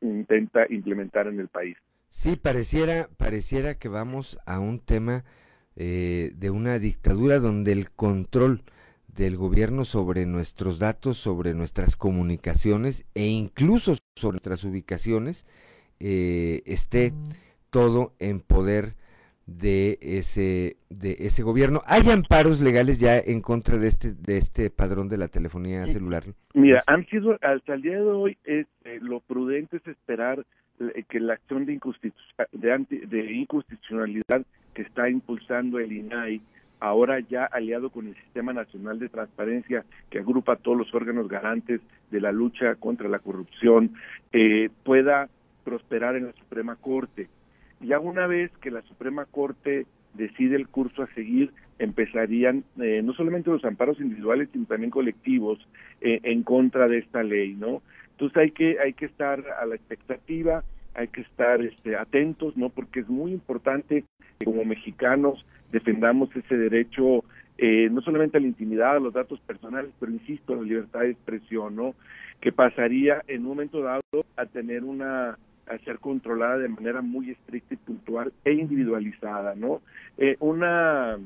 intenta 0.00 0.64
implementar 0.70 1.26
en 1.26 1.38
el 1.38 1.48
país. 1.48 1.76
Sí, 2.08 2.36
pareciera, 2.36 3.10
pareciera 3.18 3.74
que 3.74 3.90
vamos 3.90 4.38
a 4.46 4.58
un 4.58 4.78
tema 4.78 5.22
eh, 5.76 6.32
de 6.34 6.48
una 6.48 6.78
dictadura 6.78 7.40
donde 7.40 7.72
el 7.72 7.90
control 7.90 8.62
del 9.06 9.36
gobierno 9.36 9.84
sobre 9.84 10.24
nuestros 10.24 10.78
datos, 10.78 11.18
sobre 11.18 11.52
nuestras 11.52 11.94
comunicaciones 11.94 13.04
e 13.12 13.26
incluso 13.26 13.96
sobre 14.16 14.36
nuestras 14.36 14.64
ubicaciones 14.64 15.44
eh, 15.98 16.62
esté 16.64 17.12
todo 17.68 18.14
en 18.18 18.40
poder 18.40 18.96
de 19.58 19.98
ese 20.00 20.76
de 20.88 21.16
ese 21.20 21.42
gobierno. 21.42 21.82
¿Hay 21.86 22.08
amparos 22.10 22.60
legales 22.60 23.00
ya 23.00 23.18
en 23.18 23.40
contra 23.40 23.78
de 23.78 23.88
este 23.88 24.12
de 24.12 24.36
este 24.36 24.70
padrón 24.70 25.08
de 25.08 25.18
la 25.18 25.28
telefonía 25.28 25.86
celular? 25.86 26.24
Mira, 26.54 26.82
han 26.86 27.06
sido 27.06 27.36
hasta 27.40 27.74
el 27.74 27.82
día 27.82 27.96
de 27.96 28.02
hoy 28.02 28.38
eh, 28.44 28.64
lo 29.00 29.20
prudente 29.20 29.78
es 29.78 29.86
esperar 29.86 30.44
eh, 30.80 31.04
que 31.08 31.20
la 31.20 31.34
acción 31.34 31.66
de, 31.66 31.78
de, 32.52 32.72
anti, 32.72 32.98
de 32.98 33.32
inconstitucionalidad 33.32 34.42
que 34.74 34.82
está 34.82 35.08
impulsando 35.08 35.78
el 35.78 35.92
INAI 35.92 36.40
ahora 36.80 37.20
ya 37.20 37.44
aliado 37.44 37.90
con 37.90 38.06
el 38.08 38.14
Sistema 38.16 38.52
Nacional 38.52 38.98
de 38.98 39.10
Transparencia, 39.10 39.84
que 40.08 40.18
agrupa 40.18 40.54
a 40.54 40.56
todos 40.56 40.78
los 40.78 40.94
órganos 40.94 41.28
garantes 41.28 41.80
de 42.10 42.20
la 42.20 42.32
lucha 42.32 42.74
contra 42.76 43.08
la 43.08 43.18
corrupción, 43.18 43.92
eh, 44.32 44.70
pueda 44.82 45.28
prosperar 45.62 46.16
en 46.16 46.26
la 46.26 46.32
Suprema 46.32 46.76
Corte. 46.76 47.28
Ya 47.80 47.98
una 47.98 48.26
vez 48.26 48.50
que 48.60 48.70
la 48.70 48.82
Suprema 48.82 49.24
Corte 49.24 49.86
decide 50.14 50.56
el 50.56 50.68
curso 50.68 51.02
a 51.02 51.14
seguir, 51.14 51.52
empezarían 51.78 52.64
eh, 52.80 53.00
no 53.02 53.14
solamente 53.14 53.50
los 53.50 53.64
amparos 53.64 54.00
individuales, 54.00 54.48
sino 54.52 54.66
también 54.66 54.90
colectivos 54.90 55.58
eh, 56.00 56.20
en 56.24 56.42
contra 56.42 56.88
de 56.88 56.98
esta 56.98 57.22
ley, 57.22 57.54
¿no? 57.54 57.82
Entonces 58.12 58.36
hay 58.36 58.50
que 58.50 58.78
hay 58.80 58.92
que 58.92 59.06
estar 59.06 59.42
a 59.58 59.64
la 59.64 59.76
expectativa, 59.76 60.62
hay 60.94 61.08
que 61.08 61.22
estar 61.22 61.62
este, 61.62 61.96
atentos, 61.96 62.56
¿no? 62.56 62.68
Porque 62.68 63.00
es 63.00 63.08
muy 63.08 63.32
importante 63.32 64.04
que 64.38 64.44
como 64.44 64.64
mexicanos 64.64 65.46
defendamos 65.72 66.34
ese 66.36 66.56
derecho 66.56 67.24
eh, 67.56 67.88
no 67.90 68.00
solamente 68.02 68.38
a 68.38 68.40
la 68.40 68.46
intimidad, 68.46 68.96
a 68.96 69.00
los 69.00 69.12
datos 69.12 69.40
personales, 69.40 69.90
pero 70.00 70.12
insisto, 70.12 70.52
a 70.52 70.56
la 70.56 70.62
libertad 70.62 71.00
de 71.00 71.10
expresión, 71.10 71.76
¿no? 71.76 71.94
Que 72.40 72.52
pasaría 72.52 73.22
en 73.26 73.42
un 73.42 73.48
momento 73.48 73.80
dado 73.80 74.02
a 74.36 74.46
tener 74.46 74.84
una 74.84 75.38
a 75.66 75.78
ser 75.78 75.98
controlada 75.98 76.58
de 76.58 76.68
manera 76.68 77.00
muy 77.02 77.30
estricta 77.30 77.74
y 77.74 77.76
puntual 77.78 78.32
e 78.44 78.52
individualizada, 78.52 79.54
¿no? 79.54 79.80
Eh, 80.18 80.36
una 80.40 81.18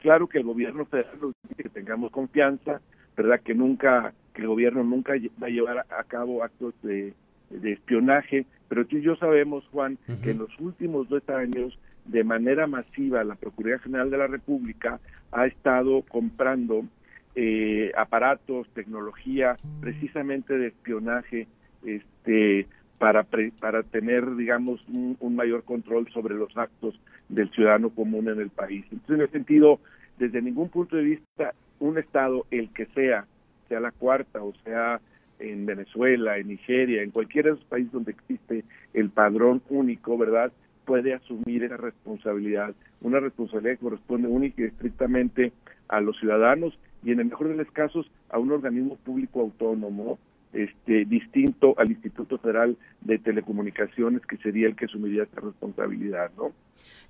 claro 0.00 0.26
que 0.26 0.38
el 0.38 0.44
gobierno 0.44 0.86
federal 0.86 1.18
nos 1.20 1.32
dice 1.48 1.62
que 1.62 1.68
tengamos 1.68 2.10
confianza, 2.10 2.80
verdad 3.16 3.40
que 3.40 3.54
nunca 3.54 4.12
que 4.34 4.42
el 4.42 4.48
gobierno 4.48 4.84
nunca 4.84 5.14
va 5.42 5.46
a 5.48 5.50
llevar 5.50 5.78
a 5.78 6.04
cabo 6.04 6.42
actos 6.42 6.74
de, 6.82 7.14
de 7.50 7.72
espionaje, 7.72 8.46
pero 8.68 8.86
tú 8.86 8.96
y 8.96 9.02
yo 9.02 9.16
sabemos, 9.16 9.66
Juan, 9.72 9.98
uh 10.08 10.12
-huh. 10.12 10.20
que 10.22 10.30
en 10.30 10.38
los 10.38 10.58
últimos 10.60 11.08
dos 11.08 11.28
años, 11.28 11.78
de 12.04 12.24
manera 12.24 12.66
masiva, 12.66 13.24
la 13.24 13.34
Procuraduría 13.34 13.82
General 13.82 14.10
de 14.10 14.18
la 14.18 14.26
República 14.26 15.00
ha 15.32 15.46
estado 15.46 16.02
comprando 16.02 16.84
eh, 17.34 17.92
aparatos, 17.96 18.68
tecnología, 18.74 19.56
precisamente 19.80 20.56
de 20.56 20.68
espionaje, 20.68 21.46
este 21.84 22.66
para 22.98 23.22
pre, 23.22 23.52
para 23.58 23.82
tener 23.82 24.36
digamos 24.36 24.80
un, 24.88 25.16
mayor 25.34 25.64
control 25.64 26.06
sobre 26.12 26.34
los 26.34 26.54
actos 26.56 27.00
del 27.28 27.50
ciudadano 27.50 27.90
común 27.90 28.28
en 28.28 28.40
el 28.40 28.50
país. 28.50 28.84
Entonces, 28.90 29.16
en 29.16 29.22
ese 29.22 29.32
sentido, 29.32 29.80
desde 30.18 30.42
ningún 30.42 30.68
punto 30.68 30.96
de 30.96 31.04
vista, 31.04 31.54
un 31.78 31.96
estado, 31.96 32.44
el 32.50 32.68
que 32.74 32.86
sea, 32.86 33.26
sea 33.68 33.80
la 33.80 33.90
cuarta 33.90 34.42
o 34.42 34.52
sea 34.64 35.00
en 35.38 35.64
Venezuela, 35.64 36.36
en 36.36 36.48
Nigeria, 36.48 37.02
en 37.02 37.10
cualquiera 37.10 37.48
de 37.48 37.54
esos 37.54 37.66
países 37.68 37.90
donde 37.90 38.12
existe 38.12 38.64
el 38.92 39.08
padrón 39.08 39.62
único, 39.70 40.18
¿verdad? 40.18 40.52
Puede 40.84 41.14
asumir 41.14 41.64
esa 41.64 41.78
responsabilidad, 41.78 42.74
una 43.00 43.20
responsabilidad 43.20 43.78
que 43.78 43.84
corresponde 43.84 44.28
única 44.28 44.60
y 44.60 44.66
estrictamente 44.66 45.52
a 45.88 46.02
los 46.02 46.18
ciudadanos 46.18 46.78
y 47.02 47.12
en 47.12 47.20
el 47.20 47.26
mejor 47.26 47.48
de 47.48 47.56
los 47.56 47.70
casos 47.70 48.10
a 48.28 48.38
un 48.38 48.52
organismo 48.52 48.96
público 48.96 49.40
autónomo 49.40 50.18
este, 50.52 51.04
distinto 51.04 51.74
al 51.78 51.90
Instituto 51.90 52.38
Federal 52.38 52.76
de 53.02 53.18
Telecomunicaciones, 53.18 54.22
que 54.26 54.36
sería 54.38 54.66
el 54.66 54.76
que 54.76 54.86
asumiría 54.86 55.22
esta 55.22 55.40
responsabilidad, 55.40 56.30
¿no? 56.36 56.52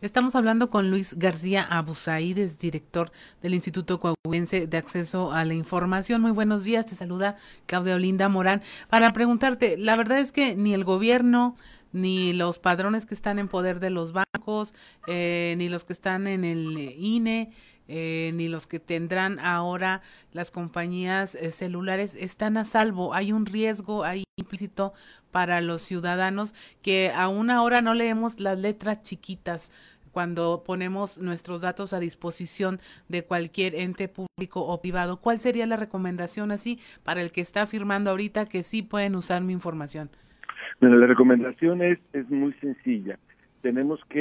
Estamos 0.00 0.34
hablando 0.34 0.70
con 0.70 0.90
Luis 0.90 1.18
García 1.18 1.62
Abusaíd, 1.62 2.38
es 2.38 2.58
director 2.58 3.12
del 3.42 3.54
Instituto 3.54 4.00
Coahuilense 4.00 4.66
de 4.66 4.76
Acceso 4.76 5.32
a 5.32 5.44
la 5.44 5.54
Información. 5.54 6.22
Muy 6.22 6.32
buenos 6.32 6.64
días, 6.64 6.86
te 6.86 6.94
saluda 6.94 7.36
Claudia 7.66 7.96
Olinda 7.96 8.28
Morán. 8.28 8.62
Para 8.88 9.12
preguntarte, 9.12 9.76
la 9.76 9.96
verdad 9.96 10.18
es 10.18 10.32
que 10.32 10.56
ni 10.56 10.74
el 10.74 10.84
gobierno, 10.84 11.54
ni 11.92 12.32
los 12.32 12.58
padrones 12.58 13.04
que 13.04 13.14
están 13.14 13.38
en 13.38 13.48
poder 13.48 13.78
de 13.78 13.90
los 13.90 14.12
bancos, 14.12 14.74
eh, 15.06 15.54
ni 15.58 15.68
los 15.68 15.84
que 15.84 15.92
están 15.92 16.26
en 16.26 16.44
el 16.44 16.94
INE, 16.96 17.50
eh, 17.92 18.30
ni 18.34 18.46
los 18.46 18.68
que 18.68 18.78
tendrán 18.78 19.40
ahora 19.40 20.00
las 20.32 20.52
compañías 20.52 21.34
eh, 21.34 21.50
celulares 21.50 22.14
están 22.14 22.56
a 22.56 22.64
salvo. 22.64 23.14
Hay 23.14 23.32
un 23.32 23.46
riesgo 23.46 24.04
ahí 24.04 24.22
implícito 24.36 24.92
para 25.32 25.60
los 25.60 25.82
ciudadanos 25.82 26.54
que 26.82 27.10
aún 27.12 27.50
ahora 27.50 27.82
no 27.82 27.94
leemos 27.94 28.38
las 28.38 28.56
letras 28.56 29.02
chiquitas 29.02 29.72
cuando 30.12 30.62
ponemos 30.64 31.18
nuestros 31.18 31.62
datos 31.62 31.92
a 31.92 31.98
disposición 31.98 32.78
de 33.08 33.24
cualquier 33.24 33.74
ente 33.74 34.06
público 34.06 34.64
o 34.64 34.80
privado. 34.80 35.20
¿Cuál 35.20 35.40
sería 35.40 35.66
la 35.66 35.76
recomendación 35.76 36.52
así 36.52 36.78
para 37.02 37.22
el 37.22 37.32
que 37.32 37.40
está 37.40 37.62
afirmando 37.62 38.10
ahorita 38.10 38.46
que 38.46 38.62
sí 38.62 38.82
pueden 38.82 39.16
usar 39.16 39.42
mi 39.42 39.52
información? 39.52 40.10
Bueno, 40.80 40.96
la 40.96 41.08
recomendación 41.08 41.82
es, 41.82 41.98
es 42.12 42.30
muy 42.30 42.52
sencilla. 42.60 43.18
Tenemos 43.62 43.98
que 44.08 44.20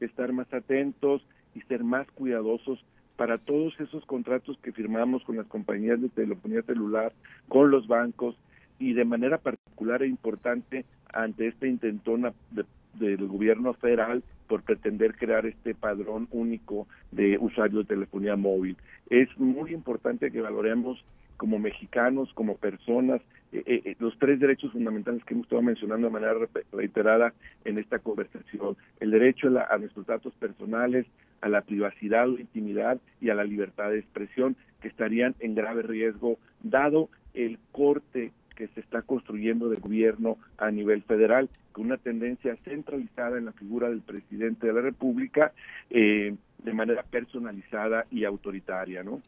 estar 0.00 0.32
más 0.32 0.52
atentos 0.54 1.22
y 1.54 1.60
ser 1.62 1.84
más 1.84 2.06
cuidadosos 2.12 2.82
para 3.20 3.36
todos 3.36 3.78
esos 3.78 4.02
contratos 4.06 4.56
que 4.62 4.72
firmamos 4.72 5.22
con 5.24 5.36
las 5.36 5.46
compañías 5.46 6.00
de 6.00 6.08
telefonía 6.08 6.62
celular, 6.62 7.12
con 7.48 7.70
los 7.70 7.86
bancos 7.86 8.34
y 8.78 8.94
de 8.94 9.04
manera 9.04 9.36
particular 9.36 10.02
e 10.02 10.06
importante 10.06 10.86
ante 11.12 11.48
esta 11.48 11.66
intentona 11.66 12.32
de, 12.50 12.64
del 12.94 13.28
gobierno 13.28 13.74
federal 13.74 14.22
por 14.48 14.62
pretender 14.62 15.16
crear 15.16 15.44
este 15.44 15.74
padrón 15.74 16.28
único 16.30 16.86
de 17.10 17.36
usuarios 17.36 17.86
de 17.86 17.94
telefonía 17.94 18.36
móvil. 18.36 18.78
Es 19.10 19.28
muy 19.38 19.74
importante 19.74 20.30
que 20.30 20.40
valoremos 20.40 21.04
como 21.36 21.58
mexicanos, 21.58 22.32
como 22.32 22.56
personas, 22.56 23.20
eh, 23.52 23.62
eh, 23.66 23.96
los 23.98 24.18
tres 24.18 24.40
derechos 24.40 24.72
fundamentales 24.72 25.22
que 25.24 25.34
hemos 25.34 25.44
estado 25.44 25.60
mencionando 25.60 26.06
de 26.06 26.12
manera 26.14 26.34
reiterada 26.72 27.34
en 27.66 27.76
esta 27.76 27.98
conversación. 27.98 28.78
El 28.98 29.10
derecho 29.10 29.48
a, 29.48 29.50
la, 29.50 29.68
a 29.70 29.76
nuestros 29.76 30.06
datos 30.06 30.32
personales, 30.40 31.04
a 31.40 31.48
la 31.48 31.62
privacidad 31.62 32.28
o 32.28 32.38
intimidad 32.38 32.98
y 33.20 33.30
a 33.30 33.34
la 33.34 33.44
libertad 33.44 33.90
de 33.90 33.98
expresión 33.98 34.56
que 34.80 34.88
estarían 34.88 35.34
en 35.40 35.54
grave 35.54 35.82
riesgo 35.82 36.38
dado 36.62 37.08
el 37.34 37.58
corte 37.72 38.32
que 38.56 38.68
se 38.68 38.80
está 38.80 39.02
construyendo 39.02 39.68
de 39.70 39.76
gobierno 39.76 40.36
a 40.58 40.70
nivel 40.70 41.02
federal, 41.02 41.48
con 41.72 41.86
una 41.86 41.96
tendencia 41.96 42.56
centralizada 42.64 43.38
en 43.38 43.46
la 43.46 43.52
figura 43.52 43.88
del 43.88 44.02
presidente 44.02 44.66
de 44.66 44.72
la 44.74 44.82
República 44.82 45.52
eh, 45.88 46.34
de 46.58 46.72
manera 46.74 47.02
personalizada 47.02 48.06
y 48.10 48.24
autoritaria, 48.24 49.02
¿no? 49.02 49.22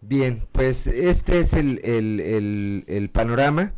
Bien, 0.00 0.40
pues 0.52 0.86
este 0.86 1.40
es 1.40 1.54
el, 1.54 1.80
el, 1.82 2.84
el, 2.86 3.08
panorama. 3.10 3.72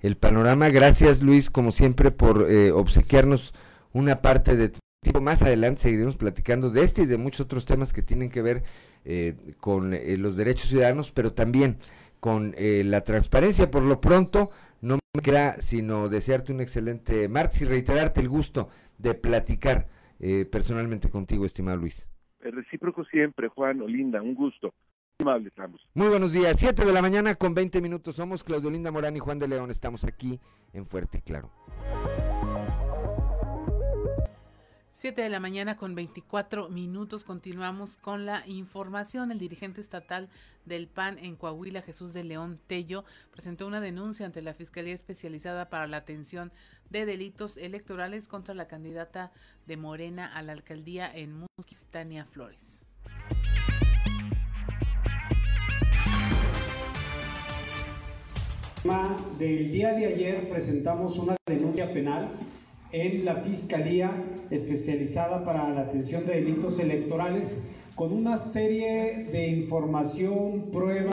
El 0.00 0.16
panorama, 0.16 0.68
gracias 0.68 1.22
Luis, 1.22 1.50
como 1.50 1.72
siempre, 1.72 2.10
por 2.10 2.46
eh, 2.50 2.72
obsequiarnos 2.72 3.54
una 3.92 4.16
parte 4.22 4.56
de 4.56 4.68
tu 4.68 4.78
tiempo. 5.00 5.20
Más 5.20 5.42
adelante 5.42 5.82
seguiremos 5.82 6.16
platicando 6.16 6.70
de 6.70 6.82
este 6.82 7.02
y 7.02 7.06
de 7.06 7.16
muchos 7.16 7.40
otros 7.42 7.66
temas 7.66 7.92
que 7.92 8.02
tienen 8.02 8.30
que 8.30 8.42
ver 8.42 8.62
eh, 9.04 9.34
con 9.60 9.94
eh, 9.94 10.16
los 10.16 10.36
derechos 10.36 10.68
ciudadanos, 10.68 11.12
pero 11.12 11.32
también 11.32 11.78
con 12.20 12.54
la 12.58 13.02
transparencia. 13.02 13.70
Por 13.70 13.84
lo 13.84 14.00
pronto, 14.00 14.50
no 14.80 14.98
me 15.14 15.22
queda 15.22 15.54
sino 15.60 16.08
desearte 16.08 16.52
un 16.52 16.60
excelente 16.60 17.28
martes 17.28 17.62
y 17.62 17.64
reiterarte 17.64 18.20
el 18.20 18.28
gusto 18.28 18.68
de 18.98 19.14
platicar 19.14 19.86
personalmente 20.50 21.10
contigo, 21.10 21.46
estimado 21.46 21.76
Luis. 21.76 22.08
El 22.40 22.52
recíproco 22.52 23.04
siempre, 23.04 23.46
Juan 23.46 23.80
Olinda, 23.82 24.20
un 24.20 24.34
gusto. 24.34 24.74
Muy 25.94 26.08
buenos 26.08 26.32
días, 26.32 26.60
7 26.60 26.84
de 26.84 26.92
la 26.92 27.02
mañana 27.02 27.34
con 27.34 27.52
20 27.52 27.80
minutos. 27.80 28.14
Somos 28.14 28.44
Claudio 28.44 28.70
Linda 28.70 28.92
Morán 28.92 29.16
y 29.16 29.18
Juan 29.18 29.40
de 29.40 29.48
León. 29.48 29.68
Estamos 29.68 30.04
aquí 30.04 30.38
en 30.72 30.84
Fuerte 30.84 31.18
y 31.18 31.22
Claro. 31.22 31.50
7 34.98 35.22
de 35.22 35.28
la 35.28 35.38
mañana 35.38 35.76
con 35.76 35.94
24 35.94 36.70
minutos. 36.70 37.22
Continuamos 37.22 37.98
con 37.98 38.26
la 38.26 38.42
información. 38.48 39.30
El 39.30 39.38
dirigente 39.38 39.80
estatal 39.80 40.28
del 40.64 40.88
PAN 40.88 41.18
en 41.20 41.36
Coahuila, 41.36 41.82
Jesús 41.82 42.12
de 42.12 42.24
León 42.24 42.58
Tello, 42.66 43.04
presentó 43.30 43.68
una 43.68 43.80
denuncia 43.80 44.26
ante 44.26 44.42
la 44.42 44.54
Fiscalía 44.54 44.96
Especializada 44.96 45.70
para 45.70 45.86
la 45.86 45.98
Atención 45.98 46.50
de 46.90 47.06
Delitos 47.06 47.58
Electorales 47.58 48.26
contra 48.26 48.56
la 48.56 48.66
candidata 48.66 49.30
de 49.68 49.76
Morena 49.76 50.26
a 50.36 50.42
la 50.42 50.50
alcaldía 50.50 51.08
en 51.14 51.46
Musquis, 51.56 51.86
Tania 51.92 52.24
Flores. 52.24 52.82
Del 59.38 59.70
día 59.70 59.92
de 59.92 60.06
ayer 60.06 60.50
presentamos 60.50 61.16
una 61.18 61.36
denuncia 61.46 61.92
penal 61.92 62.32
en 62.92 63.24
la 63.24 63.36
Fiscalía 63.36 64.10
especializada 64.50 65.44
para 65.44 65.68
la 65.70 65.82
atención 65.82 66.24
de 66.26 66.34
delitos 66.34 66.78
electorales 66.78 67.68
con 67.94 68.12
una 68.12 68.38
serie 68.38 69.26
de 69.30 69.48
información, 69.48 70.70
pruebas 70.72 71.12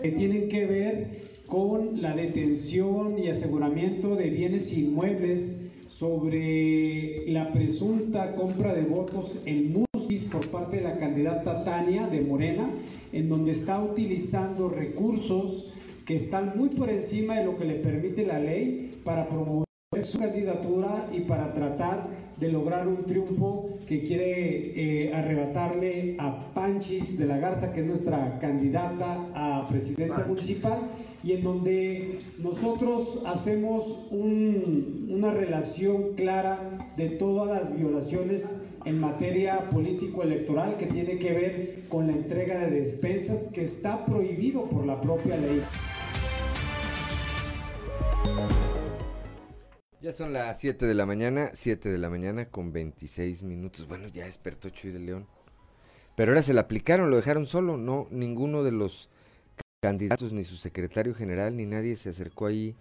que 0.00 0.10
tienen 0.12 0.48
que 0.48 0.66
ver 0.66 1.10
con 1.46 2.00
la 2.00 2.16
detención 2.16 3.18
y 3.18 3.28
aseguramiento 3.28 4.16
de 4.16 4.30
bienes 4.30 4.72
inmuebles 4.72 5.70
sobre 5.88 7.30
la 7.30 7.52
presunta 7.52 8.34
compra 8.34 8.74
de 8.74 8.82
votos 8.82 9.42
en 9.46 9.74
Musquis 9.74 10.24
por 10.24 10.48
parte 10.48 10.78
de 10.78 10.82
la 10.82 10.98
candidata 10.98 11.62
Tania 11.64 12.06
de 12.06 12.22
Morena, 12.22 12.70
en 13.12 13.28
donde 13.28 13.52
está 13.52 13.80
utilizando 13.82 14.70
recursos 14.70 15.72
que 16.06 16.16
están 16.16 16.54
muy 16.56 16.70
por 16.70 16.90
encima 16.90 17.38
de 17.38 17.44
lo 17.44 17.58
que 17.58 17.66
le 17.66 17.74
permite 17.74 18.26
la 18.26 18.40
ley 18.40 18.90
para 19.04 19.28
promover 19.28 19.71
su 20.00 20.18
candidatura 20.18 21.06
y 21.12 21.20
para 21.20 21.52
tratar 21.52 22.06
de 22.38 22.50
lograr 22.50 22.88
un 22.88 23.04
triunfo 23.04 23.78
que 23.86 24.02
quiere 24.02 25.04
eh, 25.04 25.14
arrebatarle 25.14 26.16
a 26.18 26.52
Panchis 26.54 27.18
de 27.18 27.26
la 27.26 27.36
Garza, 27.36 27.72
que 27.72 27.80
es 27.80 27.86
nuestra 27.86 28.38
candidata 28.40 29.28
a 29.34 29.68
presidenta 29.68 30.24
municipal, 30.26 30.78
y 31.22 31.32
en 31.32 31.44
donde 31.44 32.20
nosotros 32.38 33.22
hacemos 33.26 34.08
una 34.10 35.30
relación 35.30 36.14
clara 36.14 36.88
de 36.96 37.10
todas 37.10 37.62
las 37.62 37.76
violaciones 37.76 38.44
en 38.84 38.98
materia 38.98 39.68
político-electoral 39.70 40.78
que 40.78 40.86
tiene 40.86 41.18
que 41.18 41.32
ver 41.32 41.78
con 41.88 42.06
la 42.06 42.14
entrega 42.14 42.58
de 42.60 42.80
despensas 42.80 43.52
que 43.52 43.64
está 43.64 44.04
prohibido 44.06 44.64
por 44.64 44.86
la 44.86 45.00
propia 45.00 45.36
ley. 45.36 45.62
Ya 50.02 50.10
son 50.10 50.32
las 50.32 50.58
7 50.58 50.84
de 50.84 50.94
la 50.94 51.06
mañana, 51.06 51.50
7 51.54 51.88
de 51.88 51.96
la 51.96 52.10
mañana 52.10 52.46
con 52.46 52.72
26 52.72 53.44
minutos. 53.44 53.86
Bueno, 53.86 54.08
ya 54.08 54.24
despertó 54.24 54.68
Chuy 54.68 54.90
de 54.90 54.98
León. 54.98 55.28
Pero 56.16 56.32
ahora 56.32 56.42
se 56.42 56.52
la 56.52 56.62
aplicaron, 56.62 57.08
lo 57.08 57.14
dejaron 57.14 57.46
solo. 57.46 57.76
No, 57.76 58.08
ninguno 58.10 58.64
de 58.64 58.72
los 58.72 59.10
candidatos, 59.80 60.32
ni 60.32 60.42
su 60.42 60.56
secretario 60.56 61.14
general, 61.14 61.56
ni 61.56 61.66
nadie 61.66 61.94
se 61.94 62.08
acercó 62.08 62.46
ahí 62.46 62.74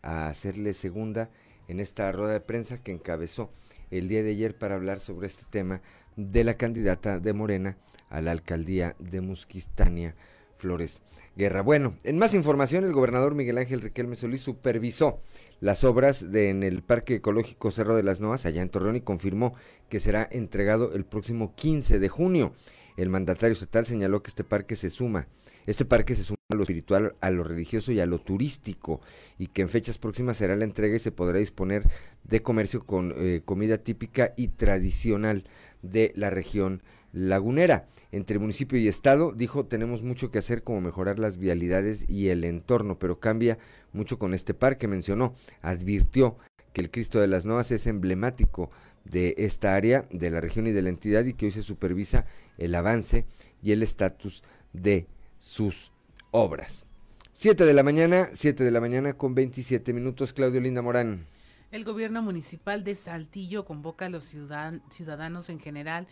a 0.00 0.28
hacerle 0.28 0.72
segunda 0.72 1.28
en 1.68 1.80
esta 1.80 2.10
rueda 2.12 2.32
de 2.32 2.40
prensa 2.40 2.82
que 2.82 2.92
encabezó 2.92 3.50
el 3.90 4.08
día 4.08 4.22
de 4.22 4.30
ayer 4.30 4.56
para 4.56 4.76
hablar 4.76 5.00
sobre 5.00 5.26
este 5.26 5.44
tema 5.50 5.82
de 6.16 6.44
la 6.44 6.54
candidata 6.54 7.20
de 7.20 7.34
Morena 7.34 7.76
a 8.08 8.22
la 8.22 8.30
alcaldía 8.30 8.96
de 8.98 9.20
Musquistania, 9.20 10.14
Flores 10.56 11.02
Guerra. 11.36 11.62
Bueno, 11.62 11.98
en 12.04 12.16
más 12.16 12.32
información, 12.32 12.84
el 12.84 12.92
gobernador 12.92 13.34
Miguel 13.34 13.58
Ángel 13.58 13.82
Riquelme 13.82 14.16
Solís 14.16 14.40
supervisó 14.40 15.20
las 15.64 15.82
obras 15.82 16.30
de, 16.30 16.50
en 16.50 16.62
el 16.62 16.82
Parque 16.82 17.14
Ecológico 17.14 17.70
Cerro 17.70 17.96
de 17.96 18.02
las 18.02 18.20
Novas, 18.20 18.44
allá 18.44 18.60
en 18.60 18.68
Torreón, 18.68 18.96
y 18.96 19.00
confirmó 19.00 19.54
que 19.88 19.98
será 19.98 20.28
entregado 20.30 20.92
el 20.92 21.06
próximo 21.06 21.54
15 21.54 21.98
de 21.98 22.08
junio. 22.10 22.52
El 22.98 23.08
mandatario 23.08 23.54
estatal 23.54 23.86
señaló 23.86 24.22
que 24.22 24.28
este 24.28 24.44
parque 24.44 24.76
se 24.76 24.90
suma, 24.90 25.26
este 25.64 25.86
parque 25.86 26.14
se 26.14 26.22
suma 26.22 26.36
a 26.52 26.54
lo 26.56 26.64
espiritual, 26.64 27.16
a 27.22 27.30
lo 27.30 27.44
religioso 27.44 27.92
y 27.92 28.00
a 28.00 28.04
lo 28.04 28.18
turístico, 28.18 29.00
y 29.38 29.46
que 29.46 29.62
en 29.62 29.70
fechas 29.70 29.96
próximas 29.96 30.36
será 30.36 30.54
la 30.54 30.64
entrega 30.64 30.96
y 30.96 30.98
se 30.98 31.12
podrá 31.12 31.38
disponer 31.38 31.88
de 32.24 32.42
comercio 32.42 32.84
con 32.84 33.14
eh, 33.16 33.40
comida 33.42 33.78
típica 33.78 34.34
y 34.36 34.48
tradicional 34.48 35.44
de 35.80 36.12
la 36.14 36.28
región 36.28 36.82
lagunera. 37.14 37.88
Entre 38.12 38.38
municipio 38.38 38.78
y 38.78 38.86
estado, 38.86 39.32
dijo, 39.32 39.64
tenemos 39.64 40.02
mucho 40.02 40.30
que 40.30 40.38
hacer 40.38 40.62
como 40.62 40.80
mejorar 40.80 41.18
las 41.18 41.36
vialidades 41.36 42.08
y 42.08 42.28
el 42.28 42.44
entorno, 42.44 42.98
pero 42.98 43.18
cambia 43.18 43.58
mucho 43.94 44.18
con 44.18 44.34
este 44.34 44.52
parque, 44.52 44.88
mencionó. 44.88 45.34
Advirtió 45.62 46.36
que 46.72 46.80
el 46.80 46.90
Cristo 46.90 47.20
de 47.20 47.28
las 47.28 47.46
Novas 47.46 47.70
es 47.70 47.86
emblemático 47.86 48.70
de 49.04 49.34
esta 49.38 49.74
área, 49.74 50.06
de 50.10 50.30
la 50.30 50.40
región 50.40 50.66
y 50.66 50.72
de 50.72 50.82
la 50.82 50.88
entidad 50.88 51.24
y 51.24 51.34
que 51.34 51.46
hoy 51.46 51.52
se 51.52 51.62
supervisa 51.62 52.26
el 52.58 52.74
avance 52.74 53.26
y 53.62 53.72
el 53.72 53.82
estatus 53.82 54.42
de 54.72 55.06
sus 55.38 55.92
obras. 56.30 56.84
Siete 57.32 57.64
de 57.64 57.74
la 57.74 57.82
mañana, 57.82 58.28
siete 58.32 58.64
de 58.64 58.70
la 58.70 58.80
mañana 58.80 59.14
con 59.14 59.34
27 59.34 59.92
minutos, 59.92 60.32
Claudio 60.32 60.60
Linda 60.60 60.82
Morán. 60.82 61.26
El 61.70 61.84
gobierno 61.84 62.22
municipal 62.22 62.84
de 62.84 62.94
Saltillo 62.94 63.64
convoca 63.64 64.06
a 64.06 64.08
los 64.08 64.24
ciudadanos 64.24 65.48
en 65.48 65.58
general 65.58 66.06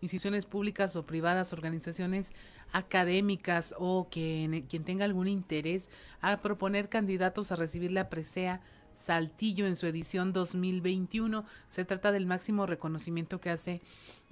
instituciones 0.00 0.46
públicas 0.46 0.96
o 0.96 1.06
privadas, 1.06 1.52
organizaciones 1.52 2.32
académicas 2.72 3.74
o 3.78 4.08
que, 4.10 4.64
quien 4.68 4.84
tenga 4.84 5.04
algún 5.04 5.28
interés 5.28 5.90
a 6.20 6.42
proponer 6.42 6.88
candidatos 6.88 7.52
a 7.52 7.56
recibir 7.56 7.92
la 7.92 8.08
presea 8.08 8.60
Saltillo 8.92 9.66
en 9.66 9.76
su 9.76 9.86
edición 9.86 10.32
2021. 10.32 11.44
Se 11.68 11.84
trata 11.84 12.12
del 12.12 12.26
máximo 12.26 12.66
reconocimiento 12.66 13.40
que 13.40 13.50
hace 13.50 13.82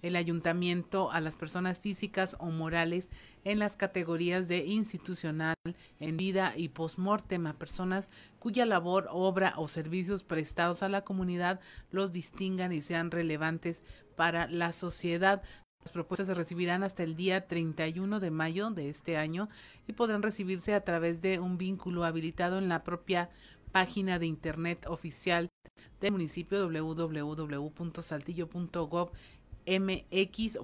el 0.04 0.14
ayuntamiento 0.16 1.10
a 1.10 1.20
las 1.20 1.36
personas 1.36 1.80
físicas 1.80 2.36
o 2.38 2.50
morales 2.50 3.08
en 3.42 3.58
las 3.58 3.74
categorías 3.74 4.46
de 4.48 4.66
institucional, 4.66 5.54
en 5.98 6.18
vida 6.18 6.52
y 6.56 6.68
postmortem 6.68 7.46
a 7.46 7.54
personas 7.54 8.10
cuya 8.38 8.66
labor, 8.66 9.08
obra 9.10 9.54
o 9.56 9.66
servicios 9.66 10.22
prestados 10.22 10.82
a 10.82 10.90
la 10.90 11.04
comunidad 11.04 11.58
los 11.90 12.12
distingan 12.12 12.74
y 12.74 12.82
sean 12.82 13.10
relevantes 13.10 13.82
para 14.14 14.46
la 14.46 14.72
sociedad. 14.72 15.42
Las 15.82 15.92
propuestas 15.92 16.26
se 16.26 16.34
recibirán 16.34 16.82
hasta 16.82 17.02
el 17.02 17.16
día 17.16 17.46
31 17.46 18.20
de 18.20 18.30
mayo 18.30 18.68
de 18.70 18.90
este 18.90 19.16
año 19.16 19.48
y 19.86 19.94
podrán 19.94 20.22
recibirse 20.22 20.74
a 20.74 20.84
través 20.84 21.22
de 21.22 21.40
un 21.40 21.56
vínculo 21.56 22.04
habilitado 22.04 22.58
en 22.58 22.68
la 22.68 22.84
propia 22.84 23.30
página 23.72 24.18
de 24.18 24.26
internet 24.26 24.84
oficial 24.86 25.48
del 26.00 26.12
municipio 26.12 26.68
www.saltillo.gov 26.68 29.10
mx 29.66 30.58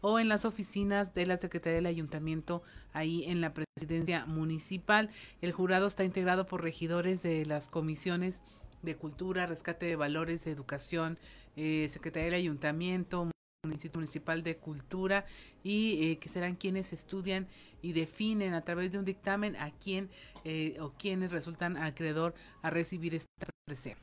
o 0.00 0.18
en 0.18 0.28
las 0.28 0.44
oficinas 0.44 1.14
de 1.14 1.26
la 1.26 1.36
Secretaría 1.36 1.76
del 1.76 1.86
Ayuntamiento 1.86 2.62
ahí 2.92 3.24
en 3.24 3.40
la 3.40 3.54
presidencia 3.54 4.26
municipal. 4.26 5.10
El 5.40 5.52
jurado 5.52 5.86
está 5.86 6.04
integrado 6.04 6.46
por 6.46 6.62
regidores 6.62 7.22
de 7.22 7.46
las 7.46 7.68
comisiones 7.68 8.42
de 8.82 8.96
cultura, 8.96 9.46
rescate 9.46 9.86
de 9.86 9.96
valores, 9.96 10.46
educación, 10.46 11.18
eh, 11.56 11.86
Secretaría 11.88 12.26
del 12.26 12.34
Ayuntamiento, 12.34 13.30
Instituto 13.70 14.00
Municipal 14.00 14.42
de 14.42 14.56
Cultura 14.56 15.24
y 15.62 16.10
eh, 16.10 16.18
que 16.18 16.28
serán 16.28 16.56
quienes 16.56 16.92
estudian 16.92 17.46
y 17.80 17.92
definen 17.92 18.54
a 18.54 18.62
través 18.62 18.90
de 18.90 18.98
un 18.98 19.04
dictamen 19.04 19.54
a 19.54 19.70
quién 19.70 20.10
eh, 20.44 20.76
o 20.80 20.90
quienes 20.98 21.30
resultan 21.30 21.76
acreedor 21.76 22.34
a 22.62 22.70
recibir 22.70 23.14
esta 23.14 23.30
presea. 23.64 23.96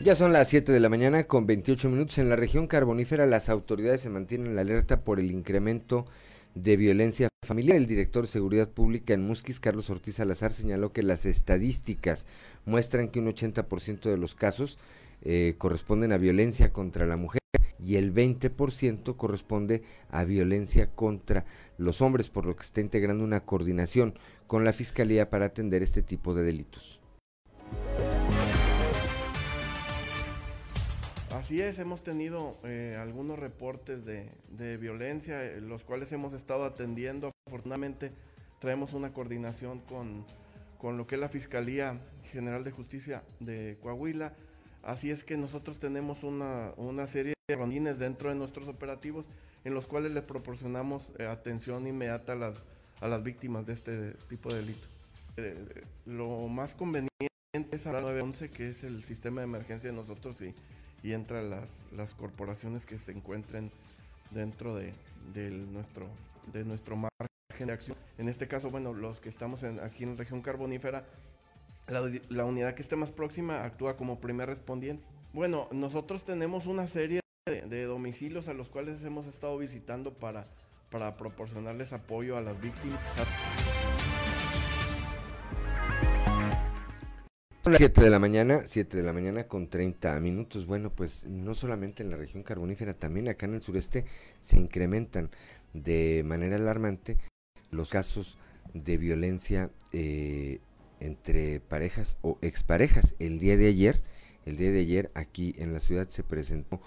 Ya 0.00 0.14
son 0.14 0.32
las 0.32 0.48
7 0.48 0.70
de 0.70 0.78
la 0.78 0.88
mañana 0.88 1.24
con 1.24 1.46
28 1.46 1.90
minutos. 1.90 2.18
En 2.18 2.28
la 2.28 2.36
región 2.36 2.68
carbonífera 2.68 3.26
las 3.26 3.48
autoridades 3.48 4.00
se 4.00 4.08
mantienen 4.08 4.52
en 4.52 4.58
alerta 4.58 5.00
por 5.00 5.18
el 5.18 5.32
incremento 5.32 6.04
de 6.54 6.76
violencia 6.76 7.28
familiar. 7.44 7.76
El 7.76 7.88
director 7.88 8.22
de 8.22 8.28
Seguridad 8.28 8.68
Pública 8.70 9.12
en 9.12 9.26
Musquis, 9.26 9.58
Carlos 9.58 9.90
Ortiz 9.90 10.14
Salazar, 10.14 10.52
señaló 10.52 10.92
que 10.92 11.02
las 11.02 11.26
estadísticas 11.26 12.26
muestran 12.64 13.08
que 13.08 13.18
un 13.18 13.26
80% 13.26 14.02
de 14.08 14.16
los 14.16 14.36
casos 14.36 14.78
eh, 15.22 15.56
corresponden 15.58 16.12
a 16.12 16.18
violencia 16.18 16.72
contra 16.72 17.04
la 17.04 17.16
mujer 17.16 17.40
y 17.84 17.96
el 17.96 18.14
20% 18.14 19.16
corresponde 19.16 19.82
a 20.10 20.22
violencia 20.22 20.86
contra 20.86 21.44
los 21.76 22.02
hombres, 22.02 22.28
por 22.28 22.46
lo 22.46 22.54
que 22.54 22.62
está 22.62 22.80
integrando 22.80 23.24
una 23.24 23.40
coordinación 23.40 24.14
con 24.46 24.64
la 24.64 24.72
Fiscalía 24.72 25.28
para 25.28 25.46
atender 25.46 25.82
este 25.82 26.02
tipo 26.02 26.34
de 26.34 26.44
delitos. 26.44 26.97
Así 31.48 31.62
es, 31.62 31.78
hemos 31.78 32.02
tenido 32.02 32.58
eh, 32.62 32.98
algunos 33.00 33.38
reportes 33.38 34.04
de, 34.04 34.76
violencia, 34.76 35.42
eh, 35.42 35.62
los 35.62 35.82
cuales 35.82 36.12
hemos 36.12 36.34
estado 36.34 36.64
atendiendo. 36.64 37.32
Afortunadamente 37.46 38.12
traemos 38.58 38.92
una 38.92 39.14
coordinación 39.14 39.80
con, 39.80 40.26
con 40.76 40.98
lo 40.98 41.06
que 41.06 41.14
es 41.14 41.20
la 41.22 41.30
Fiscalía 41.30 42.02
General 42.32 42.64
de 42.64 42.70
Justicia 42.70 43.22
de 43.40 43.78
Coahuila. 43.80 44.34
Así 44.82 45.10
es 45.10 45.24
que 45.24 45.38
nosotros 45.38 45.78
tenemos 45.78 46.22
una, 46.22 46.74
una 46.76 47.06
serie 47.06 47.32
de 47.48 47.56
rondines 47.56 47.98
dentro 47.98 48.28
de 48.28 48.34
nuestros 48.34 48.68
operativos 48.68 49.30
en 49.64 49.72
los 49.72 49.86
cuales 49.86 50.12
les 50.12 50.24
proporcionamos 50.24 51.12
eh, 51.18 51.24
atención 51.24 51.86
inmediata 51.86 52.34
a 52.34 52.36
las, 52.36 52.56
a 53.00 53.08
las 53.08 53.22
víctimas 53.22 53.64
de 53.64 53.72
este 53.72 54.10
tipo 54.28 54.52
de 54.52 54.56
delito. 54.56 54.86
lo 56.04 56.46
más 56.48 56.74
conveniente 56.74 57.08
es 57.70 57.86
hablar 57.86 58.02
911, 58.02 58.50
que 58.50 58.68
es 58.68 58.84
el 58.84 59.02
sistema 59.02 59.40
de 59.40 59.46
emergencia 59.46 59.88
de 59.88 59.96
nosotros 59.96 60.42
y 60.42 60.54
y 61.02 61.12
entre 61.12 61.48
las, 61.48 61.84
las 61.92 62.14
corporaciones 62.14 62.86
que 62.86 62.98
se 62.98 63.12
encuentren 63.12 63.70
dentro 64.30 64.74
de, 64.74 64.92
nuestro, 65.72 66.08
de 66.52 66.64
nuestro 66.64 66.96
margen 66.96 67.66
de 67.66 67.72
acción. 67.72 67.96
En 68.18 68.28
este 68.28 68.48
caso, 68.48 68.70
bueno, 68.70 68.92
los 68.92 69.20
que 69.20 69.28
estamos 69.28 69.64
aquí 69.64 70.04
en 70.04 70.10
la 70.10 70.16
región 70.16 70.42
carbonífera, 70.42 71.04
la, 71.88 72.44
unidad 72.44 72.74
que 72.74 72.82
esté 72.82 72.96
más 72.96 73.12
próxima 73.12 73.64
actúa 73.64 73.96
como 73.96 74.20
primer 74.20 74.48
respondiente. 74.48 75.04
Bueno, 75.32 75.68
nosotros 75.72 76.24
tenemos 76.24 76.66
una 76.66 76.86
serie 76.86 77.20
de, 77.46 77.62
de, 77.62 77.84
domicilios 77.84 78.48
a 78.48 78.54
los 78.54 78.68
cuales 78.68 79.02
hemos 79.04 79.26
estado 79.26 79.56
visitando 79.58 80.14
para, 80.14 80.46
para 80.90 81.16
proporcionarles 81.16 81.92
apoyo 81.92 82.36
a 82.36 82.40
las 82.40 82.60
víctimas. 82.60 83.00
7 87.76 88.00
de 88.00 88.10
la 88.10 88.18
mañana, 88.18 88.62
7 88.66 88.96
de 88.96 89.02
la 89.02 89.12
mañana 89.12 89.44
con 89.44 89.68
30 89.68 90.18
minutos. 90.20 90.66
Bueno, 90.66 90.90
pues 90.90 91.24
no 91.24 91.54
solamente 91.54 92.02
en 92.02 92.10
la 92.10 92.16
región 92.16 92.42
carbonífera, 92.42 92.94
también 92.94 93.28
acá 93.28 93.46
en 93.46 93.54
el 93.54 93.62
sureste 93.62 94.04
se 94.40 94.58
incrementan 94.58 95.30
de 95.74 96.22
manera 96.24 96.56
alarmante 96.56 97.18
los 97.70 97.90
casos 97.90 98.38
de 98.74 98.96
violencia 98.96 99.70
eh, 99.92 100.60
entre 101.00 101.60
parejas 101.60 102.16
o 102.22 102.38
exparejas. 102.42 103.14
El 103.18 103.38
día 103.38 103.56
de 103.56 103.68
ayer, 103.68 104.02
el 104.46 104.56
día 104.56 104.70
de 104.70 104.80
ayer 104.80 105.10
aquí 105.14 105.54
en 105.58 105.72
la 105.72 105.80
ciudad 105.80 106.08
se 106.08 106.22
presentó 106.22 106.80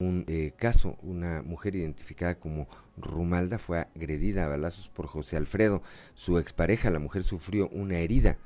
un 0.00 0.24
eh, 0.28 0.52
caso, 0.56 0.96
una 1.02 1.42
mujer 1.42 1.74
identificada 1.74 2.34
como 2.34 2.68
Rumalda 2.96 3.58
fue 3.58 3.80
agredida 3.80 4.44
a 4.44 4.48
balazos 4.48 4.88
por 4.88 5.06
José 5.06 5.36
Alfredo, 5.36 5.82
su 6.14 6.38
expareja, 6.38 6.90
la 6.90 6.98
mujer 6.98 7.22
sufrió 7.22 7.68
una 7.68 7.98
herida 7.98 8.36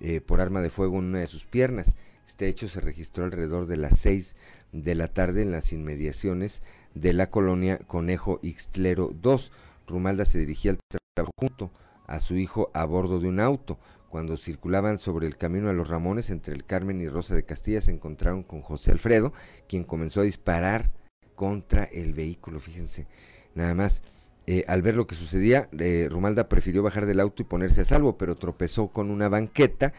eh, 0.00 0.20
por 0.20 0.40
arma 0.40 0.60
de 0.60 0.70
fuego 0.70 0.98
en 0.98 1.06
una 1.06 1.20
de 1.20 1.26
sus 1.26 1.46
piernas. 1.46 1.96
Este 2.26 2.48
hecho 2.48 2.68
se 2.68 2.80
registró 2.80 3.24
alrededor 3.24 3.66
de 3.66 3.76
las 3.76 3.98
6 4.00 4.36
de 4.72 4.94
la 4.94 5.08
tarde 5.08 5.42
en 5.42 5.52
las 5.52 5.72
inmediaciones 5.72 6.62
de 6.94 7.12
la 7.12 7.30
colonia 7.30 7.78
Conejo 7.86 8.40
Ixtlero 8.42 9.12
2. 9.14 9.52
Rumalda 9.86 10.24
se 10.24 10.38
dirigía 10.38 10.72
al 10.72 10.78
trabajo 11.14 11.32
junto 11.38 11.70
a 12.06 12.20
su 12.20 12.36
hijo 12.36 12.70
a 12.74 12.84
bordo 12.84 13.20
de 13.20 13.28
un 13.28 13.40
auto. 13.40 13.78
Cuando 14.08 14.36
circulaban 14.36 14.98
sobre 14.98 15.26
el 15.26 15.36
camino 15.36 15.68
a 15.68 15.72
los 15.72 15.88
Ramones 15.88 16.30
entre 16.30 16.54
el 16.54 16.64
Carmen 16.64 17.00
y 17.00 17.08
Rosa 17.08 17.34
de 17.34 17.44
Castilla 17.44 17.80
se 17.80 17.90
encontraron 17.90 18.42
con 18.42 18.62
José 18.62 18.92
Alfredo, 18.92 19.32
quien 19.68 19.84
comenzó 19.84 20.20
a 20.20 20.24
disparar 20.24 20.90
contra 21.34 21.84
el 21.84 22.14
vehículo. 22.14 22.60
Fíjense, 22.60 23.06
nada 23.54 23.74
más. 23.74 24.02
Eh, 24.48 24.64
al 24.68 24.80
ver 24.80 24.96
lo 24.96 25.08
que 25.08 25.16
sucedía, 25.16 25.68
eh, 25.78 26.06
Rumalda 26.08 26.48
prefirió 26.48 26.82
bajar 26.82 27.06
del 27.06 27.18
auto 27.18 27.42
y 27.42 27.46
ponerse 27.46 27.80
a 27.80 27.84
salvo, 27.84 28.16
pero 28.16 28.36
tropezó 28.36 28.88
con 28.88 29.10
una 29.10 29.28
banqueta 29.28 29.92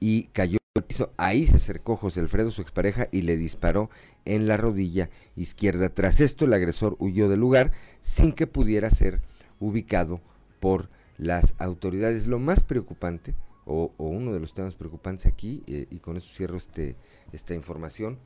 y 0.00 0.24
cayó 0.32 0.58
al 0.74 0.84
piso. 0.84 1.12
Ahí 1.18 1.44
se 1.44 1.56
acercó 1.56 1.96
José 1.96 2.20
Alfredo, 2.20 2.50
su 2.50 2.62
expareja, 2.62 3.08
y 3.12 3.22
le 3.22 3.36
disparó 3.36 3.90
en 4.24 4.48
la 4.48 4.56
rodilla 4.56 5.10
izquierda. 5.36 5.90
Tras 5.90 6.20
esto, 6.20 6.46
el 6.46 6.54
agresor 6.54 6.96
huyó 6.98 7.28
del 7.28 7.40
lugar 7.40 7.72
sin 8.00 8.32
que 8.32 8.46
pudiera 8.46 8.88
ser 8.88 9.20
ubicado 9.58 10.22
por 10.60 10.88
las 11.18 11.54
autoridades. 11.58 12.26
Lo 12.26 12.38
más 12.38 12.62
preocupante, 12.62 13.34
o, 13.66 13.92
uno 13.98 14.32
de 14.32 14.40
los 14.40 14.54
temas 14.54 14.76
preocupantes 14.76 15.26
aquí, 15.26 15.62
eh, 15.66 15.86
y 15.90 15.98
con 15.98 16.16
eso 16.16 16.32
cierro 16.32 16.56
este, 16.56 16.96
esta 17.32 17.54
información, 17.54 18.18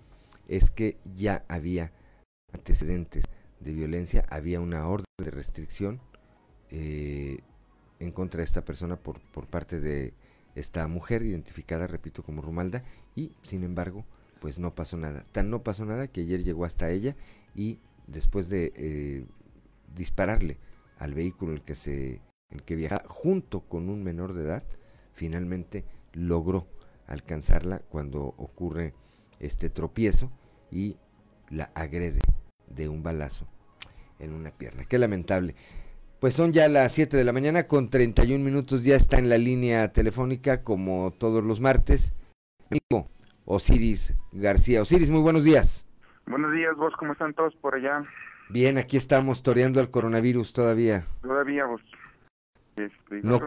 es 0.46 0.70
que 0.70 0.98
ya 1.16 1.44
había 1.48 1.90
antecedentes 2.52 3.24
de 3.64 3.72
violencia, 3.72 4.26
había 4.30 4.60
una 4.60 4.86
orden 4.86 5.06
de 5.18 5.30
restricción 5.30 6.00
eh, 6.70 7.38
en 7.98 8.12
contra 8.12 8.38
de 8.38 8.44
esta 8.44 8.64
persona 8.64 8.96
por, 8.96 9.20
por 9.20 9.46
parte 9.46 9.80
de 9.80 10.12
esta 10.54 10.86
mujer 10.86 11.22
identificada, 11.22 11.86
repito, 11.86 12.22
como 12.22 12.42
Rumalda, 12.42 12.84
y 13.16 13.32
sin 13.42 13.64
embargo, 13.64 14.04
pues 14.40 14.58
no 14.58 14.74
pasó 14.74 14.96
nada. 14.96 15.24
Tan 15.32 15.50
no 15.50 15.62
pasó 15.62 15.84
nada 15.84 16.06
que 16.08 16.20
ayer 16.20 16.44
llegó 16.44 16.64
hasta 16.64 16.90
ella 16.90 17.16
y 17.54 17.78
después 18.06 18.48
de 18.48 18.72
eh, 18.76 19.26
dispararle 19.94 20.58
al 20.98 21.14
vehículo 21.14 21.52
en 21.52 21.58
el 21.58 21.64
que 21.64 21.74
se 21.74 22.20
el 22.50 22.62
que 22.62 22.76
viajaba 22.76 23.04
junto 23.08 23.60
con 23.62 23.88
un 23.88 24.04
menor 24.04 24.32
de 24.32 24.44
edad, 24.44 24.62
finalmente 25.12 25.84
logró 26.12 26.68
alcanzarla 27.06 27.80
cuando 27.80 28.22
ocurre 28.36 28.94
este 29.40 29.70
tropiezo 29.70 30.30
y 30.70 30.96
la 31.50 31.72
agrede 31.74 32.20
de 32.68 32.88
un 32.88 33.02
balazo 33.02 33.48
en 34.18 34.32
una 34.32 34.50
pierna. 34.50 34.84
Qué 34.84 34.98
lamentable. 34.98 35.54
Pues 36.20 36.34
son 36.34 36.52
ya 36.52 36.68
las 36.68 36.92
7 36.92 37.16
de 37.16 37.24
la 37.24 37.32
mañana 37.32 37.66
con 37.66 37.90
31 37.90 38.42
minutos, 38.42 38.84
ya 38.84 38.96
está 38.96 39.18
en 39.18 39.28
la 39.28 39.38
línea 39.38 39.92
telefónica 39.92 40.62
como 40.62 41.12
todos 41.18 41.44
los 41.44 41.60
martes. 41.60 42.14
Amigo 42.70 43.08
Osiris 43.44 44.14
García. 44.32 44.82
Osiris, 44.82 45.10
muy 45.10 45.20
buenos 45.20 45.44
días. 45.44 45.86
Buenos 46.26 46.52
días, 46.52 46.74
vos, 46.76 46.94
¿cómo 46.98 47.12
están 47.12 47.34
todos 47.34 47.54
por 47.56 47.74
allá? 47.74 48.04
Bien, 48.48 48.78
aquí 48.78 48.96
estamos 48.96 49.42
toreando 49.42 49.80
al 49.80 49.90
coronavirus 49.90 50.52
todavía. 50.52 51.04
Todavía, 51.22 51.66
vos. 51.66 51.82
Este, 52.76 53.20
no, 53.22 53.40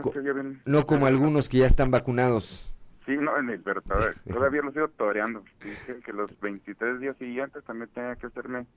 no 0.65 0.85
como 0.85 1.07
algunos 1.07 1.49
que 1.49 1.57
ya 1.57 1.65
están 1.65 1.91
vacunados. 1.91 2.71
Sí, 3.05 3.17
no, 3.17 3.31
pero 3.63 3.81
todavía, 4.27 4.61
lo 4.61 4.71
sigo 4.71 4.87
toreando. 4.89 5.43
Dicen 5.63 6.01
que 6.01 6.13
los 6.13 6.39
23 6.39 6.99
días 6.99 7.17
siguientes 7.17 7.63
también 7.63 7.89
tenía 7.93 8.15
que 8.15 8.27
hacerme 8.27 8.67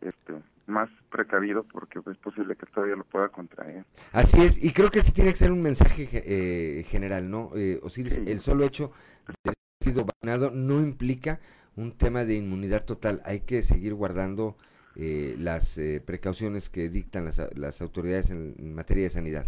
este 0.00 0.34
más 0.66 0.90
precavido 1.10 1.64
porque 1.64 2.00
es 2.10 2.16
posible 2.18 2.56
que 2.56 2.66
todavía 2.66 2.96
lo 2.96 3.04
pueda 3.04 3.28
contraer. 3.28 3.84
Así 4.12 4.40
es, 4.42 4.62
y 4.62 4.72
creo 4.72 4.90
que 4.90 4.98
este 4.98 5.12
tiene 5.12 5.30
que 5.30 5.36
ser 5.36 5.52
un 5.52 5.62
mensaje 5.62 6.08
eh, 6.12 6.82
general, 6.84 7.30
¿no? 7.30 7.50
Eh, 7.54 7.78
Osiris, 7.82 8.18
el 8.18 8.40
solo 8.40 8.64
hecho 8.64 8.90
de 9.26 9.50
haber 9.50 9.54
sido 9.80 10.04
vacunado 10.04 10.50
no 10.50 10.80
implica 10.80 11.40
un 11.76 11.92
tema 11.92 12.24
de 12.24 12.34
inmunidad 12.34 12.84
total, 12.84 13.22
hay 13.24 13.40
que 13.40 13.62
seguir 13.62 13.94
guardando 13.94 14.56
eh, 14.96 15.36
las 15.38 15.76
eh, 15.78 16.02
precauciones 16.04 16.70
que 16.70 16.88
dictan 16.88 17.26
las, 17.26 17.40
las 17.54 17.82
autoridades 17.82 18.30
en 18.30 18.74
materia 18.74 19.04
de 19.04 19.10
sanidad. 19.10 19.46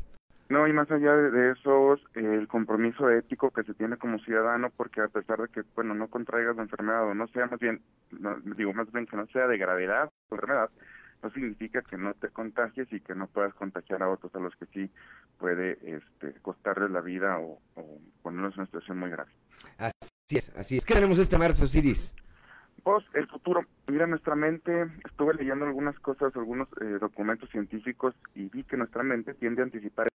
No, 0.49 0.67
y 0.67 0.73
más 0.73 0.91
allá 0.91 1.15
de 1.15 1.53
eso, 1.53 1.99
el 2.15 2.49
compromiso 2.49 3.11
ético 3.11 3.51
que 3.51 3.65
se 3.65 3.75
tiene 3.75 3.99
como 3.99 4.19
ciudadano, 4.21 4.71
porque 4.75 5.03
a 5.03 5.09
pesar 5.09 5.43
de 5.43 5.49
que, 5.49 5.63
bueno, 5.75 5.93
no 5.95 6.09
contraigas 6.09 6.57
la 6.57 6.63
enfermedad 6.63 7.07
o 7.07 7.15
no 7.15 7.27
sea 7.29 7.47
más 7.47 7.61
bien, 7.61 7.83
digo 8.57 8.73
más 8.73 8.91
bien 8.91 9.07
que 9.07 9.17
no 9.17 9.27
sea 9.27 9.47
de 9.47 9.59
gravedad 9.59 10.11
la 10.31 10.35
enfermedad, 10.37 10.71
no 11.23 11.31
significa 11.31 11.83
que 11.83 11.99
no 11.99 12.15
te 12.15 12.31
contagies 12.31 12.91
y 12.93 13.01
que 13.01 13.15
no 13.15 13.27
puedas 13.27 13.53
contagiar 13.55 14.03
a 14.03 14.09
otros 14.09 14.35
a 14.35 14.39
los 14.39 14.57
que 14.57 14.65
sí 14.67 14.91
puede 15.39 15.79
este, 15.83 16.41
costarles 16.41 16.91
la 16.93 17.03
vida 17.03 17.39
o, 17.39 17.61
o 17.75 18.01
ponerlos 18.23 18.55
en 18.55 18.61
una 18.61 18.67
situación 18.67 18.99
muy 18.99 19.11
grave. 19.11 19.31
Así 19.77 19.93
es, 20.31 20.51
así 20.57 20.77
es. 20.79 20.87
¿Qué 20.87 20.95
tenemos 20.95 21.19
este 21.19 21.37
marzo, 21.37 21.65
Osiris? 21.65 22.15
Pues 22.85 23.05
el 23.13 23.27
futuro. 23.29 23.67
Mira, 23.87 24.07
nuestra 24.07 24.35
mente, 24.35 24.87
estuve 25.05 25.35
leyendo 25.35 25.67
algunas 25.67 25.99
cosas, 25.99 26.35
algunos 26.37 26.69
eh, 26.81 26.99
documentos 26.99 27.51
científicos 27.51 28.15
y 28.35 28.49
vi 28.49 28.63
que 28.65 28.79
nuestra 28.79 29.03
mente 29.03 29.35
tiende 29.35 29.61
a 29.61 29.65
anticipar 29.65 30.09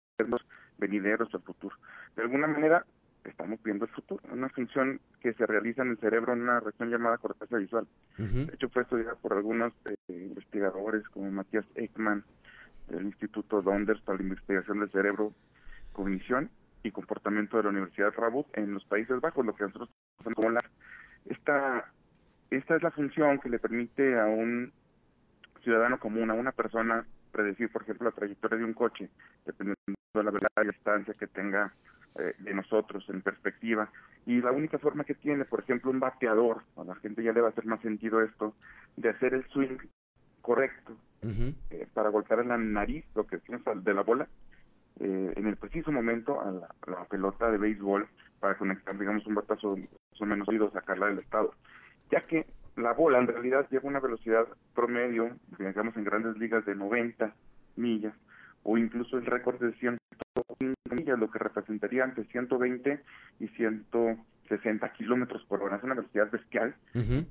venideros 0.79 1.31
del 1.31 1.43
futuro. 1.43 1.77
De 2.17 2.23
alguna 2.23 2.47
manera, 2.47 2.85
estamos 3.25 3.63
viendo 3.63 3.85
el 3.85 3.91
futuro, 3.91 4.23
una 4.31 4.49
función 4.49 5.01
que 5.21 5.33
se 5.35 5.47
realiza 5.47 5.83
en 5.83 5.91
el 5.91 5.99
cerebro 5.99 6.33
en 6.33 6.43
una 6.43 6.61
región 6.61 6.91
llamada 6.91 7.19
corteza 7.19 7.57
visual. 7.57 7.87
De 8.17 8.55
hecho, 8.55 8.69
fue 8.69 8.83
estudiada 8.83 9.15
por 9.15 9.33
algunos 9.33 9.73
eh, 9.85 9.95
investigadores 10.09 11.09
como 11.09 11.31
Matías 11.31 11.65
Ekman 11.75 12.25
del 12.89 13.07
Instituto 13.07 13.63
Donders 13.63 14.01
para 14.03 14.19
la 14.19 14.25
Investigación 14.25 14.81
del 14.81 14.91
Cerebro, 14.91 15.33
Cognición 15.93 16.51
y 16.83 16.91
Comportamiento 16.91 17.57
de 17.57 17.63
la 17.65 17.69
Universidad 17.71 18.13
Rabut 18.17 18.47
en 18.55 18.75
los 18.75 18.85
Países 18.85 19.21
Bajos, 19.21 19.47
lo 19.47 19.55
que 19.55 19.65
nosotros 19.65 19.91
como 20.35 20.51
la... 20.51 20.61
Esta, 21.27 21.93
esta 22.51 22.77
es 22.77 22.83
la 22.83 22.91
función 22.91 23.39
que 23.39 23.49
le 23.49 23.61
permite 23.61 24.19
a 24.19 24.27
un 24.27 24.73
ciudadano 25.63 26.01
común, 26.01 26.31
a 26.31 26.35
una 26.35 26.51
persona 26.51 27.07
predecir, 27.31 27.71
por 27.71 27.83
ejemplo, 27.83 28.09
la 28.09 28.15
trayectoria 28.15 28.59
de 28.59 28.65
un 28.65 28.75
coche, 28.75 29.09
dependiendo 29.47 29.81
de 29.87 29.95
la 30.15 30.31
velocidad 30.31 30.51
y 30.57 30.67
la 30.67 30.73
distancia 30.73 31.15
que 31.15 31.27
tenga 31.27 31.73
eh, 32.17 32.35
de 32.39 32.55
nosotros 32.55 33.05
en 33.09 33.23
perspectiva. 33.23 33.91
Y 34.27 34.41
la 34.41 34.53
única 34.53 34.79
forma 34.79 35.05
que 35.05 35.15
tiene, 35.15 35.45
por 35.45 35.61
ejemplo, 35.61 35.91
un 35.91 36.01
bateador, 36.01 36.63
a 36.77 36.85
la 36.85 36.95
gente 36.97 37.23
ya 37.23 37.33
le 37.33 37.41
va 37.41 37.49
a 37.49 37.51
hacer 37.51 37.65
más 37.67 37.81
sentido 37.81 38.23
esto, 38.23 38.55
de 38.97 39.09
hacer 39.09 39.35
el 39.35 39.45
swing 39.49 39.79
correcto 40.41 40.97
eh, 41.23 41.87
para 41.95 42.11
golpear 42.11 42.41
en 42.41 42.49
la 42.49 42.59
nariz, 42.59 43.05
lo 43.15 43.27
que 43.27 43.37
decimos 43.37 43.63
de 43.85 43.95
la 43.95 44.03
bola, 44.03 44.29
eh, 45.01 45.33
en 45.37 45.47
el 45.47 45.57
preciso 45.57 45.91
momento 45.91 46.41
a 46.41 46.51
la, 46.51 46.67
a 46.87 46.91
la, 46.91 47.05
pelota 47.05 47.51
de 47.51 47.59
béisbol 47.59 48.07
para 48.41 48.59
conectar, 48.59 48.99
digamos, 48.99 49.27
un 49.27 49.37
batazo 49.37 49.77
más 49.77 50.21
o 50.21 50.27
menos 50.27 50.49
oído, 50.49 50.71
sacarla 50.71 51.07
del 51.07 51.21
estado. 51.21 51.55
Ya 52.11 52.27
que 52.27 52.47
la 52.77 52.93
bola 52.93 53.19
en 53.19 53.29
realidad 53.29 53.67
lleva 53.71 53.89
una 53.89 54.01
velocidad 54.01 54.47
promedio, 54.75 55.31
digamos 55.59 55.97
en 55.97 56.05
grandes 56.05 56.37
ligas 56.37 56.65
de 56.67 56.75
90 56.75 57.33
millas, 57.77 58.15
o 58.63 58.79
incluso 58.79 59.19
el 59.19 59.27
récord 59.27 59.61
de 59.61 59.73
105 59.75 60.75
millas, 60.91 61.19
lo 61.19 61.31
que 61.31 61.39
representaría 61.39 62.05
entre 62.05 62.25
120 62.25 63.01
y 63.41 63.49
160 63.49 64.93
kilómetros 64.93 65.45
por 65.47 65.63
hora. 65.63 65.77
Es 65.77 65.83
una 65.83 65.95
velocidad 65.95 66.31
bestial. 66.31 66.75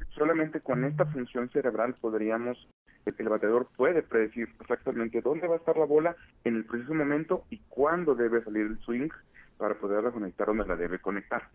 Solamente 0.10 0.62
con 0.62 0.84
esta 0.84 1.06
función 1.06 1.50
cerebral 1.50 1.96
podríamos, 2.00 2.68
el 3.06 3.30
bateador 3.30 3.68
puede 3.76 4.04
predecir 4.04 4.50
exactamente 4.60 5.22
dónde 5.22 5.48
va 5.48 5.56
a 5.56 5.58
estar 5.58 5.78
la 5.78 5.86
bola 5.86 6.16
en 6.44 6.56
el 6.56 6.66
preciso 6.66 6.94
momento 6.94 7.46
y 7.50 7.60
cuándo 7.70 8.16
debe 8.16 8.44
salir 8.44 8.66
el 8.66 8.80
swing 8.80 9.10
para 9.58 9.76
poderla 9.76 10.12
conectar 10.12 10.48
donde 10.48 10.66
la 10.66 10.76
debe 10.76 11.00
conectar. 11.00 11.48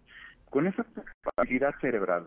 Con 0.50 0.66
esa 0.66 0.86
habilidad 1.36 1.74
cerebral, 1.80 2.26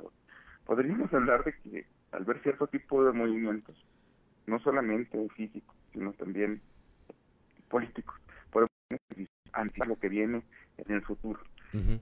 podríamos 0.65 1.11
hablar 1.13 1.43
de 1.45 1.53
que 1.63 1.85
al 2.11 2.25
ver 2.25 2.41
cierto 2.41 2.67
tipo 2.67 3.03
de 3.05 3.13
movimientos, 3.13 3.75
no 4.45 4.59
solamente 4.59 5.27
físicos, 5.35 5.75
sino 5.93 6.11
también 6.13 6.61
políticos, 7.69 8.19
podemos 8.51 8.69
anticipar 9.53 9.87
lo 9.87 9.99
que 9.99 10.09
viene 10.09 10.43
en 10.77 10.95
el 10.95 11.01
futuro. 11.01 11.39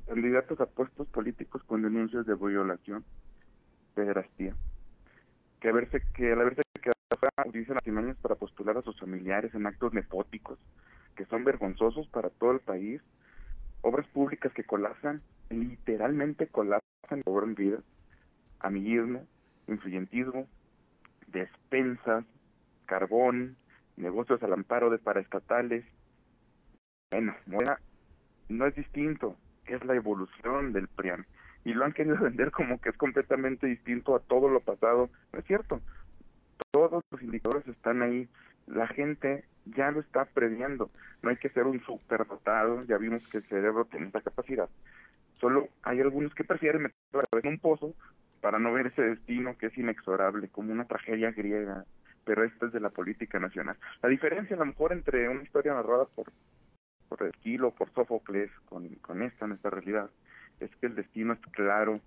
Candidatos 0.07 0.59
a 0.61 0.65
puestos 0.65 1.07
políticos 1.09 1.61
con 1.65 1.81
denuncias 1.81 2.25
de 2.25 2.35
violación, 2.35 3.03
pederastía, 3.95 4.55
que 5.59 5.69
haberse 5.69 6.01
que 6.13 6.31
al 6.31 6.41
haberse 6.41 6.61
quedado 6.81 6.95
utilizan 7.49 7.75
artimañas 7.75 8.17
para 8.17 8.35
postular 8.35 8.77
a 8.77 8.81
sus 8.81 8.97
familiares 8.99 9.53
en 9.53 9.67
actos 9.67 9.93
nepóticos 9.93 10.57
que 11.17 11.25
son 11.25 11.43
vergonzosos 11.43 12.07
para 12.07 12.29
todo 12.29 12.51
el 12.51 12.59
país, 12.59 13.01
obras 13.81 14.07
públicas 14.07 14.53
que 14.53 14.63
colapsan, 14.63 15.21
literalmente 15.49 16.47
colapsan, 16.47 17.23
cobran 17.25 17.55
vidas, 17.55 17.83
amiguismo, 18.59 19.25
influyentismo, 19.67 20.47
despensas, 21.27 22.23
carbón, 22.85 23.57
negocios 23.97 24.41
al 24.43 24.53
amparo 24.53 24.89
de 24.89 24.99
paraestatales. 24.99 25.85
Bueno, 27.11 27.35
no 28.49 28.65
es 28.65 28.75
distinto, 28.75 29.35
es 29.65 29.83
la 29.85 29.95
evolución 29.95 30.73
del 30.73 30.87
PRIAN. 30.87 31.25
Y 31.65 31.73
lo 31.73 31.83
han 31.83 31.93
querido 31.93 32.17
vender 32.21 32.51
como 32.51 32.79
que 32.79 32.89
es 32.89 32.97
completamente 32.97 33.67
distinto 33.67 34.15
a 34.15 34.19
todo 34.19 34.49
lo 34.49 34.61
pasado. 34.61 35.09
No 35.33 35.39
es 35.39 35.45
cierto. 35.45 35.81
Todos 36.71 37.03
los 37.11 37.21
indicadores 37.21 37.67
están 37.67 38.01
ahí. 38.01 38.29
La 38.67 38.87
gente 38.87 39.45
ya 39.65 39.91
lo 39.91 39.99
está 39.99 40.25
previendo. 40.25 40.89
No 41.21 41.29
hay 41.29 41.37
que 41.37 41.49
ser 41.49 41.63
un 41.63 41.81
superdotado. 41.81 42.83
Ya 42.85 42.97
vimos 42.97 43.27
que 43.27 43.39
el 43.39 43.47
cerebro 43.47 43.85
tiene 43.85 44.07
esa 44.07 44.21
capacidad. 44.21 44.69
Solo 45.39 45.67
hay 45.83 45.99
algunos 46.01 46.33
que 46.33 46.43
prefieren 46.43 46.83
meterlo 46.83 47.27
en 47.43 47.47
un 47.47 47.59
pozo 47.59 47.93
para 48.41 48.59
no 48.59 48.73
ver 48.73 48.87
ese 48.87 49.01
destino 49.01 49.57
que 49.57 49.67
es 49.67 49.77
inexorable, 49.77 50.49
como 50.49 50.71
una 50.71 50.85
tragedia 50.85 51.31
griega, 51.31 51.85
pero 52.27 52.43
esta 52.43 52.65
es 52.65 52.73
de 52.73 52.81
la 52.81 52.89
política 52.89 53.39
nacional. 53.39 53.77
La 54.03 54.09
diferencia 54.09 54.57
a 54.57 54.59
lo 54.59 54.65
mejor 54.65 54.91
entre 54.91 55.29
una 55.29 55.43
historia 55.43 55.73
narrada 55.73 56.05
por, 56.13 56.33
por 57.07 57.23
Esquilo, 57.23 57.71
por 57.71 57.89
Sófocles, 57.93 58.51
con, 58.65 58.85
con 58.95 59.21
esta, 59.23 59.47
nuestra 59.47 59.69
realidad, 59.69 60.09
es 60.59 60.69
que 60.75 60.87
el 60.87 60.95
destino 60.95 61.33
es 61.33 61.39
claro. 61.51 62.01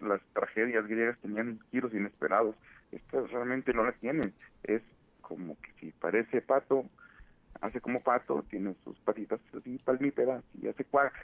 Las 0.00 0.20
tragedias 0.32 0.88
griegas 0.88 1.18
tenían 1.20 1.60
giros 1.70 1.94
inesperados, 1.94 2.56
estas 2.90 3.30
realmente 3.30 3.72
no 3.72 3.84
la 3.84 3.92
tienen. 3.92 4.34
Es 4.64 4.82
como 5.20 5.56
que 5.60 5.72
si 5.78 5.92
parece 5.92 6.42
pato, 6.42 6.84
hace 7.60 7.80
como 7.80 8.02
pato, 8.02 8.44
tiene 8.50 8.74
sus 8.82 8.98
patitas 9.00 9.40
así 9.56 9.78
palmípedas 9.84 10.42
y 10.60 10.66
hace 10.66 10.84
cuac, 10.84 11.14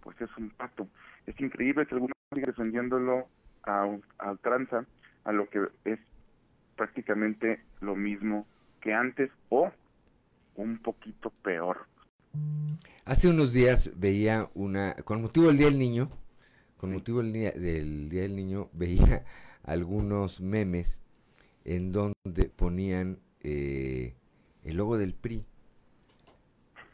pues 0.00 0.20
es 0.20 0.36
un 0.36 0.50
pato. 0.50 0.88
Es 1.26 1.40
increíble 1.40 1.86
que 1.86 1.94
algunos 1.94 2.16
sigan 2.34 2.50
defendiéndolo 2.50 3.28
a, 3.62 3.88
a 4.18 4.30
ultranza 4.32 4.84
a 5.22 5.30
lo 5.32 5.48
que 5.48 5.64
es 5.84 6.00
prácticamente 6.76 7.60
lo 7.80 7.96
mismo 7.96 8.46
que 8.80 8.94
antes 8.94 9.30
o 9.48 9.72
un 10.54 10.78
poquito 10.78 11.30
peor. 11.42 11.86
Hace 13.04 13.28
unos 13.28 13.52
días 13.52 13.92
veía 13.96 14.50
una, 14.54 14.94
con 15.04 15.22
motivo 15.22 15.46
del 15.46 15.58
Día 15.58 15.66
del 15.66 15.78
Niño, 15.78 16.10
con 16.76 16.92
motivo 16.92 17.22
del 17.22 17.32
día, 17.32 17.52
del 17.52 18.08
día 18.08 18.22
del 18.22 18.36
Niño, 18.36 18.68
veía 18.72 19.24
algunos 19.62 20.40
memes 20.40 21.00
en 21.64 21.92
donde 21.92 22.48
ponían 22.54 23.18
eh, 23.42 24.14
el 24.64 24.76
logo 24.76 24.98
del 24.98 25.14
PRI, 25.14 25.44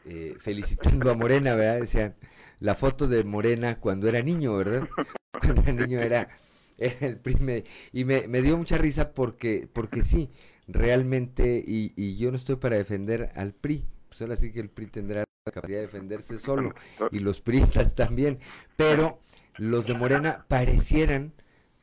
eh, 0.05 0.35
felicitando 0.39 1.11
a 1.11 1.15
Morena, 1.15 1.55
¿verdad? 1.55 1.81
Decían, 1.81 2.15
la 2.59 2.75
foto 2.75 3.07
de 3.07 3.23
Morena 3.23 3.79
cuando 3.79 4.07
era 4.07 4.21
niño, 4.21 4.55
¿verdad? 4.57 4.87
Cuando 5.39 5.61
era 5.63 5.73
niño 5.73 5.99
era 5.99 6.29
el 7.01 7.17
PRI 7.17 7.63
y 7.91 8.05
me, 8.05 8.27
me, 8.27 8.41
dio 8.41 8.57
mucha 8.57 8.77
risa 8.77 9.11
porque, 9.13 9.67
porque 9.71 10.03
sí, 10.03 10.29
realmente, 10.67 11.63
y, 11.65 11.93
y, 11.95 12.17
yo 12.17 12.31
no 12.31 12.37
estoy 12.37 12.55
para 12.55 12.77
defender 12.77 13.31
al 13.35 13.53
PRI, 13.53 13.85
pues 14.07 14.21
ahora 14.21 14.35
sí 14.35 14.51
que 14.51 14.59
el 14.59 14.69
PRI 14.69 14.87
tendrá 14.87 15.23
la 15.45 15.51
capacidad 15.51 15.79
de 15.79 15.85
defenderse 15.87 16.37
solo, 16.37 16.73
y 17.11 17.19
los 17.19 17.41
PRIistas 17.41 17.95
también, 17.95 18.39
pero 18.75 19.19
los 19.57 19.85
de 19.85 19.93
Morena 19.93 20.45
parecieran, 20.47 21.33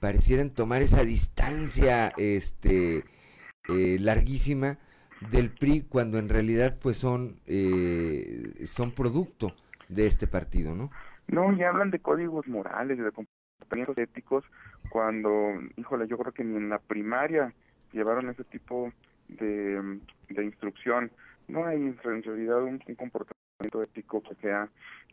parecieran 0.00 0.50
tomar 0.50 0.82
esa 0.82 1.04
distancia 1.04 2.12
este 2.16 3.04
eh, 3.68 3.98
larguísima 4.00 4.78
del 5.30 5.50
PRI 5.50 5.82
cuando 5.82 6.18
en 6.18 6.28
realidad 6.28 6.78
pues 6.80 6.96
son 6.96 7.40
eh, 7.46 8.64
son 8.64 8.92
producto 8.92 9.54
de 9.88 10.06
este 10.06 10.26
partido, 10.26 10.74
¿no? 10.74 10.90
No, 11.28 11.52
y 11.52 11.62
hablan 11.62 11.90
de 11.90 12.00
códigos 12.00 12.48
morales, 12.48 12.98
de 12.98 13.12
comportamientos 13.12 13.98
éticos 13.98 14.44
cuando, 14.88 15.52
híjole, 15.76 16.06
yo 16.08 16.18
creo 16.18 16.32
que 16.32 16.44
ni 16.44 16.56
en 16.56 16.68
la 16.68 16.78
primaria 16.78 17.52
llevaron 17.92 18.28
ese 18.28 18.44
tipo 18.44 18.92
de, 19.28 20.00
de 20.28 20.44
instrucción. 20.44 21.10
No 21.48 21.66
hay 21.66 21.76
en 21.76 22.22
realidad 22.22 22.62
un, 22.62 22.78
comportamiento 22.96 23.82
ético 23.82 24.22
que 24.22 24.34
sea 24.36 24.68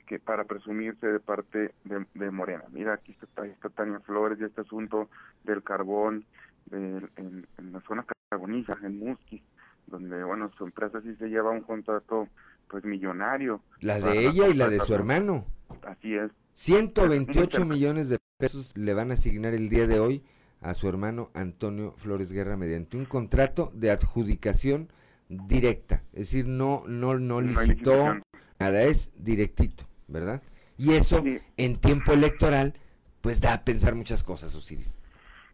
que 0.05 0.19
para 0.19 0.45
presumirse 0.45 1.05
de 1.05 1.19
parte 1.19 1.73
de, 1.83 2.05
de 2.13 2.31
Morena. 2.31 2.63
Mira, 2.71 2.93
aquí 2.93 3.15
está, 3.21 3.45
está 3.45 3.69
Tania 3.69 3.99
Flores 3.99 4.39
y 4.39 4.45
este 4.45 4.61
asunto 4.61 5.09
del 5.43 5.63
carbón 5.63 6.25
de, 6.67 6.77
en, 7.17 7.47
en, 7.57 7.73
la 7.73 7.81
zona 7.81 8.05
carboniza, 8.29 8.77
en 8.83 8.99
Musquis, 8.99 9.41
donde, 9.87 10.23
bueno, 10.23 10.49
su 10.57 10.65
empresa 10.65 11.01
sí 11.01 11.13
se 11.15 11.27
lleva 11.27 11.51
un 11.51 11.61
contrato 11.61 12.29
pues 12.69 12.83
millonario. 12.85 13.61
La 13.81 13.99
de 13.99 14.27
ella 14.27 14.47
y 14.47 14.53
la 14.53 14.69
de 14.69 14.79
su 14.79 14.93
hermano. 14.93 15.45
Así 15.83 16.15
es. 16.15 16.31
128 16.53 17.65
millones 17.65 18.09
de 18.09 18.17
pesos 18.37 18.77
le 18.77 18.93
van 18.93 19.09
a 19.09 19.15
asignar 19.15 19.53
el 19.53 19.67
día 19.67 19.87
de 19.87 19.99
hoy 19.99 20.23
a 20.61 20.73
su 20.75 20.87
hermano 20.87 21.31
Antonio 21.33 21.93
Flores 21.97 22.31
Guerra 22.31 22.55
mediante 22.55 22.95
un 22.95 23.05
contrato 23.05 23.71
de 23.73 23.89
adjudicación 23.89 24.91
directa, 25.27 26.03
es 26.13 26.31
decir, 26.31 26.47
no 26.47 26.83
no 26.87 27.17
no 27.17 27.41
licitó 27.41 28.15
nada, 28.59 28.83
es 28.83 29.11
directito, 29.17 29.85
¿verdad? 30.07 30.41
Y 30.77 30.93
eso 30.93 31.23
en 31.57 31.77
tiempo 31.77 32.13
electoral 32.13 32.75
pues 33.21 33.41
da 33.41 33.53
a 33.53 33.65
pensar 33.65 33.95
muchas 33.95 34.23
cosas, 34.23 34.55
Osiris. 34.55 34.99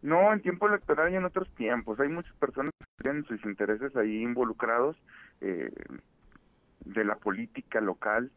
No, 0.02 0.32
en 0.34 0.42
tiempo 0.42 0.68
electoral 0.68 1.10
y 1.12 1.16
en 1.16 1.24
otros 1.24 1.48
tiempos. 1.54 1.98
Hay 1.98 2.08
muchas 2.08 2.34
personas 2.36 2.72
que 2.78 3.02
tienen 3.02 3.24
sus 3.24 3.42
intereses 3.46 3.96
ahí 3.96 4.22
involucrados 4.22 4.96
eh, 5.40 5.72
de 6.84 7.04
la 7.04 7.16
política 7.16 7.80
local, 7.80 8.30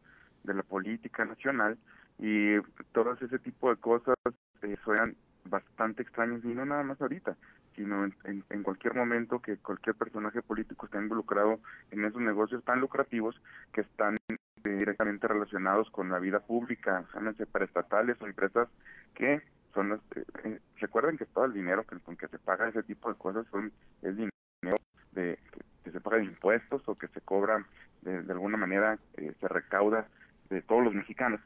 de 0.44 0.54
la 0.54 0.62
política 0.62 1.26
nacional, 1.26 1.76
y 2.18 2.60
todas 2.92 3.20
ese 3.22 3.38
tipo 3.38 3.70
de 3.70 3.76
cosas 3.76 4.16
eh, 4.62 4.76
suenan 4.84 5.16
bastante 5.44 6.02
extrañas 6.02 6.44
y 6.44 6.48
no 6.48 6.64
nada 6.64 6.82
más 6.82 7.00
ahorita 7.00 7.36
sino 7.78 8.04
en, 8.04 8.44
en, 8.50 8.62
cualquier 8.64 8.94
momento 8.94 9.38
que 9.40 9.56
cualquier 9.56 9.94
personaje 9.94 10.42
político 10.42 10.86
esté 10.86 10.98
involucrado 10.98 11.60
en 11.92 12.04
esos 12.04 12.20
negocios 12.20 12.64
tan 12.64 12.80
lucrativos 12.80 13.40
que 13.72 13.82
están 13.82 14.16
eh, 14.28 14.36
directamente 14.68 15.28
relacionados 15.28 15.88
con 15.90 16.10
la 16.10 16.18
vida 16.18 16.40
pública, 16.40 17.04
para 17.52 17.64
estatales 17.64 18.20
o 18.20 18.26
empresas 18.26 18.68
que 19.14 19.42
son 19.72 19.90
las, 19.90 20.00
eh, 20.16 20.24
eh, 20.44 20.60
recuerden 20.76 21.16
que 21.16 21.26
todo 21.26 21.44
el 21.44 21.52
dinero 21.52 21.84
que, 21.84 21.98
con 22.00 22.16
que 22.16 22.26
se 22.28 22.38
paga 22.38 22.68
ese 22.68 22.82
tipo 22.82 23.08
de 23.08 23.16
cosas 23.16 23.46
son 23.50 23.72
es 24.02 24.16
dinero 24.16 24.76
de 25.12 25.38
que, 25.84 25.90
se 25.92 26.00
paga 26.00 26.18
de 26.18 26.24
impuestos 26.24 26.82
o 26.86 26.96
que 26.96 27.08
se 27.08 27.20
cobra 27.20 27.64
de, 28.02 28.22
de 28.22 28.32
alguna 28.32 28.56
manera 28.56 28.98
eh, 29.16 29.32
se 29.40 29.48
recauda 29.48 30.06
de 30.50 30.62
todos 30.62 30.84
los 30.84 30.94
mexicanos 30.94 31.40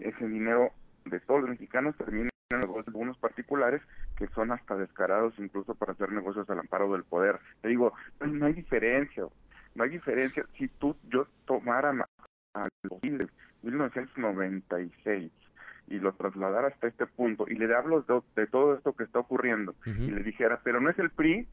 ese 0.00 0.28
dinero 0.28 0.72
de 1.04 1.20
todos 1.20 1.42
los 1.42 1.50
mexicanos 1.50 1.96
termina 1.96 2.30
negocios 2.50 2.86
algunos 2.88 3.18
particulares 3.18 3.82
que 4.16 4.28
son 4.28 4.52
hasta 4.52 4.76
descarados 4.76 5.34
incluso 5.38 5.74
para 5.74 5.92
hacer 5.92 6.12
negocios 6.12 6.48
al 6.48 6.60
amparo 6.60 6.92
del 6.92 7.02
poder. 7.04 7.40
Te 7.60 7.68
digo, 7.68 7.92
no 8.20 8.46
hay 8.46 8.52
diferencia, 8.52 9.24
no 9.74 9.84
hay 9.84 9.90
diferencia. 9.90 10.46
Si 10.56 10.68
tú, 10.68 10.96
yo 11.08 11.26
tomara 11.44 11.90
al 12.54 12.70
1996 13.62 15.32
y 15.88 15.98
lo 15.98 16.12
trasladara 16.14 16.68
hasta 16.68 16.86
este 16.88 17.06
punto 17.06 17.46
y 17.48 17.56
le 17.56 17.74
hablo 17.74 18.04
de, 18.36 18.46
todo 18.46 18.74
esto 18.74 18.92
que 18.92 19.04
está 19.04 19.18
ocurriendo 19.20 19.74
y 19.84 20.10
le 20.10 20.22
dijera, 20.22 20.60
pero 20.62 20.80
no 20.80 20.90
es 20.90 20.98
el 20.98 21.10
PRI, 21.10 21.48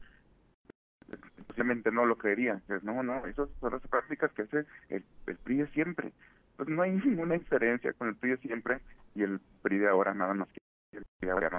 posiblemente 1.46 1.90
no 1.92 2.06
lo 2.06 2.16
creería. 2.16 2.62
No, 2.82 3.02
no, 3.02 3.26
esas 3.26 3.48
son 3.60 3.72
las 3.72 3.82
prácticas 3.82 4.32
que 4.32 4.42
hace 4.42 4.64
el, 4.88 5.04
el 5.26 5.36
PRI 5.38 5.58
de 5.58 5.66
siempre. 5.68 6.12
Pues 6.56 6.68
no 6.68 6.82
hay 6.82 6.92
ninguna 7.04 7.34
diferencia 7.34 7.92
con 7.94 8.08
el 8.08 8.16
PRI 8.16 8.36
siempre 8.38 8.80
y 9.14 9.22
el 9.22 9.40
PRI 9.62 9.78
de 9.78 9.88
ahora 9.88 10.14
nada 10.14 10.34
más 10.34 10.48
que 10.48 10.98
el 10.98 11.04
PRI 11.18 11.26
de 11.26 11.32
ahora 11.32 11.50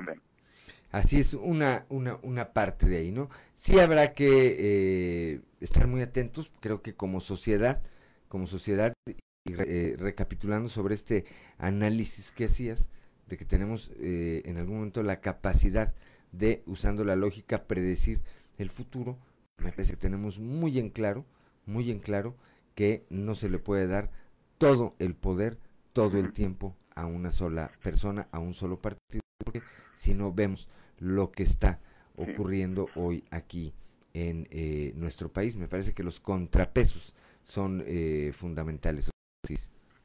Así 0.91 1.19
es 1.19 1.33
una, 1.33 1.85
una, 1.89 2.17
una 2.21 2.53
parte 2.53 2.87
de 2.87 2.97
ahí, 2.97 3.11
¿no? 3.11 3.29
Sí 3.53 3.79
habrá 3.79 4.13
que 4.13 4.55
eh, 4.57 5.41
estar 5.59 5.87
muy 5.87 6.01
atentos, 6.01 6.51
creo 6.61 6.81
que 6.81 6.95
como 6.95 7.19
sociedad, 7.19 7.81
como 8.29 8.47
sociedad, 8.47 8.93
y 9.05 9.53
eh, 9.57 9.95
recapitulando 9.99 10.69
sobre 10.69 10.95
este 10.95 11.25
análisis 11.57 12.31
que 12.31 12.45
hacías, 12.45 12.89
de 13.27 13.37
que 13.37 13.45
tenemos 13.45 13.91
eh, 13.99 14.43
en 14.45 14.57
algún 14.57 14.77
momento 14.77 15.03
la 15.03 15.19
capacidad 15.19 15.93
de, 16.31 16.63
usando 16.65 17.03
la 17.03 17.15
lógica, 17.15 17.67
predecir 17.67 18.21
el 18.57 18.69
futuro, 18.69 19.17
me 19.57 19.71
parece 19.71 19.93
que 19.93 19.99
tenemos 19.99 20.39
muy 20.39 20.79
en 20.79 20.89
claro, 20.89 21.25
muy 21.65 21.91
en 21.91 21.99
claro 21.99 22.35
que 22.73 23.05
no 23.09 23.35
se 23.35 23.49
le 23.49 23.59
puede 23.59 23.87
dar 23.87 24.11
todo 24.57 24.93
el 24.99 25.15
poder 25.15 25.57
todo 25.95 26.19
el 26.19 26.33
tiempo 26.33 26.75
a 26.93 27.05
una 27.05 27.31
sola 27.31 27.71
persona, 27.81 28.27
a 28.33 28.39
un 28.39 28.53
solo 28.53 28.81
partido, 28.81 29.21
porque 29.43 29.61
si 29.95 30.13
no 30.13 30.33
vemos 30.33 30.67
lo 30.99 31.31
que 31.31 31.43
está 31.43 31.79
ocurriendo 32.17 32.89
hoy 32.95 33.23
aquí 33.31 33.73
en 34.13 34.45
eh, 34.51 34.91
nuestro 34.97 35.29
país, 35.29 35.55
me 35.55 35.69
parece 35.69 35.93
que 35.93 36.03
los 36.03 36.19
contrapesos 36.19 37.15
son 37.43 37.81
eh, 37.85 38.31
fundamentales. 38.33 39.09
Sí. 39.45 39.55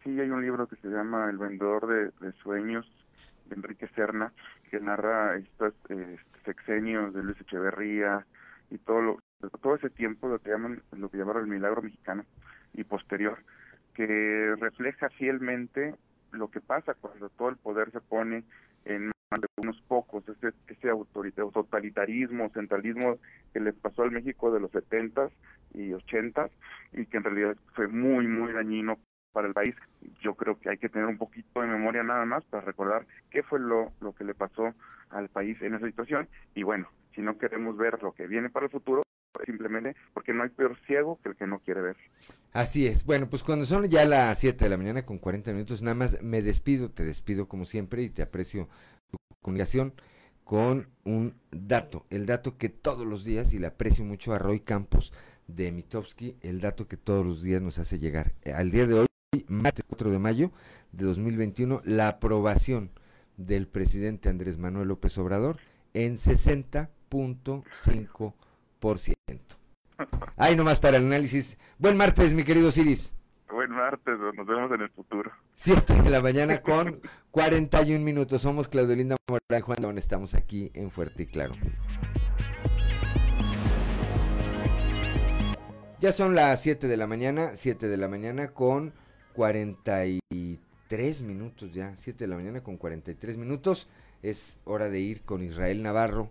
hay 0.05 0.31
un 0.31 0.43
libro 0.43 0.69
que 0.69 0.77
se 0.77 0.89
llama 0.89 1.29
El 1.29 1.39
vendedor 1.39 2.13
de, 2.21 2.33
sueños 2.35 2.89
de 3.47 3.57
Enrique 3.57 3.89
Serna, 3.97 4.33
que 4.71 4.79
narra 4.79 5.37
estos 5.39 5.75
eh, 5.89 6.19
sexenios 6.45 7.13
de 7.15 7.25
Luis 7.25 7.41
Echeverría 7.41 8.25
y 8.71 8.79
todo 8.79 9.01
lo, 9.01 9.19
todo 9.61 9.75
ese 9.75 9.91
tiempo 9.91 10.29
lo 10.29 10.39
que 10.39 10.51
llaman 10.51 10.83
lo 10.93 11.09
que 11.09 11.19
llamaron 11.19 11.43
el 11.43 11.51
milagro 11.51 11.83
mexicano 11.83 12.25
y 12.75 12.85
posterior 12.85 13.43
que 13.95 14.55
refleja 14.59 15.09
fielmente 15.11 15.95
lo 16.33 16.51
que 16.51 16.61
pasa 16.61 16.95
cuando 16.95 17.29
todo 17.31 17.49
el 17.49 17.57
poder 17.57 17.91
se 17.91 18.01
pone 18.01 18.45
en 18.85 19.11
manos 19.31 19.47
de 19.57 19.63
unos 19.63 19.81
pocos, 19.83 20.25
ese, 20.29 20.55
ese 20.69 20.91
totalitarismo, 21.53 22.51
centralismo 22.51 23.19
que 23.53 23.61
le 23.61 23.73
pasó 23.73 24.03
al 24.03 24.11
México 24.11 24.53
de 24.53 24.61
los 24.61 24.71
70 24.71 25.31
y 25.75 25.93
80 25.93 26.51
y 26.93 27.07
que 27.07 27.17
en 27.17 27.25
realidad 27.25 27.57
fue 27.75 27.89
muy, 27.89 28.27
muy 28.27 28.53
dañino 28.53 28.99
para 29.33 29.49
el 29.49 29.55
país. 29.55 29.75
Yo 30.21 30.35
creo 30.35 30.59
que 30.59 30.71
hay 30.71 30.79
que 30.79 30.89
tener 30.89 31.07
un 31.07 31.19
poquito 31.19 31.61
de 31.61 31.69
memoria 31.69 32.03
nada 32.03 32.25
más 32.25 32.45
para 32.45 32.65
recordar 32.65 33.07
qué 33.31 33.43
fue 33.43 33.61
lo, 33.61 33.93
lo 34.01 34.13
que 34.15 34.25
le 34.25 34.35
pasó 34.35 34.75
al 35.11 35.29
país 35.29 35.61
en 35.63 35.75
esa 35.75 35.87
situación 35.87 36.29
y 36.55 36.63
bueno, 36.63 36.89
si 37.15 37.21
no 37.21 37.39
queremos 37.39 37.77
ver 37.77 38.03
lo 38.03 38.13
que 38.13 38.27
viene 38.27 38.51
para 38.51 38.67
el 38.67 38.73
futuro, 38.73 39.03
simplemente 39.47 39.97
porque 40.13 40.33
no 40.33 40.43
hay 40.43 40.51
peor 40.51 40.77
ciego 40.87 41.19
que 41.23 41.31
el 41.31 41.37
que 41.37 41.47
no 41.47 41.61
quiere 41.61 41.81
ver. 41.81 41.97
Así 42.53 42.87
es. 42.87 43.05
Bueno, 43.05 43.29
pues 43.29 43.43
cuando 43.43 43.65
son 43.65 43.89
ya 43.89 44.05
las 44.05 44.39
7 44.39 44.65
de 44.65 44.71
la 44.71 44.77
mañana 44.77 45.07
con 45.07 45.19
40 45.19 45.53
minutos, 45.53 45.83
nada 45.83 45.95
más 45.95 46.21
me 46.23 46.43
despido, 46.43 46.91
te 46.91 47.05
despido 47.05 47.49
como 47.49 47.65
siempre 47.65 48.03
y 48.03 48.11
te 48.11 48.23
aprecio 48.23 48.69
tu 49.11 49.19
comunicación 49.43 49.95
con 50.45 50.89
un 51.05 51.37
dato, 51.53 52.07
el 52.11 52.27
dato 52.27 52.59
que 52.59 52.69
todos 52.69 53.07
los 53.07 53.25
días, 53.25 53.53
y 53.55 53.61
le 53.61 53.69
aprecio 53.69 54.05
mucho 54.05 54.33
a 54.33 54.39
Roy 54.39 54.61
Campos 54.61 55.13
de 55.47 55.71
Mitowski, 55.71 56.37
el 56.41 56.61
dato 56.61 56.89
que 56.89 56.97
todos 56.97 57.25
los 57.25 57.43
días 57.43 57.63
nos 57.63 57.79
hace 57.79 58.01
llegar. 58.01 58.33
Al 58.53 58.73
día 58.73 58.87
de 58.87 58.95
hoy, 58.95 59.07
martes 59.47 59.85
4 59.87 60.11
de 60.11 60.19
mayo 60.19 60.51
de 60.91 61.05
2021, 61.05 61.83
la 61.85 62.09
aprobación 62.09 62.91
del 63.37 63.69
presidente 63.69 64.29
Andrés 64.29 64.59
Manuel 64.59 64.89
López 64.89 65.17
Obrador 65.19 65.59
en 65.95 66.17
60.5 66.17 66.89
por 67.09 67.65
ciento. 67.75 68.35
Ahí 70.37 70.57
nomás 70.57 70.81
para 70.81 70.97
el 70.97 71.05
análisis. 71.05 71.59
Buen 71.79 71.97
martes, 71.97 72.33
mi 72.33 72.45
querido 72.45 72.73
Ciris. 72.73 73.15
Buen 73.51 73.71
martes, 73.71 74.19
nos 74.37 74.47
vemos 74.47 74.73
en 74.73 74.81
el 74.81 74.91
futuro. 74.91 75.31
7 75.55 76.03
de 76.03 76.11
la 76.11 76.23
mañana 76.23 76.63
con 76.63 77.01
41 77.31 78.03
minutos. 78.03 78.43
Somos 78.43 78.69
Claudio 78.69 78.97
Linda 78.97 79.17
Morán 79.29 79.63
Juan 79.63 79.79
León. 79.83 79.99
Estamos 79.99 80.35
aquí 80.35 80.71
en 80.73 80.91
Fuerte 80.91 81.25
y 81.25 81.27
Claro. 81.27 81.55
Ya 86.01 86.13
son 86.13 86.35
las 86.35 86.63
7 86.63 86.89
de 86.89 86.97
la 86.97 87.07
mañana, 87.07 87.51
7 87.55 87.87
de 87.87 87.97
la 87.99 88.09
mañana 88.09 88.55
con 88.55 88.95
43 89.35 91.23
minutos 91.23 91.73
ya, 91.73 91.95
7 91.95 92.25
de 92.25 92.29
la 92.29 92.37
mañana 92.37 92.63
con 92.63 92.79
43 92.79 93.37
minutos. 93.37 93.87
Es 94.23 94.59
hora 94.65 94.89
de 94.89 95.01
ir 95.01 95.21
con 95.23 95.43
Israel 95.43 95.83
Navarro 95.83 96.31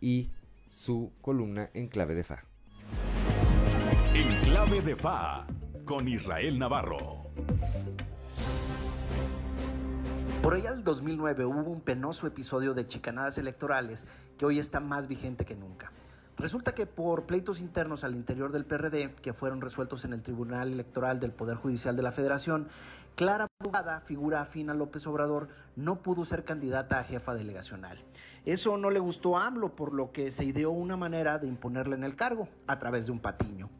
y 0.00 0.30
su 0.68 1.12
columna 1.20 1.70
en 1.74 1.88
clave 1.88 2.14
de 2.14 2.24
Fa. 2.24 2.44
En 4.14 4.40
clave 4.42 4.80
de 4.82 4.96
Fa, 4.96 5.46
con 5.84 6.08
Israel 6.08 6.58
Navarro. 6.58 7.24
Por 10.42 10.54
allá 10.54 10.72
del 10.72 10.84
2009 10.84 11.46
hubo 11.46 11.70
un 11.70 11.80
penoso 11.80 12.26
episodio 12.26 12.74
de 12.74 12.86
chicanadas 12.86 13.38
electorales 13.38 14.06
que 14.36 14.44
hoy 14.44 14.58
está 14.58 14.78
más 14.78 15.08
vigente 15.08 15.44
que 15.44 15.56
nunca. 15.56 15.90
Resulta 16.36 16.74
que 16.74 16.86
por 16.86 17.26
pleitos 17.26 17.60
internos 17.60 18.04
al 18.04 18.14
interior 18.14 18.52
del 18.52 18.64
PRD, 18.64 19.14
que 19.22 19.32
fueron 19.32 19.60
resueltos 19.60 20.04
en 20.04 20.12
el 20.12 20.22
Tribunal 20.22 20.72
Electoral 20.72 21.20
del 21.20 21.30
Poder 21.30 21.56
Judicial 21.56 21.96
de 21.96 22.02
la 22.02 22.12
Federación, 22.12 22.68
Clara 23.14 23.46
Brugada, 23.60 24.00
figura 24.00 24.40
afín 24.40 24.70
a 24.70 24.74
López 24.74 25.06
Obrador, 25.06 25.46
no 25.76 26.02
pudo 26.02 26.24
ser 26.24 26.44
candidata 26.44 26.98
a 26.98 27.04
jefa 27.04 27.32
delegacional. 27.32 28.02
Eso 28.44 28.76
no 28.76 28.90
le 28.90 28.98
gustó 28.98 29.36
a 29.36 29.46
AMLO, 29.46 29.76
por 29.76 29.94
lo 29.94 30.10
que 30.10 30.32
se 30.32 30.44
ideó 30.44 30.72
una 30.72 30.96
manera 30.96 31.38
de 31.38 31.46
imponerle 31.46 31.94
en 31.94 32.02
el 32.02 32.16
cargo, 32.16 32.48
a 32.66 32.80
través 32.80 33.06
de 33.06 33.12
un 33.12 33.20
patiño. 33.20 33.70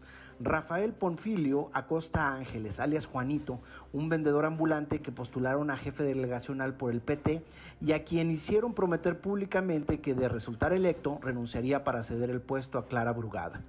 Rafael 0.40 0.92
Ponfilio 0.92 1.70
Acosta 1.72 2.34
Ángeles, 2.34 2.80
alias 2.80 3.06
Juanito, 3.06 3.60
un 3.92 4.08
vendedor 4.08 4.44
ambulante 4.44 5.00
que 5.00 5.12
postularon 5.12 5.70
a 5.70 5.76
jefe 5.76 6.02
delegacional 6.02 6.74
por 6.74 6.92
el 6.92 7.00
PT 7.00 7.44
y 7.80 7.92
a 7.92 8.04
quien 8.04 8.30
hicieron 8.30 8.74
prometer 8.74 9.20
públicamente 9.20 10.00
que 10.00 10.14
de 10.14 10.28
resultar 10.28 10.72
electo 10.72 11.20
renunciaría 11.22 11.84
para 11.84 12.02
ceder 12.02 12.30
el 12.30 12.40
puesto 12.40 12.78
a 12.78 12.86
Clara 12.86 13.12
Brugada. 13.12 13.60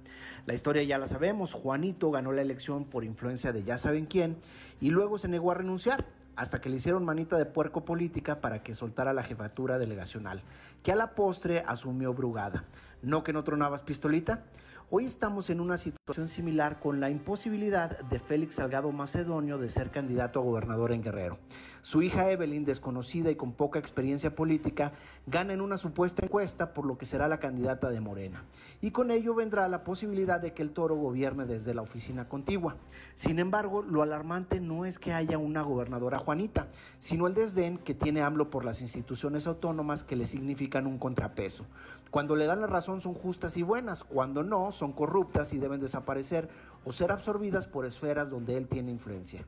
La 0.46 0.54
historia 0.54 0.82
ya 0.82 0.98
la 0.98 1.06
sabemos, 1.06 1.52
Juanito 1.52 2.10
ganó 2.10 2.32
la 2.32 2.42
elección 2.42 2.84
por 2.84 3.04
influencia 3.04 3.52
de 3.52 3.62
ya 3.62 3.78
saben 3.78 4.06
quién 4.06 4.36
y 4.80 4.90
luego 4.90 5.18
se 5.18 5.28
negó 5.28 5.52
a 5.52 5.54
renunciar 5.54 6.04
hasta 6.34 6.60
que 6.60 6.68
le 6.68 6.76
hicieron 6.76 7.04
manita 7.04 7.38
de 7.38 7.46
puerco 7.46 7.84
política 7.84 8.40
para 8.40 8.62
que 8.62 8.74
soltara 8.74 9.12
la 9.12 9.22
jefatura 9.22 9.78
delegacional, 9.78 10.42
que 10.82 10.92
a 10.92 10.96
la 10.96 11.14
postre 11.14 11.64
asumió 11.66 12.12
Brugada. 12.12 12.64
¿No 13.02 13.22
que 13.22 13.32
no 13.32 13.44
tronabas 13.44 13.82
pistolita? 13.82 14.44
Hoy 14.88 15.04
estamos 15.04 15.50
en 15.50 15.58
una 15.58 15.78
situación 15.78 16.28
similar 16.28 16.78
con 16.78 17.00
la 17.00 17.10
imposibilidad 17.10 17.98
de 17.98 18.20
Félix 18.20 18.54
Salgado 18.54 18.92
Macedonio 18.92 19.58
de 19.58 19.68
ser 19.68 19.90
candidato 19.90 20.38
a 20.38 20.44
gobernador 20.44 20.92
en 20.92 21.02
Guerrero. 21.02 21.38
Su 21.86 22.02
hija 22.02 22.32
Evelyn, 22.32 22.64
desconocida 22.64 23.30
y 23.30 23.36
con 23.36 23.52
poca 23.52 23.78
experiencia 23.78 24.34
política, 24.34 24.94
gana 25.28 25.52
en 25.52 25.60
una 25.60 25.76
supuesta 25.76 26.24
encuesta 26.24 26.74
por 26.74 26.84
lo 26.84 26.98
que 26.98 27.06
será 27.06 27.28
la 27.28 27.38
candidata 27.38 27.90
de 27.90 28.00
Morena. 28.00 28.42
Y 28.82 28.90
con 28.90 29.12
ello 29.12 29.36
vendrá 29.36 29.68
la 29.68 29.84
posibilidad 29.84 30.40
de 30.40 30.52
que 30.52 30.64
el 30.64 30.72
toro 30.72 30.96
gobierne 30.96 31.46
desde 31.46 31.74
la 31.74 31.82
oficina 31.82 32.28
contigua. 32.28 32.74
Sin 33.14 33.38
embargo, 33.38 33.82
lo 33.82 34.02
alarmante 34.02 34.58
no 34.58 34.84
es 34.84 34.98
que 34.98 35.12
haya 35.12 35.38
una 35.38 35.62
gobernadora 35.62 36.18
Juanita, 36.18 36.66
sino 36.98 37.28
el 37.28 37.34
desdén 37.34 37.78
que 37.78 37.94
tiene 37.94 38.20
AMLO 38.20 38.50
por 38.50 38.64
las 38.64 38.82
instituciones 38.82 39.46
autónomas 39.46 40.02
que 40.02 40.16
le 40.16 40.26
significan 40.26 40.88
un 40.88 40.98
contrapeso. 40.98 41.66
Cuando 42.10 42.34
le 42.34 42.46
dan 42.46 42.62
la 42.62 42.66
razón 42.66 43.00
son 43.00 43.14
justas 43.14 43.56
y 43.56 43.62
buenas, 43.62 44.02
cuando 44.02 44.42
no 44.42 44.72
son 44.72 44.92
corruptas 44.92 45.52
y 45.52 45.58
deben 45.58 45.80
desaparecer 45.80 46.48
o 46.84 46.90
ser 46.90 47.12
absorbidas 47.12 47.68
por 47.68 47.86
esferas 47.86 48.28
donde 48.28 48.56
él 48.56 48.66
tiene 48.66 48.90
influencia. 48.90 49.46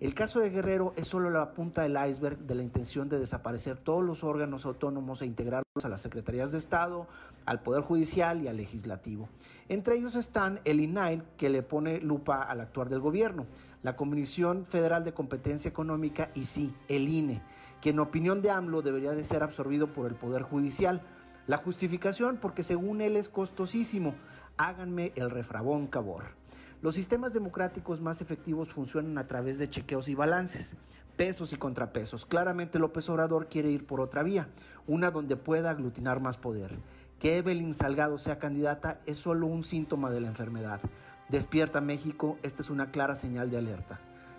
El 0.00 0.14
caso 0.14 0.38
de 0.38 0.50
Guerrero 0.50 0.92
es 0.94 1.08
solo 1.08 1.28
la 1.28 1.54
punta 1.54 1.82
del 1.82 1.98
iceberg 2.08 2.38
de 2.38 2.54
la 2.54 2.62
intención 2.62 3.08
de 3.08 3.18
desaparecer 3.18 3.78
todos 3.78 4.04
los 4.04 4.22
órganos 4.22 4.64
autónomos 4.64 5.22
e 5.22 5.26
integrarlos 5.26 5.84
a 5.84 5.88
las 5.88 6.02
secretarías 6.02 6.52
de 6.52 6.58
Estado, 6.58 7.08
al 7.44 7.62
Poder 7.64 7.82
Judicial 7.82 8.40
y 8.40 8.46
al 8.46 8.58
Legislativo. 8.58 9.28
Entre 9.68 9.96
ellos 9.96 10.14
están 10.14 10.60
el 10.64 10.78
INAI, 10.78 11.24
que 11.36 11.48
le 11.48 11.64
pone 11.64 12.00
lupa 12.00 12.42
al 12.42 12.60
actuar 12.60 12.88
del 12.88 13.00
gobierno, 13.00 13.46
la 13.82 13.96
Comisión 13.96 14.66
Federal 14.66 15.04
de 15.04 15.14
Competencia 15.14 15.68
Económica 15.68 16.30
y 16.32 16.44
sí, 16.44 16.72
el 16.86 17.08
INE, 17.08 17.42
que 17.80 17.90
en 17.90 17.98
opinión 17.98 18.40
de 18.40 18.52
AMLO 18.52 18.82
debería 18.82 19.10
de 19.10 19.24
ser 19.24 19.42
absorbido 19.42 19.92
por 19.92 20.06
el 20.06 20.14
Poder 20.14 20.42
Judicial. 20.42 21.02
La 21.48 21.56
justificación 21.56 22.38
porque 22.40 22.62
según 22.62 23.00
él 23.00 23.16
es 23.16 23.28
costosísimo. 23.28 24.14
Háganme 24.58 25.12
el 25.16 25.28
refrabón 25.28 25.88
cabor. 25.88 26.37
Los 26.80 26.94
sistemas 26.94 27.34
democráticos 27.34 28.00
más 28.00 28.20
efectivos 28.20 28.72
funcionan 28.72 29.18
a 29.18 29.26
través 29.26 29.58
de 29.58 29.68
chequeos 29.68 30.08
y 30.08 30.14
balances. 30.14 30.76
pesos 31.16 31.52
y 31.52 31.56
contrapesos. 31.56 32.24
Claramente 32.24 32.78
López 32.78 33.08
Obrador 33.08 33.48
quiere 33.48 33.72
ir 33.72 33.84
por 33.84 34.00
otra 34.00 34.22
vía, 34.22 34.46
una 34.86 35.10
donde 35.10 35.34
pueda 35.34 35.70
aglutinar 35.70 36.20
más 36.20 36.38
poder. 36.38 36.78
Que 37.18 37.38
Evelyn 37.38 37.74
Salgado 37.74 38.18
sea 38.18 38.38
candidata 38.38 39.00
es 39.04 39.18
solo 39.18 39.48
un 39.48 39.64
síntoma 39.64 40.12
de 40.12 40.20
la 40.20 40.28
enfermedad. 40.28 40.80
Despierta 41.28 41.80
México, 41.80 42.38
esta 42.44 42.62
es 42.62 42.70
una 42.70 42.92
clara 42.92 43.16
señal 43.16 43.50
de 43.50 43.58
alerta. 43.58 43.98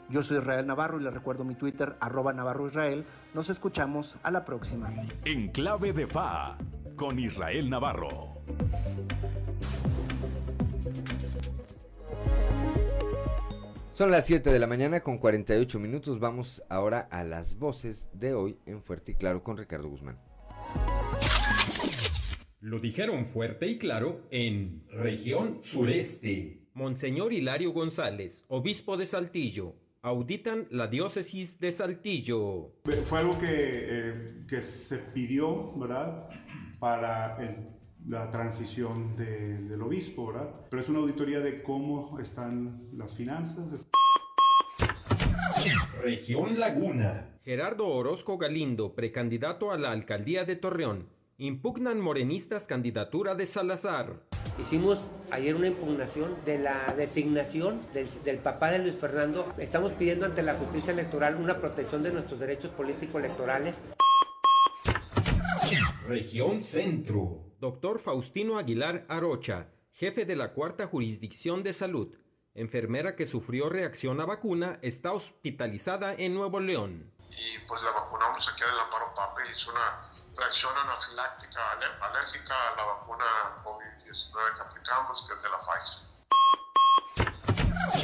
Yo 0.09 0.23
soy 0.23 0.37
Israel 0.37 0.65
Navarro 0.65 1.01
y 1.01 1.03
le 1.03 1.11
recuerdo 1.11 1.43
mi 1.43 1.55
Twitter, 1.55 1.97
arroba 1.99 2.31
Navarro 2.31 2.67
Israel. 2.67 3.03
Nos 3.33 3.49
escuchamos 3.49 4.15
a 4.23 4.31
la 4.31 4.45
próxima. 4.45 4.89
En 5.25 5.49
clave 5.49 5.91
de 5.91 6.07
FA, 6.07 6.57
con 6.95 7.19
Israel 7.19 7.69
Navarro. 7.69 8.37
Son 13.99 14.11
las 14.11 14.27
7 14.27 14.49
de 14.49 14.59
la 14.59 14.65
mañana 14.65 15.01
con 15.01 15.17
48 15.17 15.77
minutos. 15.77 16.21
Vamos 16.21 16.63
ahora 16.69 17.01
a 17.11 17.25
las 17.25 17.59
voces 17.59 18.07
de 18.13 18.33
hoy 18.33 18.57
en 18.65 18.81
Fuerte 18.81 19.11
y 19.11 19.15
Claro 19.15 19.43
con 19.43 19.57
Ricardo 19.57 19.89
Guzmán. 19.89 20.17
Lo 22.61 22.79
dijeron 22.79 23.25
fuerte 23.25 23.67
y 23.67 23.77
claro 23.77 24.25
en 24.31 24.85
región 24.87 25.59
sureste. 25.61 26.69
Monseñor 26.73 27.33
Hilario 27.33 27.73
González, 27.73 28.45
obispo 28.47 28.95
de 28.95 29.05
Saltillo, 29.05 29.75
auditan 30.01 30.69
la 30.71 30.87
diócesis 30.87 31.59
de 31.59 31.73
Saltillo. 31.73 32.75
Fue 33.09 33.19
algo 33.19 33.37
que, 33.37 33.49
eh, 33.49 34.45
que 34.47 34.61
se 34.61 34.99
pidió, 34.99 35.77
¿verdad? 35.77 36.29
Para 36.79 37.35
el 37.45 37.78
la 38.07 38.29
transición 38.31 39.15
de, 39.15 39.57
del 39.63 39.81
obispo, 39.81 40.27
¿verdad? 40.27 40.49
Pero 40.69 40.81
es 40.81 40.89
una 40.89 40.99
auditoría 40.99 41.39
de 41.39 41.61
cómo 41.61 42.19
están 42.19 42.87
las 42.93 43.13
finanzas. 43.15 43.87
Región 46.01 46.59
Laguna. 46.59 47.39
Gerardo 47.43 47.87
Orozco 47.87 48.37
Galindo, 48.37 48.95
precandidato 48.95 49.71
a 49.71 49.77
la 49.77 49.91
alcaldía 49.91 50.45
de 50.45 50.55
Torreón. 50.55 51.09
Impugnan 51.37 51.99
morenistas 51.99 52.67
candidatura 52.67 53.35
de 53.35 53.45
Salazar. 53.45 54.23
Hicimos 54.59 55.09
ayer 55.31 55.55
una 55.55 55.67
impugnación 55.67 56.35
de 56.45 56.57
la 56.59 56.93
designación 56.97 57.79
del, 57.93 58.07
del, 58.25 58.37
papá 58.39 58.71
de 58.71 58.79
Luis 58.79 58.95
Fernando. 58.95 59.53
Estamos 59.57 59.93
pidiendo 59.93 60.25
ante 60.25 60.43
la 60.43 60.55
justicia 60.55 60.91
electoral 60.91 61.35
una 61.37 61.59
protección 61.59 62.03
de 62.03 62.11
nuestros 62.11 62.39
derechos 62.39 62.71
político-electorales. 62.71 63.81
Región 66.07 66.61
Centro. 66.61 67.48
Doctor 67.59 67.99
Faustino 67.99 68.57
Aguilar 68.57 69.05
Arocha, 69.09 69.67
jefe 69.91 70.23
de 70.23 70.37
la 70.37 70.53
Cuarta 70.53 70.87
Jurisdicción 70.87 71.61
de 71.61 71.73
Salud, 71.73 72.15
enfermera 72.53 73.17
que 73.17 73.27
sufrió 73.27 73.67
reacción 73.67 74.21
a 74.21 74.25
vacuna, 74.25 74.79
está 74.81 75.11
hospitalizada 75.11 76.13
en 76.13 76.35
Nuevo 76.35 76.61
León. 76.61 77.11
Y 77.29 77.59
pues 77.67 77.83
la 77.83 77.91
vacunamos 77.91 78.47
aquí 78.47 78.63
en 78.63 78.69
el 78.69 78.79
Amparo 78.79 79.13
Pape, 79.13 79.41
hizo 79.53 79.71
una 79.71 80.01
reacción 80.37 80.71
anafiláctica 80.73 81.59
alérgica 81.99 82.71
a 82.71 82.75
la 82.77 82.85
vacuna 82.85 83.25
COVID-19 83.65 84.53
que 84.55 84.61
aplicamos, 84.61 85.27
que 85.27 85.33
es 85.33 85.43
de 85.43 85.49
la 85.49 85.57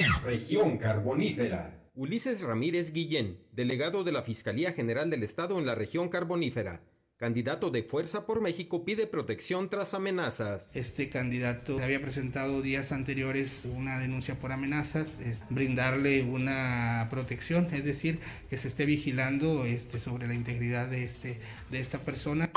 Pfizer. 0.04 0.26
Región 0.26 0.78
Carbonífera. 0.78 1.82
Ulises 1.96 2.42
Ramírez 2.42 2.92
Guillén, 2.92 3.42
delegado 3.54 4.04
de 4.04 4.12
la 4.12 4.22
Fiscalía 4.22 4.74
General 4.74 5.10
del 5.10 5.24
Estado 5.24 5.58
en 5.58 5.66
la 5.66 5.76
región 5.76 6.10
carbonífera, 6.10 6.82
candidato 7.18 7.70
de 7.70 7.84
Fuerza 7.84 8.26
por 8.26 8.42
México, 8.42 8.84
pide 8.84 9.08
protección 9.08 9.70
tras 9.70 9.94
amenazas. 9.94 10.76
Este 10.76 11.10
candidato 11.10 11.80
había 11.80 12.02
presentado 12.02 12.62
días 12.62 12.92
anteriores 12.92 13.66
una 13.66 14.00
denuncia 14.00 14.36
por 14.36 14.52
amenazas, 14.52 15.20
es 15.22 15.46
brindarle 15.50 16.24
una 16.24 17.08
protección, 17.10 17.70
es 17.74 17.86
decir, 17.86 18.20
que 18.50 18.58
se 18.58 18.68
esté 18.68 18.86
vigilando 18.86 19.64
este, 19.66 20.00
sobre 20.00 20.28
la 20.28 20.34
integridad 20.34 20.90
de, 20.90 21.04
este, 21.04 21.40
de 21.72 21.80
esta 21.80 22.00
persona. 22.00 22.52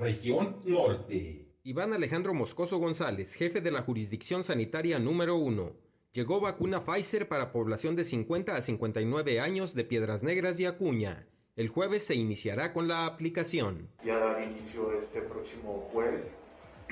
Región 0.00 0.56
Norte. 0.64 1.46
Iván 1.62 1.92
Alejandro 1.92 2.34
Moscoso 2.34 2.78
González, 2.78 3.34
jefe 3.34 3.60
de 3.60 3.70
la 3.70 3.82
jurisdicción 3.82 4.42
sanitaria 4.42 4.98
número 4.98 5.36
1. 5.36 5.72
Llegó 6.12 6.40
vacuna 6.40 6.84
Pfizer 6.84 7.28
para 7.28 7.52
población 7.52 7.94
de 7.94 8.04
50 8.04 8.56
a 8.56 8.62
59 8.62 9.38
años 9.38 9.74
de 9.74 9.84
Piedras 9.84 10.24
Negras 10.24 10.58
y 10.58 10.64
Acuña. 10.64 11.29
El 11.60 11.68
jueves 11.68 12.06
se 12.06 12.14
iniciará 12.14 12.72
con 12.72 12.88
la 12.88 13.04
aplicación. 13.04 13.90
Ya 14.02 14.18
dará 14.18 14.42
inicio 14.42 14.94
este 14.94 15.20
próximo 15.20 15.90
jueves 15.92 16.24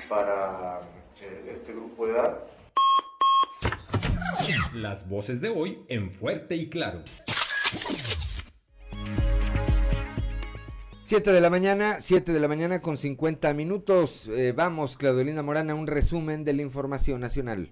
para 0.07 0.77
eh, 1.23 1.53
este 1.55 1.73
grupo 1.73 2.05
de 2.05 2.13
edad. 2.13 2.43
Las 4.75 5.09
voces 5.09 5.41
de 5.41 5.49
hoy 5.49 5.83
en 5.87 6.11
fuerte 6.11 6.55
y 6.55 6.69
claro. 6.69 7.03
7 11.03 11.31
de 11.31 11.41
la 11.41 11.49
mañana, 11.49 11.97
7 11.99 12.31
de 12.31 12.39
la 12.39 12.47
mañana 12.47 12.79
con 12.79 12.95
50 12.95 13.51
minutos. 13.55 14.27
Eh, 14.27 14.53
vamos, 14.55 14.97
Claudelina 14.97 15.41
Morana, 15.41 15.73
un 15.73 15.87
resumen 15.87 16.45
de 16.45 16.53
la 16.53 16.61
información 16.61 17.21
nacional. 17.21 17.71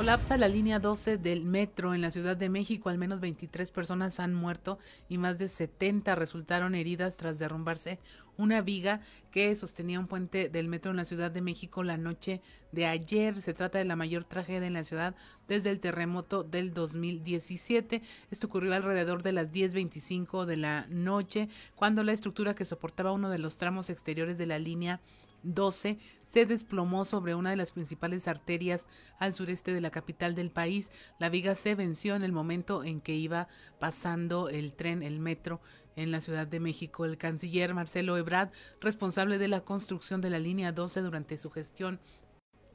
Colapsa 0.00 0.38
la 0.38 0.48
línea 0.48 0.78
12 0.78 1.18
del 1.18 1.44
metro 1.44 1.92
en 1.92 2.00
la 2.00 2.10
Ciudad 2.10 2.34
de 2.34 2.48
México. 2.48 2.88
Al 2.88 2.96
menos 2.96 3.20
23 3.20 3.70
personas 3.70 4.18
han 4.18 4.32
muerto 4.32 4.78
y 5.10 5.18
más 5.18 5.36
de 5.36 5.46
70 5.46 6.14
resultaron 6.14 6.74
heridas 6.74 7.18
tras 7.18 7.38
derrumbarse 7.38 7.98
una 8.38 8.62
viga 8.62 9.02
que 9.30 9.54
sostenía 9.56 10.00
un 10.00 10.06
puente 10.06 10.48
del 10.48 10.68
metro 10.68 10.90
en 10.90 10.96
la 10.96 11.04
Ciudad 11.04 11.30
de 11.30 11.42
México 11.42 11.82
la 11.82 11.98
noche 11.98 12.40
de 12.72 12.86
ayer. 12.86 13.42
Se 13.42 13.52
trata 13.52 13.76
de 13.76 13.84
la 13.84 13.94
mayor 13.94 14.24
tragedia 14.24 14.66
en 14.66 14.72
la 14.72 14.84
ciudad 14.84 15.14
desde 15.46 15.68
el 15.68 15.80
terremoto 15.80 16.44
del 16.44 16.72
2017. 16.72 18.00
Esto 18.30 18.46
ocurrió 18.46 18.74
alrededor 18.74 19.22
de 19.22 19.32
las 19.32 19.52
10.25 19.52 20.46
de 20.46 20.56
la 20.56 20.86
noche, 20.88 21.50
cuando 21.74 22.02
la 22.04 22.12
estructura 22.12 22.54
que 22.54 22.64
soportaba 22.64 23.12
uno 23.12 23.28
de 23.28 23.38
los 23.38 23.58
tramos 23.58 23.90
exteriores 23.90 24.38
de 24.38 24.46
la 24.46 24.58
línea 24.58 25.02
12 25.42 25.98
se 26.24 26.46
desplomó 26.46 27.04
sobre 27.04 27.34
una 27.34 27.50
de 27.50 27.56
las 27.56 27.72
principales 27.72 28.28
arterias 28.28 28.88
al 29.18 29.32
sureste 29.32 29.72
de 29.72 29.80
la 29.80 29.90
capital 29.90 30.34
del 30.34 30.50
país. 30.50 30.92
La 31.18 31.28
viga 31.28 31.54
se 31.54 31.74
venció 31.74 32.14
en 32.14 32.22
el 32.22 32.32
momento 32.32 32.84
en 32.84 33.00
que 33.00 33.14
iba 33.14 33.48
pasando 33.78 34.48
el 34.48 34.74
tren, 34.74 35.02
el 35.02 35.18
metro, 35.18 35.60
en 35.96 36.10
la 36.10 36.20
Ciudad 36.20 36.46
de 36.46 36.60
México. 36.60 37.04
El 37.04 37.18
canciller 37.18 37.74
Marcelo 37.74 38.16
Ebrard, 38.16 38.50
responsable 38.80 39.38
de 39.38 39.48
la 39.48 39.60
construcción 39.60 40.20
de 40.20 40.30
la 40.30 40.38
línea 40.38 40.72
12 40.72 41.00
durante 41.00 41.36
su 41.36 41.50
gestión 41.50 42.00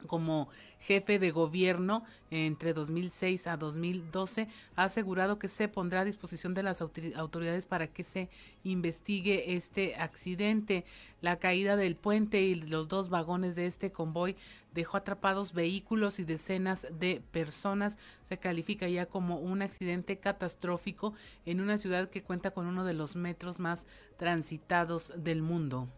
como 0.06 0.48
jefe 0.80 1.18
de 1.18 1.30
gobierno 1.30 2.04
entre 2.30 2.72
2006 2.72 3.46
a 3.46 3.56
2012 3.56 4.48
ha 4.74 4.84
asegurado 4.84 5.38
que 5.38 5.48
se 5.48 5.68
pondrá 5.68 6.00
a 6.00 6.04
disposición 6.04 6.54
de 6.54 6.62
las 6.62 6.80
autoridades 6.80 7.66
para 7.66 7.86
que 7.86 8.02
se 8.02 8.28
investigue 8.64 9.56
este 9.56 9.96
accidente. 9.96 10.84
La 11.20 11.38
caída 11.38 11.76
del 11.76 11.96
puente 11.96 12.42
y 12.42 12.54
los 12.54 12.88
dos 12.88 13.08
vagones 13.08 13.56
de 13.56 13.66
este 13.66 13.92
convoy 13.92 14.36
dejó 14.74 14.98
atrapados 14.98 15.52
vehículos 15.52 16.18
y 16.18 16.24
decenas 16.24 16.86
de 16.90 17.22
personas. 17.32 17.98
Se 18.22 18.38
califica 18.38 18.88
ya 18.88 19.06
como 19.06 19.38
un 19.38 19.62
accidente 19.62 20.18
catastrófico 20.18 21.14
en 21.44 21.60
una 21.60 21.78
ciudad 21.78 22.10
que 22.10 22.22
cuenta 22.22 22.50
con 22.50 22.66
uno 22.66 22.84
de 22.84 22.94
los 22.94 23.16
metros 23.16 23.58
más 23.58 23.86
transitados 24.16 25.12
del 25.16 25.42
mundo. 25.42 25.88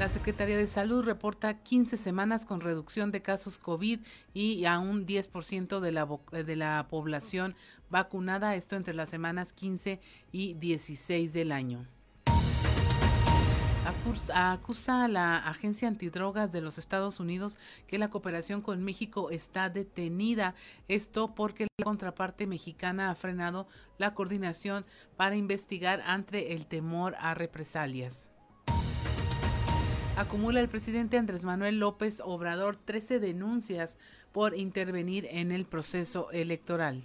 La 0.00 0.08
Secretaría 0.08 0.56
de 0.56 0.66
Salud 0.66 1.04
reporta 1.04 1.58
15 1.62 1.98
semanas 1.98 2.46
con 2.46 2.62
reducción 2.62 3.12
de 3.12 3.20
casos 3.20 3.58
COVID 3.58 4.00
y 4.32 4.64
a 4.64 4.78
un 4.78 5.04
10% 5.04 5.78
de 5.78 5.92
la, 5.92 6.08
de 6.32 6.56
la 6.56 6.86
población 6.88 7.54
vacunada, 7.90 8.54
esto 8.54 8.76
entre 8.76 8.94
las 8.94 9.10
semanas 9.10 9.52
15 9.52 10.00
y 10.32 10.54
16 10.54 11.34
del 11.34 11.52
año. 11.52 11.86
Acusa 14.32 15.04
a 15.04 15.08
la 15.08 15.36
Agencia 15.36 15.86
Antidrogas 15.86 16.50
de 16.50 16.62
los 16.62 16.78
Estados 16.78 17.20
Unidos 17.20 17.58
que 17.86 17.98
la 17.98 18.08
cooperación 18.08 18.62
con 18.62 18.82
México 18.82 19.28
está 19.28 19.68
detenida. 19.68 20.54
Esto 20.88 21.34
porque 21.34 21.66
la 21.76 21.84
contraparte 21.84 22.46
mexicana 22.46 23.10
ha 23.10 23.14
frenado 23.14 23.66
la 23.98 24.14
coordinación 24.14 24.86
para 25.18 25.36
investigar 25.36 26.00
ante 26.06 26.54
el 26.54 26.64
temor 26.64 27.16
a 27.18 27.34
represalias 27.34 28.29
acumula 30.16 30.60
el 30.60 30.68
presidente 30.68 31.18
Andrés 31.18 31.44
Manuel 31.44 31.78
López 31.78 32.20
Obrador 32.24 32.76
13 32.76 33.20
denuncias 33.20 33.98
por 34.32 34.56
intervenir 34.56 35.26
en 35.30 35.52
el 35.52 35.64
proceso 35.64 36.30
electoral. 36.30 37.04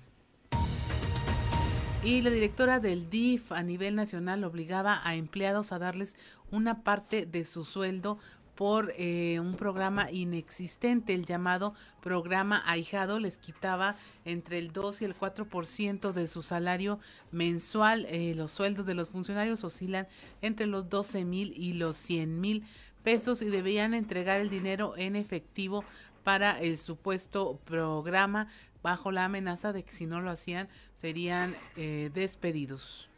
Y 2.03 2.21
la 2.21 2.29
directora 2.29 2.79
del 2.79 3.09
DIF 3.09 3.51
a 3.51 3.63
nivel 3.63 3.95
nacional 3.95 4.43
obligaba 4.43 5.01
a 5.03 5.15
empleados 5.15 5.71
a 5.71 5.79
darles 5.79 6.15
una 6.51 6.83
parte 6.83 7.25
de 7.25 7.45
su 7.45 7.63
sueldo 7.63 8.19
por 8.55 8.93
eh, 8.95 9.39
un 9.39 9.55
programa 9.55 10.09
inexistente, 10.11 11.13
el 11.13 11.25
llamado 11.25 11.73
programa 12.01 12.63
ahijado, 12.65 13.19
les 13.19 13.37
quitaba 13.37 13.95
entre 14.23 14.59
el 14.59 14.71
2 14.71 15.01
y 15.01 15.05
el 15.05 15.17
4% 15.17 16.13
de 16.13 16.27
su 16.27 16.41
salario 16.41 16.99
mensual. 17.31 18.05
Eh, 18.09 18.33
los 18.35 18.51
sueldos 18.51 18.85
de 18.85 18.93
los 18.93 19.09
funcionarios 19.09 19.63
oscilan 19.63 20.07
entre 20.41 20.67
los 20.67 20.89
12 20.89 21.25
mil 21.25 21.53
y 21.57 21.73
los 21.73 21.97
100 21.97 22.39
mil 22.39 22.63
pesos 23.05 23.43
y 23.43 23.45
debían 23.45 23.93
entregar 23.93 24.41
el 24.41 24.49
dinero 24.49 24.95
en 24.97 25.15
efectivo 25.15 25.85
para 26.23 26.59
el 26.59 26.79
supuesto 26.79 27.59
programa 27.63 28.47
bajo 28.81 29.11
la 29.11 29.25
amenaza 29.25 29.71
de 29.73 29.83
que 29.83 29.91
si 29.91 30.07
no 30.07 30.21
lo 30.21 30.31
hacían 30.31 30.67
serían 30.95 31.55
eh, 31.77 32.09
despedidos. 32.13 33.09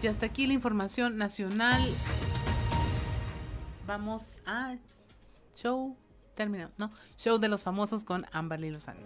Y 0.00 0.06
hasta 0.06 0.26
aquí 0.26 0.46
la 0.46 0.54
información 0.54 1.18
nacional. 1.18 1.82
Vamos 3.86 4.40
a 4.46 4.76
show 5.54 5.96
terminado, 6.34 6.70
¿no? 6.78 6.92
Show 7.18 7.38
de 7.38 7.48
los 7.48 7.64
famosos 7.64 8.04
con 8.04 8.24
Amberly 8.32 8.70
Lozano. 8.70 9.00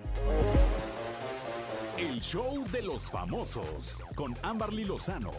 El 1.96 2.20
show 2.20 2.64
de 2.70 2.82
los 2.82 3.10
famosos 3.10 3.96
con 4.14 4.34
Amberly 4.42 4.84
Lozano. 4.84 5.30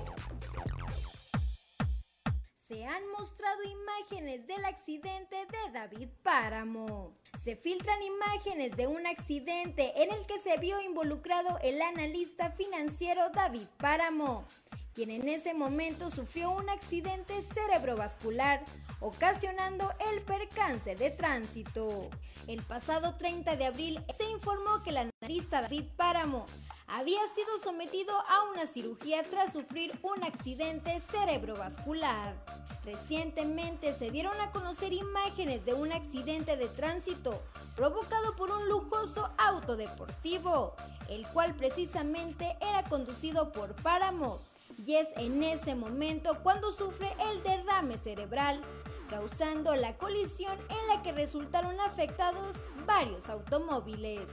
Han 2.96 3.12
mostrado 3.20 3.62
imágenes 3.64 4.48
del 4.48 4.64
accidente 4.64 5.36
de 5.36 5.72
David 5.74 6.08
Páramo. 6.24 7.14
Se 7.44 7.58
filtran 7.58 8.02
imágenes 8.02 8.78
de 8.78 8.88
un 8.88 9.06
accidente 9.06 10.02
en 10.02 10.14
el 10.14 10.26
que 10.26 10.40
se 10.40 10.58
vio 10.60 10.80
involucrado 10.82 11.60
el 11.62 11.82
analista 11.82 12.52
financiero 12.52 13.32
David 13.32 13.68
Páramo, 13.80 14.48
quien 14.94 15.12
en 15.12 15.28
ese 15.28 15.54
momento 15.54 16.10
sufrió 16.10 16.52
un 16.52 16.70
accidente 16.70 17.34
cerebrovascular, 17.42 18.64
ocasionando 19.02 19.92
el 20.14 20.22
percance 20.22 20.96
de 20.96 21.12
tránsito. 21.12 22.10
El 22.48 22.64
pasado 22.64 23.16
30 23.18 23.58
de 23.58 23.66
abril 23.66 24.06
se 24.18 24.24
informó 24.30 24.84
que 24.84 24.92
el 24.92 25.10
analista 25.22 25.62
David 25.62 25.88
Páramo 25.98 26.46
había 26.88 27.20
sido 27.34 27.57
sometido 27.64 28.14
a 28.14 28.49
una 28.52 28.66
cirugía 28.66 29.24
tras 29.24 29.53
sufrir 29.53 29.98
un 30.02 30.24
accidente 30.24 30.99
cerebrovascular. 30.99 32.36
Recientemente 32.84 33.94
se 33.94 34.12
dieron 34.12 34.40
a 34.40 34.52
conocer 34.52 34.94
imágenes 34.94 35.66
de 35.66 35.74
un 35.74 35.91
accidente 35.91 36.56
de 36.56 36.68
tránsito 36.68 37.41
provocado 37.76 38.36
por 38.36 38.52
un 38.52 38.70
lujoso 38.70 39.32
auto 39.38 39.76
deportivo, 39.76 40.76
el 41.10 41.28
cual 41.28 41.56
precisamente 41.56 42.56
era 42.62 42.84
conducido 42.84 43.52
por 43.52 43.74
Páramo, 43.76 44.40
y 44.86 44.95
es 44.95 45.07
en 45.18 45.41
ese 45.41 45.74
momento 45.74 46.38
cuando 46.44 46.72
sufre 46.72 47.12
el 47.32 47.41
derrame 47.41 47.98
cerebral, 47.98 48.62
causando 49.10 49.76
la 49.76 49.98
colisión 49.98 50.57
en 50.70 50.88
la 50.88 51.02
que 51.02 51.12
resultaron 51.12 51.80
afectados 51.80 52.57
varios 52.86 53.30
automóviles. 53.30 54.30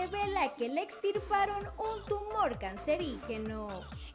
Revela 0.00 0.54
que 0.54 0.68
le 0.68 0.82
extirparon 0.82 1.68
un 1.76 2.04
tumor 2.06 2.58
cancerígeno. 2.58 3.68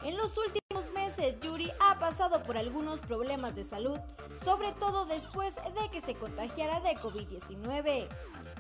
En 0.04 0.18
los 0.18 0.36
últimos 0.38 0.92
meses, 0.94 1.40
Yuri 1.42 1.72
ha 1.80 2.00
pasado 2.00 2.42
por 2.42 2.58
algunos 2.58 3.02
problemas 3.02 3.56
de 3.56 3.64
salud, 3.64 4.00
sobre 4.44 4.72
todo 4.74 5.06
después 5.06 5.54
de 5.56 5.90
que 5.92 6.02
se 6.02 6.16
contagiara 6.16 6.80
de 6.80 6.96
COVID-19, 6.98 8.08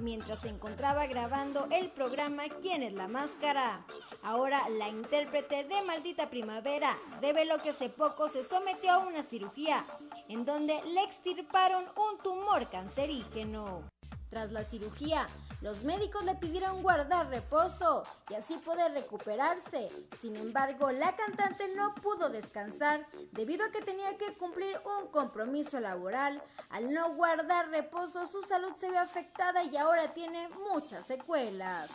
mientras 0.01 0.39
se 0.39 0.49
encontraba 0.49 1.07
grabando 1.07 1.67
el 1.71 1.89
programa 1.89 2.43
¿Quién 2.61 2.83
es 2.83 2.93
la 2.93 3.07
máscara? 3.07 3.83
Ahora 4.21 4.69
la 4.69 4.89
intérprete 4.89 5.63
de 5.63 5.81
Maldita 5.81 6.29
Primavera 6.29 6.95
reveló 7.21 7.57
que 7.59 7.71
hace 7.71 7.89
poco 7.89 8.29
se 8.29 8.43
sometió 8.43 8.91
a 8.91 8.97
una 8.99 9.23
cirugía 9.23 9.83
en 10.29 10.45
donde 10.45 10.79
le 10.93 11.03
extirparon 11.03 11.85
un 11.95 12.19
tumor 12.21 12.69
cancerígeno. 12.69 13.83
Tras 14.29 14.51
la 14.51 14.63
cirugía, 14.63 15.27
los 15.65 15.83
médicos 15.83 16.23
le 16.25 16.35
pidieron 16.35 16.83
guardar 16.83 17.27
reposo 17.29 18.03
y 18.29 18.35
así 18.35 18.55
poder 18.57 18.91
recuperarse. 18.91 19.89
Sin 20.21 20.35
embargo, 20.35 20.91
la 20.91 21.15
cantante 21.15 21.67
no 21.75 21.95
pudo 21.95 22.29
descansar 22.29 23.03
debido 23.31 23.65
a 23.65 23.71
que 23.71 23.81
tenía 23.81 24.15
que 24.15 24.31
cumplir 24.35 24.77
un 24.99 25.07
compromiso 25.07 25.79
laboral. 25.79 26.39
Al 26.69 26.93
no 26.93 27.15
guardar 27.15 27.69
reposo, 27.69 28.27
su 28.27 28.43
salud 28.43 28.73
se 28.77 28.91
ve 28.91 28.99
afectada 28.99 29.63
y 29.63 29.75
ahora 29.75 30.13
tiene 30.13 30.49
muchas 30.71 31.07
secuelas. 31.07 31.89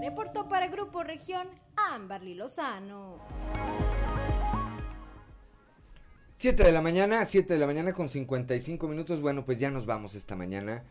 Reportó 0.00 0.48
para 0.48 0.68
Grupo 0.68 1.02
Región 1.02 1.50
Amberly 1.76 2.32
Lozano. 2.32 3.20
7 6.42 6.64
de 6.64 6.72
la 6.72 6.82
mañana, 6.82 7.24
7 7.24 7.54
de 7.54 7.60
la 7.60 7.68
mañana 7.68 7.92
con 7.92 8.08
55 8.08 8.88
minutos. 8.88 9.20
Bueno, 9.20 9.44
pues 9.44 9.58
ya 9.58 9.70
nos 9.70 9.86
vamos 9.86 10.16
esta 10.16 10.34
mañana 10.34 10.82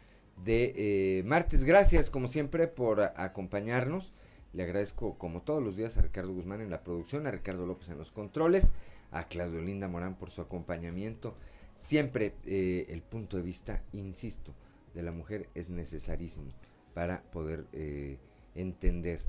de 0.45 0.71
eh, 0.77 1.23
martes. 1.23 1.65
Gracias, 1.65 2.09
como 2.09 2.29
siempre, 2.29 2.69
por 2.69 3.01
acompañarnos. 3.01 4.13
Le 4.53 4.63
agradezco, 4.63 5.17
como 5.17 5.41
todos 5.41 5.61
los 5.61 5.75
días, 5.75 5.97
a 5.97 6.03
Ricardo 6.03 6.31
Guzmán 6.31 6.61
en 6.61 6.69
la 6.69 6.85
producción, 6.85 7.27
a 7.27 7.31
Ricardo 7.31 7.65
López 7.65 7.89
en 7.89 7.97
los 7.97 8.11
controles, 8.11 8.69
a 9.11 9.25
Claudio 9.25 9.61
Linda 9.61 9.89
Morán 9.89 10.15
por 10.15 10.29
su 10.29 10.39
acompañamiento. 10.39 11.35
Siempre 11.75 12.33
eh, 12.45 12.85
el 12.87 13.01
punto 13.01 13.35
de 13.35 13.43
vista, 13.43 13.83
insisto, 13.91 14.53
de 14.93 15.03
la 15.03 15.11
mujer 15.11 15.49
es 15.53 15.69
necesarísimo 15.69 16.53
para 16.93 17.23
poder 17.23 17.65
eh, 17.73 18.19
entender 18.55 19.19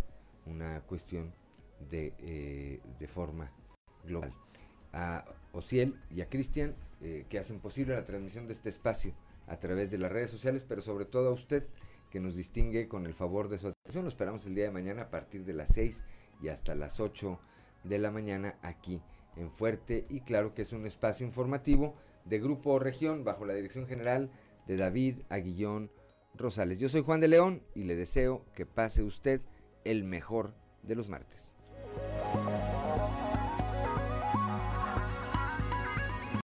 una 0.46 0.82
cuestión 0.82 1.34
de, 1.90 2.78
de 3.00 3.08
forma 3.08 3.50
global 4.06 4.32
Ociel 5.52 5.98
y 6.10 6.20
a 6.20 6.28
Cristian 6.28 6.74
eh, 7.00 7.26
que 7.28 7.38
hacen 7.38 7.60
posible 7.60 7.94
la 7.94 8.04
transmisión 8.04 8.46
de 8.46 8.52
este 8.52 8.68
espacio 8.68 9.14
a 9.46 9.58
través 9.58 9.90
de 9.90 9.98
las 9.98 10.12
redes 10.12 10.30
sociales, 10.30 10.64
pero 10.66 10.82
sobre 10.82 11.04
todo 11.04 11.28
a 11.28 11.32
usted 11.32 11.64
que 12.10 12.20
nos 12.20 12.36
distingue 12.36 12.88
con 12.88 13.06
el 13.06 13.14
favor 13.14 13.48
de 13.48 13.58
su 13.58 13.68
atención. 13.68 14.04
Lo 14.04 14.10
esperamos 14.10 14.46
el 14.46 14.54
día 14.54 14.64
de 14.64 14.70
mañana 14.70 15.02
a 15.02 15.10
partir 15.10 15.44
de 15.44 15.54
las 15.54 15.70
6 15.74 16.02
y 16.42 16.48
hasta 16.48 16.74
las 16.74 17.00
8 17.00 17.38
de 17.84 17.98
la 17.98 18.10
mañana 18.10 18.56
aquí 18.62 19.00
en 19.36 19.50
Fuerte 19.50 20.06
y 20.08 20.20
claro 20.20 20.54
que 20.54 20.62
es 20.62 20.72
un 20.72 20.86
espacio 20.86 21.26
informativo 21.26 21.94
de 22.24 22.38
Grupo 22.38 22.78
Región 22.78 23.24
bajo 23.24 23.44
la 23.44 23.54
dirección 23.54 23.86
general 23.86 24.30
de 24.66 24.76
David 24.76 25.22
Aguillón 25.28 25.90
Rosales. 26.34 26.78
Yo 26.78 26.88
soy 26.88 27.02
Juan 27.02 27.20
de 27.20 27.28
León 27.28 27.62
y 27.74 27.84
le 27.84 27.96
deseo 27.96 28.44
que 28.54 28.66
pase 28.66 29.02
usted 29.02 29.40
el 29.84 30.04
mejor 30.04 30.54
de 30.82 30.94
los 30.94 31.08
martes. 31.08 31.52